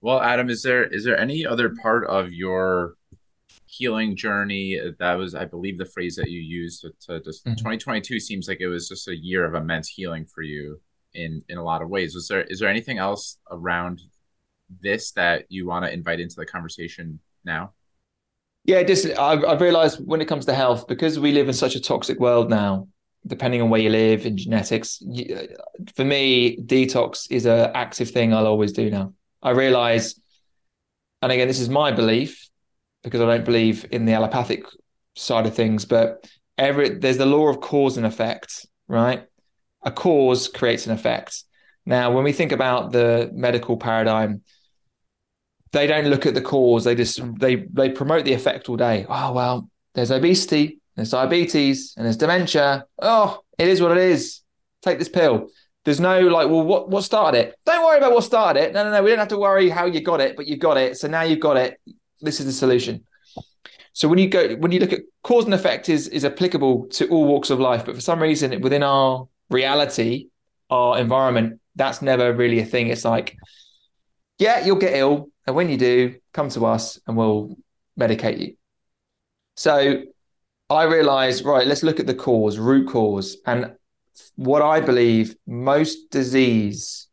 Well, 0.00 0.20
Adam, 0.20 0.50
is 0.50 0.62
there 0.62 0.84
is 0.84 1.04
there 1.04 1.18
any 1.18 1.46
other 1.46 1.74
part 1.80 2.06
of 2.06 2.32
your 2.32 2.94
healing 3.66 4.16
journey 4.16 4.80
that 4.98 5.14
was, 5.14 5.34
I 5.34 5.44
believe, 5.44 5.78
the 5.78 5.84
phrase 5.84 6.16
that 6.16 6.30
you 6.30 6.40
used? 6.40 6.82
To 7.06 7.20
just 7.20 7.44
mm-hmm. 7.44 7.54
2022 7.54 8.18
seems 8.18 8.48
like 8.48 8.60
it 8.60 8.68
was 8.68 8.88
just 8.88 9.08
a 9.08 9.16
year 9.16 9.44
of 9.44 9.54
immense 9.54 9.88
healing 9.88 10.24
for 10.24 10.42
you 10.42 10.80
in 11.14 11.42
in 11.48 11.58
a 11.58 11.62
lot 11.62 11.82
of 11.82 11.88
ways. 11.88 12.14
Was 12.14 12.28
there 12.28 12.42
is 12.42 12.58
there 12.58 12.68
anything 12.68 12.98
else 12.98 13.38
around 13.50 14.02
this 14.80 15.12
that 15.12 15.44
you 15.48 15.66
want 15.66 15.84
to 15.84 15.92
invite 15.92 16.20
into 16.20 16.36
the 16.36 16.46
conversation 16.46 17.20
now? 17.44 17.72
Yeah, 18.64 18.82
just 18.84 19.06
I've, 19.18 19.44
I've 19.44 19.60
realized 19.60 20.04
when 20.04 20.20
it 20.20 20.28
comes 20.28 20.46
to 20.46 20.54
health, 20.54 20.86
because 20.86 21.18
we 21.18 21.32
live 21.32 21.48
in 21.48 21.54
such 21.54 21.74
a 21.74 21.80
toxic 21.80 22.20
world 22.20 22.48
now, 22.48 22.88
depending 23.26 23.62
on 23.62 23.70
where 23.70 23.80
you 23.80 23.90
live 23.90 24.26
in 24.26 24.36
genetics. 24.36 25.02
For 25.94 26.04
me, 26.04 26.56
detox 26.56 27.30
is 27.30 27.46
an 27.46 27.70
active 27.74 28.10
thing 28.10 28.34
I'll 28.34 28.46
always 28.46 28.72
do 28.72 28.90
now. 28.90 29.14
I 29.42 29.50
realize, 29.50 30.20
and 31.20 31.30
again, 31.30 31.48
this 31.48 31.60
is 31.60 31.68
my 31.68 31.92
belief 31.92 32.48
because 33.02 33.20
I 33.20 33.26
don't 33.26 33.44
believe 33.44 33.86
in 33.90 34.04
the 34.04 34.12
allopathic 34.12 34.64
side 35.14 35.46
of 35.46 35.54
things, 35.54 35.84
but 35.84 36.28
every 36.58 36.90
there's 36.90 37.18
the 37.18 37.26
law 37.26 37.48
of 37.48 37.60
cause 37.60 37.96
and 37.96 38.06
effect, 38.06 38.66
right? 38.88 39.24
A 39.82 39.90
cause 39.90 40.48
creates 40.48 40.86
an 40.86 40.92
effect. 40.92 41.44
Now, 41.84 42.12
when 42.12 42.24
we 42.24 42.32
think 42.32 42.52
about 42.52 42.92
the 42.92 43.30
medical 43.32 43.76
paradigm, 43.76 44.42
they 45.72 45.86
don't 45.86 46.06
look 46.06 46.26
at 46.26 46.34
the 46.34 46.40
cause. 46.40 46.84
They 46.84 46.94
just 46.94 47.20
they 47.38 47.56
they 47.56 47.90
promote 47.90 48.24
the 48.24 48.34
effect 48.34 48.68
all 48.68 48.76
day. 48.76 49.06
Oh 49.08 49.32
well, 49.32 49.68
there's 49.94 50.10
obesity 50.10 50.80
there's 50.96 51.10
diabetes 51.10 51.94
and 51.96 52.04
there's 52.04 52.16
dementia. 52.16 52.86
Oh, 53.00 53.40
it 53.58 53.68
is 53.68 53.80
what 53.80 53.92
it 53.92 53.98
is. 53.98 54.40
Take 54.82 54.98
this 54.98 55.08
pill. 55.08 55.48
There's 55.84 56.00
no 56.00 56.20
like, 56.20 56.48
well, 56.48 56.62
what 56.62 56.88
what 56.90 57.04
started 57.04 57.38
it? 57.38 57.54
Don't 57.66 57.84
worry 57.84 57.98
about 57.98 58.12
what 58.12 58.24
started 58.24 58.60
it. 58.62 58.72
No, 58.72 58.84
no, 58.84 58.90
no. 58.90 59.02
We 59.02 59.10
don't 59.10 59.18
have 59.18 59.28
to 59.28 59.38
worry 59.38 59.68
how 59.68 59.86
you 59.86 60.00
got 60.00 60.20
it, 60.20 60.36
but 60.36 60.46
you've 60.46 60.60
got 60.60 60.76
it. 60.76 60.96
So 60.96 61.08
now 61.08 61.22
you've 61.22 61.40
got 61.40 61.56
it. 61.56 61.80
This 62.20 62.40
is 62.40 62.46
the 62.46 62.52
solution. 62.52 63.04
So 63.92 64.08
when 64.08 64.18
you 64.18 64.28
go 64.28 64.54
when 64.56 64.72
you 64.72 64.80
look 64.80 64.92
at 64.92 65.00
cause 65.22 65.44
and 65.44 65.54
effect 65.54 65.88
is 65.88 66.08
is 66.08 66.24
applicable 66.24 66.86
to 66.88 67.08
all 67.08 67.26
walks 67.26 67.50
of 67.50 67.58
life, 67.58 67.84
but 67.84 67.94
for 67.94 68.00
some 68.00 68.22
reason 68.22 68.60
within 68.60 68.82
our 68.82 69.28
reality, 69.50 70.28
our 70.70 70.98
environment, 70.98 71.60
that's 71.74 72.00
never 72.00 72.32
really 72.32 72.60
a 72.60 72.64
thing. 72.64 72.88
It's 72.88 73.04
like, 73.04 73.36
yeah, 74.38 74.64
you'll 74.64 74.76
get 74.76 74.94
ill, 74.94 75.30
and 75.46 75.56
when 75.56 75.68
you 75.68 75.76
do, 75.76 76.14
come 76.32 76.48
to 76.50 76.64
us 76.66 76.98
and 77.06 77.16
we'll 77.16 77.56
medicate 77.98 78.38
you. 78.38 78.56
So 79.56 80.04
I 80.76 80.84
realized, 80.84 81.44
right, 81.44 81.66
let's 81.66 81.82
look 81.82 82.00
at 82.00 82.06
the 82.06 82.14
cause, 82.14 82.58
root 82.58 82.88
cause. 82.88 83.36
And 83.46 83.72
what 84.36 84.62
I 84.62 84.80
believe 84.80 85.36
most 85.46 86.10
disease, 86.10 87.08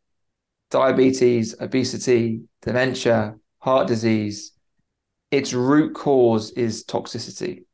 diabetes, 0.70 1.54
obesity, 1.60 2.42
dementia, 2.62 3.36
heart 3.58 3.86
disease, 3.86 4.52
its 5.30 5.52
root 5.52 5.94
cause 5.94 6.50
is 6.52 6.84
toxicity. 6.84 7.64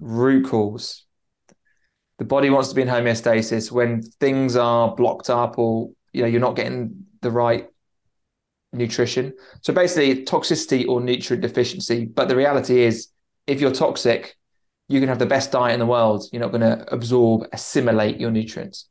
Root 0.00 0.46
cause. 0.46 1.04
The 2.18 2.24
body 2.24 2.50
wants 2.50 2.68
to 2.70 2.74
be 2.74 2.82
in 2.82 2.88
homeostasis 2.88 3.70
when 3.70 4.02
things 4.02 4.56
are 4.56 4.94
blocked 4.94 5.30
up 5.30 5.58
or 5.58 5.90
you 6.12 6.22
know 6.22 6.28
you're 6.28 6.40
not 6.40 6.56
getting 6.56 7.04
the 7.20 7.30
right 7.30 7.68
nutrition. 8.72 9.34
So 9.62 9.72
basically 9.72 10.24
toxicity 10.24 10.86
or 10.88 11.00
nutrient 11.00 11.42
deficiency. 11.42 12.06
But 12.06 12.28
the 12.28 12.36
reality 12.36 12.82
is 12.82 13.08
if 13.46 13.60
you're 13.60 13.72
toxic, 13.72 14.37
you 14.88 15.00
can 15.00 15.08
have 15.08 15.18
the 15.18 15.26
best 15.26 15.52
diet 15.52 15.74
in 15.74 15.80
the 15.80 15.86
world. 15.86 16.24
You're 16.32 16.42
not 16.42 16.50
going 16.50 16.62
to 16.62 16.92
absorb, 16.92 17.46
assimilate 17.52 18.18
your 18.18 18.30
nutrients. 18.30 18.88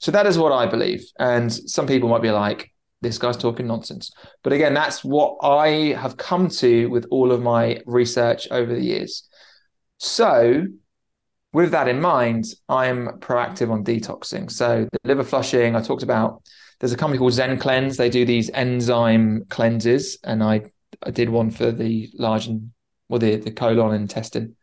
So 0.00 0.10
that 0.10 0.26
is 0.26 0.36
what 0.36 0.52
I 0.52 0.66
believe. 0.66 1.04
And 1.18 1.52
some 1.52 1.86
people 1.86 2.08
might 2.08 2.22
be 2.22 2.30
like, 2.30 2.72
this 3.00 3.18
guy's 3.18 3.36
talking 3.36 3.66
nonsense. 3.66 4.10
But 4.42 4.52
again, 4.52 4.74
that's 4.74 5.04
what 5.04 5.36
I 5.42 5.94
have 5.98 6.16
come 6.16 6.48
to 6.48 6.86
with 6.86 7.06
all 7.10 7.30
of 7.30 7.40
my 7.40 7.80
research 7.86 8.48
over 8.50 8.74
the 8.74 8.82
years. 8.82 9.28
So, 9.98 10.64
with 11.52 11.70
that 11.70 11.88
in 11.88 12.00
mind, 12.00 12.46
I'm 12.68 13.06
proactive 13.20 13.70
on 13.70 13.84
detoxing. 13.84 14.50
So, 14.50 14.88
the 14.90 14.98
liver 15.04 15.22
flushing, 15.22 15.76
I 15.76 15.80
talked 15.80 16.02
about, 16.02 16.42
there's 16.80 16.92
a 16.92 16.96
company 16.96 17.18
called 17.18 17.32
Zen 17.32 17.58
Cleanse. 17.58 17.96
They 17.96 18.10
do 18.10 18.24
these 18.24 18.50
enzyme 18.50 19.44
cleanses. 19.48 20.18
And 20.24 20.42
I, 20.42 20.62
I 21.04 21.10
did 21.10 21.28
one 21.28 21.50
for 21.50 21.70
the 21.70 22.10
large 22.14 22.48
and, 22.48 22.72
well, 23.08 23.20
the, 23.20 23.36
the 23.36 23.52
colon 23.52 23.94
intestine 23.94 24.56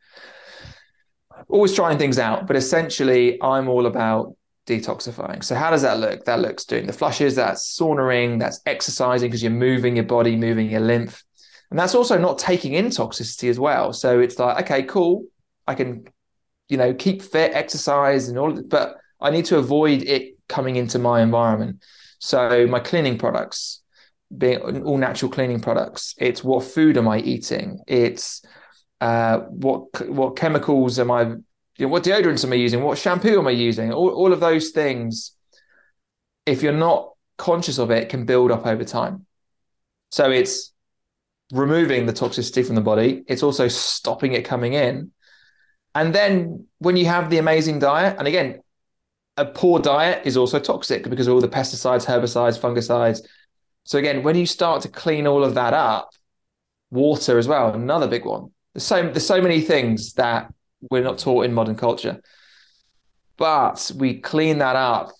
always 1.49 1.73
trying 1.73 1.97
things 1.97 2.19
out, 2.19 2.47
but 2.47 2.55
essentially, 2.55 3.41
I'm 3.41 3.67
all 3.67 3.85
about 3.85 4.35
detoxifying. 4.65 5.43
So, 5.43 5.55
how 5.55 5.69
does 5.69 5.81
that 5.83 5.99
look? 5.99 6.25
That 6.25 6.39
looks 6.39 6.65
doing 6.65 6.87
the 6.87 6.93
flushes, 6.93 7.35
that's 7.35 7.77
saunaing, 7.77 8.39
that's 8.39 8.61
exercising 8.65 9.29
because 9.29 9.43
you're 9.43 9.51
moving 9.51 9.95
your 9.95 10.05
body, 10.05 10.35
moving 10.35 10.69
your 10.69 10.81
lymph. 10.81 11.23
And 11.71 11.79
that's 11.79 11.95
also 11.95 12.17
not 12.17 12.37
taking 12.37 12.73
in 12.73 12.87
toxicity 12.87 13.49
as 13.49 13.59
well. 13.59 13.93
So, 13.93 14.19
it's 14.19 14.39
like, 14.39 14.65
okay, 14.65 14.83
cool. 14.83 15.25
I 15.67 15.75
can, 15.75 16.07
you 16.69 16.77
know, 16.77 16.93
keep 16.93 17.21
fit, 17.21 17.53
exercise, 17.53 18.27
and 18.27 18.37
all, 18.37 18.61
but 18.63 18.97
I 19.19 19.29
need 19.29 19.45
to 19.45 19.57
avoid 19.57 20.03
it 20.03 20.35
coming 20.47 20.75
into 20.75 20.99
my 20.99 21.21
environment. 21.21 21.83
So, 22.19 22.67
my 22.67 22.79
cleaning 22.79 23.17
products, 23.17 23.81
being 24.35 24.83
all 24.83 24.97
natural 24.97 25.31
cleaning 25.31 25.59
products, 25.59 26.15
it's 26.17 26.43
what 26.43 26.63
food 26.63 26.97
am 26.97 27.07
I 27.07 27.19
eating? 27.19 27.79
It's 27.87 28.41
uh, 29.05 29.41
what 29.49 30.09
what 30.09 30.35
chemicals 30.35 30.97
am 30.97 31.11
I, 31.11 31.21
you 31.21 31.39
know, 31.77 31.89
what 31.89 32.03
deodorants 32.03 32.43
am 32.43 32.53
I 32.53 32.55
using, 32.55 32.81
what 32.81 32.97
shampoo 32.97 33.37
am 33.37 33.45
I 33.45 33.51
using, 33.51 33.93
all, 33.93 34.09
all 34.09 34.33
of 34.33 34.39
those 34.39 34.71
things. 34.71 35.35
If 36.47 36.63
you're 36.63 36.73
not 36.73 37.11
conscious 37.37 37.77
of 37.77 37.91
it, 37.91 38.09
can 38.09 38.25
build 38.25 38.51
up 38.51 38.65
over 38.65 38.83
time. 38.83 39.27
So 40.09 40.31
it's 40.31 40.73
removing 41.51 42.07
the 42.07 42.13
toxicity 42.13 42.65
from 42.65 42.73
the 42.73 42.81
body. 42.81 43.23
It's 43.27 43.43
also 43.43 43.67
stopping 43.67 44.33
it 44.33 44.43
coming 44.43 44.73
in. 44.73 45.11
And 45.93 46.13
then 46.13 46.65
when 46.79 46.97
you 46.97 47.05
have 47.05 47.29
the 47.29 47.37
amazing 47.37 47.77
diet, 47.77 48.15
and 48.17 48.27
again, 48.27 48.61
a 49.37 49.45
poor 49.45 49.79
diet 49.79 50.25
is 50.25 50.35
also 50.35 50.59
toxic 50.59 51.07
because 51.07 51.27
of 51.27 51.35
all 51.35 51.41
the 51.41 51.47
pesticides, 51.47 52.05
herbicides, 52.05 52.59
fungicides. 52.59 53.21
So 53.83 53.99
again, 53.99 54.23
when 54.23 54.35
you 54.35 54.47
start 54.47 54.81
to 54.81 54.89
clean 54.89 55.27
all 55.27 55.43
of 55.43 55.53
that 55.53 55.75
up, 55.75 56.09
water 56.89 57.37
as 57.37 57.47
well, 57.47 57.71
another 57.71 58.07
big 58.07 58.25
one. 58.25 58.49
There's 58.75 58.83
so 58.83 59.01
there's 59.03 59.25
so 59.25 59.41
many 59.41 59.61
things 59.61 60.13
that 60.13 60.53
we're 60.91 61.03
not 61.03 61.17
taught 61.17 61.45
in 61.45 61.53
modern 61.53 61.75
culture, 61.75 62.21
but 63.37 63.89
we 63.95 64.19
clean 64.19 64.57
that 64.59 64.75
up. 64.75 65.11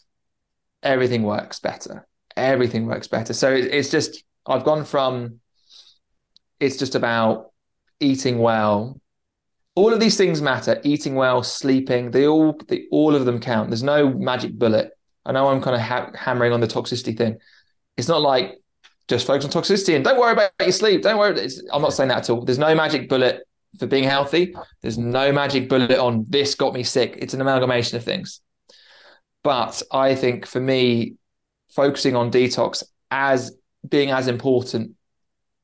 Everything 0.84 1.24
works 1.24 1.60
better. 1.60 2.06
Everything 2.36 2.86
works 2.86 3.08
better. 3.08 3.32
So 3.34 3.54
it, 3.54 3.66
it's 3.74 3.90
just 3.90 4.24
I've 4.46 4.66
gone 4.66 4.84
from 4.84 5.40
it's 6.60 6.78
just 6.78 6.96
about 6.96 7.52
eating 8.02 8.40
well. 8.40 9.00
All 9.74 9.94
of 9.94 10.02
these 10.02 10.18
things 10.18 10.42
matter. 10.42 10.82
Eating 10.84 11.16
well, 11.16 11.42
sleeping, 11.42 12.12
they 12.12 12.28
all 12.28 12.60
they, 12.68 12.88
all 12.92 13.16
of 13.16 13.24
them 13.24 13.40
count. 13.40 13.70
There's 13.70 13.84
no 13.84 14.10
magic 14.10 14.54
bullet. 14.60 14.92
I 15.26 15.32
know 15.32 15.48
I'm 15.48 15.62
kind 15.62 15.76
of 15.78 15.82
ha- 15.82 16.12
hammering 16.14 16.52
on 16.52 16.60
the 16.60 16.68
toxicity 16.68 17.18
thing. 17.18 17.38
It's 17.96 18.10
not 18.10 18.22
like 18.22 18.60
just 19.08 19.28
focus 19.28 19.46
on 19.46 19.52
toxicity 19.52 19.96
and 19.96 20.04
don't 20.04 20.20
worry 20.20 20.34
about 20.34 20.52
your 20.60 20.72
sleep. 20.72 21.02
Don't 21.02 21.18
worry. 21.18 21.48
I'm 21.72 21.82
not 21.82 21.94
saying 21.94 22.10
that 22.10 22.20
at 22.20 22.30
all. 22.30 22.44
There's 22.44 22.58
no 22.60 22.74
magic 22.74 23.08
bullet 23.08 23.42
for 23.78 23.88
being 23.88 24.04
healthy. 24.04 24.56
There's 24.82 24.98
no 24.98 25.32
magic 25.32 25.70
bullet 25.70 25.98
on 26.00 26.26
this 26.28 26.56
got 26.56 26.74
me 26.74 26.84
sick. 26.84 27.16
It's 27.20 27.34
an 27.34 27.42
amalgamation 27.42 27.98
of 27.98 28.04
things. 28.04 28.42
But 29.44 29.82
I 29.92 30.16
think 30.16 30.46
for 30.48 30.60
me, 30.60 31.16
focusing 31.70 32.16
on 32.16 32.32
detox 32.32 32.84
as 33.12 33.56
being 33.88 34.10
as 34.10 34.28
important 34.28 34.92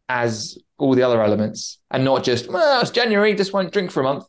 as 0.09 0.57
all 0.77 0.93
the 0.93 1.03
other 1.03 1.23
elements 1.23 1.79
and 1.89 2.03
not 2.03 2.23
just, 2.23 2.47
well, 2.47 2.81
it's 2.81 2.91
January, 2.91 3.33
just 3.33 3.53
won't 3.53 3.71
drink 3.71 3.89
for 3.91 4.01
a 4.01 4.03
month. 4.03 4.25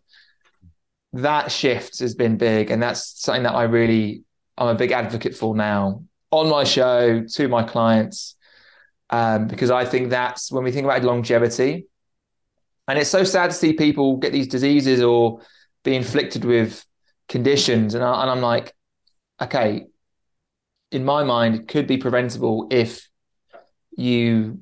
that 1.12 1.52
shift 1.52 1.98
has 2.00 2.14
been 2.14 2.36
big, 2.38 2.70
and 2.70 2.82
that's 2.82 3.20
something 3.20 3.42
that 3.42 3.54
I 3.54 3.64
really 3.64 4.24
I'm 4.56 4.68
a 4.68 4.74
big 4.74 4.92
advocate 4.92 5.36
for 5.36 5.54
now 5.54 6.02
on 6.30 6.48
my 6.48 6.64
show 6.64 7.24
to 7.24 7.48
my 7.48 7.62
clients 7.62 8.36
um, 9.12 9.46
because 9.46 9.70
I 9.70 9.84
think 9.84 10.10
that's 10.10 10.50
when 10.50 10.64
we 10.64 10.72
think 10.72 10.86
about 10.86 11.04
longevity, 11.04 11.86
and 12.88 12.98
it's 12.98 13.10
so 13.10 13.22
sad 13.22 13.50
to 13.50 13.56
see 13.56 13.74
people 13.74 14.16
get 14.16 14.32
these 14.32 14.48
diseases 14.48 15.02
or 15.02 15.40
be 15.84 15.94
inflicted 15.94 16.44
with 16.44 16.84
conditions, 17.28 17.94
and, 17.94 18.02
I, 18.02 18.22
and 18.22 18.30
I'm 18.30 18.40
like, 18.40 18.74
okay, 19.40 19.84
in 20.90 21.04
my 21.04 21.22
mind, 21.22 21.54
it 21.54 21.68
could 21.68 21.86
be 21.86 21.98
preventable 21.98 22.66
if 22.70 23.08
you 23.96 24.60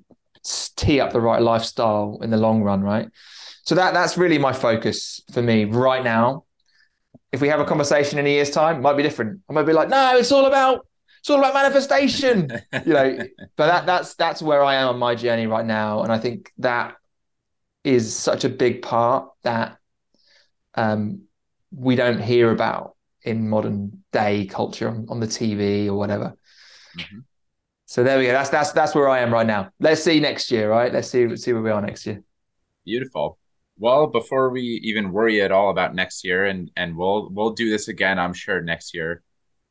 tee 0.76 1.00
up 1.00 1.12
the 1.12 1.20
right 1.20 1.40
lifestyle 1.40 2.18
in 2.22 2.30
the 2.30 2.36
long 2.36 2.62
run, 2.62 2.82
right? 2.82 3.08
So 3.62 3.74
that 3.76 3.94
that's 3.94 4.18
really 4.18 4.38
my 4.38 4.52
focus 4.52 5.20
for 5.32 5.42
me 5.42 5.64
right 5.64 6.02
now. 6.02 6.44
If 7.30 7.40
we 7.40 7.48
have 7.48 7.60
a 7.60 7.64
conversation 7.64 8.18
in 8.18 8.26
a 8.26 8.28
year's 8.28 8.50
time, 8.50 8.82
might 8.82 8.96
be 8.96 9.04
different. 9.04 9.40
I 9.48 9.52
might 9.52 9.62
be 9.62 9.72
like, 9.72 9.88
no, 9.88 10.16
it's 10.16 10.32
all 10.32 10.46
about 10.46 10.86
it's 11.20 11.30
all 11.30 11.38
about 11.38 11.54
manifestation, 11.54 12.50
you 12.86 12.92
know. 12.92 13.18
But 13.56 13.66
that 13.66 13.86
that's 13.86 14.14
that's 14.14 14.42
where 14.42 14.64
I 14.64 14.76
am 14.76 14.88
on 14.88 14.98
my 14.98 15.14
journey 15.14 15.46
right 15.46 15.64
now, 15.64 16.02
and 16.02 16.10
I 16.12 16.18
think 16.18 16.52
that 16.58 16.96
is 17.84 18.14
such 18.14 18.44
a 18.44 18.48
big 18.48 18.82
part 18.82 19.30
that 19.42 19.78
um, 20.74 21.22
we 21.74 21.94
don't 21.94 22.20
hear 22.20 22.50
about 22.50 22.96
in 23.22 23.48
modern 23.48 24.02
day 24.12 24.46
culture 24.46 24.88
on, 24.88 25.06
on 25.08 25.20
the 25.20 25.26
TV 25.26 25.86
or 25.86 25.94
whatever. 25.94 26.36
Mm-hmm. 26.98 27.18
So 27.86 28.02
there 28.02 28.18
we 28.18 28.26
go. 28.26 28.32
That's 28.32 28.50
that's 28.50 28.72
that's 28.72 28.94
where 28.94 29.08
I 29.08 29.18
am 29.18 29.32
right 29.32 29.46
now. 29.46 29.70
Let's 29.78 30.02
see 30.02 30.20
next 30.20 30.50
year, 30.50 30.70
right? 30.70 30.92
Let's 30.92 31.08
see 31.08 31.36
see 31.36 31.52
where 31.52 31.62
we 31.62 31.70
are 31.70 31.82
next 31.82 32.06
year. 32.06 32.22
Beautiful. 32.84 33.38
Well, 33.78 34.06
before 34.06 34.50
we 34.50 34.62
even 34.84 35.12
worry 35.12 35.42
at 35.42 35.52
all 35.52 35.70
about 35.70 35.94
next 35.94 36.24
year, 36.24 36.46
and 36.46 36.70
and 36.76 36.96
we'll 36.96 37.30
we'll 37.30 37.50
do 37.50 37.68
this 37.68 37.88
again, 37.88 38.18
I'm 38.18 38.32
sure 38.32 38.62
next 38.62 38.94
year. 38.94 39.22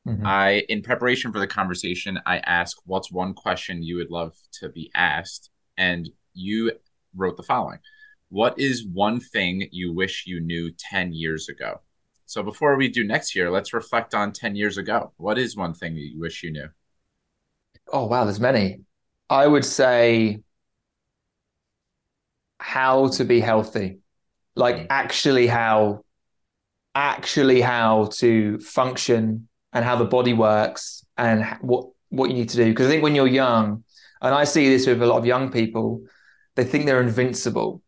Mm-hmm. 0.07 0.25
I, 0.25 0.49
in 0.69 0.81
preparation 0.81 1.31
for 1.31 1.39
the 1.39 1.47
conversation, 1.47 2.19
I 2.25 2.37
asked, 2.39 2.81
"What's 2.85 3.11
one 3.11 3.33
question 3.33 3.83
you 3.83 3.97
would 3.97 4.09
love 4.09 4.33
to 4.53 4.69
be 4.69 4.89
asked?" 4.95 5.49
And 5.77 6.09
you 6.33 6.71
wrote 7.15 7.37
the 7.37 7.43
following: 7.43 7.79
"What 8.29 8.57
is 8.57 8.85
one 8.85 9.19
thing 9.19 9.67
you 9.71 9.93
wish 9.93 10.25
you 10.25 10.39
knew 10.39 10.71
ten 10.71 11.13
years 11.13 11.49
ago?" 11.49 11.81
So 12.25 12.43
before 12.43 12.77
we 12.77 12.87
do 12.87 13.03
next 13.03 13.35
year, 13.35 13.51
let's 13.51 13.73
reflect 13.73 14.13
on 14.13 14.31
ten 14.31 14.55
years 14.55 14.77
ago. 14.77 15.13
What 15.17 15.37
is 15.37 15.57
one 15.57 15.73
thing 15.73 15.95
that 15.95 16.01
you 16.01 16.19
wish 16.19 16.43
you 16.43 16.51
knew? 16.51 16.69
Oh 17.91 18.05
wow, 18.05 18.23
there's 18.23 18.39
many. 18.39 18.81
I 19.29 19.45
would 19.45 19.65
say 19.65 20.41
how 22.59 23.09
to 23.09 23.25
be 23.25 23.41
healthy. 23.41 23.99
Like 24.55 24.75
mm. 24.77 24.87
actually 24.89 25.47
how 25.47 26.03
actually 26.95 27.61
how 27.61 28.09
to 28.13 28.59
function 28.59 29.48
and 29.73 29.85
how 29.85 29.95
the 29.95 30.05
body 30.05 30.33
works 30.33 31.05
and 31.17 31.45
what 31.61 31.87
what 32.09 32.29
you 32.29 32.35
need 32.35 32.49
to 32.49 32.57
do 32.57 32.65
because 32.65 32.87
I 32.87 32.89
think 32.89 33.03
when 33.03 33.15
you're 33.15 33.27
young 33.27 33.83
and 34.21 34.33
I 34.33 34.43
see 34.43 34.67
this 34.67 34.87
with 34.87 35.01
a 35.01 35.05
lot 35.05 35.17
of 35.17 35.25
young 35.25 35.51
people 35.51 36.01
they 36.55 36.63
think 36.63 36.85
they're 36.85 37.01
invincible 37.01 37.81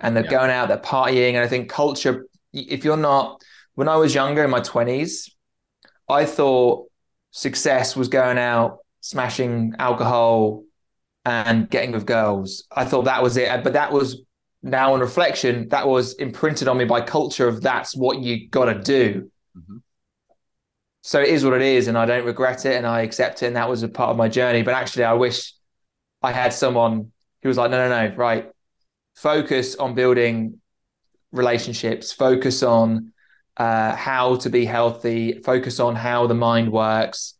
and 0.00 0.16
they're 0.16 0.24
yeah. 0.24 0.30
going 0.30 0.50
out 0.50 0.68
they're 0.68 0.78
partying 0.78 1.34
and 1.34 1.44
I 1.44 1.48
think 1.48 1.70
culture 1.70 2.26
if 2.52 2.84
you're 2.84 2.96
not 2.96 3.42
when 3.74 3.88
I 3.88 3.96
was 3.96 4.14
younger 4.14 4.44
in 4.44 4.50
my 4.50 4.60
20s 4.60 5.30
I 6.08 6.24
thought 6.24 6.88
success 7.32 7.94
was 7.96 8.08
going 8.08 8.38
out 8.38 8.78
smashing 9.00 9.74
alcohol 9.78 10.64
and 11.26 11.68
getting 11.68 11.92
with 11.92 12.06
girls. 12.06 12.64
I 12.70 12.84
thought 12.84 13.04
that 13.04 13.22
was 13.22 13.36
it. 13.36 13.62
But 13.62 13.74
that 13.74 13.92
was 13.92 14.22
now 14.62 14.94
on 14.94 15.00
reflection, 15.00 15.68
that 15.68 15.86
was 15.86 16.14
imprinted 16.14 16.68
on 16.68 16.78
me 16.78 16.84
by 16.84 17.00
culture 17.00 17.48
of 17.48 17.60
that's 17.60 17.96
what 17.96 18.20
you 18.20 18.48
got 18.48 18.66
to 18.66 18.80
do. 18.80 19.30
Mm-hmm. 19.56 19.76
So 21.06 21.20
it 21.20 21.28
is 21.28 21.44
what 21.44 21.54
it 21.54 21.62
is. 21.62 21.86
And 21.86 21.96
I 21.96 22.04
don't 22.04 22.26
regret 22.26 22.66
it 22.66 22.74
and 22.74 22.84
I 22.84 23.02
accept 23.02 23.44
it. 23.44 23.46
And 23.46 23.54
that 23.54 23.68
was 23.68 23.84
a 23.84 23.88
part 23.88 24.10
of 24.10 24.16
my 24.16 24.28
journey. 24.28 24.62
But 24.62 24.74
actually, 24.74 25.04
I 25.04 25.12
wish 25.12 25.54
I 26.20 26.32
had 26.32 26.52
someone 26.52 27.12
who 27.42 27.48
was 27.48 27.56
like, 27.56 27.70
no, 27.70 27.88
no, 27.88 28.08
no, 28.08 28.16
right. 28.16 28.50
Focus 29.14 29.76
on 29.76 29.94
building 29.94 30.60
relationships, 31.30 32.12
focus 32.12 32.64
on 32.64 33.12
uh, 33.56 33.94
how 33.94 34.34
to 34.38 34.50
be 34.50 34.64
healthy, 34.64 35.40
focus 35.44 35.78
on 35.78 35.94
how 35.94 36.26
the 36.26 36.34
mind 36.34 36.72
works, 36.72 37.34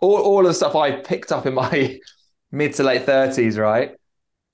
all, 0.00 0.18
all 0.18 0.40
of 0.40 0.46
the 0.46 0.54
stuff 0.54 0.74
I 0.74 0.90
picked 0.90 1.30
up 1.30 1.46
in 1.46 1.54
my 1.54 2.00
mid 2.50 2.74
to 2.74 2.82
late 2.82 3.06
30s, 3.06 3.56
right? 3.56 3.92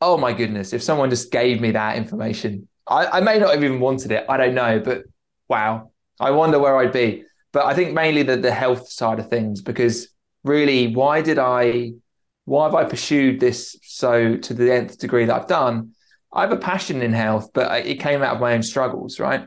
Oh 0.03 0.19
my 0.19 0.35
goodness, 0.35 0.75
if 0.75 0.83
someone 0.83 1.09
just 1.09 1.33
gave 1.33 1.63
me 1.63 1.71
that 1.71 1.97
information, 1.97 2.69
I, 2.87 3.07
I 3.07 3.21
may 3.21 3.39
not 3.39 3.55
have 3.55 3.65
even 3.65 3.81
wanted 3.81 4.13
it. 4.13 4.27
I 4.29 4.37
don't 4.37 4.55
know, 4.55 4.81
but 4.81 5.05
wow, 5.49 5.93
I 6.21 6.33
wonder 6.33 6.59
where 6.59 6.77
I'd 6.77 6.93
be. 6.93 7.25
But 7.53 7.67
I 7.67 7.75
think 7.75 7.93
mainly 7.93 8.23
the, 8.23 8.37
the 8.37 8.53
health 8.53 8.91
side 8.91 9.19
of 9.19 9.29
things, 9.29 9.63
because 9.63 10.09
really, 10.45 10.95
why 10.95 11.21
did 11.23 11.39
I, 11.39 11.93
why 12.45 12.65
have 12.65 12.75
I 12.75 12.85
pursued 12.85 13.41
this 13.41 13.77
so 13.83 14.37
to 14.37 14.55
the 14.55 14.73
nth 14.73 14.99
degree 14.99 15.25
that 15.25 15.35
I've 15.35 15.49
done? 15.49 15.93
I 16.33 16.43
have 16.43 16.53
a 16.53 16.57
passion 16.57 17.03
in 17.03 17.13
health, 17.13 17.51
but 17.53 17.87
it 17.87 18.01
came 18.01 18.23
out 18.23 18.35
of 18.35 18.41
my 18.41 18.55
own 18.55 18.63
struggles, 18.63 19.19
right? 19.19 19.47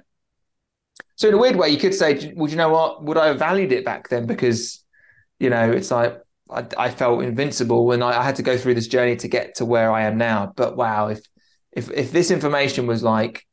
So 1.16 1.30
in 1.30 1.34
a 1.34 1.38
weird 1.38 1.56
way, 1.56 1.70
you 1.70 1.78
could 1.78 1.94
say, 1.94 2.34
well, 2.36 2.50
you 2.50 2.58
know 2.58 2.70
what? 2.70 3.04
Would 3.06 3.18
I 3.18 3.28
have 3.28 3.40
valued 3.40 3.72
it 3.72 3.86
back 3.86 4.10
then? 4.10 4.26
Because 4.26 4.84
you 5.44 5.50
know, 5.50 5.72
it's 5.72 5.92
like 5.92 6.18
I, 6.50 6.66
I 6.78 6.90
felt 6.90 7.22
invincible 7.22 7.92
and 7.92 8.02
I, 8.02 8.22
I, 8.22 8.24
had 8.24 8.38
to 8.38 8.44
go 8.44 8.58
through 8.58 8.76
this 8.76 8.88
journey 8.88 9.18
to 9.18 9.28
get 9.28 9.56
to 9.56 9.66
where 9.66 9.92
I 9.92 10.04
am 10.04 10.18
now. 10.18 10.54
But 10.56 10.78
wow, 10.78 11.08
if 11.08 11.20
if 11.74 11.92
if 11.92 12.12
this 12.14 12.32
information 12.32 12.88
was 12.88 13.04
like 13.04 13.46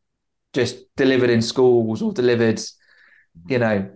just 0.52 0.76
delivered 0.96 1.30
in 1.30 1.42
schools 1.42 2.00
or 2.00 2.12
delivered, 2.12 2.60
you 3.48 3.58
know, 3.58 3.90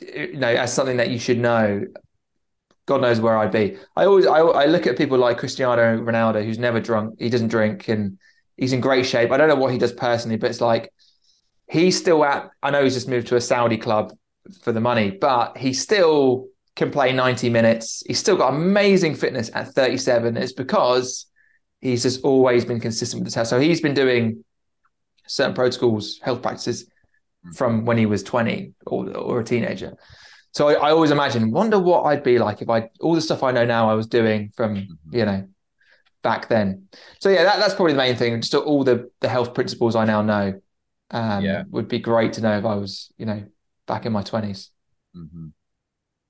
you 0.00 0.36
know, 0.36 0.48
as 0.48 0.72
something 0.72 0.96
that 0.98 1.10
you 1.10 1.18
should 1.18 1.38
know, 1.38 1.84
God 2.86 3.02
knows 3.02 3.20
where 3.20 3.36
I'd 3.36 3.52
be. 3.52 3.76
I 3.96 4.06
always 4.06 4.26
I, 4.26 4.38
I 4.38 4.66
look 4.66 4.86
at 4.86 4.96
people 4.96 5.18
like 5.18 5.38
Cristiano 5.38 5.98
Ronaldo, 5.98 6.44
who's 6.44 6.58
never 6.58 6.80
drunk, 6.80 7.16
he 7.18 7.28
doesn't 7.28 7.48
drink, 7.48 7.88
and 7.88 8.18
he's 8.56 8.72
in 8.72 8.80
great 8.80 9.06
shape. 9.06 9.30
I 9.30 9.36
don't 9.36 9.48
know 9.48 9.56
what 9.56 9.72
he 9.72 9.78
does 9.78 9.92
personally, 9.92 10.36
but 10.36 10.50
it's 10.50 10.60
like 10.60 10.92
he's 11.70 11.98
still 11.98 12.24
at. 12.24 12.50
I 12.62 12.70
know 12.70 12.82
he's 12.82 12.94
just 12.94 13.08
moved 13.08 13.28
to 13.28 13.36
a 13.36 13.40
Saudi 13.40 13.76
club 13.76 14.12
for 14.62 14.72
the 14.72 14.80
money, 14.80 15.10
but 15.10 15.58
he 15.58 15.74
still 15.74 16.46
can 16.76 16.90
play 16.90 17.12
90 17.12 17.50
minutes. 17.50 18.02
He's 18.06 18.18
still 18.18 18.36
got 18.36 18.54
amazing 18.54 19.16
fitness 19.16 19.50
at 19.52 19.68
37. 19.68 20.36
It's 20.36 20.52
because 20.52 21.26
he's 21.80 22.04
just 22.04 22.22
always 22.22 22.64
been 22.64 22.80
consistent 22.80 23.20
with 23.20 23.26
his 23.26 23.34
health. 23.34 23.48
So 23.48 23.60
he's 23.60 23.80
been 23.80 23.94
doing 23.94 24.44
certain 25.26 25.54
protocols, 25.54 26.20
health 26.22 26.40
practices 26.40 26.86
from 27.54 27.84
when 27.84 27.98
he 27.98 28.06
was 28.06 28.22
20 28.22 28.74
or, 28.86 29.16
or 29.16 29.40
a 29.40 29.44
teenager. 29.44 29.96
So 30.52 30.68
I, 30.68 30.74
I, 30.74 30.90
always 30.90 31.10
imagine, 31.10 31.50
wonder 31.50 31.78
what 31.78 32.04
I'd 32.04 32.22
be 32.22 32.38
like 32.38 32.62
if 32.62 32.68
I 32.68 32.88
all 33.00 33.14
the 33.14 33.20
stuff 33.20 33.42
I 33.42 33.52
know 33.52 33.64
now 33.64 33.90
I 33.90 33.94
was 33.94 34.06
doing 34.06 34.50
from 34.56 34.76
mm-hmm. 34.76 35.16
you 35.16 35.24
know 35.24 35.46
back 36.22 36.48
then. 36.48 36.88
So 37.20 37.28
yeah, 37.28 37.44
that, 37.44 37.58
that's 37.58 37.74
probably 37.74 37.92
the 37.92 37.98
main 37.98 38.16
thing. 38.16 38.40
Just 38.40 38.54
all 38.54 38.82
the 38.82 39.10
the 39.20 39.28
health 39.28 39.54
principles 39.54 39.94
I 39.94 40.04
now 40.04 40.22
know. 40.22 40.60
Um, 41.10 41.44
yeah, 41.44 41.62
would 41.70 41.88
be 41.88 41.98
great 42.00 42.34
to 42.34 42.40
know 42.40 42.58
if 42.58 42.64
I 42.64 42.74
was 42.74 43.12
you 43.18 43.26
know 43.26 43.44
back 43.86 44.04
in 44.04 44.12
my 44.12 44.22
20s. 44.22 44.70
Mm-hmm. 45.16 45.48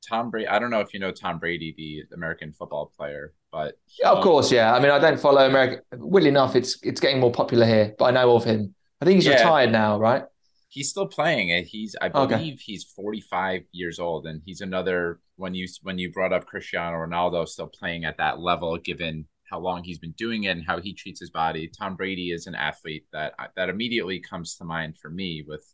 Tom 0.09 0.30
Brady. 0.30 0.48
I 0.48 0.59
don't 0.59 0.70
know 0.70 0.80
if 0.80 0.94
you 0.94 1.01
know 1.01 1.10
Tom 1.10 1.39
Brady, 1.39 1.74
the 1.76 2.14
American 2.14 2.52
football 2.52 2.93
player, 2.97 3.35
but 3.52 3.78
yeah, 4.01 4.10
of 4.10 4.22
course, 4.22 4.51
yeah. 4.51 4.74
I 4.74 4.80
mean, 4.80 4.90
I 4.90 4.98
don't 4.98 5.18
follow 5.18 5.47
America. 5.47 5.82
Weirdly 5.93 6.30
enough, 6.30 6.56
it's 6.56 6.78
it's 6.82 7.01
getting 7.01 7.20
more 7.20 7.32
popular 7.32 7.66
here, 7.66 7.94
but 7.98 8.06
I 8.06 8.10
know 8.12 8.35
of 8.36 8.44
him. 8.44 8.74
I 9.01 9.05
think 9.05 9.16
he's 9.16 9.26
yeah. 9.26 9.35
retired 9.35 9.72
now, 9.72 9.98
right? 9.98 10.24
He's 10.70 10.90
still 10.90 11.06
playing. 11.06 11.64
He's, 11.64 11.96
I 12.00 12.08
believe, 12.08 12.30
okay. 12.30 12.56
he's 12.58 12.84
forty-five 12.84 13.62
years 13.72 13.98
old, 13.98 14.26
and 14.26 14.42
he's 14.44 14.60
another. 14.60 15.18
When 15.36 15.54
you 15.54 15.66
when 15.82 15.98
you 15.98 16.12
brought 16.12 16.32
up 16.32 16.46
Cristiano 16.46 16.96
Ronaldo 16.98 17.48
still 17.48 17.68
playing 17.68 18.04
at 18.04 18.18
that 18.18 18.38
level, 18.38 18.76
given 18.76 19.26
how 19.50 19.60
long 19.60 19.82
he's 19.82 19.98
been 19.98 20.12
doing 20.18 20.44
it 20.44 20.56
and 20.56 20.66
how 20.66 20.78
he 20.78 20.92
treats 20.92 21.20
his 21.20 21.30
body, 21.30 21.68
Tom 21.68 21.96
Brady 21.96 22.32
is 22.32 22.46
an 22.46 22.54
athlete 22.54 23.06
that 23.12 23.32
that 23.56 23.70
immediately 23.70 24.20
comes 24.20 24.56
to 24.56 24.64
mind 24.64 24.98
for 24.98 25.08
me. 25.08 25.42
With 25.46 25.64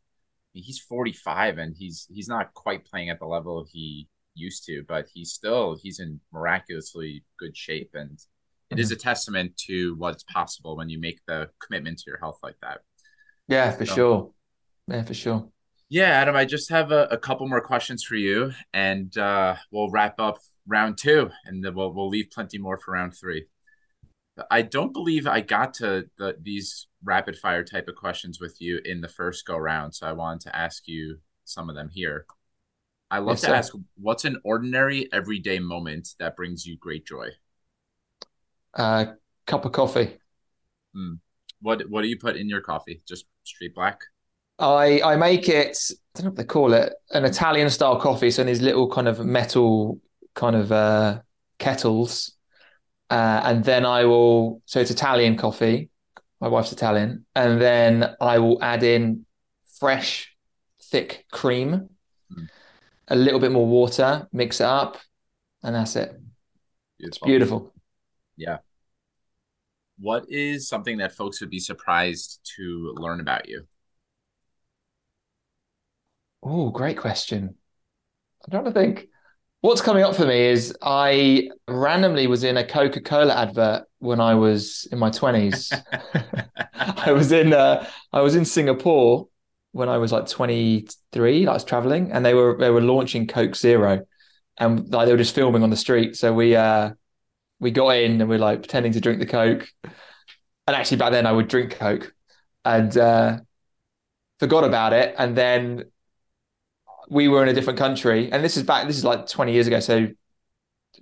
he's 0.53 0.79
forty-five 0.79 1.59
and 1.59 1.75
he's 1.77 2.07
he's 2.09 2.29
not 2.29 2.55
quite 2.55 2.85
playing 2.85 3.11
at 3.11 3.19
the 3.19 3.27
level 3.27 3.67
he 3.69 4.09
used 4.37 4.65
to, 4.67 4.85
but 4.87 5.09
he's 5.13 5.33
still 5.33 5.77
he's 5.83 5.99
in 5.99 6.21
miraculously 6.33 7.25
good 7.39 7.57
shape, 7.57 7.91
and 7.95 8.11
mm-hmm. 8.11 8.79
it 8.79 8.79
is 8.79 8.91
mm-hmm. 8.91 8.95
a 8.95 8.99
testament 8.99 9.57
to 9.67 9.97
what's 9.97 10.23
possible 10.23 10.77
when 10.77 10.89
you 10.89 11.01
make 11.01 11.21
the 11.27 11.51
commitment 11.61 11.99
to 11.99 12.05
your 12.07 12.19
health 12.19 12.39
like 12.45 12.57
that. 12.63 12.83
Yeah, 13.49 13.73
for 13.73 13.87
so, 13.87 13.95
sure. 13.95 14.31
Yeah, 14.89 15.03
for 15.03 15.15
sure. 15.15 15.49
Yeah, 15.89 16.09
Adam, 16.09 16.35
I 16.35 16.45
just 16.45 16.71
have 16.71 16.93
a, 16.93 17.05
a 17.11 17.19
couple 17.19 17.47
more 17.49 17.61
questions 17.61 18.03
for 18.03 18.17
you, 18.17 18.53
and 18.73 19.17
uh, 19.17 19.57
we'll 19.71 19.91
wrap 19.91 20.19
up 20.19 20.39
round 20.67 20.99
two, 20.99 21.31
and 21.45 21.65
then 21.65 21.75
we'll 21.75 21.93
we'll 21.93 22.09
leave 22.09 22.31
plenty 22.31 22.59
more 22.59 22.79
for 22.79 22.93
round 22.93 23.15
three. 23.15 23.47
I 24.51 24.63
don't 24.63 24.93
believe 24.93 25.27
I 25.27 25.41
got 25.41 25.75
to 25.75 26.07
the, 26.19 26.37
these 26.43 26.89
rapid 27.05 27.39
fire 27.39 27.63
type 27.63 27.87
of 27.87 27.95
questions 27.95 28.41
with 28.41 28.61
you 28.61 28.81
in 28.85 29.01
the 29.01 29.09
first 29.09 29.47
go 29.47 29.57
round, 29.57 29.95
so 29.95 30.07
I 30.07 30.13
wanted 30.13 30.41
to 30.43 30.57
ask 30.57 30.89
you 30.89 31.19
some 31.45 31.69
of 31.69 31.77
them 31.77 31.91
here. 31.93 32.27
I 33.11 33.19
love 33.19 33.35
yes, 33.35 33.43
to 33.43 33.47
sir. 33.47 33.55
ask 33.55 33.73
what's 33.97 34.25
an 34.25 34.39
ordinary 34.43 35.09
everyday 35.13 35.61
moment 35.61 36.09
that 36.19 36.35
brings 36.35 36.67
you 36.67 36.77
great 36.77 37.07
joy? 37.07 37.29
A 38.77 38.83
uh, 38.83 39.15
cup 39.47 39.65
of 39.65 39.73
coffee. 39.73 40.19
Mm. 40.97 41.21
What 41.61 41.89
what 41.89 42.03
do 42.03 42.09
you 42.09 42.19
put 42.19 42.37
in 42.37 42.49
your 42.49 42.63
coffee? 42.63 43.03
Just 43.07 43.27
straight 43.45 43.75
black? 43.75 44.01
I 44.59 45.01
I 45.03 45.17
make 45.17 45.49
it. 45.49 45.79
I 45.91 46.21
don't 46.21 46.25
know 46.25 46.31
what 46.31 46.37
they 46.37 46.45
call 46.45 46.75
it. 46.75 46.93
An 47.11 47.25
Italian 47.25 47.71
style 47.71 48.01
coffee. 48.01 48.31
So 48.31 48.43
in 48.43 48.47
these 48.47 48.63
little 48.63 48.89
kind 48.91 49.09
of 49.09 49.25
metal 49.25 50.01
kind 50.35 50.57
of 50.57 50.71
uh, 50.73 51.21
kettles, 51.59 52.33
uh, 53.11 53.41
and 53.45 53.65
then 53.65 53.85
I 53.85 54.05
will. 54.05 54.63
So 54.67 54.81
it's 54.81 54.91
Italian 54.91 55.37
coffee. 55.37 55.91
My 56.41 56.49
wife's 56.49 56.73
Italian, 56.73 57.25
and 57.35 57.61
then 57.61 58.15
I 58.21 58.39
will 58.39 58.63
add 58.63 58.83
in 58.83 59.25
fresh, 59.79 60.35
thick 60.83 61.25
cream, 61.33 61.89
mm. 62.31 62.49
a 63.09 63.17
little 63.17 63.41
bit 63.41 63.51
more 63.51 63.67
water, 63.67 64.29
mix 64.33 64.61
it 64.61 64.67
up, 64.67 64.99
and 65.63 65.75
that's 65.75 65.97
it. 65.97 66.11
Beautiful. 66.99 67.09
It's 67.09 67.19
beautiful. 67.19 67.75
Yeah. 68.37 68.59
What 69.99 70.25
is 70.29 70.69
something 70.69 70.99
that 70.99 71.15
folks 71.15 71.41
would 71.41 71.51
be 71.51 71.61
surprised 71.61 72.41
to 72.57 72.95
learn 72.97 73.21
about 73.21 73.49
you? 73.49 73.65
Oh, 76.45 76.71
great 76.71 76.99
question. 76.99 77.57
I'm 78.45 78.51
trying 78.51 78.65
to 78.65 78.73
think. 78.73 79.09
What's 79.63 79.81
coming 79.81 80.05
up 80.05 80.15
for 80.15 80.27
me 80.27 80.41
is 80.49 80.77
I 80.83 81.51
randomly 81.69 82.27
was 82.27 82.45
in 82.45 82.59
a 82.59 82.67
Coca 82.67 83.01
Cola 83.01 83.35
advert 83.35 83.85
when 83.99 84.21
I 84.21 84.35
was 84.35 84.87
in 84.93 84.99
my 84.99 85.11
20s. 85.11 85.73
I 86.75 87.13
was 87.13 87.33
in 87.33 87.55
uh, 87.55 87.87
I 88.13 88.21
was 88.21 88.37
in 88.37 88.45
Singapore 88.45 89.29
when 89.73 89.89
I 89.89 89.99
was 89.99 90.13
like 90.13 90.29
23. 90.29 91.47
I 91.47 91.53
was 91.53 91.65
traveling, 91.65 92.13
and 92.13 92.25
they 92.25 92.35
were 92.35 92.59
they 92.59 92.71
were 92.71 92.83
launching 92.83 93.27
Coke 93.27 93.57
Zero, 93.57 94.05
and 94.59 94.89
like 94.91 95.07
they 95.07 95.13
were 95.13 95.19
just 95.19 95.35
filming 95.35 95.63
on 95.63 95.71
the 95.71 95.77
street. 95.77 96.17
So 96.17 96.35
we 96.35 96.57
uh 96.57 96.93
we 97.61 97.71
got 97.71 97.91
in 97.91 98.21
and 98.21 98.31
we 98.31 98.37
are 98.37 98.41
like 98.41 98.61
pretending 98.61 98.93
to 98.93 99.01
drink 99.01 99.21
the 99.21 99.27
Coke, 99.27 99.67
and 99.83 100.77
actually 100.77 100.99
back 100.99 101.13
then 101.13 101.27
I 101.27 101.33
would 101.33 101.49
drink 101.49 101.73
Coke, 101.73 102.15
and 102.65 102.97
uh, 102.97 103.39
forgot 104.39 104.65
about 104.65 104.93
it, 104.93 105.15
and 105.19 105.37
then 105.37 105.85
we 107.09 107.29
were 107.29 107.43
in 107.43 107.49
a 107.49 107.53
different 107.53 107.79
country, 107.79 108.31
and 108.33 108.45
this 108.45 108.57
is 108.57 108.63
back. 108.63 108.87
This 108.87 108.97
is 108.97 109.05
like 109.05 109.27
20 109.27 109.53
years 109.53 109.67
ago. 109.67 109.81
So 109.81 110.09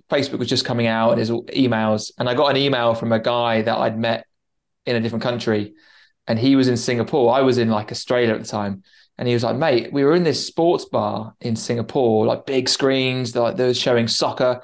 Facebook 0.09 0.39
was 0.39 0.49
just 0.49 0.65
coming 0.65 0.87
out, 0.87 1.11
and 1.11 1.19
his 1.19 1.31
emails, 1.31 2.11
and 2.17 2.29
I 2.29 2.33
got 2.33 2.47
an 2.47 2.57
email 2.57 2.93
from 2.95 3.11
a 3.11 3.19
guy 3.19 3.61
that 3.61 3.77
I'd 3.77 3.97
met 3.97 4.25
in 4.85 4.95
a 4.95 5.01
different 5.01 5.23
country, 5.23 5.73
and 6.27 6.37
he 6.37 6.55
was 6.55 6.67
in 6.67 6.77
Singapore. 6.77 7.33
I 7.33 7.41
was 7.41 7.57
in 7.57 7.69
like 7.69 7.91
Australia 7.91 8.33
at 8.33 8.41
the 8.41 8.47
time. 8.47 8.83
And 9.17 9.27
he 9.27 9.33
was 9.33 9.43
like, 9.43 9.55
mate, 9.55 9.93
we 9.93 10.03
were 10.03 10.15
in 10.15 10.23
this 10.23 10.45
sports 10.45 10.85
bar 10.85 11.35
in 11.39 11.55
Singapore, 11.55 12.25
like 12.25 12.45
big 12.45 12.67
screens, 12.67 13.35
like 13.35 13.57
they 13.57 13.67
were 13.67 13.73
showing 13.73 14.07
soccer, 14.07 14.61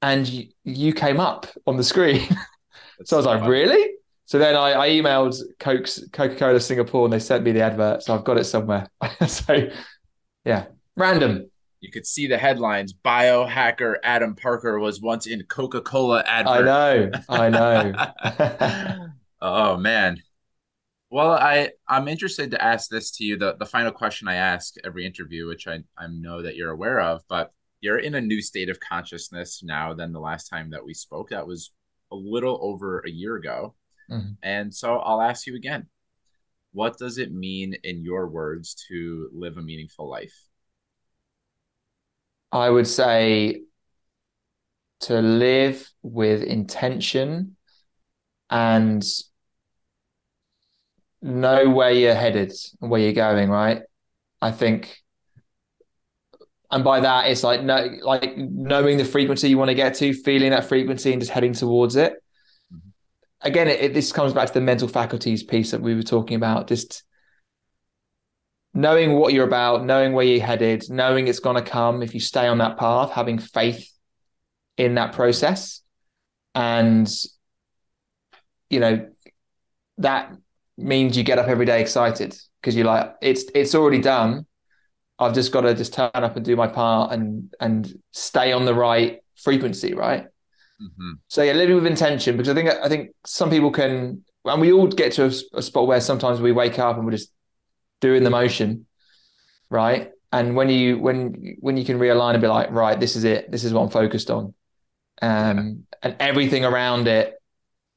and 0.00 0.28
you, 0.28 0.48
you 0.64 0.92
came 0.92 1.18
up 1.18 1.46
on 1.66 1.76
the 1.76 1.84
screen. 1.84 2.28
so 3.04 3.16
I 3.16 3.18
was 3.18 3.26
like, 3.26 3.48
really? 3.48 3.90
So 4.26 4.38
then 4.38 4.54
I, 4.54 4.72
I 4.72 4.88
emailed 4.88 5.36
Coke's 5.58 6.02
Coca 6.12 6.36
Cola 6.36 6.60
Singapore, 6.60 7.04
and 7.04 7.12
they 7.12 7.18
sent 7.18 7.44
me 7.44 7.52
the 7.52 7.60
advert. 7.60 8.02
So 8.02 8.14
I've 8.14 8.24
got 8.24 8.38
it 8.38 8.44
somewhere. 8.44 8.88
so 9.26 9.68
yeah, 10.44 10.66
random. 10.96 11.50
You 11.80 11.90
could 11.90 12.06
see 12.06 12.28
the 12.28 12.38
headlines. 12.38 12.92
Biohacker 12.92 13.96
Adam 14.04 14.36
Parker 14.36 14.78
was 14.78 15.00
once 15.00 15.26
in 15.26 15.42
Coca 15.44 15.80
Cola 15.80 16.22
advert. 16.26 16.68
I 16.68 17.10
know. 17.10 17.10
I 17.28 17.48
know. 17.50 19.06
oh 19.40 19.76
man. 19.76 20.22
Well, 21.10 21.32
I 21.32 21.70
I'm 21.88 22.08
interested 22.08 22.52
to 22.52 22.62
ask 22.62 22.88
this 22.88 23.10
to 23.16 23.24
you. 23.24 23.36
The 23.36 23.56
the 23.58 23.66
final 23.66 23.90
question 23.90 24.28
I 24.28 24.36
ask 24.36 24.74
every 24.84 25.04
interview, 25.04 25.48
which 25.48 25.66
I 25.66 25.80
I 25.98 26.06
know 26.06 26.42
that 26.42 26.56
you're 26.56 26.70
aware 26.70 27.00
of, 27.00 27.22
but 27.28 27.52
you're 27.80 27.98
in 27.98 28.14
a 28.14 28.20
new 28.20 28.40
state 28.40 28.70
of 28.70 28.78
consciousness 28.78 29.62
now 29.62 29.92
than 29.92 30.12
the 30.12 30.20
last 30.20 30.48
time 30.48 30.70
that 30.70 30.84
we 30.84 30.94
spoke. 30.94 31.30
That 31.30 31.46
was 31.46 31.72
a 32.12 32.16
little 32.16 32.58
over 32.62 33.00
a 33.00 33.10
year 33.10 33.36
ago. 33.36 33.74
Mm-hmm. 34.08 34.34
And 34.42 34.74
so 34.74 34.98
I'll 34.98 35.20
ask 35.20 35.46
you 35.46 35.56
again 35.56 35.88
what 36.72 36.98
does 36.98 37.18
it 37.18 37.32
mean 37.32 37.74
in 37.84 38.04
your 38.04 38.28
words 38.28 38.74
to 38.88 39.28
live 39.32 39.56
a 39.56 39.62
meaningful 39.62 40.08
life? 40.08 40.34
I 42.50 42.68
would 42.68 42.86
say 42.86 43.62
to 45.00 45.20
live 45.20 45.90
with 46.02 46.42
intention 46.42 47.56
and 48.50 49.04
know 51.20 51.70
where 51.70 51.90
you're 51.90 52.14
headed 52.14 52.52
and 52.80 52.90
where 52.90 53.00
you're 53.00 53.12
going, 53.12 53.48
right? 53.48 53.82
I 54.40 54.50
think 54.50 54.98
and 56.70 56.82
by 56.82 57.00
that 57.00 57.28
it's 57.28 57.44
like 57.44 57.62
no 57.62 57.88
like 58.02 58.36
knowing 58.36 58.96
the 58.96 59.04
frequency 59.04 59.48
you 59.48 59.58
want 59.58 59.68
to 59.68 59.74
get 59.74 59.94
to 59.94 60.12
feeling 60.12 60.50
that 60.50 60.64
frequency 60.64 61.12
and 61.12 61.20
just 61.20 61.30
heading 61.30 61.52
towards 61.52 61.96
it 61.96 62.21
again, 63.42 63.68
it, 63.68 63.80
it, 63.80 63.94
this 63.94 64.12
comes 64.12 64.32
back 64.32 64.48
to 64.48 64.54
the 64.54 64.60
mental 64.60 64.88
faculties 64.88 65.42
piece 65.42 65.70
that 65.72 65.80
we 65.80 65.94
were 65.94 66.02
talking 66.02 66.36
about. 66.36 66.68
Just 66.68 67.02
knowing 68.74 69.14
what 69.14 69.32
you're 69.32 69.46
about, 69.46 69.84
knowing 69.84 70.12
where 70.12 70.24
you're 70.24 70.44
headed, 70.44 70.84
knowing 70.88 71.28
it's 71.28 71.40
going 71.40 71.62
to 71.62 71.68
come 71.68 72.02
if 72.02 72.14
you 72.14 72.20
stay 72.20 72.46
on 72.46 72.58
that 72.58 72.78
path, 72.78 73.10
having 73.10 73.38
faith 73.38 73.88
in 74.76 74.94
that 74.94 75.12
process, 75.12 75.82
and 76.54 77.08
you 78.70 78.80
know 78.80 79.08
that 79.98 80.34
means 80.78 81.16
you 81.16 81.22
get 81.22 81.38
up 81.38 81.48
every 81.48 81.66
day 81.66 81.80
excited 81.80 82.36
because 82.60 82.74
you're 82.74 82.86
like 82.86 83.14
it's 83.20 83.44
it's 83.54 83.74
already 83.74 84.00
done. 84.00 84.46
I've 85.18 85.34
just 85.34 85.52
got 85.52 85.60
to 85.60 85.74
just 85.74 85.92
turn 85.92 86.10
up 86.14 86.36
and 86.36 86.44
do 86.44 86.56
my 86.56 86.66
part 86.66 87.12
and 87.12 87.52
and 87.60 87.92
stay 88.12 88.52
on 88.52 88.64
the 88.64 88.74
right 88.74 89.20
frequency, 89.36 89.94
right? 89.94 90.26
Mm-hmm. 90.82 91.12
So 91.28 91.42
yeah, 91.42 91.52
living 91.52 91.76
with 91.76 91.86
intention 91.86 92.36
because 92.36 92.48
I 92.48 92.54
think 92.54 92.70
I 92.70 92.88
think 92.88 93.10
some 93.24 93.50
people 93.50 93.70
can, 93.70 94.24
and 94.44 94.60
we 94.60 94.72
all 94.72 94.88
get 94.88 95.12
to 95.12 95.24
a, 95.24 95.32
a 95.54 95.62
spot 95.62 95.86
where 95.86 96.00
sometimes 96.00 96.40
we 96.40 96.52
wake 96.52 96.78
up 96.78 96.96
and 96.96 97.04
we're 97.04 97.12
just 97.12 97.32
doing 98.00 98.24
the 98.24 98.30
motion, 98.30 98.86
right? 99.70 100.10
And 100.32 100.56
when 100.56 100.68
you 100.68 100.98
when 100.98 101.56
when 101.60 101.76
you 101.76 101.84
can 101.84 101.98
realign 101.98 102.32
and 102.32 102.42
be 102.42 102.48
like, 102.48 102.70
right, 102.70 102.98
this 102.98 103.16
is 103.16 103.24
it, 103.24 103.50
this 103.50 103.64
is 103.64 103.72
what 103.72 103.82
I'm 103.82 103.90
focused 103.90 104.30
on, 104.30 104.54
um, 105.20 105.84
and 106.02 106.16
everything 106.18 106.64
around 106.64 107.06
it 107.06 107.34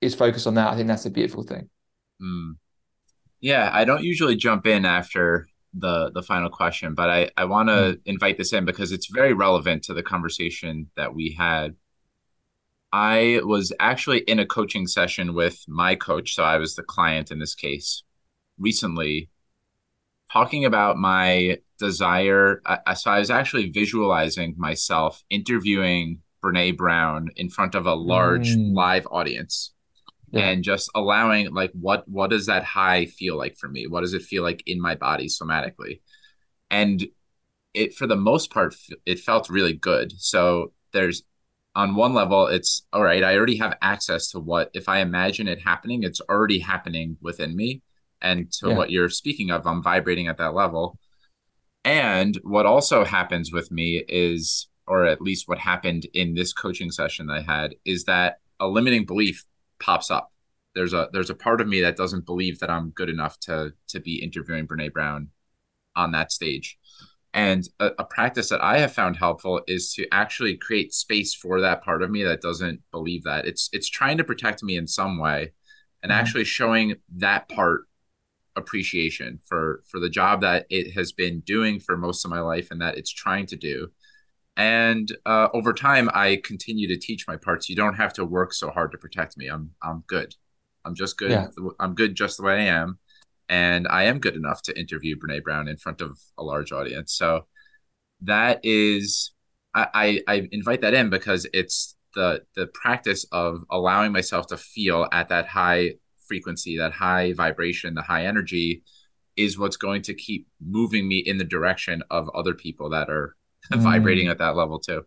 is 0.01 0.13
focused 0.13 0.45
on 0.45 0.55
that. 0.55 0.71
I 0.71 0.75
think 0.75 0.87
that's 0.87 1.05
a 1.05 1.11
beautiful 1.11 1.43
thing. 1.43 1.69
Mm. 2.21 2.55
Yeah, 3.39 3.69
I 3.71 3.85
don't 3.85 4.03
usually 4.03 4.35
jump 4.35 4.67
in 4.67 4.85
after 4.85 5.47
the 5.73 6.11
the 6.13 6.21
final 6.21 6.49
question, 6.49 6.93
but 6.93 7.09
I 7.09 7.29
I 7.37 7.45
want 7.45 7.69
to 7.69 7.73
mm. 7.73 7.99
invite 8.05 8.37
this 8.37 8.53
in 8.53 8.65
because 8.65 8.91
it's 8.91 9.07
very 9.07 9.33
relevant 9.33 9.83
to 9.85 9.93
the 9.93 10.03
conversation 10.03 10.89
that 10.95 11.15
we 11.15 11.35
had 11.37 11.75
I 12.91 13.41
was 13.43 13.73
actually 13.79 14.19
in 14.19 14.39
a 14.39 14.45
coaching 14.45 14.87
session 14.87 15.33
with 15.33 15.63
my 15.67 15.95
coach. 15.95 16.35
So 16.35 16.43
I 16.43 16.57
was 16.57 16.75
the 16.75 16.83
client 16.83 17.31
in 17.31 17.39
this 17.39 17.55
case 17.55 18.03
recently, 18.57 19.29
talking 20.31 20.65
about 20.65 20.97
my 20.97 21.57
desire. 21.77 22.61
I, 22.65 22.93
so 22.93 23.11
I 23.11 23.19
was 23.19 23.29
actually 23.29 23.69
visualizing 23.69 24.55
myself 24.57 25.23
interviewing 25.29 26.21
Brene 26.43 26.77
Brown 26.77 27.29
in 27.35 27.49
front 27.49 27.75
of 27.75 27.85
a 27.85 27.93
large 27.93 28.55
mm. 28.55 28.73
live 28.73 29.07
audience. 29.11 29.71
Yeah. 30.31 30.47
and 30.49 30.63
just 30.63 30.89
allowing 30.95 31.53
like 31.53 31.71
what 31.73 32.05
what 32.09 32.29
does 32.29 32.47
that 32.47 32.63
high 32.63 33.05
feel 33.05 33.37
like 33.37 33.55
for 33.55 33.69
me 33.69 33.85
what 33.87 34.01
does 34.01 34.13
it 34.13 34.23
feel 34.23 34.43
like 34.43 34.63
in 34.65 34.81
my 34.81 34.95
body 34.95 35.27
somatically 35.27 36.01
and 36.69 37.07
it 37.73 37.93
for 37.93 38.07
the 38.07 38.15
most 38.17 38.51
part 38.51 38.75
it 39.05 39.19
felt 39.19 39.49
really 39.49 39.73
good 39.73 40.11
so 40.17 40.73
there's 40.91 41.23
on 41.75 41.95
one 41.95 42.13
level, 42.13 42.47
it's 42.47 42.85
all 42.93 43.03
right, 43.03 43.23
I 43.23 43.35
already 43.35 43.57
have 43.57 43.77
access 43.81 44.29
to 44.29 44.39
what, 44.39 44.71
if 44.73 44.87
I 44.87 44.99
imagine 44.99 45.47
it 45.47 45.61
happening, 45.61 46.03
it's 46.03 46.21
already 46.21 46.59
happening 46.59 47.17
within 47.21 47.55
me. 47.55 47.81
And 48.21 48.51
to 48.53 48.69
yeah. 48.69 48.75
what 48.75 48.91
you're 48.91 49.09
speaking 49.09 49.51
of, 49.51 49.67
I'm 49.67 49.83
vibrating 49.83 50.27
at 50.27 50.37
that 50.37 50.53
level. 50.53 50.97
And 51.83 52.39
what 52.43 52.65
also 52.65 53.03
happens 53.03 53.51
with 53.51 53.71
me 53.71 54.03
is, 54.07 54.67
or 54.87 55.05
at 55.05 55.21
least 55.21 55.47
what 55.47 55.59
happened 55.59 56.07
in 56.13 56.33
this 56.33 56.53
coaching 56.53 56.91
session 56.91 57.27
that 57.27 57.33
I 57.33 57.41
had, 57.41 57.75
is 57.83 58.05
that 58.05 58.37
a 58.59 58.67
limiting 58.67 59.05
belief 59.05 59.43
pops 59.79 60.09
up. 60.09 60.31
There's 60.73 60.93
a 60.93 61.09
there's 61.13 61.29
a 61.29 61.35
part 61.35 61.61
of 61.61 61.67
me 61.67 61.81
that 61.81 61.95
doesn't 61.95 62.25
believe 62.25 62.59
that 62.59 62.69
I'm 62.69 62.89
good 62.89 63.09
enough 63.09 63.39
to 63.41 63.73
to 63.89 63.99
be 63.99 64.21
interviewing 64.21 64.67
Brene 64.67 64.91
Brown 64.91 65.29
on 65.95 66.11
that 66.11 66.31
stage. 66.31 66.77
And 67.35 67.67
a, 67.81 67.91
a, 67.99 68.05
practice 68.05 68.47
that 68.47 68.63
I 68.63 68.77
have 68.77 68.93
found 68.93 69.17
helpful 69.17 69.61
is 69.67 69.93
to 69.95 70.07
actually 70.13 70.55
create 70.55 70.93
space 70.93 71.35
for 71.35 71.59
that 71.59 71.83
part 71.83 72.01
of 72.01 72.09
me 72.09 72.23
that 72.23 72.39
doesn't 72.39 72.79
believe 72.91 73.23
that. 73.25 73.45
It's 73.45 73.69
it's 73.73 73.89
trying 73.89 74.17
to 74.19 74.23
protect 74.23 74.63
me 74.63 74.77
in 74.77 74.87
some 74.87 75.19
way 75.19 75.51
and 76.01 76.11
mm-hmm. 76.11 76.19
actually 76.19 76.45
showing 76.45 76.95
that 77.17 77.49
part 77.49 77.89
appreciation 78.55 79.39
for 79.45 79.83
for 79.85 79.99
the 79.99 80.09
job 80.09 80.39
that 80.41 80.65
it 80.69 80.93
has 80.93 81.11
been 81.11 81.41
doing 81.41 81.77
for 81.81 81.97
most 81.97 82.23
of 82.23 82.31
my 82.31 82.39
life 82.39 82.69
and 82.71 82.81
that 82.81 82.97
it's 82.97 83.11
trying 83.11 83.47
to 83.47 83.57
do. 83.57 83.89
And 84.55 85.11
uh, 85.25 85.49
over 85.53 85.73
time, 85.73 86.09
I 86.13 86.39
continue 86.41 86.87
to 86.87 86.97
teach 86.97 87.27
my 87.27 87.35
parts. 87.35 87.67
You 87.67 87.75
don't 87.75 87.95
have 87.95 88.13
to 88.13 88.23
work 88.23 88.53
so 88.53 88.69
hard 88.69 88.93
to 88.93 88.97
protect 88.97 89.35
me. 89.35 89.47
I'm 89.47 89.71
I'm 89.83 90.05
good. 90.07 90.33
I'm 90.85 90.95
just 90.95 91.17
good. 91.17 91.31
Yeah. 91.31 91.47
I'm 91.81 91.95
good 91.95 92.15
just 92.15 92.37
the 92.37 92.43
way 92.43 92.61
I 92.61 92.75
am 92.75 92.97
and 93.49 93.87
I 93.87 94.03
am 94.03 94.19
good 94.19 94.35
enough 94.35 94.61
to 94.63 94.79
interview 94.79 95.15
Brene 95.15 95.43
Brown 95.43 95.67
in 95.67 95.77
front 95.77 96.01
of 96.01 96.17
a 96.37 96.43
large 96.43 96.71
audience. 96.71 97.13
So 97.13 97.45
that 98.21 98.59
is, 98.63 99.33
I, 99.73 99.87
I, 99.93 100.21
I 100.27 100.47
invite 100.51 100.81
that 100.81 100.93
in 100.93 101.09
because 101.09 101.47
it's 101.53 101.95
the 102.15 102.41
the 102.55 102.67
practice 102.67 103.25
of 103.31 103.63
allowing 103.69 104.11
myself 104.11 104.47
to 104.47 104.57
feel 104.57 105.07
at 105.11 105.29
that 105.29 105.47
high 105.47 105.95
frequency, 106.27 106.77
that 106.77 106.93
high 106.93 107.33
vibration, 107.33 107.93
the 107.93 108.01
high 108.01 108.25
energy, 108.25 108.83
is 109.35 109.59
what's 109.59 109.77
going 109.77 110.01
to 110.03 110.13
keep 110.13 110.47
moving 110.65 111.07
me 111.07 111.19
in 111.19 111.37
the 111.37 111.43
direction 111.43 112.01
of 112.09 112.29
other 112.33 112.53
people 112.53 112.89
that 112.89 113.09
are 113.09 113.35
mm. 113.71 113.79
vibrating 113.79 114.27
at 114.27 114.39
that 114.39 114.55
level 114.55 114.79
too, 114.79 115.03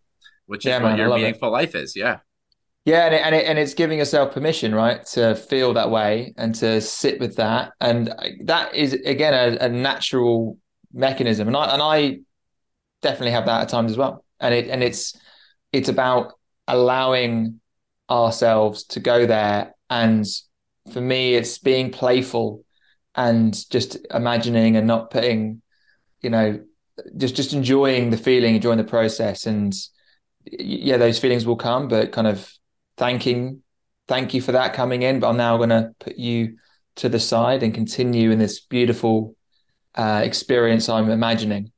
which 0.46 0.64
yeah, 0.64 0.76
is 0.76 0.82
what 0.82 0.90
man, 0.90 0.98
your 0.98 1.14
meaningful 1.14 1.48
it. 1.48 1.52
life 1.52 1.74
is. 1.74 1.96
Yeah. 1.96 2.18
Yeah, 2.88 3.04
and 3.04 3.14
it, 3.14 3.20
and, 3.22 3.34
it, 3.34 3.44
and 3.44 3.58
it's 3.58 3.74
giving 3.74 3.98
yourself 3.98 4.32
permission, 4.32 4.74
right, 4.74 5.04
to 5.08 5.34
feel 5.34 5.74
that 5.74 5.90
way 5.90 6.32
and 6.38 6.54
to 6.54 6.80
sit 6.80 7.20
with 7.20 7.36
that, 7.36 7.72
and 7.82 8.14
that 8.44 8.74
is 8.74 8.94
again 8.94 9.34
a, 9.34 9.66
a 9.66 9.68
natural 9.68 10.56
mechanism, 10.94 11.48
and 11.48 11.56
I 11.56 11.74
and 11.74 11.82
I 11.82 12.20
definitely 13.02 13.32
have 13.32 13.44
that 13.44 13.60
at 13.60 13.68
times 13.68 13.90
as 13.90 13.98
well, 13.98 14.24
and 14.40 14.54
it 14.54 14.68
and 14.68 14.82
it's 14.82 15.14
it's 15.70 15.90
about 15.90 16.32
allowing 16.66 17.60
ourselves 18.08 18.84
to 18.84 19.00
go 19.00 19.26
there, 19.26 19.74
and 19.90 20.24
for 20.90 21.02
me, 21.02 21.34
it's 21.34 21.58
being 21.58 21.90
playful 21.90 22.64
and 23.14 23.54
just 23.68 23.98
imagining 24.14 24.76
and 24.78 24.86
not 24.86 25.10
putting, 25.10 25.60
you 26.22 26.30
know, 26.30 26.58
just 27.18 27.36
just 27.36 27.52
enjoying 27.52 28.08
the 28.08 28.16
feeling, 28.16 28.54
enjoying 28.54 28.78
the 28.78 28.84
process, 28.84 29.44
and 29.44 29.74
yeah, 30.46 30.96
those 30.96 31.18
feelings 31.18 31.46
will 31.46 31.56
come, 31.56 31.86
but 31.88 32.12
kind 32.12 32.26
of 32.26 32.50
thanking 32.98 33.62
thank 34.06 34.34
you 34.34 34.40
for 34.40 34.52
that 34.52 34.74
coming 34.74 35.02
in 35.02 35.20
but 35.20 35.28
i'm 35.28 35.36
now 35.36 35.56
going 35.56 35.68
to 35.68 35.90
put 36.00 36.16
you 36.16 36.56
to 36.96 37.08
the 37.08 37.20
side 37.20 37.62
and 37.62 37.72
continue 37.72 38.30
in 38.30 38.38
this 38.38 38.60
beautiful 38.60 39.34
uh, 39.94 40.20
experience 40.22 40.88
i'm 40.88 41.10
imagining 41.10 41.70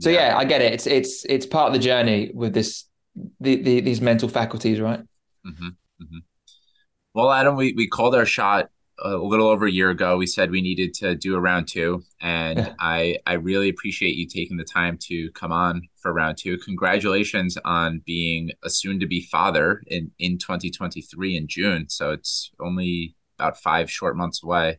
so 0.00 0.10
yeah. 0.10 0.28
yeah. 0.28 0.38
i 0.38 0.44
get 0.44 0.60
it 0.60 0.72
it's 0.72 0.86
it's 0.86 1.24
it's 1.26 1.46
part 1.46 1.68
of 1.68 1.72
the 1.72 1.78
journey 1.78 2.30
with 2.34 2.52
this 2.52 2.86
the, 3.40 3.56
the 3.62 3.80
these 3.80 4.00
mental 4.00 4.28
faculties 4.28 4.80
right 4.80 5.00
mm-hmm, 5.46 5.68
mm-hmm. 5.68 6.18
well 7.14 7.30
adam 7.30 7.56
we, 7.56 7.74
we 7.76 7.86
called 7.86 8.14
our 8.14 8.26
shot 8.26 8.68
a 9.04 9.16
little 9.16 9.48
over 9.48 9.66
a 9.66 9.70
year 9.70 9.90
ago 9.90 10.16
we 10.16 10.26
said 10.26 10.50
we 10.50 10.62
needed 10.62 10.94
to 10.94 11.14
do 11.14 11.34
a 11.34 11.40
round 11.40 11.66
two 11.66 12.02
and 12.20 12.58
yeah. 12.58 12.74
i 12.78 13.18
i 13.26 13.34
really 13.34 13.68
appreciate 13.68 14.16
you 14.16 14.26
taking 14.26 14.56
the 14.56 14.64
time 14.64 14.96
to 14.96 15.30
come 15.32 15.52
on 15.52 15.82
for 15.96 16.12
round 16.12 16.38
two 16.38 16.56
congratulations 16.58 17.58
on 17.64 18.02
being 18.06 18.50
a 18.62 18.70
soon 18.70 19.00
to 19.00 19.06
be 19.06 19.20
father 19.20 19.82
in 19.88 20.10
in 20.18 20.38
2023 20.38 21.36
in 21.36 21.48
june 21.48 21.88
so 21.88 22.12
it's 22.12 22.50
only 22.60 23.14
about 23.38 23.58
five 23.58 23.90
short 23.90 24.16
months 24.16 24.42
away 24.42 24.78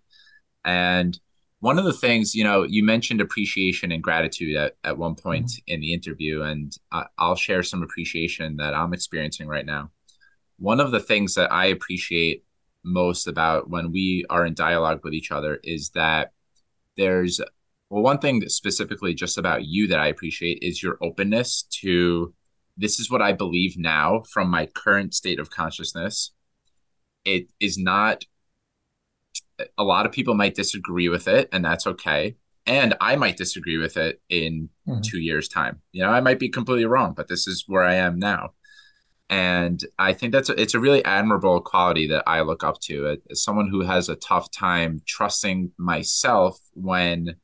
and 0.64 1.20
one 1.60 1.78
of 1.78 1.86
the 1.86 1.94
things 1.94 2.34
you 2.34 2.44
know 2.44 2.64
you 2.64 2.84
mentioned 2.84 3.22
appreciation 3.22 3.91
and 3.91 4.04
gratitude 4.04 4.56
at, 4.56 4.76
at 4.84 4.98
one 4.98 5.16
point 5.16 5.48
mm-hmm. 5.48 5.74
in 5.74 5.80
the 5.82 5.94
interview 5.94 6.41
and 6.44 6.76
I, 6.91 7.06
i'll 7.18 7.36
share 7.36 7.64
some 7.64 7.84
appreciation 7.84 8.58
that 8.58 8.74
i'm 8.74 8.94
experiencing 8.94 9.48
right 9.48 9.66
now 9.66 9.91
one 10.60 10.80
of 10.80 10.91
the 10.91 11.00
things 11.00 11.36
that 11.36 11.52
i 11.52 11.66
appreciate 11.66 12.44
most 12.84 13.27
about 13.27 13.69
when 13.69 13.91
we 13.91 14.26
are 14.30 14.45
in 14.45 14.53
dialogue 14.53 15.01
with 15.03 15.14
each 15.14 15.31
other 15.31 15.60
is 15.64 15.89
that 15.91 16.31
there's 16.97 17.39
well 17.89 18.03
one 18.03 18.19
thing 18.19 18.47
specifically 18.49 19.14
just 19.14 19.38
about 19.38 19.65
you 19.65 19.88
that 19.88 19.99
i 19.99 20.07
appreciate 20.07 20.60
is 20.61 20.84
your 20.84 20.97
openness 21.01 21.64
to 21.64 22.34
this 22.77 22.99
is 22.99 23.10
what 23.10 23.22
i 23.22 23.31
believe 23.31 23.77
now 23.77 24.23
from 24.31 24.49
my 24.49 24.65
current 24.65 25.14
state 25.14 25.39
of 25.39 25.49
consciousness. 25.49 26.31
It 27.26 27.47
is 27.60 27.77
not 27.77 28.26
a 29.77 29.84
lot 29.84 30.05
of 30.05 30.11
people 30.11 30.34
might 30.34 30.55
disagree 30.55 31.10
with 31.10 31.27
it 31.27 31.47
and 31.51 31.64
that's 31.64 31.88
okay. 31.88 32.35
And 32.65 32.95
i 33.01 33.15
might 33.15 33.38
disagree 33.38 33.77
with 33.77 33.97
it 33.97 34.22
in 34.30 34.69
mm-hmm. 34.88 35.01
two 35.01 35.19
years 35.19 35.47
time. 35.47 35.81
You 35.91 36.03
know 36.03 36.10
i 36.10 36.22
might 36.22 36.39
be 36.39 36.49
completely 36.49 36.85
wrong 36.85 37.14
but 37.14 37.27
this 37.27 37.47
is 37.47 37.65
where 37.68 37.84
i 37.84 37.95
am 37.95 38.19
now 38.19 38.51
and 39.34 39.84
I 39.97 40.14
think 40.14 40.31
that's 40.31 40.49
a, 40.49 40.61
it's 40.61 40.76
a 40.76 40.80
really 40.80 41.03
admirable 41.05 41.60
quality 41.60 42.05
that 42.10 42.23
I 42.27 42.41
look 42.41 42.64
up 42.64 42.80
to 42.81 43.18
as 43.31 43.43
someone 43.43 43.68
who 43.68 43.81
has 43.81 44.07
a 44.07 44.15
tough 44.15 44.51
time 44.51 45.01
trusting 45.07 45.72
myself 45.80 46.60
when 46.76 47.38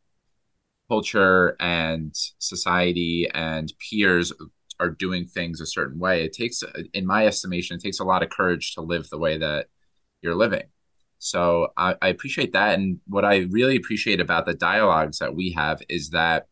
culture 0.88 1.56
and 1.60 2.14
society 2.38 3.28
and 3.34 3.74
peers 3.90 4.32
are 4.80 4.92
doing 4.92 5.26
things 5.26 5.62
a 5.62 5.66
certain 5.66 5.98
way. 5.98 6.24
It 6.24 6.34
takes, 6.34 6.62
in 6.94 7.08
my 7.08 7.26
estimation, 7.26 7.78
it 7.78 7.82
takes 7.82 8.00
a 8.00 8.04
lot 8.04 8.22
of 8.22 8.30
courage 8.30 8.76
to 8.76 8.82
live 8.82 9.10
the 9.10 9.18
way 9.18 9.40
that 9.40 9.66
you're 10.22 10.36
living. 10.36 10.68
So 11.18 11.70
I, 11.76 11.96
I 12.04 12.10
appreciate 12.10 12.54
that, 12.54 12.78
and 12.78 13.00
what 13.08 13.26
I 13.26 13.48
really 13.50 13.78
appreciate 13.78 14.20
about 14.20 14.46
the 14.46 14.54
dialogues 14.54 15.18
that 15.18 15.34
we 15.34 15.54
have 15.54 15.82
is 15.90 16.12
that 16.12 16.46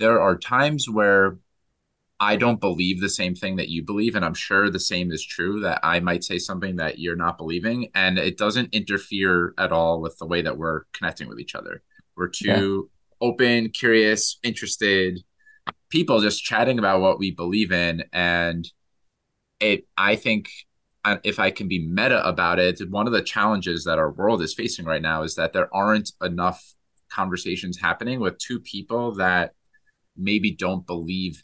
there 0.00 0.20
are 0.20 0.36
times 0.36 0.90
where 0.90 1.38
I 2.20 2.36
don't 2.36 2.60
believe 2.60 3.00
the 3.00 3.08
same 3.08 3.34
thing 3.34 3.56
that 3.56 3.68
you 3.68 3.84
believe, 3.84 4.14
and 4.14 4.24
I'm 4.24 4.34
sure 4.34 4.70
the 4.70 4.78
same 4.78 5.10
is 5.10 5.24
true 5.24 5.60
that 5.60 5.80
I 5.82 6.00
might 6.00 6.24
say 6.24 6.38
something 6.38 6.76
that 6.76 6.98
you're 6.98 7.16
not 7.16 7.38
believing, 7.38 7.88
and 7.94 8.18
it 8.18 8.38
doesn't 8.38 8.72
interfere 8.72 9.52
at 9.58 9.72
all 9.72 10.00
with 10.00 10.16
the 10.18 10.26
way 10.26 10.42
that 10.42 10.56
we're 10.56 10.82
connecting 10.92 11.28
with 11.28 11.40
each 11.40 11.54
other. 11.54 11.82
We're 12.16 12.28
two 12.28 12.88
yeah. 13.20 13.28
open, 13.28 13.70
curious, 13.70 14.38
interested 14.42 15.20
people 15.90 16.20
just 16.20 16.42
chatting 16.42 16.78
about 16.78 17.00
what 17.00 17.18
we 17.18 17.30
believe 17.30 17.72
in, 17.72 18.04
and 18.12 18.68
it. 19.60 19.86
I 19.96 20.16
think 20.16 20.50
uh, 21.04 21.18
if 21.24 21.38
I 21.38 21.50
can 21.50 21.68
be 21.68 21.86
meta 21.86 22.26
about 22.26 22.58
it, 22.58 22.80
one 22.90 23.06
of 23.06 23.12
the 23.12 23.22
challenges 23.22 23.84
that 23.84 23.98
our 23.98 24.10
world 24.10 24.42
is 24.42 24.54
facing 24.54 24.86
right 24.86 25.02
now 25.02 25.22
is 25.22 25.34
that 25.36 25.52
there 25.52 25.74
aren't 25.74 26.12
enough 26.22 26.74
conversations 27.10 27.78
happening 27.78 28.20
with 28.20 28.38
two 28.38 28.58
people 28.60 29.14
that 29.16 29.52
maybe 30.16 30.50
don't 30.50 30.86
believe 30.86 31.42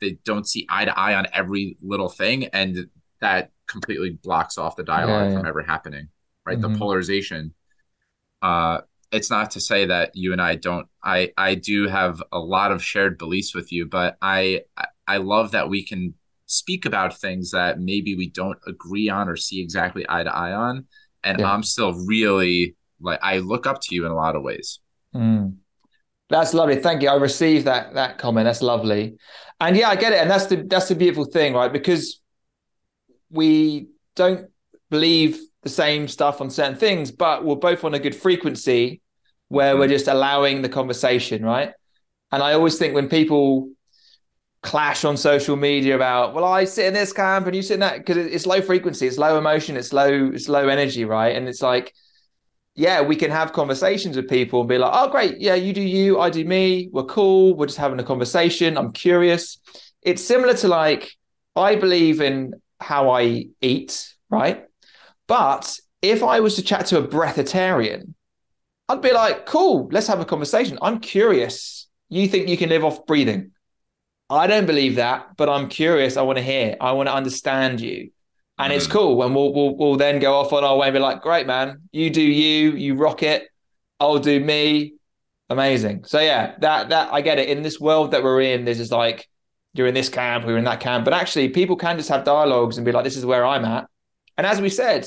they 0.00 0.18
don't 0.24 0.48
see 0.48 0.66
eye 0.68 0.84
to 0.84 0.98
eye 0.98 1.14
on 1.14 1.26
every 1.32 1.76
little 1.82 2.08
thing 2.08 2.46
and 2.46 2.86
that 3.20 3.50
completely 3.66 4.10
blocks 4.22 4.58
off 4.58 4.76
the 4.76 4.84
dialogue 4.84 5.26
yeah, 5.26 5.30
yeah. 5.30 5.36
from 5.36 5.46
ever 5.46 5.62
happening 5.62 6.08
right 6.44 6.58
mm-hmm. 6.58 6.72
the 6.72 6.78
polarization 6.78 7.52
uh 8.42 8.78
it's 9.12 9.30
not 9.30 9.50
to 9.52 9.60
say 9.60 9.86
that 9.86 10.10
you 10.14 10.32
and 10.32 10.40
i 10.40 10.54
don't 10.54 10.86
i 11.02 11.32
i 11.36 11.54
do 11.54 11.88
have 11.88 12.22
a 12.32 12.38
lot 12.38 12.72
of 12.72 12.82
shared 12.82 13.18
beliefs 13.18 13.54
with 13.54 13.72
you 13.72 13.86
but 13.86 14.16
i 14.22 14.60
i 15.06 15.16
love 15.16 15.52
that 15.52 15.68
we 15.68 15.82
can 15.82 16.14
speak 16.46 16.84
about 16.84 17.18
things 17.18 17.50
that 17.50 17.80
maybe 17.80 18.14
we 18.14 18.28
don't 18.28 18.58
agree 18.66 19.08
on 19.08 19.28
or 19.28 19.36
see 19.36 19.60
exactly 19.60 20.04
eye 20.08 20.22
to 20.22 20.34
eye 20.34 20.52
on 20.52 20.86
and 21.24 21.40
yeah. 21.40 21.50
i'm 21.50 21.62
still 21.62 21.92
really 22.06 22.76
like 23.00 23.18
i 23.22 23.38
look 23.38 23.66
up 23.66 23.80
to 23.80 23.94
you 23.94 24.04
in 24.04 24.12
a 24.12 24.14
lot 24.14 24.36
of 24.36 24.42
ways 24.42 24.80
mm. 25.14 25.52
That's 26.28 26.54
lovely. 26.54 26.76
Thank 26.76 27.02
you. 27.02 27.08
I 27.08 27.14
received 27.16 27.66
that 27.66 27.94
that 27.94 28.18
comment. 28.18 28.46
That's 28.46 28.62
lovely. 28.62 29.16
And 29.60 29.76
yeah, 29.76 29.88
I 29.88 29.96
get 29.96 30.12
it. 30.12 30.18
And 30.20 30.30
that's 30.30 30.46
the 30.46 30.56
that's 30.56 30.88
the 30.88 30.94
beautiful 30.94 31.24
thing, 31.24 31.54
right? 31.54 31.72
Because 31.72 32.20
we 33.30 33.88
don't 34.14 34.48
believe 34.90 35.38
the 35.62 35.68
same 35.68 36.08
stuff 36.08 36.40
on 36.40 36.50
certain 36.50 36.76
things, 36.76 37.10
but 37.10 37.44
we're 37.44 37.56
both 37.56 37.84
on 37.84 37.94
a 37.94 37.98
good 37.98 38.14
frequency 38.14 39.00
where 39.48 39.76
we're 39.76 39.84
mm-hmm. 39.84 39.92
just 39.92 40.08
allowing 40.08 40.62
the 40.62 40.68
conversation, 40.68 41.44
right? 41.44 41.72
And 42.32 42.42
I 42.42 42.52
always 42.52 42.78
think 42.78 42.94
when 42.94 43.08
people 43.08 43.70
clash 44.62 45.04
on 45.04 45.16
social 45.16 45.54
media 45.54 45.94
about, 45.94 46.34
well, 46.34 46.44
I 46.44 46.64
sit 46.64 46.86
in 46.86 46.94
this 46.94 47.12
camp 47.12 47.46
and 47.46 47.54
you 47.54 47.62
sit 47.62 47.74
in 47.74 47.80
that 47.80 47.98
because 47.98 48.16
it's 48.16 48.46
low 48.46 48.60
frequency, 48.60 49.06
it's 49.06 49.18
low 49.18 49.38
emotion, 49.38 49.76
it's 49.76 49.92
low, 49.92 50.30
it's 50.32 50.48
low 50.48 50.68
energy, 50.68 51.04
right? 51.04 51.36
And 51.36 51.48
it's 51.48 51.62
like 51.62 51.94
yeah, 52.76 53.00
we 53.00 53.16
can 53.16 53.30
have 53.30 53.54
conversations 53.54 54.16
with 54.16 54.28
people 54.28 54.60
and 54.60 54.68
be 54.68 54.76
like, 54.76 54.90
oh, 54.92 55.08
great. 55.08 55.40
Yeah, 55.40 55.54
you 55.54 55.72
do 55.72 55.80
you, 55.80 56.20
I 56.20 56.28
do 56.28 56.44
me. 56.44 56.90
We're 56.92 57.04
cool. 57.04 57.56
We're 57.56 57.66
just 57.66 57.78
having 57.78 57.98
a 57.98 58.04
conversation. 58.04 58.76
I'm 58.76 58.92
curious. 58.92 59.58
It's 60.02 60.22
similar 60.22 60.54
to 60.54 60.68
like, 60.68 61.10
I 61.56 61.76
believe 61.76 62.20
in 62.20 62.52
how 62.78 63.10
I 63.10 63.46
eat, 63.62 64.14
right? 64.28 64.66
But 65.26 65.74
if 66.02 66.22
I 66.22 66.40
was 66.40 66.56
to 66.56 66.62
chat 66.62 66.86
to 66.86 66.98
a 66.98 67.08
breatharian, 67.08 68.12
I'd 68.90 69.00
be 69.00 69.12
like, 69.12 69.46
cool, 69.46 69.88
let's 69.90 70.06
have 70.08 70.20
a 70.20 70.26
conversation. 70.26 70.78
I'm 70.82 71.00
curious. 71.00 71.88
You 72.10 72.28
think 72.28 72.48
you 72.48 72.58
can 72.58 72.68
live 72.68 72.84
off 72.84 73.06
breathing? 73.06 73.52
I 74.28 74.46
don't 74.46 74.66
believe 74.66 74.96
that, 74.96 75.36
but 75.36 75.48
I'm 75.48 75.68
curious. 75.68 76.18
I 76.18 76.22
want 76.22 76.36
to 76.36 76.44
hear. 76.44 76.76
I 76.78 76.92
want 76.92 77.08
to 77.08 77.14
understand 77.14 77.80
you 77.80 78.10
and 78.58 78.72
mm. 78.72 78.76
it's 78.76 78.86
cool. 78.86 79.22
And 79.22 79.34
we'll, 79.34 79.52
we'll 79.52 79.76
we'll 79.76 79.96
then 79.96 80.18
go 80.18 80.34
off 80.34 80.52
on 80.52 80.64
our 80.64 80.76
way 80.76 80.88
and 80.88 80.94
be 80.94 81.00
like, 81.00 81.22
great 81.22 81.46
man, 81.46 81.82
you 81.92 82.10
do 82.10 82.22
you, 82.22 82.72
you 82.72 82.94
rock 82.94 83.22
it. 83.22 83.48
I'll 84.00 84.18
do 84.18 84.40
me. 84.40 84.94
Amazing. 85.48 86.04
So 86.04 86.20
yeah, 86.20 86.56
that 86.60 86.88
that 86.88 87.12
I 87.12 87.20
get 87.20 87.38
it. 87.38 87.48
In 87.48 87.62
this 87.62 87.78
world 87.80 88.10
that 88.10 88.22
we're 88.22 88.40
in, 88.40 88.64
this 88.64 88.80
is 88.80 88.90
like 88.90 89.28
you're 89.74 89.86
in 89.86 89.94
this 89.94 90.08
camp, 90.08 90.44
we're 90.44 90.58
in 90.58 90.64
that 90.64 90.80
camp, 90.80 91.04
but 91.04 91.14
actually 91.14 91.50
people 91.50 91.76
can 91.76 91.96
just 91.96 92.08
have 92.08 92.24
dialogues 92.24 92.78
and 92.78 92.84
be 92.84 92.92
like, 92.92 93.04
this 93.04 93.16
is 93.16 93.26
where 93.26 93.44
I'm 93.44 93.64
at. 93.64 93.86
And 94.36 94.46
as 94.46 94.60
we 94.60 94.70
said, 94.70 95.06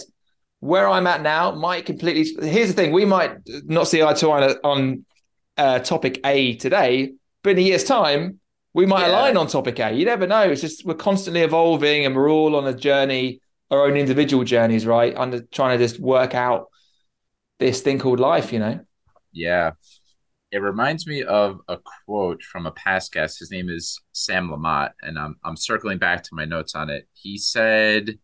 where 0.60 0.88
I'm 0.88 1.08
at 1.08 1.22
now 1.22 1.52
might 1.52 1.86
completely. 1.86 2.48
Here's 2.48 2.68
the 2.68 2.74
thing: 2.74 2.92
we 2.92 3.06
might 3.06 3.38
not 3.66 3.88
see 3.88 4.04
eye 4.04 4.14
to 4.14 4.32
eye 4.32 4.56
on 4.64 5.06
uh, 5.58 5.80
topic 5.80 6.20
A 6.26 6.56
today, 6.56 7.14
but 7.44 7.52
in 7.52 7.60
a 7.60 7.62
year's 7.62 7.84
time, 7.84 8.40
we 8.74 8.86
might 8.86 9.08
yeah. 9.08 9.12
align 9.12 9.38
on 9.38 9.48
topic 9.48 9.80
A. 9.80 9.92
You 9.92 10.06
never 10.06 10.28
know. 10.28 10.44
It's 10.44 10.62
just 10.62 10.86
we're 10.86 10.94
constantly 10.94 11.42
evolving 11.42 12.06
and 12.06 12.16
we're 12.16 12.30
all 12.30 12.56
on 12.56 12.68
a 12.68 12.74
journey, 12.74 13.42
our 13.72 13.86
own 13.86 13.98
individual 13.98 14.44
journeys, 14.44 14.86
right? 14.86 15.16
Under 15.16 15.42
trying 15.42 15.78
to 15.78 15.84
just 15.84 16.00
work 16.00 16.36
out 16.36 16.68
this 17.60 17.82
thing 17.82 18.00
called 18.00 18.20
life, 18.20 18.54
you 18.54 18.60
know? 18.60 18.80
Yeah. 19.32 19.72
It 20.52 20.62
reminds 20.62 21.06
me 21.06 21.24
of 21.24 21.60
a 21.68 21.78
quote 22.06 22.42
from 22.42 22.66
a 22.66 22.72
past 22.72 23.12
guest. 23.12 23.40
His 23.40 23.52
name 23.52 23.70
is 23.70 24.02
Sam 24.14 24.50
Lamotte, 24.50 24.94
and 25.02 25.20
I'm 25.20 25.36
I'm 25.44 25.56
circling 25.56 26.00
back 26.00 26.24
to 26.24 26.30
my 26.34 26.46
notes 26.46 26.74
on 26.74 26.90
it. 26.90 27.08
He 27.14 27.38
said, 27.38 28.18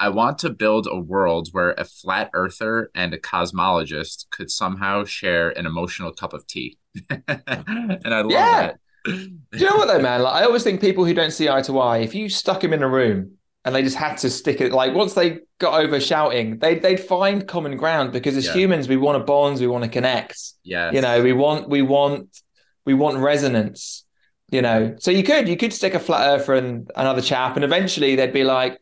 I 0.00 0.08
want 0.08 0.38
to 0.38 0.50
build 0.50 0.88
a 0.90 0.98
world 0.98 1.48
where 1.52 1.70
a 1.72 1.84
flat 1.84 2.30
earther 2.34 2.90
and 2.94 3.14
a 3.14 3.18
cosmologist 3.18 4.26
could 4.30 4.50
somehow 4.50 5.04
share 5.04 5.50
an 5.50 5.66
emotional 5.66 6.12
cup 6.12 6.32
of 6.32 6.46
tea. 6.48 6.78
and 7.10 7.22
I 7.38 8.20
love 8.22 8.30
yeah. 8.30 8.62
that. 8.62 8.80
Do 9.06 9.58
you 9.58 9.70
know 9.70 9.76
what 9.76 9.86
though, 9.86 10.00
man? 10.00 10.22
Like 10.22 10.34
I 10.34 10.44
always 10.44 10.62
think 10.62 10.80
people 10.80 11.04
who 11.04 11.14
don't 11.14 11.30
see 11.30 11.48
eye 11.48 11.62
to 11.62 11.78
eye, 11.78 11.98
if 11.98 12.14
you 12.14 12.28
stuck 12.28 12.60
them 12.60 12.72
in 12.72 12.82
a 12.82 12.88
room 12.88 13.36
and 13.64 13.74
they 13.74 13.82
just 13.82 13.96
had 13.96 14.16
to 14.18 14.30
stick 14.30 14.60
it, 14.60 14.72
like 14.72 14.94
once 14.94 15.14
they 15.14 15.40
got 15.58 15.80
over 15.80 16.00
shouting, 16.00 16.58
they 16.58 16.78
they'd 16.78 17.00
find 17.00 17.46
common 17.46 17.76
ground 17.76 18.12
because 18.12 18.36
as 18.36 18.46
yeah. 18.46 18.54
humans 18.54 18.88
we 18.88 18.96
want 18.96 19.18
to 19.18 19.24
bond, 19.24 19.60
we 19.60 19.66
want 19.66 19.84
to 19.84 19.90
connect. 19.90 20.38
Yeah. 20.64 20.90
You 20.90 21.00
know, 21.00 21.22
we 21.22 21.32
want 21.32 21.68
we 21.68 21.82
want 21.82 22.42
we 22.84 22.94
want 22.94 23.18
resonance. 23.18 24.04
You 24.50 24.62
know, 24.62 24.94
so 25.00 25.10
you 25.10 25.24
could 25.24 25.48
you 25.48 25.56
could 25.56 25.72
stick 25.72 25.94
a 25.94 25.98
flat 25.98 26.28
earther 26.28 26.54
and 26.54 26.90
another 26.94 27.20
chap, 27.20 27.56
and 27.56 27.64
eventually 27.64 28.14
they'd 28.14 28.32
be 28.32 28.44
like, 28.44 28.78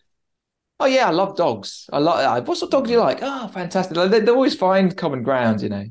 "Oh 0.78 0.84
yeah, 0.84 1.08
I 1.08 1.10
love 1.10 1.38
dogs. 1.38 1.88
I 1.90 2.00
love. 2.00 2.18
Uh, 2.18 2.44
what 2.44 2.58
sort 2.58 2.68
of 2.68 2.72
dog 2.72 2.86
do 2.86 2.92
you 2.92 3.00
like? 3.00 3.20
Oh, 3.22 3.48
fantastic! 3.48 3.96
They, 3.96 4.20
they 4.20 4.30
always 4.30 4.54
find 4.54 4.94
common 4.94 5.22
ground. 5.22 5.62
You 5.62 5.70
know." 5.70 5.86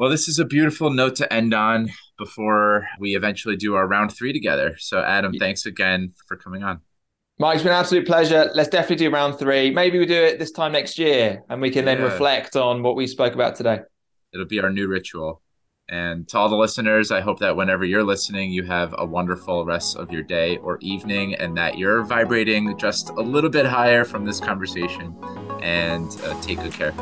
Well, 0.00 0.08
this 0.08 0.28
is 0.28 0.38
a 0.38 0.46
beautiful 0.46 0.88
note 0.88 1.16
to 1.16 1.30
end 1.30 1.52
on 1.52 1.90
before 2.16 2.88
we 2.98 3.14
eventually 3.14 3.54
do 3.54 3.74
our 3.74 3.86
round 3.86 4.16
three 4.16 4.32
together. 4.32 4.74
So, 4.78 5.02
Adam, 5.02 5.34
thanks 5.34 5.66
again 5.66 6.14
for 6.26 6.38
coming 6.38 6.62
on. 6.62 6.80
Mike, 7.38 7.56
it's 7.56 7.64
been 7.64 7.72
an 7.74 7.78
absolute 7.78 8.06
pleasure. 8.06 8.50
Let's 8.54 8.70
definitely 8.70 8.96
do 8.96 9.10
round 9.10 9.38
three. 9.38 9.70
Maybe 9.70 9.98
we 9.98 10.06
do 10.06 10.14
it 10.14 10.38
this 10.38 10.52
time 10.52 10.72
next 10.72 10.98
year 10.98 11.42
and 11.50 11.60
we 11.60 11.68
can 11.68 11.84
yeah. 11.84 11.96
then 11.96 12.04
reflect 12.04 12.56
on 12.56 12.82
what 12.82 12.96
we 12.96 13.06
spoke 13.06 13.34
about 13.34 13.56
today. 13.56 13.80
It'll 14.32 14.46
be 14.46 14.58
our 14.60 14.70
new 14.70 14.88
ritual. 14.88 15.42
And 15.90 16.26
to 16.28 16.38
all 16.38 16.48
the 16.48 16.56
listeners, 16.56 17.10
I 17.10 17.20
hope 17.20 17.38
that 17.40 17.54
whenever 17.54 17.84
you're 17.84 18.02
listening, 18.02 18.52
you 18.52 18.62
have 18.62 18.94
a 18.96 19.04
wonderful 19.04 19.66
rest 19.66 19.98
of 19.98 20.10
your 20.10 20.22
day 20.22 20.56
or 20.62 20.78
evening 20.80 21.34
and 21.34 21.54
that 21.58 21.76
you're 21.76 22.04
vibrating 22.04 22.78
just 22.78 23.10
a 23.10 23.20
little 23.20 23.50
bit 23.50 23.66
higher 23.66 24.06
from 24.06 24.24
this 24.24 24.40
conversation. 24.40 25.14
And 25.60 26.10
uh, 26.24 26.40
take 26.40 26.62
good 26.62 26.72
care. 26.72 26.94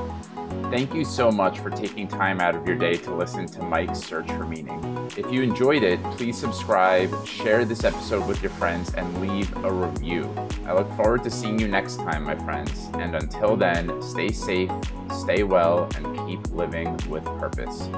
Thank 0.71 0.93
you 0.95 1.03
so 1.03 1.33
much 1.33 1.61
for 1.61 1.71
taking 1.71 2.07
time 2.07 2.43
out 2.43 2.55
of 2.55 2.67
your 2.67 2.77
day 2.77 2.95
to 2.97 3.15
listen 3.15 3.47
to 3.47 3.63
Mike's 3.63 4.01
Search 4.01 4.27
for 4.27 4.45
Meaning. 4.45 5.11
If 5.17 5.33
you 5.33 5.43
enjoyed 5.43 5.83
it, 5.83 6.03
please 6.13 6.37
subscribe, 6.37 7.27
share 7.27 7.65
this 7.65 7.85
episode 7.85 8.29
with 8.29 8.43
your 8.43 8.51
friends, 8.51 8.93
and 8.93 9.19
leave 9.19 9.51
a 9.65 9.73
review. 9.73 10.29
I 10.67 10.75
look 10.75 10.93
forward 10.95 11.25
to 11.25 11.31
seeing 11.31 11.59
you 11.59 11.69
next 11.69 11.97
time, 11.97 12.25
my 12.25 12.37
friends. 12.37 12.91
And 12.95 13.15
until 13.15 13.57
then, 13.57 14.03
stay 14.03 14.29
safe, 14.29 14.71
stay 15.11 15.43
well, 15.43 15.89
and 15.97 16.29
keep 16.29 16.47
living 16.53 16.95
with 17.09 17.25
purpose. 17.25 17.89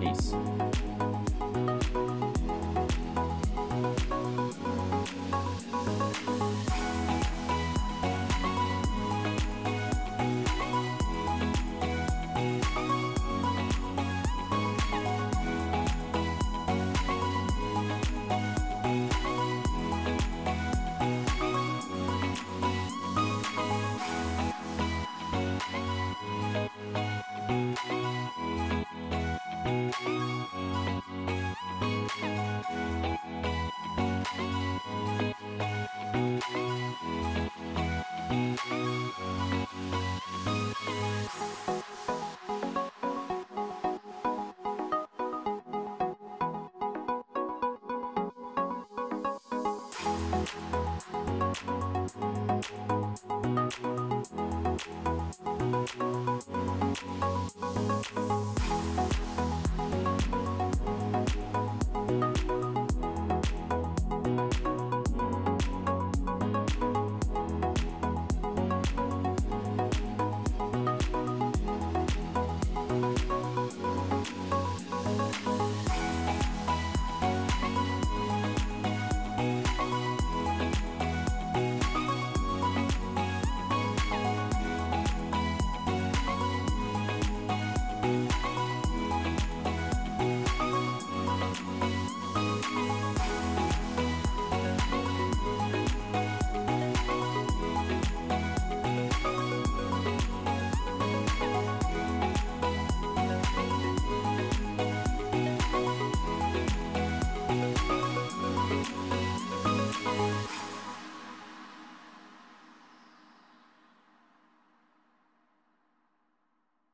Peace. 0.00 0.34